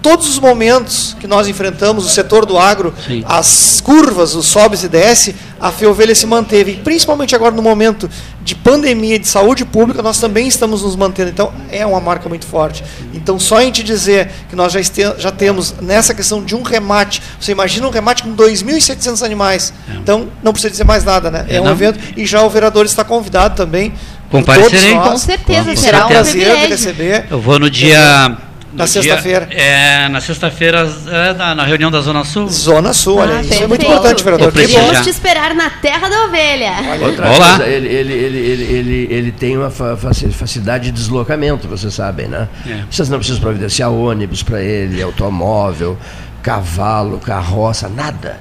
todos 0.06 0.30
os 0.30 0.38
momentos 0.38 1.18
que 1.20 1.26
nós 1.26 1.48
enfrentamos, 1.48 2.06
o 2.06 2.10
setor 2.10 2.46
do 2.46 2.60
agro, 2.60 2.94
Sim. 3.08 3.24
as 3.28 3.82
curvas, 3.82 4.36
os 4.36 4.46
sobes 4.46 4.84
e 4.84 4.88
desce, 4.88 5.36
a 5.60 5.72
Feovelha 5.72 6.14
se 6.14 6.28
manteve. 6.28 6.74
E 6.74 6.76
principalmente 6.76 7.36
agora 7.36 7.56
no 7.56 7.64
momento 7.64 8.08
de 8.40 8.54
pandemia, 8.54 9.18
de 9.18 9.28
saúde 9.28 9.66
pública, 9.66 10.04
nós 10.04 10.20
também 10.20 10.48
estamos 10.48 10.84
nos 10.84 10.96
mantendo. 10.96 11.32
Então, 11.32 11.52
é 11.72 11.84
uma 11.88 12.00
marca 12.00 12.30
muito 12.30 12.46
forte. 12.46 12.84
Então, 13.16 13.40
só 13.40 13.60
em 13.60 13.72
te 13.72 13.82
dizer 13.82 14.30
que 14.48 14.56
nós 14.56 14.74
já, 14.74 14.80
este, 14.80 15.02
já 15.18 15.32
temos 15.32 15.74
nessa 15.82 16.14
questão 16.14 16.44
de 16.44 16.56
um 16.56 16.62
remate, 16.62 17.20
você 17.40 17.54
imagina 17.54 17.88
um 17.88 17.90
remate 17.90 18.22
com 18.22 18.36
2.700 18.36 19.26
animais. 19.26 19.74
É. 19.90 19.96
Então, 19.96 20.28
não 20.44 20.52
precisa 20.52 20.70
dizer 20.70 20.84
mais 20.84 21.04
nada, 21.04 21.32
né? 21.32 21.48
É, 21.50 21.56
é 21.56 21.62
um 21.62 21.64
não. 21.64 21.72
evento 21.72 22.00
e 22.16 22.28
já 22.28 22.44
o 22.44 22.50
vereador 22.52 22.86
está 22.86 23.04
convidado 23.04 23.56
também. 23.56 23.92
Comparecerei. 24.30 24.94
Com 24.94 25.18
certeza, 25.18 25.76
será 25.76 26.06
um 26.06 26.10
prazer 26.10 26.56
receber. 26.68 27.26
Eu 27.32 27.42
vou 27.42 27.58
no 27.58 27.72
dia 27.72 28.38
Na 28.76 28.86
sexta-feira. 28.88 29.48
É, 29.52 30.10
na 30.10 30.20
sexta-feira, 30.22 30.88
é, 31.08 31.34
na, 31.34 31.56
na 31.56 31.64
reunião 31.66 31.90
da 31.90 32.02
Zona 32.02 32.24
Sul. 32.26 32.48
Zona 32.50 32.94
Sul, 32.94 33.18
olha, 33.20 33.38
Ah, 33.38 33.42
isso 33.42 33.64
é 33.64 33.68
muito 33.68 33.86
importante, 33.86 34.24
vereador. 34.24 34.52
Bom. 34.52 35.02
te 35.04 35.10
esperar 35.10 35.56
na 35.56 35.70
terra 35.70 36.10
da 36.10 36.26
ovelha. 36.26 36.72
Outra 37.02 37.32
Olá. 37.32 37.58
coisa, 37.58 37.68
ele, 37.72 37.88
ele, 37.88 38.14
ele, 38.14 38.38
ele, 38.38 38.64
ele, 38.64 39.08
ele 39.10 39.32
tem 39.32 39.58
uma 39.58 39.70
fa- 39.70 39.96
faci- 39.96 40.30
facilidade 40.32 40.86
de 40.86 40.92
deslocamento, 40.92 41.68
vocês 41.68 41.94
sabem, 41.94 42.28
né? 42.28 42.48
É. 42.68 42.84
Vocês 42.92 43.08
não 43.10 43.18
precisam 43.18 43.42
providenciar 43.42 43.90
ônibus 43.92 44.44
para 44.44 44.62
ele, 44.62 45.02
automóvel, 45.02 45.98
cavalo, 46.44 47.18
carroça, 47.20 47.88
nada. 47.90 48.40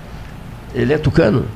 Ele 0.75 0.93
é 0.93 0.99
tucano. 0.99 1.47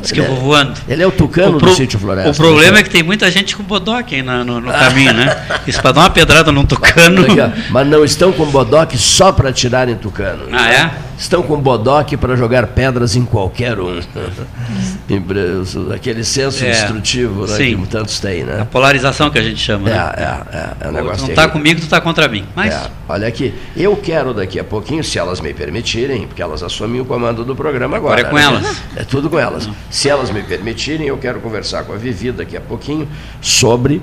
Diz 0.00 0.10
que 0.10 0.20
eu 0.20 0.24
vou 0.26 0.36
voando. 0.36 0.74
Ele 0.88 1.02
é 1.02 1.06
o 1.06 1.10
tucano 1.10 1.56
O 1.56 1.58
pro- 1.58 1.70
do 1.70 1.74
sítio 1.76 1.98
Floresta. 1.98 2.30
O 2.30 2.34
problema 2.34 2.78
é 2.78 2.82
que 2.82 2.90
tem 2.90 3.02
muita 3.02 3.30
gente 3.30 3.54
com 3.56 3.62
bodoque 3.62 4.14
aí 4.16 4.22
na- 4.22 4.44
no, 4.44 4.60
no 4.60 4.70
caminho, 4.72 5.12
né? 5.12 5.36
Isso 5.66 5.80
para 5.80 5.92
dar 5.92 6.00
uma 6.02 6.10
pedrada 6.10 6.50
num 6.52 6.64
tucano. 6.64 7.24
Mas 7.70 7.86
não 7.86 8.04
estão 8.04 8.32
com 8.32 8.46
bodoque 8.46 8.96
só 8.98 9.32
para 9.32 9.52
tirarem 9.52 9.94
tucano. 9.96 10.46
Ah, 10.52 10.70
é? 10.72 10.90
Estão 11.22 11.40
com 11.40 11.56
bodoque 11.56 12.16
para 12.16 12.34
jogar 12.34 12.66
pedras 12.66 13.14
em 13.14 13.24
qualquer 13.24 13.78
um. 13.78 14.00
Aquele 15.94 16.24
senso 16.24 16.64
É, 16.64 16.70
destrutivo 16.70 17.46
né, 17.46 17.56
que 17.56 17.86
tantos 17.86 18.18
têm, 18.18 18.42
né? 18.42 18.62
A 18.62 18.64
polarização 18.64 19.30
que 19.30 19.38
a 19.38 19.42
gente 19.42 19.60
chama, 19.60 19.88
É, 19.88 19.92
né? 19.92 20.12
é, 20.16 20.56
é, 20.56 20.74
é 20.80 20.88
um 20.88 20.90
Tu 20.90 20.94
negócio 20.96 21.20
não 21.20 21.28
tá 21.28 21.42
terrível. 21.42 21.50
comigo, 21.50 21.80
tu 21.80 21.86
tá 21.86 22.00
contra 22.00 22.26
mim. 22.26 22.44
Mas 22.56 22.74
É, 22.74 22.90
olha 23.08 23.28
aqui, 23.28 23.54
eu 23.76 23.94
quero 23.96 24.34
daqui 24.34 24.58
a 24.58 24.64
pouquinho, 24.64 25.04
se 25.04 25.16
elas 25.16 25.40
me 25.40 25.54
permitirem, 25.54 26.26
porque 26.26 26.42
elas 26.42 26.60
assumem 26.60 27.00
o 27.00 27.04
comando 27.04 27.44
do 27.44 27.54
programa 27.54 27.96
agora. 27.98 28.26
Agora 28.26 28.26
é 28.26 28.30
com 28.30 28.36
né? 28.52 28.58
elas. 28.64 28.82
É 28.96 29.04
tudo 29.04 29.30
com 29.30 29.38
elas. 29.38 29.68
Se 29.90 30.08
elas 30.08 30.28
me 30.28 30.42
permitirem, 30.42 31.06
eu 31.06 31.18
quero 31.18 31.40
conversar 31.40 31.84
com 31.84 31.92
a 31.92 31.96
Vivi 31.96 32.32
daqui 32.32 32.56
a 32.56 32.60
pouquinho 32.60 33.06
sobre 33.40 34.02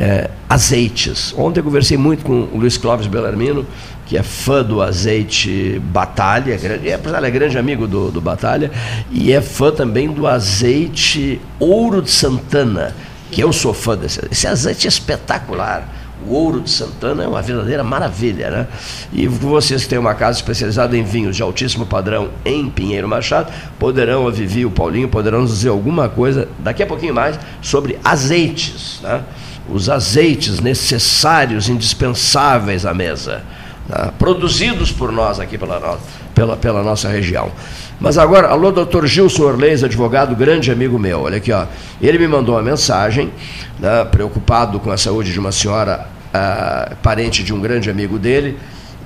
é, 0.00 0.30
azeites. 0.48 1.32
Ontem 1.38 1.60
eu 1.60 1.64
conversei 1.64 1.96
muito 1.96 2.24
com 2.24 2.48
o 2.52 2.58
Luiz 2.58 2.76
Clóvis 2.76 3.06
Bellarmino, 3.06 3.64
que 4.06 4.16
é 4.16 4.22
fã 4.22 4.62
do 4.62 4.80
azeite 4.80 5.82
Batalha, 5.86 6.56
grande, 6.56 6.88
é, 6.88 6.92
é 6.94 7.30
grande 7.30 7.58
amigo 7.58 7.88
do, 7.88 8.10
do 8.10 8.20
Batalha, 8.20 8.70
e 9.10 9.32
é 9.32 9.42
fã 9.42 9.72
também 9.72 10.08
do 10.08 10.26
azeite 10.26 11.40
Ouro 11.58 12.00
de 12.00 12.10
Santana, 12.10 12.94
que 13.32 13.40
eu 13.40 13.52
sou 13.52 13.74
fã 13.74 13.96
desse. 13.96 14.20
Esse 14.30 14.46
azeite 14.46 14.86
é 14.86 14.88
espetacular. 14.88 15.92
O 16.26 16.32
ouro 16.32 16.60
de 16.60 16.70
Santana 16.70 17.24
é 17.24 17.28
uma 17.28 17.42
verdadeira 17.42 17.84
maravilha, 17.84 18.50
né? 18.50 18.66
E 19.12 19.28
vocês 19.28 19.82
que 19.82 19.88
têm 19.88 19.98
uma 19.98 20.14
casa 20.14 20.38
especializada 20.38 20.96
em 20.96 21.04
vinhos 21.04 21.36
de 21.36 21.42
altíssimo 21.42 21.84
padrão 21.84 22.30
em 22.44 22.70
Pinheiro 22.70 23.06
Machado, 23.06 23.52
poderão, 23.78 24.26
a 24.26 24.30
Vivi 24.30 24.64
o 24.64 24.70
Paulinho, 24.70 25.08
poderão 25.08 25.42
nos 25.42 25.50
dizer 25.50 25.68
alguma 25.68 26.08
coisa, 26.08 26.48
daqui 26.60 26.82
a 26.82 26.86
pouquinho 26.86 27.14
mais, 27.14 27.38
sobre 27.60 27.98
azeites, 28.02 29.00
né? 29.02 29.22
Os 29.68 29.90
azeites 29.90 30.60
necessários, 30.60 31.68
indispensáveis 31.68 32.86
à 32.86 32.94
mesa, 32.94 33.42
né? 33.88 34.10
produzidos 34.18 34.90
por 34.90 35.12
nós 35.12 35.40
aqui 35.40 35.56
pela, 35.56 35.98
pela, 36.34 36.56
pela 36.56 36.82
nossa 36.82 37.08
região. 37.08 37.50
Mas 37.98 38.18
agora, 38.18 38.48
alô, 38.48 38.70
doutor 38.70 39.06
Gilson 39.06 39.44
Orleis, 39.44 39.82
advogado, 39.82 40.36
grande 40.36 40.70
amigo 40.70 40.98
meu, 40.98 41.22
olha 41.22 41.38
aqui, 41.38 41.50
ó. 41.50 41.66
Ele 42.00 42.18
me 42.18 42.28
mandou 42.28 42.54
uma 42.54 42.62
mensagem, 42.62 43.32
né, 43.78 44.04
preocupado 44.04 44.78
com 44.78 44.90
a 44.90 44.98
saúde 44.98 45.32
de 45.32 45.38
uma 45.38 45.50
senhora 45.50 46.06
ah, 46.34 46.92
parente 47.02 47.42
de 47.42 47.54
um 47.54 47.60
grande 47.60 47.88
amigo 47.88 48.18
dele. 48.18 48.58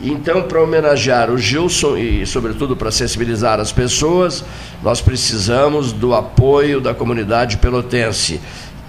Então, 0.02 0.42
para 0.42 0.62
homenagear 0.62 1.30
o 1.30 1.36
Gilson 1.36 1.96
e, 1.96 2.26
sobretudo, 2.26 2.74
para 2.74 2.90
sensibilizar 2.90 3.60
as 3.60 3.70
pessoas, 3.70 4.42
nós 4.82 5.00
precisamos 5.00 5.92
do 5.92 6.14
apoio 6.14 6.80
da 6.80 6.94
comunidade 6.94 7.58
pelotense. 7.58 8.40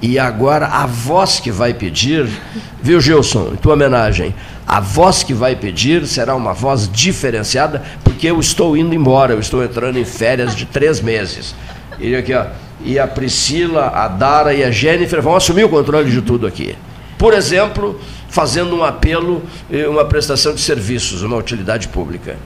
E 0.01 0.17
agora 0.17 0.65
a 0.65 0.87
voz 0.87 1.39
que 1.39 1.51
vai 1.51 1.73
pedir, 1.73 2.27
viu, 2.81 2.99
Gilson, 2.99 3.51
em 3.53 3.55
tua 3.55 3.73
homenagem, 3.73 4.33
a 4.67 4.79
voz 4.79 5.21
que 5.21 5.33
vai 5.33 5.55
pedir 5.55 6.07
será 6.07 6.35
uma 6.35 6.53
voz 6.53 6.89
diferenciada, 6.91 7.83
porque 8.03 8.27
eu 8.27 8.39
estou 8.39 8.75
indo 8.75 8.95
embora, 8.95 9.33
eu 9.33 9.39
estou 9.39 9.63
entrando 9.63 9.99
em 9.99 10.05
férias 10.05 10.55
de 10.55 10.65
três 10.65 11.01
meses. 11.01 11.53
E 11.99 12.15
aqui, 12.15 12.33
ó, 12.33 12.45
e 12.83 12.97
a 12.97 13.05
Priscila, 13.05 13.89
a 13.93 14.07
Dara 14.07 14.53
e 14.53 14.63
a 14.63 14.71
Jennifer 14.71 15.21
vão 15.21 15.35
assumir 15.35 15.65
o 15.65 15.69
controle 15.69 16.09
de 16.09 16.21
tudo 16.21 16.47
aqui. 16.47 16.75
Por 17.17 17.35
exemplo, 17.35 17.99
fazendo 18.27 18.75
um 18.75 18.83
apelo, 18.83 19.43
uma 19.87 20.05
prestação 20.05 20.55
de 20.55 20.61
serviços, 20.61 21.21
uma 21.21 21.37
utilidade 21.37 21.87
pública. 21.89 22.37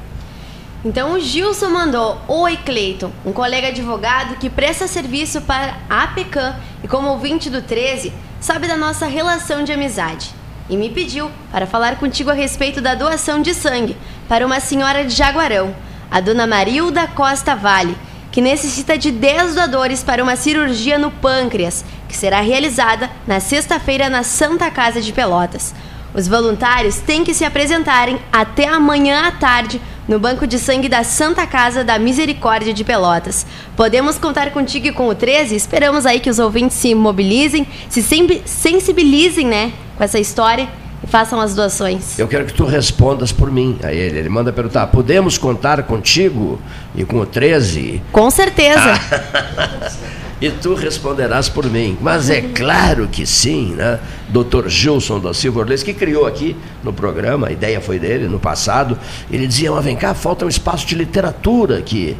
Então 0.86 1.14
o 1.14 1.20
Gilson 1.20 1.72
mandou: 1.72 2.22
Oi, 2.28 2.58
Cleiton, 2.58 3.12
um 3.26 3.34
colega 3.34 3.70
advogado 3.70 4.36
que 4.36 4.52
presta 4.52 4.88
serviço 4.88 5.42
para 5.42 5.80
a 5.90 6.04
APECAM 6.04 6.56
e, 6.84 6.88
como 6.88 7.10
ouvinte 7.10 7.50
do 7.50 7.64
13, 7.64 8.14
sabe 8.40 8.68
da 8.68 8.78
nossa 8.78 9.08
relação 9.08 9.64
de 9.64 9.74
amizade. 9.74 10.30
E 10.70 10.78
me 10.78 10.92
pediu 10.92 11.32
para 11.52 11.66
falar 11.66 11.96
contigo 11.96 12.30
a 12.30 12.36
respeito 12.36 12.82
da 12.82 12.94
doação 12.94 13.42
de 13.42 13.56
sangue 13.56 13.98
para 14.30 14.46
uma 14.46 14.60
senhora 14.60 15.04
de 15.04 15.16
Jaguarão, 15.16 15.76
a 16.12 16.20
dona 16.22 16.46
Marilda 16.46 17.08
Costa 17.08 17.56
Vale, 17.56 17.98
que 18.32 18.40
necessita 18.40 18.96
de 18.96 19.10
10 19.10 19.56
doadores 19.56 20.04
para 20.04 20.22
uma 20.22 20.36
cirurgia 20.36 21.00
no 21.00 21.10
pâncreas, 21.10 21.84
que 22.08 22.16
será 22.16 22.42
realizada 22.42 23.10
na 23.26 23.40
sexta-feira 23.40 24.08
na 24.08 24.22
Santa 24.22 24.70
Casa 24.70 25.02
de 25.02 25.12
Pelotas. 25.12 25.74
Os 26.14 26.28
voluntários 26.28 26.98
têm 26.98 27.26
que 27.26 27.34
se 27.34 27.44
apresentarem 27.44 28.20
até 28.32 28.68
amanhã 28.68 29.28
à 29.28 29.32
tarde 29.32 29.82
no 30.08 30.20
Banco 30.20 30.46
de 30.46 30.60
Sangue 30.60 30.88
da 30.88 31.04
Santa 31.04 31.46
Casa 31.48 31.84
da 31.84 31.98
Misericórdia 31.98 32.74
de 32.74 32.84
Pelotas. 32.84 33.46
Podemos 33.76 34.18
contar 34.18 34.52
contigo 34.52 34.88
e 34.88 34.92
com 34.92 35.08
o 35.08 35.16
13? 35.16 35.56
Esperamos 35.56 36.06
aí 36.06 36.20
que 36.20 36.30
os 36.30 36.40
ouvintes 36.40 36.78
se 36.78 36.94
mobilizem, 36.94 37.68
se 37.90 38.02
sensibilizem, 38.46 39.48
né, 39.48 39.74
com 39.98 40.04
essa 40.04 40.20
história 40.20 40.68
e 41.04 41.08
façam 41.08 41.40
as 41.40 41.56
doações. 41.56 42.18
Eu 42.18 42.28
quero 42.28 42.46
que 42.46 42.54
tu 42.54 42.66
respondas 42.66 43.32
por 43.32 43.52
mim 43.52 43.78
a 43.84 43.94
ele. 43.94 44.20
Ele 44.20 44.30
manda 44.30 44.52
perguntar: 44.52 44.88
podemos 44.88 45.38
contar 45.38 45.84
contigo 45.84 46.60
e 46.96 47.04
com 47.04 47.18
o 47.18 47.26
13? 47.26 48.02
Com 48.12 48.30
certeza. 48.30 49.00
e 50.42 50.52
tu 50.52 50.74
responderás 50.74 51.48
por 51.50 51.70
mim. 51.70 51.98
Mas 52.02 52.30
é 52.30 52.42
claro 52.42 53.08
que 53.08 53.26
sim, 53.26 53.74
né? 53.76 54.00
Dr. 54.30 54.68
Gilson 54.68 55.20
da 55.20 55.34
Silva 55.34 55.62
Orleis, 55.62 55.84
que 55.84 55.94
criou 55.94 56.26
aqui 56.26 56.56
no 56.84 56.92
programa, 56.92 57.48
a 57.48 57.52
ideia 57.52 57.80
foi 57.80 58.00
dele 58.00 58.28
no 58.28 58.40
passado. 58.40 58.98
Ele 59.32 59.48
dizia: 59.48 59.72
mas 59.72 59.86
vem 59.86 59.96
cá, 59.96 60.14
falta 60.14 60.46
um 60.46 60.50
espaço 60.50 60.86
de 60.86 60.96
literatura 60.96 61.78
aqui. 61.78 62.18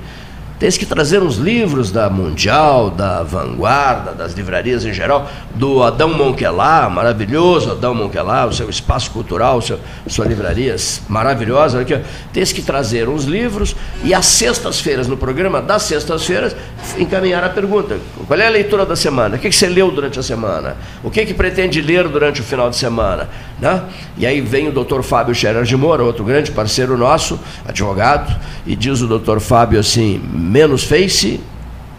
Tens 0.58 0.78
que 0.78 0.86
trazer 0.86 1.22
uns 1.22 1.36
livros 1.36 1.92
da 1.92 2.10
Mundial, 2.10 2.90
da 2.90 3.24
Vanguarda, 3.24 4.14
das 4.14 4.32
livrarias 4.32 4.86
em 4.86 4.94
geral, 4.94 5.30
do 5.54 5.84
Adão 5.84 6.14
Monquelá, 6.14 6.90
maravilhoso 6.90 7.72
Adão 7.72 7.94
Monquelá, 7.94 8.46
o 8.46 8.54
seu 8.54 8.70
espaço 8.70 9.12
cultural, 9.12 9.62
seu, 9.62 9.78
sua 10.08 10.26
livraria 10.26 10.76
maravilhosa. 11.10 11.82
Aqui. 11.82 12.00
Tens 12.32 12.54
que 12.54 12.62
trazer 12.62 13.10
uns 13.10 13.26
livros 13.26 13.76
e 14.04 14.14
às 14.14 14.26
sextas-feiras, 14.26 15.08
no 15.08 15.18
programa 15.18 15.62
das 15.62 15.84
sextas-feiras, 15.84 16.56
encaminhar 16.98 17.44
a 17.44 17.50
pergunta. 17.50 17.98
Qual 18.26 18.40
é 18.40 18.48
a 18.48 18.50
leitura 18.50 18.86
da 18.86 18.96
semana? 18.96 19.36
O 19.36 19.40
que, 19.40 19.50
que 19.50 19.56
você 19.56 19.68
leu 19.68 19.92
durante 19.92 20.20
a 20.20 20.24
semana? 20.24 20.78
O 21.04 21.12
que, 21.12 21.26
que 21.26 21.34
pretende 21.34 21.82
ler 21.82 22.08
durante 22.08 22.40
o 22.40 22.44
final 22.44 22.70
de 22.70 22.78
semana? 22.78 23.28
Né? 23.60 23.84
E 24.18 24.26
aí 24.26 24.40
vem 24.40 24.70
o 24.70 24.72
doutor 24.72 25.04
Fábio 25.04 25.36
Scherer 25.36 25.64
de 25.64 25.76
Moura, 25.76 26.04
outro 26.04 26.24
grande 26.24 26.52
parceiro 26.52 26.98
nosso, 26.98 27.40
advogado, 27.66 28.34
e 28.66 28.76
diz 28.76 29.02
o 29.02 29.08
doutor 29.08 29.40
Fábio 29.40 29.80
assim, 29.80 30.22
menos 30.46 30.84
face 30.84 31.40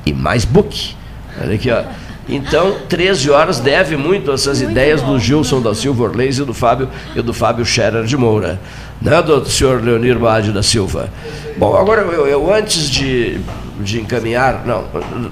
e 0.04 0.12
mais 0.12 0.44
book. 0.44 0.94
Olha 1.40 1.54
aqui, 1.54 1.70
ó. 1.70 1.82
Então, 2.28 2.78
13 2.88 3.30
horas 3.30 3.60
deve 3.60 3.96
muito 3.96 4.32
a 4.32 4.34
essas 4.34 4.60
ideias 4.60 5.00
do 5.00 5.18
Gilson 5.18 5.60
da 5.60 5.74
Silva 5.74 6.04
Orleis 6.04 6.38
e 6.38 6.44
do 6.44 6.52
Fábio 6.52 6.88
e 7.14 7.22
do 7.22 7.32
Fábio 7.32 7.64
Scherer 7.64 8.04
de 8.04 8.16
Moura. 8.16 8.60
Né, 9.00 9.22
do 9.22 9.48
senhor 9.48 9.82
Leonir 9.82 10.18
Bade 10.18 10.52
da 10.52 10.62
Silva? 10.62 11.10
Bom, 11.56 11.76
agora 11.76 12.02
eu, 12.02 12.26
eu 12.26 12.52
antes 12.52 12.90
de, 12.90 13.38
de 13.80 14.00
encaminhar, 14.00 14.66
não, 14.66 14.84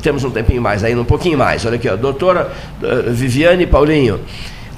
temos 0.03 0.23
um 0.23 0.31
tempinho 0.31 0.63
mais, 0.63 0.85
ainda 0.85 1.01
um 1.01 1.05
pouquinho 1.05 1.39
mais. 1.39 1.65
Olha 1.65 1.77
aqui, 1.77 1.89
ó, 1.89 1.97
doutora 1.97 2.53
eh, 2.83 3.11
Viviane 3.11 3.67
Paulinho, 3.67 4.21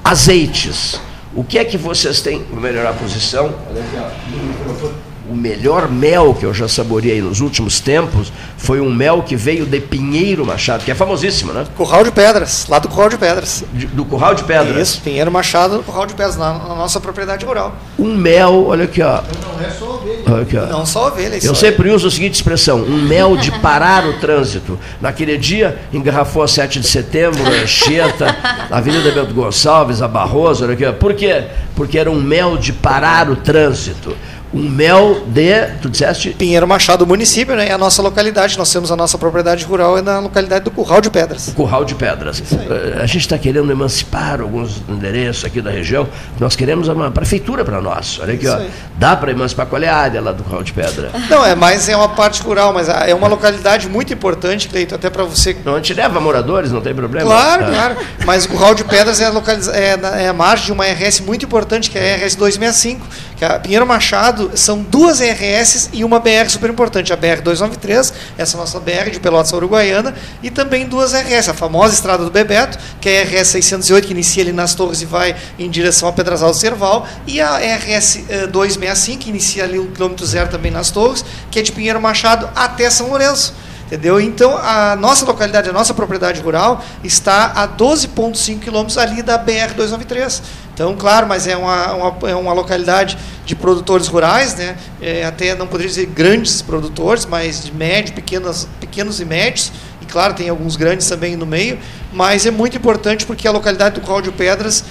azeites. 0.03 0.99
O 1.35 1.43
que 1.43 1.59
é 1.59 1.65
que 1.65 1.77
vocês 1.77 2.21
têm? 2.21 2.43
Vou 2.49 2.61
melhorar 2.61 2.91
a 2.91 2.93
posição. 2.93 3.53
Olha 3.69 3.81
aqui, 3.81 4.85
ó. 4.85 5.06
O 5.29 5.35
melhor 5.35 5.89
mel 5.89 6.33
que 6.33 6.45
eu 6.45 6.53
já 6.53 6.69
saboreei 6.69 7.21
nos 7.21 7.41
últimos 7.41 7.81
tempos 7.81 8.31
foi 8.57 8.79
um 8.79 8.89
mel 8.93 9.21
que 9.23 9.35
veio 9.35 9.65
de 9.65 9.79
Pinheiro 9.81 10.45
Machado, 10.45 10.85
que 10.85 10.91
é 10.91 10.95
famosíssimo, 10.95 11.51
né? 11.51 11.65
Curral 11.75 12.03
de 12.05 12.11
Pedras, 12.11 12.65
lá 12.69 12.79
do 12.79 12.87
Curral 12.87 13.09
de 13.09 13.17
Pedras. 13.17 13.63
De- 13.73 13.87
do 13.87 14.05
Curral 14.05 14.33
de 14.35 14.45
Pedras. 14.45 14.77
Isso, 14.89 15.01
Pinheiro 15.01 15.29
Machado, 15.29 15.77
do 15.77 15.83
Curral 15.83 16.05
de 16.05 16.13
Pedras, 16.13 16.37
na, 16.37 16.53
na 16.53 16.75
nossa 16.75 16.99
propriedade 17.01 17.45
rural. 17.45 17.75
Um 17.99 18.15
mel, 18.15 18.67
olha 18.67 18.85
aqui, 18.85 19.01
ó. 19.01 19.21
Não 19.21 19.65
é 19.65 19.69
só 19.69 19.95
ovelha. 19.95 20.41
Aqui, 20.41 20.57
ó. 20.57 20.65
Não 20.67 20.85
só 20.85 21.07
ovelha. 21.07 21.35
isso 21.35 21.47
Eu 21.47 21.55
sempre 21.55 21.89
uso 21.91 22.07
a 22.07 22.11
seguinte 22.11 22.35
expressão: 22.35 22.77
um 22.79 23.01
mel 23.01 23.35
de 23.35 23.51
parar 23.59 24.05
o 24.07 24.13
trânsito. 24.19 24.79
Naquele 25.01 25.37
dia, 25.37 25.77
engarrafou 25.91 26.41
a 26.41 26.47
7 26.47 26.79
de 26.79 26.87
setembro, 26.87 27.43
a 27.45 27.49
Anchieta, 27.63 28.33
a 28.71 28.77
Avenida 28.77 29.11
Bento 29.11 29.33
Gonçalves, 29.33 30.01
a 30.01 30.07
Barroso. 30.07 30.63
Olha 30.63 30.73
aqui, 30.73 30.85
ó. 30.85 30.93
Por 30.93 31.13
quê? 31.13 31.43
Porque 31.75 31.97
era 31.99 32.09
um 32.09 32.21
mel 32.21 32.55
de 32.57 32.71
parar 32.71 33.29
o 33.29 33.35
trânsito. 33.35 34.15
Um 34.53 34.69
mel 34.69 35.23
de, 35.27 35.65
tu 35.81 35.89
disseste? 35.89 36.29
Pinheiro 36.31 36.67
Machado, 36.67 37.05
município, 37.05 37.55
né? 37.55 37.67
É 37.67 37.73
a 37.73 37.77
nossa 37.77 38.01
localidade. 38.01 38.57
Nós 38.57 38.71
temos 38.71 38.91
a 38.91 38.95
nossa 38.95 39.17
propriedade 39.17 39.65
rural 39.65 39.97
é 39.97 40.01
na 40.01 40.19
localidade 40.19 40.63
do 40.65 40.71
Curral 40.71 41.01
de 41.01 41.09
Pedras. 41.09 41.51
Curral 41.55 41.83
de 41.83 41.95
Pedras. 41.95 42.41
Eh, 42.53 42.99
A 43.01 43.05
gente 43.05 43.19
está 43.21 43.37
querendo 43.37 43.71
emancipar 43.71 44.39
alguns 44.41 44.81
endereços 44.87 45.43
aqui 45.45 45.61
da 45.61 45.69
região. 45.69 46.07
Nós 46.39 46.55
queremos 46.55 46.87
uma 46.87 47.11
prefeitura 47.11 47.65
para 47.65 47.81
nós. 47.81 48.19
Olha 48.21 48.33
aqui, 48.33 48.45
Isso 48.45 48.53
ó. 48.55 48.57
aí. 48.59 48.69
Dá 48.97 49.15
para 49.15 49.31
emancipar 49.31 49.65
qual 49.67 49.81
é 49.83 49.87
a 49.87 49.95
área 49.95 50.21
lá 50.21 50.31
do 50.31 50.43
Curral 50.43 50.63
de 50.63 50.71
Pedra? 50.73 51.11
Não, 51.29 51.45
é 51.45 51.53
mais 51.53 51.87
é 51.89 51.95
uma 51.95 52.09
parte 52.09 52.41
rural, 52.41 52.73
mas 52.73 52.87
é 52.89 53.13
uma 53.13 53.27
localidade 53.27 53.87
muito 53.89 54.13
importante, 54.13 54.67
Cleito, 54.69 54.95
até 54.95 55.09
para 55.09 55.23
você. 55.23 55.55
Não, 55.65 55.73
a 55.73 55.77
gente 55.77 55.93
leva 55.93 56.19
moradores, 56.19 56.71
não 56.71 56.81
tem 56.81 56.95
problema. 56.95 57.29
Claro, 57.29 57.65
Ah. 57.65 57.69
claro. 57.69 57.97
Mas 58.25 58.45
o 58.45 58.49
Curral 58.49 58.73
de 58.73 58.83
Pedras 58.83 59.19
é 59.21 59.25
a, 59.25 59.29
localiza- 59.29 59.71
é, 59.75 59.99
é 60.23 60.27
a 60.29 60.33
margem 60.33 60.67
de 60.67 60.71
uma 60.71 60.85
RS 60.85 61.19
muito 61.21 61.43
importante, 61.45 61.89
que 61.91 61.97
é 61.97 62.13
a 62.13 62.17
RS 62.17 62.35
265, 62.35 63.05
que 63.37 63.45
a 63.45 63.59
Pinheiro 63.59 63.85
Machado 63.85 64.51
são 64.55 64.81
duas 64.81 65.19
RS 65.19 65.91
e 65.93 66.03
uma 66.03 66.19
BR 66.19 66.49
super 66.49 66.71
importante, 66.71 67.13
a 67.13 67.15
BR 67.15 67.41
293, 67.43 68.13
essa 68.37 68.57
nossa 68.57 68.79
BR 68.79 69.11
de 69.11 69.19
Pelotas 69.19 69.53
a 69.53 69.57
Uruguaiana, 69.57 70.15
e 70.41 70.49
também 70.49 70.87
duas 70.87 71.13
RS, 71.13 71.49
a 71.49 71.53
famosa 71.53 71.93
Estrada 71.93 72.25
do 72.25 72.31
Bebeto, 72.31 72.79
que 72.99 73.07
é 73.07 73.21
a 73.21 73.23
RS 73.23 73.49
608, 73.49 74.07
que 74.07 74.13
inicia 74.13 74.41
ali 74.41 74.51
nas 74.51 74.73
Torres 74.73 75.01
e 75.01 75.05
vai 75.05 75.35
em 75.59 75.69
direção 75.69 76.09
a 76.09 76.11
Pedras 76.11 76.41
do 76.41 76.53
Cerval, 76.55 77.07
e 77.27 77.39
a 77.39 77.57
RS 77.57 78.21
eh, 78.27 78.47
265, 78.47 79.23
que 79.23 79.29
inicia 79.29 79.63
ali 79.65 79.77
o 79.77 79.87
quilômetro 79.91 80.25
zero 80.25 80.49
também 80.49 80.71
nas 80.71 80.89
Torres, 80.89 81.23
que 81.51 81.59
é 81.59 81.61
de 81.61 81.71
Pinheiro 81.71 82.01
Machado 82.01 82.49
até 82.55 82.89
São 82.89 83.09
Lourenço. 83.09 83.53
Entendeu? 83.87 84.19
Então, 84.19 84.57
a 84.57 84.97
nossa 84.97 85.25
localidade, 85.25 85.69
a 85.69 85.73
nossa 85.73 85.93
propriedade 85.93 86.41
rural 86.41 86.83
está 87.05 87.53
a 87.55 87.65
12,5 87.65 88.59
quilômetros 88.59 88.97
ali 88.97 89.21
da 89.21 89.39
BR-293. 89.39 90.41
Então, 90.73 90.93
claro, 90.97 91.25
mas 91.25 91.47
é 91.47 91.55
uma, 91.55 91.93
uma, 91.93 92.29
é 92.29 92.35
uma 92.35 92.51
localidade 92.51 93.17
de 93.45 93.55
produtores 93.55 94.07
rurais, 94.07 94.55
né? 94.55 94.77
É, 95.01 95.23
até 95.23 95.55
não 95.55 95.65
poderia 95.67 95.87
dizer 95.87 96.05
grandes 96.07 96.61
produtores, 96.61 97.25
mas 97.25 97.63
de 97.63 97.73
médio, 97.73 98.13
pequenas, 98.13 98.67
pequenos 98.81 99.21
e 99.21 99.25
médios. 99.25 99.71
E, 100.01 100.05
claro, 100.05 100.33
tem 100.33 100.49
alguns 100.49 100.75
grandes 100.75 101.07
também 101.07 101.37
no 101.37 101.45
meio. 101.45 101.79
Mas 102.11 102.45
é 102.45 102.51
muito 102.51 102.75
importante 102.75 103.25
porque 103.25 103.47
a 103.47 103.51
localidade 103.51 104.01
do 104.01 104.21
de 104.21 104.31
Pedras, 104.31 104.83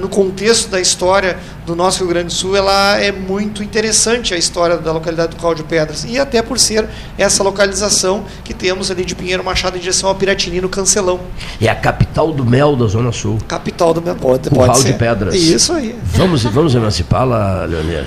no 0.00 0.08
contexto 0.08 0.68
da 0.68 0.80
história 0.80 1.38
do 1.64 1.74
nosso 1.74 2.00
Rio 2.00 2.08
Grande 2.08 2.26
do 2.26 2.32
Sul, 2.32 2.56
ela 2.56 2.98
é 2.98 3.10
muito 3.10 3.62
interessante 3.62 4.34
a 4.34 4.36
história 4.36 4.76
da 4.76 4.92
localidade 4.92 5.34
do 5.34 5.54
de 5.54 5.62
Pedras. 5.64 6.04
E 6.04 6.18
até 6.18 6.42
por 6.42 6.58
ser 6.58 6.86
essa 7.16 7.42
localização 7.42 8.24
que 8.44 8.52
temos 8.52 8.90
ali 8.90 9.04
de 9.04 9.14
Pinheiro 9.14 9.42
Machado 9.42 9.76
em 9.76 9.80
direção 9.80 10.08
ao 10.08 10.14
Piratini, 10.14 10.60
no 10.60 10.68
Cancelão. 10.68 11.20
É 11.60 11.68
a 11.68 11.74
capital 11.74 12.32
do 12.32 12.44
mel 12.44 12.76
da 12.76 12.86
Zona 12.86 13.12
Sul. 13.12 13.38
Capital 13.48 13.94
do 13.94 14.02
mel, 14.02 14.16
pode, 14.16 14.50
Curral 14.50 14.66
pode 14.66 14.78
de 14.80 14.88
ser. 14.88 14.98
Pedras. 14.98 15.34
Isso 15.34 15.72
aí. 15.72 15.96
Vamos, 16.04 16.42
vamos 16.42 16.74
emancipá-la, 16.74 17.64
Leonir? 17.64 18.04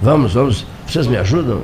Vamos, 0.00 0.32
vamos. 0.32 0.66
Vocês 0.86 1.06
me 1.06 1.16
ajudam 1.16 1.62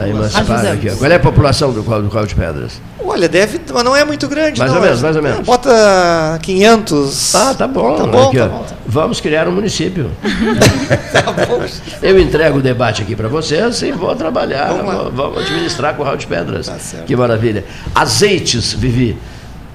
a 0.00 0.08
emancipar 0.08 0.66
aqui? 0.66 0.90
Qual 0.96 1.10
é 1.10 1.14
a 1.14 1.20
população 1.20 1.72
do 1.72 1.82
Curral, 1.82 2.02
do 2.02 2.26
de 2.26 2.34
Pedras? 2.34 2.80
Olha, 3.04 3.28
deve, 3.28 3.60
mas 3.72 3.84
não 3.84 3.94
é 3.96 4.04
muito 4.04 4.28
grande, 4.28 4.58
Mais 4.58 4.70
não. 4.70 4.78
ou 4.78 4.84
menos, 4.84 5.00
é- 5.00 5.02
mais 5.02 5.16
ou 5.16 5.22
menos. 5.22 5.40
Bota 5.46 6.38
500. 6.42 7.34
Ah, 7.34 7.54
tá 7.54 7.66
bom. 7.66 7.96
Tá 7.96 8.06
bom, 8.06 8.28
Aqui, 8.28 8.38
tá 8.38 8.44
ó. 8.46 8.48
bom. 8.48 8.66
Vamos 8.86 9.20
criar 9.20 9.48
um 9.48 9.52
município. 9.52 10.10
Eu 12.02 12.18
entrego 12.18 12.58
o 12.58 12.62
debate 12.62 13.02
aqui 13.02 13.14
para 13.14 13.28
vocês 13.28 13.82
e 13.82 13.92
vou 13.92 14.14
trabalhar, 14.14 14.68
Vamos. 14.72 14.94
Tá 14.94 15.10
vamos 15.14 15.38
administrar 15.42 15.94
Curral 15.94 16.16
de 16.16 16.26
Pedras. 16.26 16.70
que 17.06 17.16
maravilha. 17.16 17.64
Azeites, 17.94 18.72
Vivi. 18.72 19.18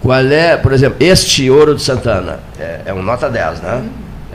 Qual 0.02 0.20
é, 0.20 0.57
por 0.57 0.74
exemplo, 0.74 0.98
este 0.99 1.49
ouro 1.49 1.76
de 1.76 1.82
Santana? 1.82 2.40
É, 2.60 2.82
é 2.88 2.94
um 2.94 3.02
nota 3.02 3.30
10, 3.30 3.61
né? 3.61 3.84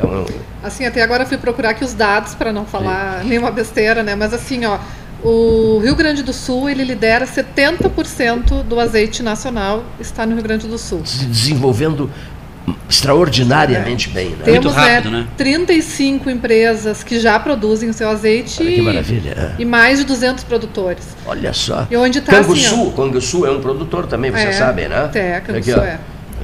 É 0.03 0.07
um, 0.07 0.25
Assim, 0.63 0.87
até 0.87 1.03
agora 1.03 1.23
eu 1.23 1.27
fui 1.27 1.37
procurar 1.39 1.71
aqui 1.71 1.85
os 1.85 1.95
dados 1.95 2.35
para 2.35 2.53
não 2.53 2.65
falar 2.65 3.23
nenhuma 3.25 3.51
besteira, 3.51 4.03
né? 4.03 4.15
Mas 4.17 4.33
assim, 4.35 4.65
ó, 4.65 4.79
o 5.23 5.81
Rio 5.83 5.95
Grande 5.97 6.23
do 6.23 6.33
Sul, 6.33 6.69
ele 6.71 6.85
lidera 6.85 7.27
70% 7.27 8.63
do 8.63 8.79
azeite 8.79 9.23
nacional 9.23 9.85
está 10.01 10.25
no 10.27 10.35
Rio 10.35 10.43
Grande 10.43 10.67
do 10.69 10.79
Sul. 10.79 11.03
se 11.05 11.25
desenvolvendo 11.27 12.11
extraordinariamente 12.89 14.11
bem, 14.11 14.31
né? 14.31 14.45
Temos 14.45 14.75
né, 14.77 15.27
35 15.37 16.29
empresas 16.31 17.03
que 17.03 17.19
já 17.19 17.39
produzem 17.39 17.89
o 17.89 17.95
seu 17.95 18.09
azeite 18.09 18.61
Olha 18.63 18.71
que 18.73 18.79
e- 18.81 18.83
maravilha. 18.83 19.31
é. 19.59 19.63
e 19.63 19.65
mais 19.65 19.99
de 19.99 20.05
200 20.05 20.45
produtores. 20.45 21.05
Olha 21.27 21.53
só. 21.53 21.87
E 21.91 21.97
onde 21.97 22.21
tá, 22.21 22.33
assim, 22.39 22.43
Canguçu, 22.49 22.89
ó. 22.89 22.91
Canguçu 22.91 23.47
é 23.47 23.51
um 23.51 23.61
produtor 23.61 24.07
também, 24.07 24.31
vocês 24.31 24.49
É, 24.49 24.53
sabem, 24.53 24.89
né? 24.89 25.11
é, 25.15 25.41
Canguçu 25.41 25.71
aqui, 25.71 25.81
ó. 25.81 25.83
é. 25.83 25.99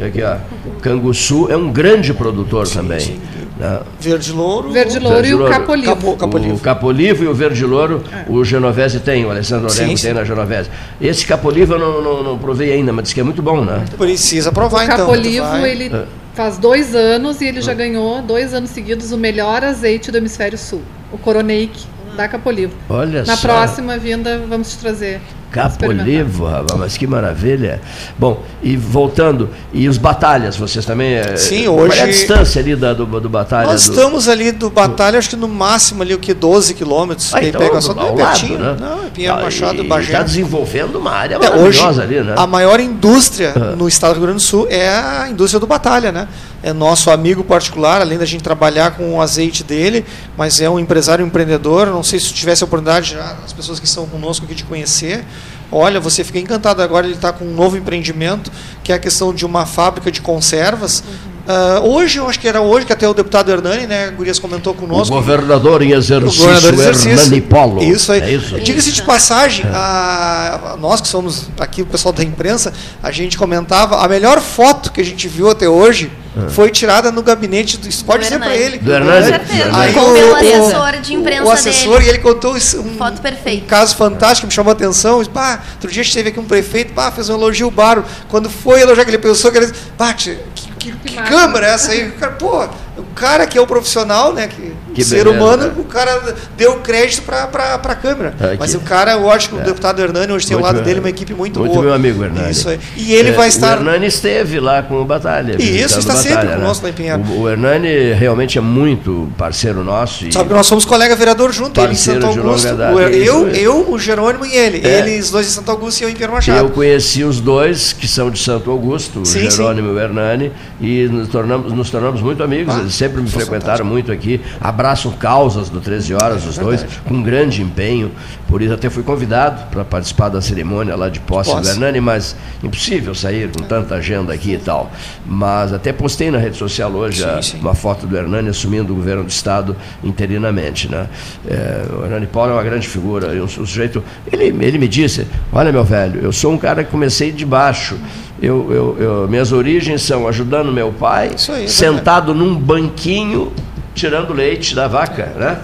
Aqui, 0.06 0.22
ó. 0.22 0.36
Canguçu 0.80 1.50
é 1.50 1.56
um 1.56 1.70
grande 1.70 2.12
produtor 2.14 2.66
também. 2.68 3.20
Né? 3.58 3.80
Verde 4.00 4.32
Louro. 4.32 4.70
Verde 4.72 4.98
Louro 4.98 5.26
e 5.26 5.34
o 5.34 5.46
Capolivo. 5.48 5.86
Capo- 5.94 6.16
Capolivo. 6.16 6.54
O 6.54 6.58
Capolivo 6.60 7.24
e 7.24 7.28
o 7.28 7.34
Verde 7.34 7.64
Louro, 7.64 8.02
o 8.28 8.44
Genovese 8.44 9.00
tem, 9.00 9.24
o 9.24 9.30
Alessandro 9.30 9.70
Orengo 9.70 10.00
tem 10.00 10.12
na 10.14 10.24
Genovese. 10.24 10.70
Esse 11.00 11.26
Capolivo 11.26 11.74
eu 11.74 11.78
não, 11.78 12.02
não, 12.02 12.22
não 12.22 12.38
provei 12.38 12.72
ainda, 12.72 12.92
mas 12.92 13.04
diz 13.04 13.12
que 13.12 13.20
é 13.20 13.22
muito 13.24 13.42
bom, 13.42 13.64
né? 13.64 13.84
Precisa 13.96 14.50
provar, 14.52 14.80
O 14.80 14.82
então. 14.84 14.96
Capolivo, 14.98 15.46
Vai. 15.46 15.70
ele 15.70 15.94
É. 15.94 16.04
faz 16.34 16.58
dois 16.58 16.94
anos 16.94 17.40
e 17.40 17.46
ele 17.46 17.60
já 17.60 17.74
ganhou, 17.74 18.20
dois 18.22 18.52
anos 18.54 18.70
seguidos, 18.70 19.12
o 19.12 19.16
melhor 19.16 19.62
azeite 19.64 20.10
do 20.10 20.18
hemisfério 20.18 20.58
sul. 20.58 20.82
O 21.12 21.18
Coroneik 21.18 21.84
da 22.16 22.26
Capolivo. 22.28 22.72
Olha 22.88 23.22
Na 23.24 23.36
só. 23.36 23.42
próxima 23.48 23.96
vinda, 23.98 24.40
vamos 24.48 24.70
te 24.72 24.78
trazer. 24.78 25.20
Capolivo, 25.54 26.46
rapaz, 26.46 26.78
mas 26.78 26.96
que 26.96 27.06
maravilha. 27.06 27.80
Bom, 28.18 28.42
e 28.62 28.76
voltando, 28.76 29.48
e 29.72 29.88
os 29.88 29.96
batalhas, 29.98 30.56
vocês 30.56 30.84
também. 30.84 31.14
eh, 31.14 31.36
Sim, 31.36 31.64
Qual 31.66 31.78
é 31.78 31.80
a 31.80 31.84
hoje- 32.04 32.06
distância 32.06 32.60
ali 32.60 32.74
da, 32.74 32.92
do, 32.92 33.06
do 33.20 33.28
batalha? 33.28 33.66
Nós 33.70 33.84
do- 33.86 33.92
estamos 33.92 34.28
ali 34.28 34.50
do 34.52 34.68
Batalha, 34.70 35.18
acho 35.18 35.30
que 35.30 35.36
no 35.36 35.48
máximo 35.48 36.02
ali 36.02 36.14
o 36.14 36.18
que 36.18 36.34
12 36.34 36.74
quilômetros. 36.74 37.32
Ah, 37.34 37.42
então, 37.42 37.60
pega 37.60 37.80
só 37.80 37.92
ao 37.92 37.96
bem 38.14 38.24
lado, 38.24 38.38
pertinho. 38.40 38.58
né? 38.58 38.76
Não, 38.80 39.04
é 39.06 39.10
Pinheiro 39.10 39.36
Ah, 39.38 39.42
Machado, 39.42 39.82
e 39.82 39.86
Bagé. 39.86 40.12
Está 40.12 40.22
desenvolvendo 40.22 40.96
uma 40.98 41.12
área 41.12 41.36
É, 41.36 41.38
maravilhosa 41.38 41.88
hoje, 41.88 42.00
ali, 42.18 42.20
né? 42.26 42.34
a 42.36 42.46
maior 42.46 42.80
indústria 42.80 43.52
no 43.76 43.86
estado 43.86 44.10
do 44.14 44.18
Rio 44.18 44.22
Grande 44.28 44.42
do 44.42 44.46
Sul 44.46 44.66
é 44.68 44.88
a 44.88 45.28
indústria 45.30 45.60
do 45.60 45.66
Batalha, 45.66 46.10
né? 46.10 46.28
É 46.62 46.72
nosso 46.72 47.10
amigo 47.10 47.44
particular, 47.44 48.00
além 48.00 48.16
da 48.16 48.24
gente 48.24 48.42
trabalhar 48.42 48.92
com 48.92 49.14
o 49.14 49.20
azeite 49.20 49.62
dele, 49.62 50.04
mas 50.36 50.60
é 50.62 50.68
um 50.70 50.78
empresário 50.78 51.22
um 51.22 51.28
empreendedor. 51.28 51.86
Não 51.88 52.02
sei 52.02 52.18
se 52.18 52.32
tivesse 52.32 52.64
a 52.64 52.66
oportunidade 52.66 53.12
já, 53.12 53.36
as 53.44 53.52
pessoas 53.52 53.78
que 53.78 53.86
estão 53.86 54.06
conosco 54.06 54.46
aqui 54.46 54.54
de 54.54 54.64
conhecer. 54.64 55.24
Olha, 55.70 56.00
você 56.00 56.22
fica 56.22 56.38
encantado. 56.38 56.82
Agora 56.82 57.06
ele 57.06 57.14
está 57.14 57.32
com 57.32 57.44
um 57.44 57.54
novo 57.54 57.76
empreendimento, 57.76 58.50
que 58.84 58.92
é 58.92 58.96
a 58.96 58.98
questão 58.98 59.34
de 59.34 59.44
uma 59.44 59.66
fábrica 59.66 60.12
de 60.12 60.20
conservas. 60.20 61.02
Ah, 61.46 61.80
hoje, 61.82 62.18
eu 62.18 62.26
acho 62.28 62.38
que 62.40 62.48
era 62.48 62.60
hoje 62.62 62.86
que 62.86 62.92
até 62.92 63.06
o 63.08 63.12
deputado 63.12 63.50
Hernani, 63.50 63.86
né, 63.86 64.10
Gurias 64.16 64.38
comentou 64.38 64.72
O 64.72 64.76
conosco. 64.76 65.14
governador 65.14 65.82
em 65.82 65.92
O 65.92 65.96
exercício, 65.96 66.40
governador 66.40 66.72
em 66.72 66.78
exercício. 66.80 67.10
Hernani 67.10 67.40
Polo. 67.42 67.82
Isso 67.82 68.12
aí. 68.12 68.20
É 68.22 68.30
isso? 68.30 68.58
Diga-se 68.60 68.92
de 68.92 69.02
passagem, 69.02 69.66
a- 69.72 70.72
a- 70.72 70.76
nós 70.78 71.00
que 71.02 71.08
somos 71.08 71.48
aqui 71.60 71.82
o 71.82 71.86
pessoal 71.86 72.12
da 72.14 72.22
imprensa, 72.22 72.72
a 73.02 73.10
gente 73.10 73.36
comentava, 73.36 74.02
a 74.02 74.08
melhor 74.08 74.40
foto 74.40 74.90
que 74.92 75.00
a 75.00 75.04
gente 75.04 75.28
viu 75.28 75.50
até 75.50 75.68
hoje 75.68 76.10
Ah. 76.34 76.48
foi 76.48 76.70
tirada 76.70 77.12
no 77.12 77.22
gabinete 77.22 77.76
do. 77.76 77.88
Pode 78.04 78.24
dizer 78.24 78.38
para 78.38 78.56
ele. 78.56 78.78
Do 78.78 78.90
Hernani? 78.90 79.32
Aí 79.72 79.94
o- 79.94 80.00
o- 80.32 80.34
assessor 80.36 81.00
de 81.02 81.14
imprensa 81.14 81.44
O 81.44 81.50
assessor, 81.50 81.98
dele. 81.98 82.06
e 82.06 82.08
ele 82.08 82.18
contou 82.20 82.56
isso, 82.56 82.80
um, 82.80 82.96
Foto 82.96 83.20
perfeita. 83.20 83.64
um 83.64 83.68
caso 83.68 83.94
fantástico 83.96 84.40
que 84.40 84.46
me 84.46 84.52
chamou 84.52 84.70
a 84.70 84.74
atenção. 84.74 85.18
Disse, 85.18 85.30
Pá, 85.30 85.60
outro 85.74 85.90
dia 85.92 86.00
a 86.00 86.04
gente 86.04 86.14
teve 86.14 86.30
aqui 86.30 86.40
um 86.40 86.44
prefeito, 86.44 86.94
pá, 86.94 87.12
fez 87.12 87.28
um 87.28 87.34
elogio 87.34 87.70
baro. 87.70 88.02
Quando 88.30 88.48
foi 88.48 88.73
elogiar 88.82 89.04
que 89.04 89.10
ele 89.10 89.18
pensou 89.18 89.50
que 89.50 89.58
ele 89.58 89.72
tia, 90.16 90.40
que, 90.54 90.72
que, 90.72 90.92
que 90.92 91.16
câmera 91.16 91.66
é 91.66 91.70
essa 91.70 91.92
aí? 91.92 92.08
O 92.08 92.12
cara, 92.12 92.32
pô, 92.32 92.64
o 92.96 93.04
cara 93.14 93.46
que 93.46 93.58
é 93.58 93.60
o 93.60 93.66
profissional, 93.66 94.32
né? 94.32 94.46
Que, 94.48 94.74
Que 94.94 95.02
o 95.02 95.04
ser 95.04 95.24
beleza, 95.24 95.36
humano, 95.44 95.62
né? 95.64 95.72
o 95.76 95.84
cara 95.84 96.34
deu 96.56 96.76
crédito 96.76 97.22
para 97.22 97.44
a 97.74 97.94
câmera. 97.94 98.34
Aqui. 98.40 98.56
Mas 98.58 98.74
o 98.74 98.80
cara, 98.80 99.12
eu 99.12 99.30
acho 99.30 99.48
que 99.48 99.54
o 99.56 99.60
É. 99.60 99.64
deputado 99.64 100.00
Hernani 100.00 100.32
hoje 100.32 100.46
tem 100.46 100.54
ao 100.54 100.60
Muito 100.60 100.66
lado 100.66 100.76
meu- 100.76 100.84
dele 100.84 101.00
uma 101.00 101.08
equipe 101.10 101.34
muito, 101.34 101.58
Muito 101.60 101.72
boa. 101.72 101.84
meu 101.84 101.92
amigo, 101.94 102.22
Hernani. 102.24 102.50
Isso 102.50 102.68
aí. 102.68 102.78
E 102.96 103.12
ele 103.12 103.30
É, 103.30 103.32
vai 103.32 103.48
estar. 103.48 103.76
O 103.76 103.80
Hernani 103.80 104.06
esteve 104.06 104.60
lá 104.60 104.82
com 104.82 105.00
o 105.00 105.04
Batalha. 105.04 105.52
Isso, 105.56 105.60
visitando 105.66 105.98
está 106.00 106.14
o 106.14 106.16
sempre 106.16 106.34
Batalha, 106.36 106.50
né? 106.52 106.56
conosco 106.56 106.84
lá 106.84 106.90
em 106.90 106.92
Pinheiro. 106.92 107.22
O, 107.22 107.40
o 107.42 107.48
Hernani 107.50 108.12
realmente 108.12 108.58
é 108.58 108.60
muito 108.60 109.28
parceiro 109.36 109.82
nosso. 109.82 110.26
E 110.26 110.32
Sabe 110.32 110.48
que 110.48 110.54
nós 110.54 110.66
somos 110.66 110.84
colega 110.84 111.16
vereador 111.16 111.52
junto, 111.52 111.80
ele 111.80 111.92
em 111.92 111.96
Santo 111.96 112.26
Augusto. 112.26 112.68
O- 112.68 113.00
isso, 113.00 113.12
eu, 113.12 113.48
isso. 113.48 113.60
eu, 113.60 113.90
o 113.92 113.98
Jerônimo 113.98 114.46
e 114.46 114.54
ele. 114.56 114.80
É. 114.86 115.00
Eles 115.00 115.30
dois 115.30 115.46
em 115.46 115.50
Santo 115.50 115.70
Augusto 115.70 116.00
e 116.00 116.04
eu 116.04 116.08
em 116.08 116.12
Pinheiro 116.12 116.32
Machado. 116.32 116.58
Eu 116.58 116.70
conheci 116.70 117.24
os 117.24 117.40
dois, 117.40 117.92
que 117.92 118.06
são 118.06 118.30
de 118.30 118.38
Santo 118.38 118.70
Augusto, 118.70 119.20
o 119.20 119.26
Sim, 119.26 119.50
Jerônimo 119.50 119.88
e 119.88 119.92
o 119.92 119.98
Hernani, 119.98 120.52
e 120.80 121.08
nos 121.10 121.28
tornamos, 121.28 121.72
nos 121.72 121.90
tornamos 121.90 122.20
muito 122.20 122.42
amigos. 122.42 122.74
Ah, 122.74 122.80
Eles 122.80 122.94
sempre 122.94 123.20
me 123.20 123.28
frequentaram 123.28 123.84
muito 123.84 124.12
aqui. 124.12 124.40
Abraçam 124.84 125.12
causas 125.12 125.70
do 125.70 125.80
13 125.80 126.12
Horas, 126.12 126.44
É 126.44 126.48
os 126.50 126.58
dois, 126.58 126.84
com 127.08 127.22
grande 127.22 127.62
empenho. 127.62 128.10
Por 128.46 128.60
isso, 128.60 128.74
até 128.74 128.90
fui 128.90 129.02
convidado 129.02 129.62
para 129.70 129.82
participar 129.82 130.28
da 130.28 130.42
cerimônia 130.42 130.94
lá 130.94 131.08
de 131.08 131.20
posse, 131.20 131.50
Posse. 131.50 131.62
do 131.62 131.68
Hernani, 131.74 132.02
mas 132.02 132.36
impossível 132.62 133.14
sair 133.14 133.48
com 133.50 133.64
tanta 133.64 133.94
agenda 133.94 134.34
aqui 134.34 134.52
e 134.52 134.58
tal. 134.58 134.90
Mas 135.24 135.72
até 135.72 135.90
postei 135.90 136.30
na 136.30 136.36
rede 136.36 136.58
social 136.58 136.92
hoje 136.92 137.24
a- 137.24 137.40
uma 137.62 137.74
foto 137.74 138.06
do 138.06 138.14
Hernani 138.14 138.50
assumindo 138.50 138.92
o 138.92 138.96
governo 138.96 139.24
do 139.24 139.30
Estado 139.30 139.74
interinamente. 140.04 140.86
Né? 140.90 141.06
É, 141.48 141.86
o 141.98 142.04
Hernani 142.04 142.26
Paulo 142.26 142.50
é 142.50 142.54
uma 142.54 142.62
grande 142.62 142.86
figura, 142.86 143.28
um 143.42 143.48
sujeito. 143.48 144.04
Ele, 144.30 144.44
ele 144.62 144.76
me 144.76 144.86
disse: 144.86 145.26
Olha, 145.50 145.72
meu 145.72 145.82
velho, 145.82 146.20
eu 146.22 146.30
sou 146.30 146.52
um 146.52 146.58
cara 146.58 146.84
que 146.84 146.90
comecei 146.90 147.32
de 147.32 147.46
baixo. 147.46 147.96
Eu, 148.42 148.70
eu, 148.70 148.96
eu- 149.00 149.28
minhas 149.28 149.50
origens 149.50 150.02
são 150.02 150.28
ajudando 150.28 150.70
meu 150.70 150.92
pai, 150.92 151.30
aí, 151.48 151.64
é 151.64 151.68
sentado 151.68 152.34
num 152.34 152.54
banquinho, 152.54 153.50
tirando 153.94 154.32
leite 154.32 154.74
da 154.74 154.88
vaca, 154.88 155.32
né? 155.36 155.58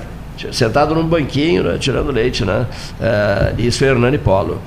sentado 0.52 0.94
num 0.94 1.04
banquinho, 1.04 1.62
né, 1.62 1.76
tirando 1.78 2.10
leite, 2.10 2.44
né? 2.44 2.66
Uh, 2.98 3.60
isso 3.60 3.84
é 3.84 3.88
Hernani 3.88 4.16
Polo. 4.16 4.60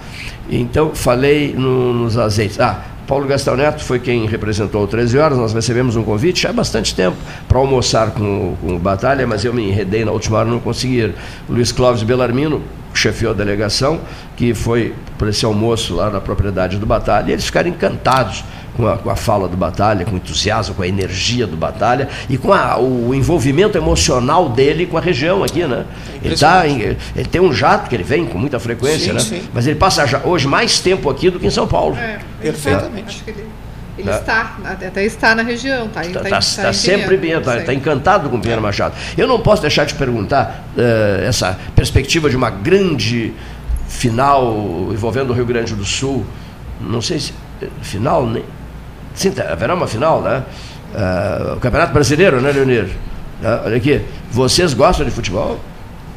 Então, 0.50 0.94
falei 0.94 1.54
no, 1.58 1.94
nos 1.94 2.18
azeites. 2.18 2.60
Ah, 2.60 2.80
Paulo 3.08 3.26
Gastão 3.28 3.56
Neto 3.56 3.84
foi 3.84 4.00
quem 4.00 4.26
representou 4.28 4.84
o 4.84 4.88
13 4.88 5.18
horas. 5.18 5.38
Nós 5.38 5.54
recebemos 5.54 5.96
um 5.96 6.04
convite 6.04 6.48
há 6.48 6.54
bastante 6.54 6.96
tempo 6.96 7.18
para 7.48 7.58
almoçar 7.58 8.12
com, 8.12 8.56
com 8.62 8.76
o 8.76 8.80
Batalha, 8.80 9.26
mas 9.28 9.44
eu 9.44 9.54
me 9.54 9.68
enredei 9.68 10.06
na 10.06 10.12
última 10.12 10.38
hora 10.38 10.50
não 10.50 10.60
consegui 10.60 11.00
ir. 11.00 11.16
Luiz 11.50 11.72
Clóvis 11.72 12.04
Belarmino 12.04 12.62
chefiou 12.94 13.32
a 13.32 13.36
delegação, 13.36 14.00
que 14.38 14.54
foi 14.54 14.94
para 15.18 15.30
esse 15.30 15.44
almoço 15.44 15.96
lá 15.96 16.10
na 16.10 16.22
propriedade 16.22 16.78
do 16.78 16.86
Batalha, 16.86 17.30
e 17.30 17.34
eles 17.34 17.46
ficaram 17.46 17.70
encantados 17.70 18.44
com 18.76 18.88
a, 18.88 18.98
com 18.98 19.10
a 19.10 19.16
fala 19.16 19.48
do 19.48 19.56
Batalha, 19.56 20.04
com 20.06 20.14
o 20.14 20.18
entusiasmo, 20.18 20.74
com 20.76 20.82
a 20.82 20.88
energia 20.88 21.46
do 21.46 21.56
Batalha 21.56 22.10
e 22.30 22.38
com 22.38 22.52
a, 22.52 22.78
o 22.80 23.14
envolvimento 23.14 23.78
emocional 23.78 24.50
dele 24.50 24.86
com 24.88 24.98
a 24.98 25.02
região 25.02 25.44
aqui, 25.44 25.64
né? 25.66 25.86
Ele, 26.24 26.36
tá 26.36 26.68
em, 26.68 26.82
ele 26.82 27.26
tem 27.30 27.40
um 27.42 27.54
jato 27.54 27.88
que 27.90 27.96
ele 27.96 28.04
vem 28.04 28.26
com 28.26 28.38
muita 28.38 28.60
frequência, 28.60 29.08
Sim, 29.08 29.14
né? 29.14 29.20
sim. 29.20 29.50
Mas 29.54 29.68
ele 29.68 29.76
passa 29.78 30.06
já- 30.08 30.22
hoje 30.24 30.48
mais 30.48 30.80
tempo 30.80 31.10
aqui 31.10 31.30
do 31.30 31.40
que 31.40 31.46
em 31.48 31.52
São 31.52 31.68
Paulo. 31.68 31.96
É, 31.98 32.20
Perfeitamente. 32.42 33.06
Acho 33.08 33.24
que 33.24 33.30
ele, 33.30 34.10
É. 34.10 34.16
está, 34.16 34.58
até 34.66 35.06
está 35.06 35.36
na 35.36 35.44
região, 35.44 35.88
tá? 35.90 36.02
Está 36.04 36.22
tá, 36.22 36.30
tá, 36.30 36.40
tá 36.40 36.62
tá 36.64 36.74
sempre 36.74 37.16
bem, 37.16 37.32
está 37.34 37.72
encantado 37.74 38.28
com 38.28 38.38
o 38.38 38.40
Pinheiro 38.42 38.62
Machado. 38.62 38.96
Eu 39.16 39.28
não 39.28 39.40
posso 39.40 39.62
deixar 39.62 39.86
de 39.86 39.94
perguntar 39.94 40.64
eh, 40.76 41.26
essa 41.28 41.60
perspectiva 41.76 42.28
de 42.28 42.36
uma 42.36 42.50
grande 42.50 43.34
final 43.88 44.90
envolvendo 44.92 45.30
o 45.30 45.34
Rio 45.34 45.46
Grande 45.46 45.76
do 45.76 45.86
Sul. 45.86 46.26
Não 46.82 47.02
sei 47.02 47.20
se. 47.20 47.34
eh, 47.62 47.68
Final, 47.82 48.26
nem. 48.26 48.44
Sim, 49.14 49.32
tá- 49.32 49.52
haverá 49.52 49.74
uma 49.74 49.88
final, 49.88 50.22
né? 50.22 50.44
Ah, 50.96 51.54
o 51.56 51.60
Campeonato 51.60 51.94
Brasileiro, 51.94 52.42
né, 52.42 52.52
Leonir? 52.52 52.88
Ah, 53.44 53.62
olha 53.66 53.78
aqui. 53.78 54.02
Vocês 54.32 54.74
gostam 54.74 55.06
de 55.06 55.12
futebol? 55.12 55.60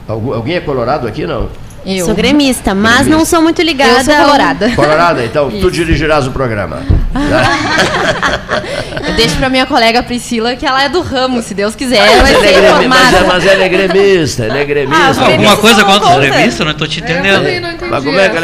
Algum- 0.09 0.33
alguém 0.35 0.57
é 0.57 0.61
colorado 0.61 1.07
aqui, 1.09 1.27
não? 1.27 1.49
Eu. 1.85 2.07
Sou 2.07 2.15
gremista, 2.15 2.75
mas 2.75 3.07
não 3.07 3.25
sou 3.25 3.41
muito 3.41 3.63
ligada. 3.63 4.01
Eu 4.01 4.05
sou 4.05 4.15
colorada. 4.17 4.71
Colorada, 4.75 5.25
então 5.25 5.51
tu 5.51 5.71
dirigirás 5.71 6.27
o 6.27 6.31
programa. 6.33 6.81
Eu 9.07 9.15
deixo 9.15 9.37
pra 9.37 9.49
minha 9.49 9.67
colega 9.67 10.03
Priscila 10.03 10.57
que 10.57 10.67
ela 10.67 10.83
é 10.83 10.89
do 10.89 11.01
ramo, 11.01 11.41
se 11.43 11.55
Deus 11.55 11.75
quiser, 11.77 11.99
Mas 12.01 12.23
vai 12.23 12.35
ele, 12.35 12.47
é 12.47 12.53
ser 12.53 12.61
gremi- 12.61 12.89
mas, 12.89 13.15
é, 13.15 13.21
mas 13.25 13.47
ele 13.47 13.63
é 13.63 13.69
gremista, 13.69 14.45
ele 14.47 14.59
é 14.59 14.65
gremista. 14.65 15.23
Ah, 15.23 15.27
alguma 15.27 15.57
coisa 15.57 15.85
contra 15.85 16.09
os 16.09 16.17
gremistas? 16.17 16.65
Não 16.67 16.73
estou 16.73 16.87
te 16.89 17.01
entendendo. 17.01 17.43
Mas 17.89 18.05
como 18.05 18.19
é 18.19 18.29
que 18.29 18.37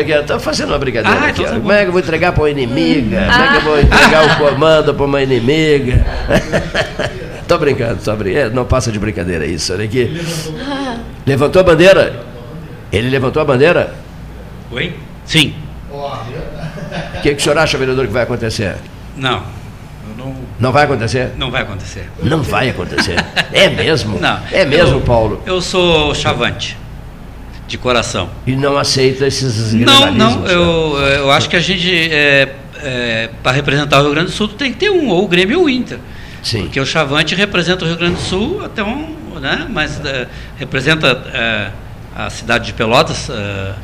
aqui, 0.00 0.10
eu 0.10 0.24
tô 0.26 0.38
fazendo 0.40 0.70
uma 0.70 0.78
brincadeira 0.78 1.18
Ah, 1.18 1.26
aqui. 1.28 1.42
então 1.42 1.44
ó. 1.44 1.54
tá 1.54 1.60
como 1.60 1.72
é 1.72 1.82
que 1.82 1.88
eu 1.88 1.92
vou 1.92 2.00
entregar 2.00 2.32
para 2.32 2.42
uma 2.42 2.50
inimiga? 2.50 3.28
Como 3.30 3.44
é 3.44 3.48
que 3.48 3.56
eu 3.56 3.60
vou 3.62 3.74
Ah. 3.76 3.80
entregar 3.82 4.24
o 4.32 4.36
comando 4.36 4.94
para 4.94 5.04
uma 5.04 5.22
inimiga? 5.22 6.04
tô 7.46 7.58
brincando, 7.58 7.98
tô 8.04 8.16
brincando. 8.16 8.46
É, 8.46 8.50
Não 8.50 8.64
passa 8.64 8.90
de 8.90 8.98
brincadeira 8.98 9.46
isso. 9.46 9.72
Olha 9.72 9.84
aqui. 9.84 10.20
Levantou 11.26 11.60
a 11.60 11.62
bandeira? 11.62 12.20
Ele 12.92 13.08
levantou 13.10 13.40
a 13.40 13.44
bandeira? 13.44 13.94
Oi? 14.70 14.94
Sim. 15.24 15.54
O 17.24 17.26
que, 17.26 17.34
que 17.36 17.40
o 17.40 17.42
senhor 17.42 17.56
acha, 17.56 17.78
vereador, 17.78 18.06
que 18.06 18.12
vai 18.12 18.22
acontecer? 18.24 18.76
Não. 19.16 19.42
Não, 20.18 20.34
Não 20.60 20.72
vai 20.72 20.84
acontecer? 20.84 21.30
não 21.38 21.50
vai 21.50 21.62
acontecer. 21.62 22.10
Não 22.22 22.42
vai 22.42 22.68
acontecer. 22.68 23.16
É 23.50 23.68
mesmo? 23.70 24.18
Não. 24.20 24.38
É 24.52 24.64
mesmo, 24.66 24.96
Eu- 24.96 25.00
Paulo? 25.00 25.42
Eu 25.46 25.60
sou 25.62 26.14
chavante. 26.14 26.76
De 27.66 27.78
coração. 27.78 28.28
E 28.46 28.54
não 28.54 28.76
aceita 28.76 29.26
esses 29.26 29.72
Não, 29.72 30.12
não. 30.12 30.46
Eu, 30.46 30.98
eu 30.98 31.30
acho 31.30 31.48
que 31.48 31.56
a 31.56 31.60
gente, 31.60 31.90
é, 32.12 33.30
para 33.42 33.52
representar 33.52 34.00
o 34.00 34.02
Rio 34.02 34.10
Grande 34.10 34.26
do 34.30 34.32
Sul, 34.36 34.48
tem 34.48 34.70
que 34.70 34.78
ter 34.78 34.90
um, 34.90 35.08
ou 35.08 35.24
o 35.24 35.28
Grêmio 35.28 35.60
ou 35.60 35.64
o 35.64 35.70
Inter. 35.70 35.98
Sim. 36.42 36.64
Porque 36.64 36.78
o 36.78 36.84
Chavante 36.84 37.34
representa 37.34 37.86
o 37.86 37.88
Rio 37.88 37.96
Grande 37.96 38.16
do 38.16 38.20
Sul 38.20 38.62
até 38.62 38.84
um. 38.84 39.14
Né, 39.40 39.66
mas 39.70 39.98
é, 40.04 40.26
representa 40.58 41.08
é, 41.32 41.70
a 42.16 42.30
cidade 42.30 42.66
de 42.66 42.72
Pelotas 42.74 43.28
é, 43.28 43.74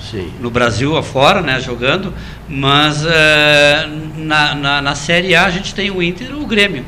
no 0.41 0.51
Brasil 0.51 0.97
afora, 0.97 1.41
né, 1.43 1.61
jogando. 1.61 2.15
Mas 2.49 3.05
é, 3.05 3.89
na, 4.17 4.55
na, 4.55 4.83
na 4.83 4.95
Série 4.95 5.35
A 5.35 5.47
a 5.47 5.51
gente 5.51 5.75
tem 5.75 5.91
o 5.91 6.03
Inter 6.03 6.29
e 6.31 6.35
o 6.35 6.47
Grêmio. 6.47 6.85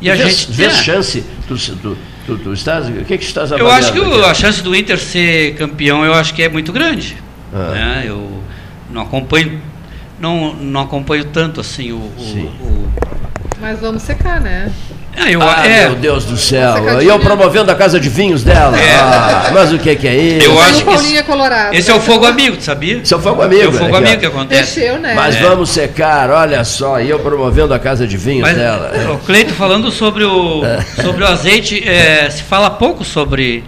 E 0.00 0.10
a 0.10 0.14
vês, 0.14 0.28
gente 0.40 0.52
vês 0.52 0.74
é. 0.74 0.82
chance? 0.82 1.24
Tu, 1.48 1.56
tu, 1.76 1.98
tu, 2.26 2.38
tu 2.38 2.52
estás, 2.52 2.88
o 2.88 2.92
que, 3.04 3.16
que 3.18 3.24
estás 3.24 3.50
Eu 3.50 3.70
acho 3.70 3.92
que 3.92 4.00
o- 4.00 4.24
a 4.26 4.34
chance 4.34 4.62
do 4.62 4.74
Inter 4.76 4.98
ser 4.98 5.54
campeão 5.54 6.04
eu 6.04 6.12
acho 6.14 6.34
que 6.34 6.42
é 6.42 6.48
muito 6.48 6.72
grande. 6.72 7.16
Ah. 7.52 7.70
né? 7.72 8.04
Eu 8.06 8.42
não 8.90 9.02
acompanho, 9.02 9.60
não, 10.20 10.52
não 10.54 10.80
acompanho 10.82 11.24
tanto 11.26 11.60
assim 11.60 11.92
o. 11.92 11.96
o- 11.96 12.46
o- 12.60 12.92
Mas 13.60 13.80
vamos 13.80 14.02
secar, 14.02 14.40
né? 14.40 14.70
Ah, 15.16 15.30
eu- 15.30 15.40
Ah, 15.42 15.66
é. 15.66 15.86
meu 15.88 15.94
Deus 15.96 16.24
do 16.24 16.36
céu. 16.36 17.00
E 17.02 17.06
eu 17.06 17.18
promovendo 17.18 17.70
a 17.70 17.74
casa 17.74 17.98
de 17.98 18.08
vinhos 18.08 18.42
dela. 18.44 18.78
É. 18.78 18.94
Ah, 18.96 19.50
mas 19.52 19.72
o 19.72 19.78
que, 19.78 19.94
que 19.96 20.06
é 20.06 20.14
isso? 20.14 20.46
Eu 20.46 20.60
acho 20.60 20.74
o 20.74 20.76
que 20.78 20.84
Paulinho 20.84 21.18
é 21.18 21.22
colorado. 21.22 21.74
Esse 21.74 21.90
é 21.90 21.94
o 21.94 22.00
fogo 22.00 22.26
amigo, 22.26 22.56
tu 22.56 22.64
sabia? 22.64 22.98
Esse 23.02 23.14
é 23.14 23.16
o 23.16 23.20
fogo 23.20 23.40
amigo. 23.42 23.62
É 23.62 23.68
o 23.68 23.72
fogo 23.72 23.90
né, 23.92 23.96
amigo 23.98 24.16
ó. 24.16 24.18
que 24.20 24.26
acontece. 24.26 24.80
Mexeu, 24.80 24.98
né? 24.98 25.14
Mas 25.14 25.36
É. 25.36 25.40
vamos 25.40 25.70
secar, 25.70 26.30
olha 26.30 26.62
só, 26.64 27.00
e 27.00 27.08
eu 27.08 27.18
promovendo 27.18 27.72
a 27.72 27.78
casa 27.78 28.06
de 28.06 28.16
vinhos 28.16 28.42
Mas, 28.42 28.56
dela. 28.56 28.92
É. 28.94 29.08
o 29.10 29.18
Cleito, 29.18 29.54
falando 29.54 29.90
sobre 29.90 30.24
o, 30.24 30.62
sobre 31.02 31.24
o 31.24 31.26
azeite, 31.26 31.82
é, 31.88 32.28
se 32.30 32.42
fala 32.42 32.68
pouco 32.70 33.02
sobre, 33.04 33.64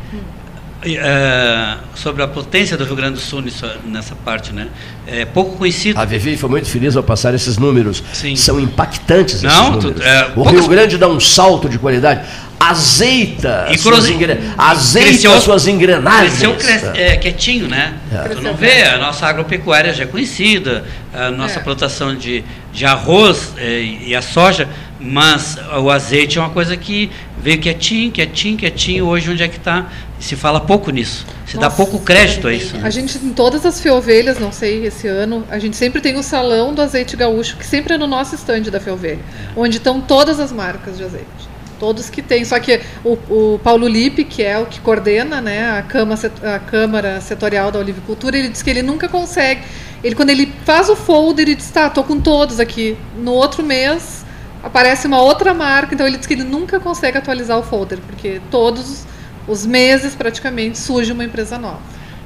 é, 0.83 1.77
sobre 1.95 2.23
a 2.23 2.29
potência 2.29 2.77
do 2.77 2.85
Rio 2.85 2.95
Grande 2.97 3.15
do 3.15 3.21
Sul 3.21 3.41
nisso, 3.43 3.67
nessa 3.85 4.15
parte, 4.15 4.53
né? 4.53 4.69
É 5.07 5.25
pouco 5.25 5.57
conhecido. 5.57 5.99
A 5.99 6.05
Vivi 6.05 6.37
foi 6.37 6.49
muito 6.49 6.69
feliz 6.69 6.97
ao 6.97 7.03
passar 7.03 7.35
esses 7.35 7.59
números. 7.59 8.03
Sim. 8.13 8.37
São 8.37 8.61
impactantes 8.61 9.43
Não, 9.43 9.51
esses 9.51 9.81
tu- 9.83 9.87
números. 9.89 10.07
é, 10.07 10.27
o 10.27 10.31
poucas- 10.35 10.53
Rio 10.55 10.69
Grande 10.69 10.97
dá 10.99 11.09
um 11.09 11.19
salto 11.21 11.69
de 11.69 11.79
qualidade. 11.79 12.23
Azeita, 12.61 13.67
E 13.71 13.75
as 13.75 13.81
suas, 13.81 14.09
engre... 14.09 14.39
azeita 14.57 15.09
cresceu- 15.09 15.33
as 15.33 15.43
suas 15.45 15.67
engrenagens. 15.69 16.33
Cresceu 16.39 16.55
cres- 16.55 16.85
é, 16.99 17.17
quietinho, 17.17 17.69
né? 17.69 17.95
É. 18.13 18.29
Tu 18.29 18.43
não 18.43 18.55
vê, 18.55 18.83
a 18.83 18.99
nossa 18.99 19.27
agropecuária 19.27 19.95
já 19.95 20.03
é 20.03 20.07
conhecida, 20.07 20.85
a 21.15 21.31
nossa 21.31 21.61
É. 21.61 21.63
plantação 21.63 22.15
de, 22.15 22.45
de 22.79 22.87
arroz 22.87 23.55
é, 23.57 23.81
e 23.81 24.15
a 24.15 24.23
soja, 24.23 24.69
mas 25.01 25.59
o 25.83 25.91
azeite 25.91 26.39
é 26.39 26.41
uma 26.41 26.51
coisa 26.51 26.77
que 26.77 27.11
veio 27.37 27.61
quietinho, 27.61 28.13
quietinho, 28.13 28.57
quietinho. 28.57 29.05
Hoje, 29.05 29.31
onde 29.31 29.43
é 29.43 29.49
que 29.49 29.57
está? 29.57 29.91
Se 30.21 30.37
fala 30.37 30.61
pouco 30.61 30.93
nisso. 30.93 31.27
Se 31.45 31.57
dá 31.57 31.63
Nossa. 31.63 31.77
pouco 31.77 31.99
crédito 31.99 32.47
a 32.47 32.55
isso. 32.55 32.77
né? 32.77 32.87
A 32.87 32.91
gente, 32.91 33.19
em 33.19 33.33
todas 33.33 33.67
as 33.67 33.81
Feovelhas, 33.81 34.39
não 34.39 34.53
sei, 34.53 34.87
esse 34.87 35.09
ano, 35.09 35.45
a 35.51 35.59
gente 35.59 35.77
sempre 35.77 36.01
tem 36.01 36.17
o 36.17 36.23
salão 36.23 36.73
do 36.73 36.81
azeite 36.81 37.17
gaúcho, 37.17 37.57
que 37.57 37.67
sempre 37.67 37.95
é 37.95 37.99
no 37.99 38.07
nosso 38.07 38.37
estande 38.37 38.71
da 38.71 38.79
Feovelha, 38.79 39.21
onde 39.57 39.79
estão 39.79 40.01
todas 40.01 40.39
as 40.39 40.53
marcas 40.53 40.97
de 40.97 41.03
azeite. 41.03 41.49
Todos 41.81 42.09
que 42.09 42.23
tem. 42.23 42.45
Só 42.45 42.61
que 42.61 42.81
o, 43.05 43.13
o 43.29 43.61
Paulo 43.63 43.89
Lippe, 43.89 44.25
que 44.25 44.43
é 44.43 44.59
o 44.59 44.67
que 44.67 44.81
coordena 44.81 45.41
né, 45.41 45.65
a, 45.65 46.55
a 46.55 46.59
Câmara 46.59 47.21
Setorial 47.21 47.73
da 47.73 47.79
Olivicultura, 47.81 48.37
ele 48.37 48.49
diz 48.49 48.63
que 48.63 48.71
ele 48.71 48.83
nunca 48.83 49.09
consegue. 49.09 49.63
Ele, 50.03 50.15
quando 50.15 50.31
ele 50.31 50.53
faz 50.65 50.89
o 50.89 50.97
folder, 50.97 51.47
ele 51.47 51.57
diz, 51.57 51.71
tá, 51.71 51.91
tô 51.91 52.05
com 52.05 52.21
todos 52.21 52.61
aqui. 52.61 52.97
No 53.17 53.33
outro 53.33 53.63
mês 53.63 54.25
aparece 54.63 55.07
uma 55.07 55.21
outra 55.21 55.55
marca, 55.55 55.95
então 55.95 56.07
ele 56.07 56.17
diz 56.17 56.27
que 56.27 56.35
ele 56.35 56.45
nunca 56.45 56.79
consegue 56.81 57.19
atualizar 57.19 57.59
o 57.59 57.63
folder, 57.63 57.99
porque 58.07 58.41
todos 58.51 59.05
os 59.47 59.65
meses 59.65 60.15
praticamente 60.15 60.79
surge 60.79 61.13
uma 61.13 61.25
empresa 61.25 61.59
nova. 61.59 61.81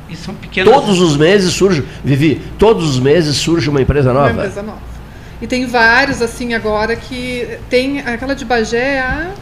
E 0.08 0.16
são 0.16 0.34
pequenas. 0.34 0.72
Todos 0.72 1.00
os 1.00 1.16
meses 1.16 1.52
surge, 1.54 1.86
Vivi, 2.04 2.42
todos 2.58 2.88
os 2.88 2.98
meses 2.98 3.36
surge 3.36 3.70
uma 3.70 3.80
empresa 3.80 4.12
nova. 4.12 4.30
Uma 4.30 4.42
empresa 4.42 4.62
nova. 4.62 4.92
E 5.40 5.46
tem 5.46 5.66
vários, 5.66 6.20
assim, 6.22 6.54
agora 6.54 6.94
que 6.94 7.58
tem 7.68 8.00
aquela 8.00 8.34
de 8.34 8.44
Bagé, 8.44 9.00
a... 9.00 9.32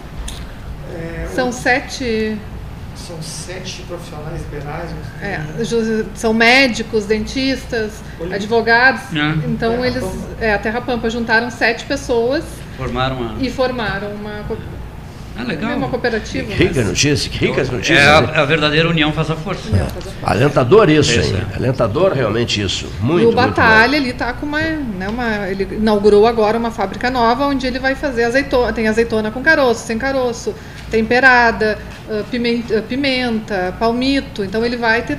são 1.35 1.53
sete. 1.53 2.39
São 3.11 3.23
sete 3.23 3.83
profissionais 3.83 4.41
liberais. 4.43 4.91
é, 5.21 5.41
são 6.15 6.33
médicos, 6.33 7.07
dentistas, 7.07 7.93
advogados. 8.33 9.03
Ah. 9.17 9.35
Então 9.47 9.73
Terra 9.73 9.87
eles. 9.87 10.03
Pampa. 10.05 10.27
É, 10.41 10.55
a 10.55 10.59
Terra 10.59 10.81
Pampa 10.81 11.11
juntaram 11.11 11.51
sete 11.51 11.85
pessoas 11.87 12.45
Formaram 12.77 13.17
uma. 13.17 13.35
e 13.43 13.51
formaram 13.51 14.09
uma, 14.13 14.45
Ah, 15.37 15.43
legal. 15.43 15.77
uma 15.77 15.89
cooperativa. 15.89 16.53
Rica 16.55 16.85
notícia, 16.85 17.31
que 17.31 17.39
ricas 17.47 17.69
notícias. 17.71 17.99
É 17.99 18.05
né? 18.05 18.33
a, 18.35 18.43
a 18.43 18.45
verdadeira 18.45 18.89
união 18.89 19.13
faz 19.13 19.31
a 19.31 19.37
força. 19.37 19.63
Alentador 20.23 20.89
isso, 20.91 21.19
Isso, 21.19 21.35
hein? 21.35 21.43
é. 21.53 21.57
Alentador 21.57 22.13
realmente 22.13 22.61
isso. 22.63 22.87
Muito, 23.01 23.23
e 23.23 23.27
o 23.27 23.33
Batalha 23.33 23.97
ele 23.97 24.13
tá 24.13 24.33
com 24.33 24.47
uma, 24.47 24.61
né, 24.61 25.09
uma. 25.09 25.49
Ele 25.49 25.67
inaugurou 25.77 26.27
agora 26.27 26.57
uma 26.59 26.71
fábrica 26.71 27.11
nova 27.11 27.47
onde 27.47 27.67
ele 27.67 27.79
vai 27.79 27.95
fazer 27.95 28.25
azeitona. 28.25 28.73
Tem 28.73 28.87
azeitona 28.89 29.31
com 29.31 29.43
caroço, 29.43 29.87
sem 29.87 29.99
caroço, 29.99 30.55
temperada, 30.91 31.79
ah, 32.11 32.23
pimenta, 32.31 32.79
ah, 32.79 32.83
pimenta, 32.83 33.75
palmito. 33.79 34.45
Então 34.45 34.65
ele 34.65 34.77
vai 34.77 35.03
ter. 35.03 35.19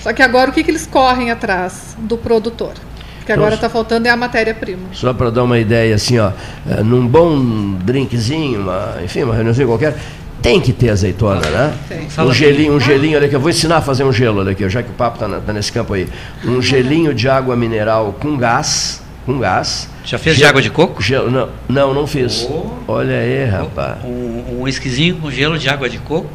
Só 0.00 0.12
que 0.12 0.22
agora 0.22 0.50
o 0.50 0.52
que, 0.52 0.62
que 0.62 0.70
eles 0.70 0.86
correm 0.86 1.30
atrás 1.30 1.96
do 1.98 2.16
produtor? 2.16 2.74
Porque 3.18 3.32
agora 3.32 3.50
Nossa. 3.50 3.66
está 3.66 3.68
faltando 3.68 4.08
é 4.08 4.10
a 4.10 4.16
matéria-prima. 4.16 4.88
Só 4.92 5.14
para 5.14 5.30
dar 5.30 5.44
uma 5.44 5.58
ideia, 5.58 5.94
assim, 5.94 6.18
ó, 6.18 6.32
eh, 6.68 6.82
num 6.82 7.06
bom 7.06 7.74
drinkzinho, 7.84 8.62
uma, 8.62 8.96
enfim, 9.04 9.22
uma 9.22 9.32
reuniãozinha 9.32 9.64
qualquer, 9.64 9.96
tem 10.42 10.60
que 10.60 10.72
ter 10.72 10.90
azeitona, 10.90 11.40
né? 11.40 11.74
Tem. 11.88 12.08
Um 12.18 12.32
gelinho, 12.32 12.74
um 12.74 12.80
gelinho, 12.80 13.16
olha 13.16 13.26
aqui, 13.26 13.36
eu 13.36 13.40
vou 13.40 13.48
ensinar 13.48 13.76
a 13.76 13.80
fazer 13.80 14.02
um 14.02 14.12
gelo, 14.12 14.40
olha 14.40 14.50
aqui, 14.50 14.68
já 14.68 14.82
que 14.82 14.90
o 14.90 14.94
papo 14.94 15.24
está 15.24 15.52
nesse 15.52 15.70
campo 15.70 15.94
aí. 15.94 16.08
Um 16.44 16.60
gelinho 16.60 17.14
de 17.14 17.28
água 17.28 17.54
mineral 17.54 18.12
com 18.20 18.36
gás, 18.36 19.01
com 19.24 19.38
gás. 19.38 19.88
Já 20.04 20.18
fez 20.18 20.36
de 20.36 20.40
Gelo- 20.40 20.50
água 20.50 20.62
de 20.62 20.70
coco? 20.70 21.00
Gelo, 21.02 21.30
não, 21.30 21.48
não, 21.68 21.94
não 21.94 22.06
fiz. 22.06 22.46
Oh. 22.50 22.66
Olha 22.88 23.14
aí, 23.18 23.44
rapaz. 23.44 23.98
Um, 24.04 24.60
um 24.62 24.68
esquisinho 24.68 25.16
com 25.16 25.30
gelo 25.30 25.58
de 25.58 25.68
água 25.68 25.88
de 25.88 25.98
coco. 25.98 26.28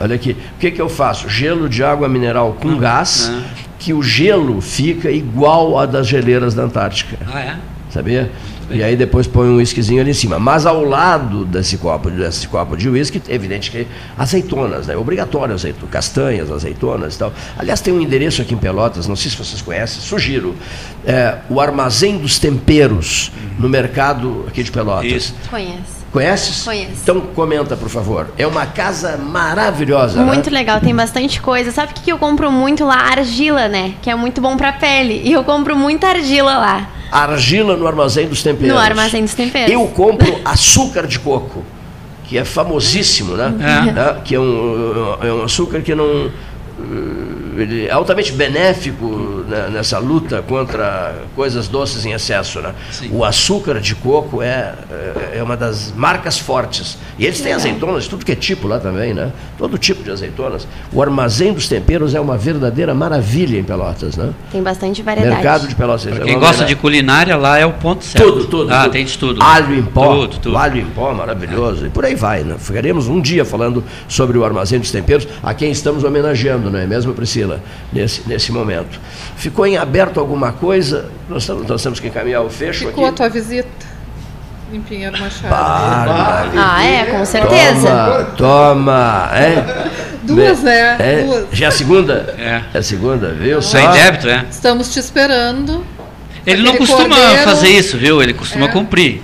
Olha 0.00 0.14
aqui. 0.16 0.32
O 0.56 0.58
que, 0.58 0.70
que 0.70 0.80
eu 0.82 0.88
faço? 0.88 1.28
Gelo 1.28 1.68
de 1.68 1.84
água 1.84 2.08
mineral 2.08 2.56
com 2.60 2.76
gás, 2.78 3.30
que 3.78 3.92
o 3.92 4.02
gelo 4.02 4.60
fica 4.60 5.10
igual 5.10 5.78
a 5.78 5.86
das 5.86 6.06
geleiras 6.08 6.54
da 6.54 6.62
Antártica. 6.64 7.16
Ah, 7.32 7.40
é? 7.40 7.56
Sabia? 7.90 8.30
E 8.70 8.82
aí 8.82 8.96
depois 8.96 9.26
põe 9.26 9.48
um 9.48 9.56
whiskyzinho 9.56 10.00
ali 10.00 10.10
em 10.10 10.14
cima. 10.14 10.38
Mas 10.38 10.66
ao 10.66 10.84
lado 10.84 11.44
desse 11.44 11.76
copo, 11.76 12.10
desse 12.10 12.48
copo 12.48 12.76
de 12.76 12.88
whisky, 12.88 13.22
é 13.28 13.34
evidente 13.34 13.70
que 13.70 13.86
azeitonas, 14.16 14.86
né? 14.86 14.96
Obrigatório 14.96 15.54
azeitonas, 15.54 15.90
castanhas, 15.90 16.50
azeitonas 16.50 17.14
e 17.14 17.18
tal. 17.18 17.32
Aliás, 17.58 17.80
tem 17.80 17.92
um 17.92 18.00
endereço 18.00 18.42
aqui 18.42 18.54
em 18.54 18.58
Pelotas, 18.58 19.06
não 19.06 19.16
sei 19.16 19.30
se 19.30 19.36
vocês 19.36 19.60
conhecem, 19.60 20.00
sugiro. 20.00 20.54
É, 21.06 21.36
o 21.48 21.60
Armazém 21.60 22.18
dos 22.18 22.38
Temperos, 22.38 23.30
no 23.58 23.68
mercado 23.68 24.44
aqui 24.48 24.62
de 24.62 24.70
Pelotas. 24.70 25.10
Isso. 25.10 25.34
Conhece. 25.50 26.04
Conheces? 26.14 26.62
Conheço. 26.62 26.92
Então 27.02 27.20
comenta, 27.20 27.76
por 27.76 27.88
favor. 27.88 28.32
É 28.38 28.46
uma 28.46 28.66
casa 28.66 29.16
maravilhosa, 29.16 30.22
Muito 30.22 30.48
né? 30.48 30.58
legal, 30.58 30.80
tem 30.80 30.94
bastante 30.94 31.40
coisa. 31.40 31.72
Sabe 31.72 31.90
o 31.90 31.94
que 31.96 32.02
que 32.02 32.12
eu 32.12 32.18
compro 32.18 32.52
muito 32.52 32.84
lá? 32.84 33.10
Argila, 33.10 33.66
né? 33.66 33.94
Que 34.00 34.10
é 34.10 34.14
muito 34.14 34.40
bom 34.40 34.56
pra 34.56 34.72
pele. 34.72 35.22
E 35.24 35.32
eu 35.32 35.42
compro 35.42 35.76
muita 35.76 36.06
argila 36.06 36.56
lá. 36.56 36.88
Argila 37.22 37.76
no 37.76 37.86
Armazém 37.86 38.26
dos 38.28 38.42
Temperos. 38.42 38.74
No 38.74 38.78
Armazém 38.78 39.22
dos 39.22 39.34
Temperos. 39.34 39.70
Eu 39.72 39.86
compro 39.88 40.40
açúcar 40.44 41.06
de 41.06 41.18
coco, 41.18 41.62
que 42.24 42.36
é 42.38 42.44
famosíssimo, 42.44 43.34
né? 43.36 43.54
É. 43.88 43.92
Né? 43.92 44.16
Que 44.24 44.34
é 44.34 44.40
um, 44.40 45.16
é 45.22 45.32
um 45.32 45.42
açúcar 45.44 45.80
que 45.80 45.94
não. 45.94 46.30
eh, 46.80 47.62
Ele 47.62 47.86
é 47.86 47.90
altamente 47.90 48.32
benéfico 48.32 49.33
né, 49.48 49.68
nessa 49.72 49.98
luta 49.98 50.42
contra 50.42 51.14
coisas 51.34 51.68
doces 51.68 52.04
em 52.04 52.12
excesso. 52.12 52.60
Né? 52.60 52.72
O 53.10 53.24
açúcar 53.24 53.80
de 53.80 53.94
coco 53.94 54.42
é, 54.42 54.74
é- 54.90 55.38
é 55.38 55.42
uma 55.42 55.56
das 55.56 55.92
marcas 55.96 56.38
fortes. 56.38 56.98
E 57.18 57.24
eles 57.26 57.40
têm 57.40 57.52
azeitonas 57.52 58.06
tudo 58.08 58.24
que 58.24 58.32
é 58.32 58.36
tipo 58.36 58.66
lá 58.66 58.78
também, 58.78 59.14
né? 59.14 59.30
Todo 59.56 59.78
tipo 59.78 60.02
de 60.02 60.10
azeitonas. 60.10 60.66
O 60.92 61.00
armazém 61.02 61.52
dos 61.52 61.68
temperos 61.68 62.14
é 62.14 62.20
uma 62.20 62.36
verdadeira 62.36 62.92
maravilha 62.94 63.58
em 63.58 63.64
Pelotas, 63.64 64.16
né? 64.16 64.30
Tem 64.50 64.62
bastante 64.62 65.02
variedade. 65.02 65.34
Mercado 65.36 65.68
de 65.68 65.74
Pelotas. 65.74 66.04
Pra 66.04 66.24
quem 66.24 66.38
gosta 66.38 66.64
de 66.64 66.74
culinária, 66.76 67.36
lá 67.36 67.58
é 67.58 67.64
o 67.66 67.72
ponto 67.72 68.04
certo. 68.04 68.24
Tudo, 68.32 68.44
tudo. 68.46 68.72
Ah, 68.74 68.82
tudo. 68.84 68.92
tem 68.92 69.04
de 69.04 69.16
tudo. 69.18 69.42
Alho 69.42 69.74
em 69.76 69.82
pó. 69.82 70.14
Tudo, 70.14 70.38
tudo. 70.38 70.56
Alho 70.56 70.80
em 70.80 70.86
pó, 70.86 71.12
maravilhoso. 71.14 71.86
E 71.86 71.90
por 71.90 72.04
aí 72.04 72.14
vai, 72.14 72.42
né? 72.42 72.56
Ficaremos 72.58 73.06
um 73.08 73.20
dia 73.20 73.44
falando 73.44 73.84
sobre 74.08 74.36
o 74.38 74.44
armazém 74.44 74.78
dos 74.80 74.90
temperos, 74.90 75.26
a 75.42 75.54
quem 75.54 75.70
estamos 75.70 76.02
homenageando, 76.04 76.70
não 76.70 76.78
é 76.78 76.86
mesmo, 76.86 77.12
Priscila? 77.14 77.60
Nesse, 77.92 78.22
nesse 78.26 78.50
momento. 78.52 78.98
Ficou 79.36 79.66
em 79.66 79.76
aberto 79.76 80.20
alguma 80.20 80.52
coisa? 80.52 81.10
Nós, 81.28 81.46
nós 81.48 81.82
temos 81.82 82.00
que 82.00 82.08
encaminhar 82.08 82.42
o 82.42 82.48
fecho 82.50 82.86
Ficou 82.86 83.04
a 83.04 83.08
aqui. 83.08 83.16
tua 83.16 83.28
visita 83.28 83.68
em 84.72 84.80
Pinheiro 84.80 85.18
Machado. 85.18 85.50
Bárbara. 85.50 86.50
Ah, 86.56 86.84
é, 86.84 87.04
com 87.06 87.24
certeza. 87.24 88.28
Toma, 88.36 89.24
toma. 89.24 89.30
É? 89.34 89.90
Duas, 90.22 90.62
né? 90.62 90.96
É, 90.98 91.22
Duas. 91.24 91.46
Já 91.52 91.66
é 91.66 91.68
a 91.68 91.72
segunda? 91.72 92.34
É. 92.38 92.62
É 92.72 92.78
a 92.78 92.82
segunda, 92.82 93.28
viu? 93.32 93.60
Só 93.60 93.78
em 93.78 93.90
débito, 93.90 94.28
é. 94.28 94.44
Estamos 94.50 94.92
te 94.92 94.98
esperando. 94.98 95.84
Ele 96.46 96.62
não 96.62 96.76
costuma 96.76 97.16
cordeiro- 97.16 97.42
fazer 97.44 97.68
isso, 97.68 97.96
viu? 97.98 98.22
Ele 98.22 98.34
costuma 98.34 98.66
É. 98.66 98.68
cumprir. 98.68 99.22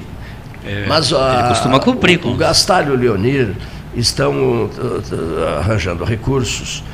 É, 0.66 0.84
Mas 0.86 1.10
ele 1.10 1.48
costuma 1.48 1.80
cumprir 1.80 2.18
com 2.18 2.28
o 2.30 2.36
Gastalho 2.36 2.92
e 2.94 2.96
o 2.96 3.00
Leonir 3.00 3.52
estão 3.96 4.32
uh, 4.32 4.66
uh, 4.66 5.58
arranjando 5.58 6.04
recursos 6.04 6.84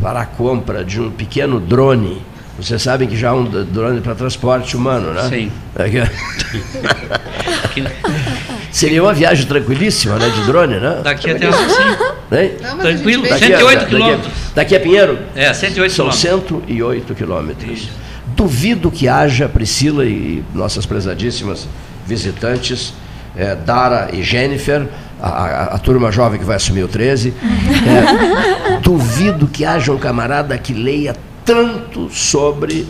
para 0.00 0.20
a 0.20 0.26
compra 0.26 0.84
de 0.84 1.00
um 1.00 1.10
pequeno 1.10 1.58
drone. 1.60 2.22
Vocês 2.58 2.80
sabem 2.80 3.06
que 3.06 3.16
já 3.16 3.30
há 3.30 3.34
um 3.34 3.44
drone 3.44 4.00
para 4.00 4.14
transporte 4.14 4.76
humano, 4.76 5.12
né? 5.12 5.28
Sim. 5.28 5.52
É 5.78 5.88
que- 5.90 5.98
Seria 8.70 9.02
uma 9.02 9.12
viagem 9.14 9.46
tranquilíssima, 9.46 10.16
né? 10.16 10.28
De 10.28 10.42
drone, 10.46 10.78
né? 10.78 11.00
Daqui 11.02 11.30
até 11.30 11.48
lá, 11.48 11.56
sim. 11.68 12.36
Hein? 12.36 12.52
Não, 12.62 12.78
Tranquilo, 12.78 13.24
a- 13.24 13.38
108 13.38 13.60
daqui 13.60 13.84
a- 13.84 13.86
quilômetros. 13.86 14.32
Daqui 14.54 14.76
a 14.76 14.80
Pinheiro? 14.80 15.18
É, 15.34 15.52
108 15.54 15.92
São 15.92 16.08
quilômetros. 16.10 16.20
108 16.20 17.14
quilômetros. 17.14 17.88
Duvido 18.34 18.90
que 18.90 19.08
haja, 19.08 19.48
Priscila 19.48 20.04
e 20.04 20.42
nossas 20.54 20.84
prezadíssimas 20.84 21.66
visitantes, 22.06 22.92
eh, 23.36 23.54
Dara 23.54 24.10
e 24.12 24.22
Jennifer, 24.22 24.86
a, 25.20 25.28
a- 25.28 25.64
a 25.74 25.78
turma 25.78 26.10
jovem 26.12 26.38
que 26.38 26.44
vai 26.44 26.56
assumir 26.56 26.82
o 26.82 26.88
13, 26.88 27.32
eh, 27.42 28.78
duvido 28.82 29.46
que 29.46 29.64
haja 29.64 29.90
um 29.92 29.98
camarada 29.98 30.56
que 30.58 30.74
leia 30.74 31.14
tanto 31.46 32.10
sobre 32.10 32.86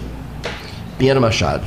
Pinheiro 0.98 1.20
Machado. 1.20 1.66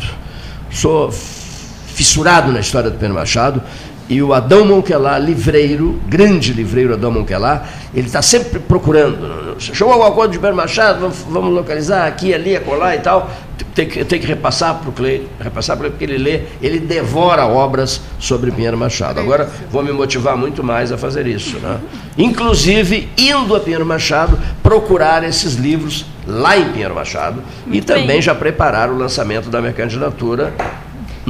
Sou 0.72 1.12
fissurado 1.12 2.52
na 2.52 2.60
história 2.60 2.90
do 2.90 2.96
Pinheiro 2.96 3.14
Machado 3.14 3.62
e 4.10 4.24
o 4.24 4.34
Adão 4.34 4.66
Monquelá, 4.66 5.20
livreiro, 5.20 6.00
grande 6.08 6.52
livreiro 6.52 6.94
Adão 6.94 7.12
Monquelá, 7.12 7.64
ele 7.94 8.08
está 8.08 8.24
sempre 8.24 8.58
procurando. 8.60 9.56
Chamou 9.60 9.94
alguma 9.94 10.12
coisa 10.12 10.32
de 10.32 10.40
Pinheiro 10.40 10.58
Machado, 10.58 11.00
vamos, 11.00 11.18
vamos 11.30 11.54
localizar 11.54 12.08
aqui, 12.08 12.34
ali, 12.34 12.56
acolá 12.56 12.96
e 12.96 13.00
tal. 13.00 13.30
Tem 13.76 13.88
que, 13.88 14.04
tem 14.04 14.20
que 14.20 14.26
repassar 14.26 14.80
para 14.80 14.90
o 14.90 14.92
Cleiton, 14.92 15.28
repassar 15.40 15.78
para 15.78 15.86
ele, 15.86 15.92
porque 15.92 16.06
ele 16.06 16.18
lê, 16.18 16.42
ele 16.62 16.80
devora 16.80 17.46
obras 17.46 18.02
sobre 18.18 18.52
Pinheiro 18.52 18.78
Machado. 18.78 19.20
Agora 19.20 19.48
vou 19.70 19.84
me 19.84 19.92
motivar 19.92 20.36
muito 20.36 20.64
mais 20.64 20.92
a 20.92 20.98
fazer 20.98 21.28
isso. 21.28 21.58
Né? 21.60 21.78
Inclusive, 22.18 23.10
indo 23.16 23.56
a 23.56 23.60
Pinheiro 23.60 23.86
Machado, 23.86 24.40
procurar 24.64 25.24
esses 25.24 25.54
livros 25.54 26.06
lá 26.26 26.58
em 26.58 26.70
Pinheiro 26.70 26.96
Machado 26.96 27.44
e 27.68 27.70
Muito 27.70 27.86
também 27.86 28.08
bem. 28.08 28.22
já 28.22 28.34
preparar 28.34 28.90
o 28.90 28.98
lançamento 28.98 29.50
da 29.50 29.62
minha 29.62 29.74
candidatura 29.74 30.54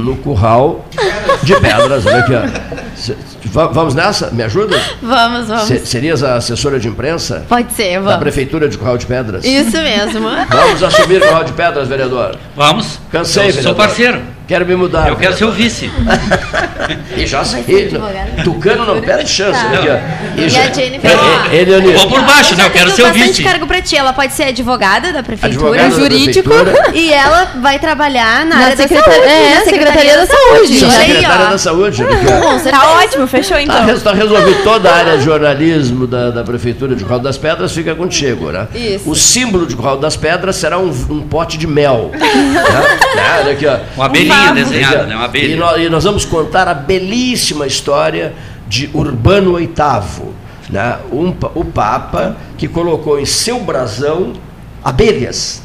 no 0.04 0.16
Curral 0.16 0.84
de 1.42 1.54
Pedras. 1.56 2.06
Olha 2.06 2.18
aqui, 2.18 2.32
ó. 2.34 3.68
Vamos 3.72 3.94
nessa? 3.94 4.30
Me 4.30 4.42
ajuda? 4.42 4.78
Vamos, 5.02 5.48
vamos. 5.48 5.64
Se- 5.64 5.84
serias 5.86 6.22
a 6.22 6.36
assessora 6.36 6.78
de 6.78 6.86
imprensa 6.88 7.44
Pode 7.48 7.72
ser, 7.72 7.94
da 7.94 8.00
vamos. 8.00 8.20
Prefeitura 8.20 8.68
de 8.68 8.76
Curral 8.76 8.98
de 8.98 9.06
Pedras? 9.06 9.44
Isso 9.44 9.76
mesmo. 9.78 10.28
Vamos 10.50 10.82
assumir 10.82 11.20
Curral 11.20 11.44
de 11.44 11.52
Pedras, 11.52 11.88
vereador? 11.88 12.36
Vamos. 12.54 12.98
Cansei, 13.10 13.44
Eu 13.48 13.52
sou 13.52 13.62
vereador. 13.62 13.76
parceiro. 13.86 14.20
Quero 14.50 14.66
me 14.66 14.74
mudar. 14.74 15.06
Eu 15.06 15.14
quero 15.14 15.32
ser 15.36 15.44
o 15.44 15.52
vice. 15.52 15.88
E 17.16 17.26
já 17.26 17.42
e, 17.68 17.84
advogado. 17.84 18.42
Tucano 18.44 18.84
não 18.86 19.00
perde 19.00 19.28
chance. 19.30 19.60
Tá. 19.60 19.68
ó. 19.76 20.40
E 20.40 20.48
já- 20.48 20.62
a 20.62 20.72
Jennifer, 20.72 21.10
É, 21.10 21.54
é, 21.56 21.60
ele, 21.60 21.70
Leonir. 21.72 21.94
Vou 21.98 22.08
por 22.08 22.22
baixo, 22.22 22.56
né? 22.56 22.64
Eu 22.66 22.70
quero 22.70 22.90
ser 22.90 23.02
o 23.02 23.06
bastante 23.06 23.28
vice. 23.28 23.42
cargo 23.44 23.66
pra 23.66 23.82
ti. 23.82 23.96
Ela 23.96 24.12
pode 24.12 24.32
ser 24.32 24.44
advogada 24.44 25.12
da 25.12 25.22
prefeitura, 25.22 25.82
Advogada 25.82 25.88
da 25.90 26.00
jurídico, 26.00 26.48
prefeitura. 26.48 26.90
e 26.96 27.12
ela 27.12 27.52
vai 27.60 27.78
trabalhar 27.78 28.46
na, 28.46 28.56
Na 28.56 28.64
área 28.64 28.76
secretaria- 28.76 29.20
da 29.20 29.26
saúde. 29.26 29.30
é, 29.30 29.54
na 29.54 29.64
Secretaria 29.64 30.16
da 30.16 30.26
Saúde. 30.26 30.80
Da 30.80 31.58
saúde. 31.58 32.04
olha 32.04 32.16
aqui, 32.16 32.26
ó. 32.26 32.40
Com 32.40 32.58
certeza. 32.58 32.70
Tá 32.70 32.92
ótimo, 32.94 33.26
fechou 33.26 33.56
Tá, 33.56 33.62
então. 33.62 33.84
res- 33.86 34.02
tá 34.02 34.12
resolvido 34.12 34.64
toda 34.64 34.90
a 34.90 34.96
área 34.96 35.18
de 35.18 35.24
jornalismo 35.24 36.06
da, 36.06 36.30
da 36.30 36.42
Prefeitura 36.42 36.96
de 36.96 37.04
Curral 37.04 37.20
das 37.20 37.36
Pedras, 37.36 37.72
fica 37.72 37.94
contigo, 37.94 38.50
né? 38.50 38.66
Isso. 38.74 39.08
O 39.10 39.14
símbolo 39.14 39.66
de 39.66 39.76
Curral 39.76 39.98
das 39.98 40.16
Pedras 40.16 40.56
será 40.56 40.78
um, 40.78 40.88
um 41.10 41.20
pote 41.20 41.58
de 41.58 41.66
mel. 41.66 42.10
né? 42.16 43.42
Né? 43.44 43.50
Aqui, 43.52 43.66
ó. 43.66 43.76
Uma 43.96 44.08
abelhinha 44.48 44.64
desenhada, 44.64 45.06
né? 45.06 45.14
Uma 45.14 45.22
E 45.24 45.26
abelha. 45.26 45.56
nós, 45.56 45.80
e 45.82 45.88
nós 45.88 46.04
vamos 46.04 46.24
contar 46.24 46.66
a 46.68 46.74
belíssima 46.74 47.66
história 47.66 48.32
de 48.68 48.88
Urbano 48.94 49.56
VIII, 49.56 49.70
né? 50.70 50.98
Um 51.12 51.34
o 51.54 51.64
Papa 51.64 52.36
que 52.56 52.66
colocou 52.68 53.18
em 53.18 53.24
seu 53.26 53.60
brasão 53.60 54.32
abelhas. 54.84 55.62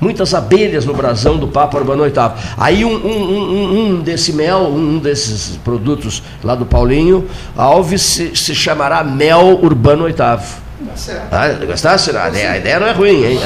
Muitas 0.00 0.32
abelhas 0.32 0.84
no 0.86 0.94
brasão 0.94 1.36
do 1.38 1.48
Papa 1.48 1.76
Urbano 1.76 2.04
VIII. 2.04 2.14
Aí 2.56 2.84
um, 2.84 2.94
um, 2.94 3.32
um- 3.32 3.78
um 3.96 4.00
desse 4.00 4.32
mel, 4.32 4.68
um 4.68 4.98
desses 4.98 5.56
produtos 5.64 6.22
lá 6.44 6.54
do 6.54 6.64
Paulinho 6.64 7.26
Alves 7.56 8.02
se, 8.02 8.36
se 8.36 8.54
chamará 8.54 9.02
Mel 9.02 9.58
Urbano 9.60 10.04
VIII. 10.04 10.67
Ah, 11.32 11.48
gostasse? 11.66 12.16
A 12.16 12.28
ideia, 12.28 12.50
a 12.52 12.56
ideia 12.58 12.80
não 12.80 12.86
é 12.86 12.92
ruim, 12.92 13.24
hein? 13.24 13.38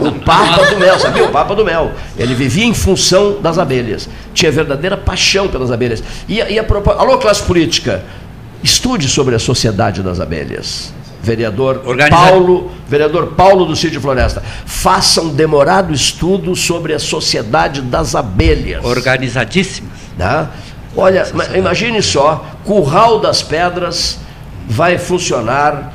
O 0.00 0.12
Papa 0.20 0.64
do 0.66 0.78
Mel, 0.78 0.98
sabia? 0.98 1.24
O 1.24 1.28
Papa 1.30 1.54
do 1.54 1.64
Mel. 1.64 1.92
Ele 2.16 2.34
vivia 2.34 2.64
em 2.64 2.74
função 2.74 3.40
das 3.40 3.58
abelhas. 3.58 4.08
Tinha 4.32 4.50
verdadeira 4.52 4.96
paixão 4.96 5.48
pelas 5.48 5.70
abelhas. 5.72 6.02
E, 6.28 6.40
a- 6.40 6.48
e 6.50 6.58
a 6.58 6.64
propó- 6.64 6.92
Alô, 6.92 7.18
classe 7.18 7.42
política, 7.42 8.04
estude 8.62 9.08
sobre 9.08 9.34
a 9.34 9.38
sociedade 9.38 10.02
das 10.02 10.20
abelhas. 10.20 10.92
Vereador 11.22 11.82
Paulo, 12.10 12.72
vereador 12.88 13.26
Paulo 13.36 13.64
do 13.64 13.76
Sítio 13.76 14.00
Floresta, 14.00 14.42
faça 14.66 15.20
um 15.20 15.28
demorado 15.32 15.92
estudo 15.92 16.56
sobre 16.56 16.94
a 16.94 16.98
sociedade 16.98 17.80
das 17.80 18.14
abelhas. 18.16 18.84
Organizadíssimas. 18.84 19.92
Tá? 20.18 20.50
Olha, 20.96 21.26
ma- 21.32 21.56
imagine 21.56 22.02
só, 22.02 22.44
Curral 22.64 23.20
das 23.20 23.40
Pedras 23.42 24.18
vai 24.68 24.98
funcionar 24.98 25.92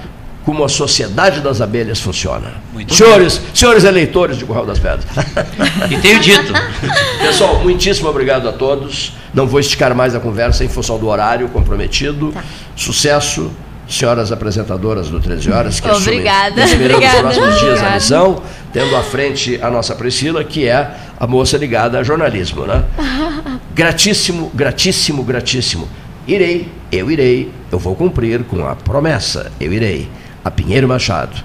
como 0.47 0.63
a 0.63 0.69
Sociedade 0.69 1.41
das 1.41 1.59
Abelhas 1.59 1.99
funciona. 1.99 2.53
Muito 2.71 2.95
senhores, 2.95 3.41
senhores 3.53 3.83
eleitores 3.83 4.37
de 4.37 4.45
Curral 4.45 4.65
das 4.65 4.79
Pedras. 4.79 5.03
E 5.91 5.97
tenho 5.97 6.21
dito. 6.21 6.53
Pessoal, 7.19 7.59
muitíssimo 7.59 8.07
obrigado 8.07 8.47
a 8.47 8.53
todos. 8.53 9.11
Não 9.33 9.45
vou 9.45 9.59
esticar 9.59 9.93
mais 9.93 10.15
a 10.15 10.21
conversa 10.21 10.63
em 10.63 10.69
função 10.69 10.97
do 10.97 11.09
horário 11.09 11.49
comprometido. 11.49 12.33
Sucesso, 12.77 13.51
senhoras 13.89 14.31
apresentadoras 14.31 15.09
do 15.09 15.19
13 15.19 15.51
Horas, 15.51 15.79
que 15.81 15.89
Obrigada. 15.89 16.63
assumem 16.63 16.87
nos 16.87 16.97
próximos 16.97 17.59
dias 17.59 17.61
a 17.61 17.73
Obrigada. 17.73 17.95
missão, 17.95 18.41
tendo 18.71 18.95
à 18.95 19.03
frente 19.03 19.59
a 19.61 19.69
nossa 19.69 19.95
Priscila, 19.95 20.45
que 20.45 20.65
é 20.65 20.91
a 21.19 21.27
moça 21.27 21.57
ligada 21.57 21.99
a 21.99 22.03
jornalismo. 22.03 22.65
Né? 22.65 22.85
Gratíssimo, 23.75 24.49
gratíssimo, 24.55 25.23
gratíssimo. 25.23 25.89
Irei, 26.25 26.71
eu 26.89 27.11
irei, 27.11 27.51
eu 27.69 27.77
vou 27.77 27.95
cumprir 27.95 28.45
com 28.45 28.65
a 28.65 28.77
promessa, 28.77 29.51
eu 29.59 29.73
irei. 29.73 30.07
A 30.47 30.51
Pinheiro 30.51 30.87
Machado. 30.87 31.35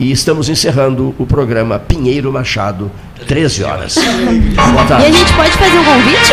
E 0.00 0.10
estamos 0.10 0.48
encerrando 0.48 1.14
o 1.18 1.26
programa 1.26 1.78
Pinheiro 1.78 2.32
Machado, 2.32 2.90
13 3.28 3.62
horas. 3.62 3.94
Boa 3.94 4.84
tarde. 4.86 5.04
E 5.04 5.08
a 5.08 5.12
gente 5.12 5.32
pode 5.34 5.50
fazer 5.50 5.78
um 5.78 5.84
convite? 5.84 6.32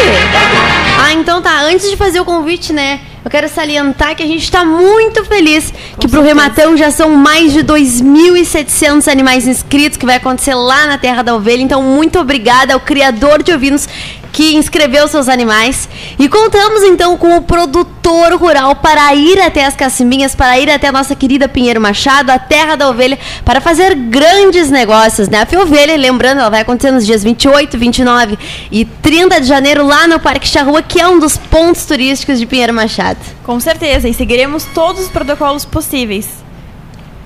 Ah, 0.97 1.13
então 1.13 1.41
tá. 1.41 1.61
Antes 1.61 1.89
de 1.89 1.97
fazer 1.97 2.19
o 2.19 2.25
convite, 2.25 2.73
né? 2.73 3.01
Eu 3.23 3.29
quero 3.29 3.49
salientar 3.49 4.15
que 4.15 4.23
a 4.23 4.25
gente 4.25 4.43
está 4.43 4.63
muito 4.63 5.23
feliz 5.25 5.73
que 5.99 6.07
para 6.07 6.19
o 6.19 6.23
Rematão 6.23 6.75
já 6.77 6.89
são 6.89 7.11
mais 7.11 7.51
de 7.51 7.63
2.700 7.63 9.11
animais 9.11 9.45
inscritos, 9.45 9.97
que 9.97 10.05
vai 10.05 10.15
acontecer 10.15 10.55
lá 10.55 10.87
na 10.87 10.97
Terra 10.97 11.21
da 11.21 11.35
Ovelha. 11.35 11.61
Então, 11.61 11.83
muito 11.83 12.17
obrigada 12.17 12.73
ao 12.73 12.79
criador 12.79 13.43
de 13.43 13.53
ovinos 13.53 13.87
que 14.31 14.55
inscreveu 14.55 15.07
seus 15.07 15.27
animais. 15.27 15.89
E 16.17 16.27
contamos 16.27 16.83
então 16.83 17.17
com 17.17 17.37
o 17.37 17.41
produtor 17.41 18.33
rural 18.33 18.75
para 18.75 19.13
ir 19.15 19.39
até 19.39 19.65
as 19.65 19.75
Cacimbinhas, 19.75 20.35
para 20.35 20.59
ir 20.59 20.69
até 20.69 20.87
a 20.87 20.91
nossa 20.91 21.15
querida 21.15 21.47
Pinheiro 21.47 21.81
Machado, 21.81 22.29
a 22.29 22.39
terra 22.39 22.75
da 22.75 22.89
ovelha, 22.89 23.17
para 23.43 23.61
fazer 23.61 23.95
grandes 23.95 24.69
negócios, 24.69 25.29
né? 25.29 25.41
A 25.41 25.45
Fiovelha, 25.45 25.95
lembrando, 25.95 26.39
ela 26.39 26.49
vai 26.49 26.61
acontecer 26.61 26.91
nos 26.91 27.05
dias 27.05 27.23
28, 27.23 27.77
29 27.77 28.37
e 28.71 28.85
30 28.85 29.41
de 29.41 29.47
janeiro 29.47 29.85
lá 29.85 30.07
no 30.07 30.19
Parque 30.19 30.47
Charrua, 30.47 30.81
que 30.81 30.99
é 30.99 31.07
um 31.07 31.19
dos 31.19 31.37
pontos 31.37 31.85
turísticos 31.85 32.39
de 32.39 32.45
Pinheiro 32.45 32.73
Machado. 32.73 33.19
Com 33.43 33.59
certeza, 33.59 34.07
e 34.07 34.13
seguiremos 34.13 34.65
todos 34.73 35.03
os 35.03 35.07
protocolos 35.09 35.65
possíveis. 35.65 36.43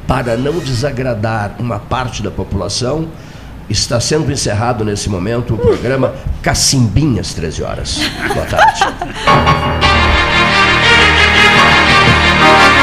Para 0.07 0.35
não 0.35 0.59
desagradar 0.59 1.55
uma 1.59 1.79
parte 1.79 2.21
da 2.21 2.29
população, 2.29 3.07
Está 3.69 3.99
sendo 3.99 4.31
encerrado 4.31 4.83
nesse 4.83 5.09
momento 5.09 5.55
o 5.55 5.57
programa 5.57 6.13
Cacimbinhas 6.41 7.33
13 7.33 7.63
horas. 7.63 7.99
Boa 8.33 8.45
tarde. 8.45 8.81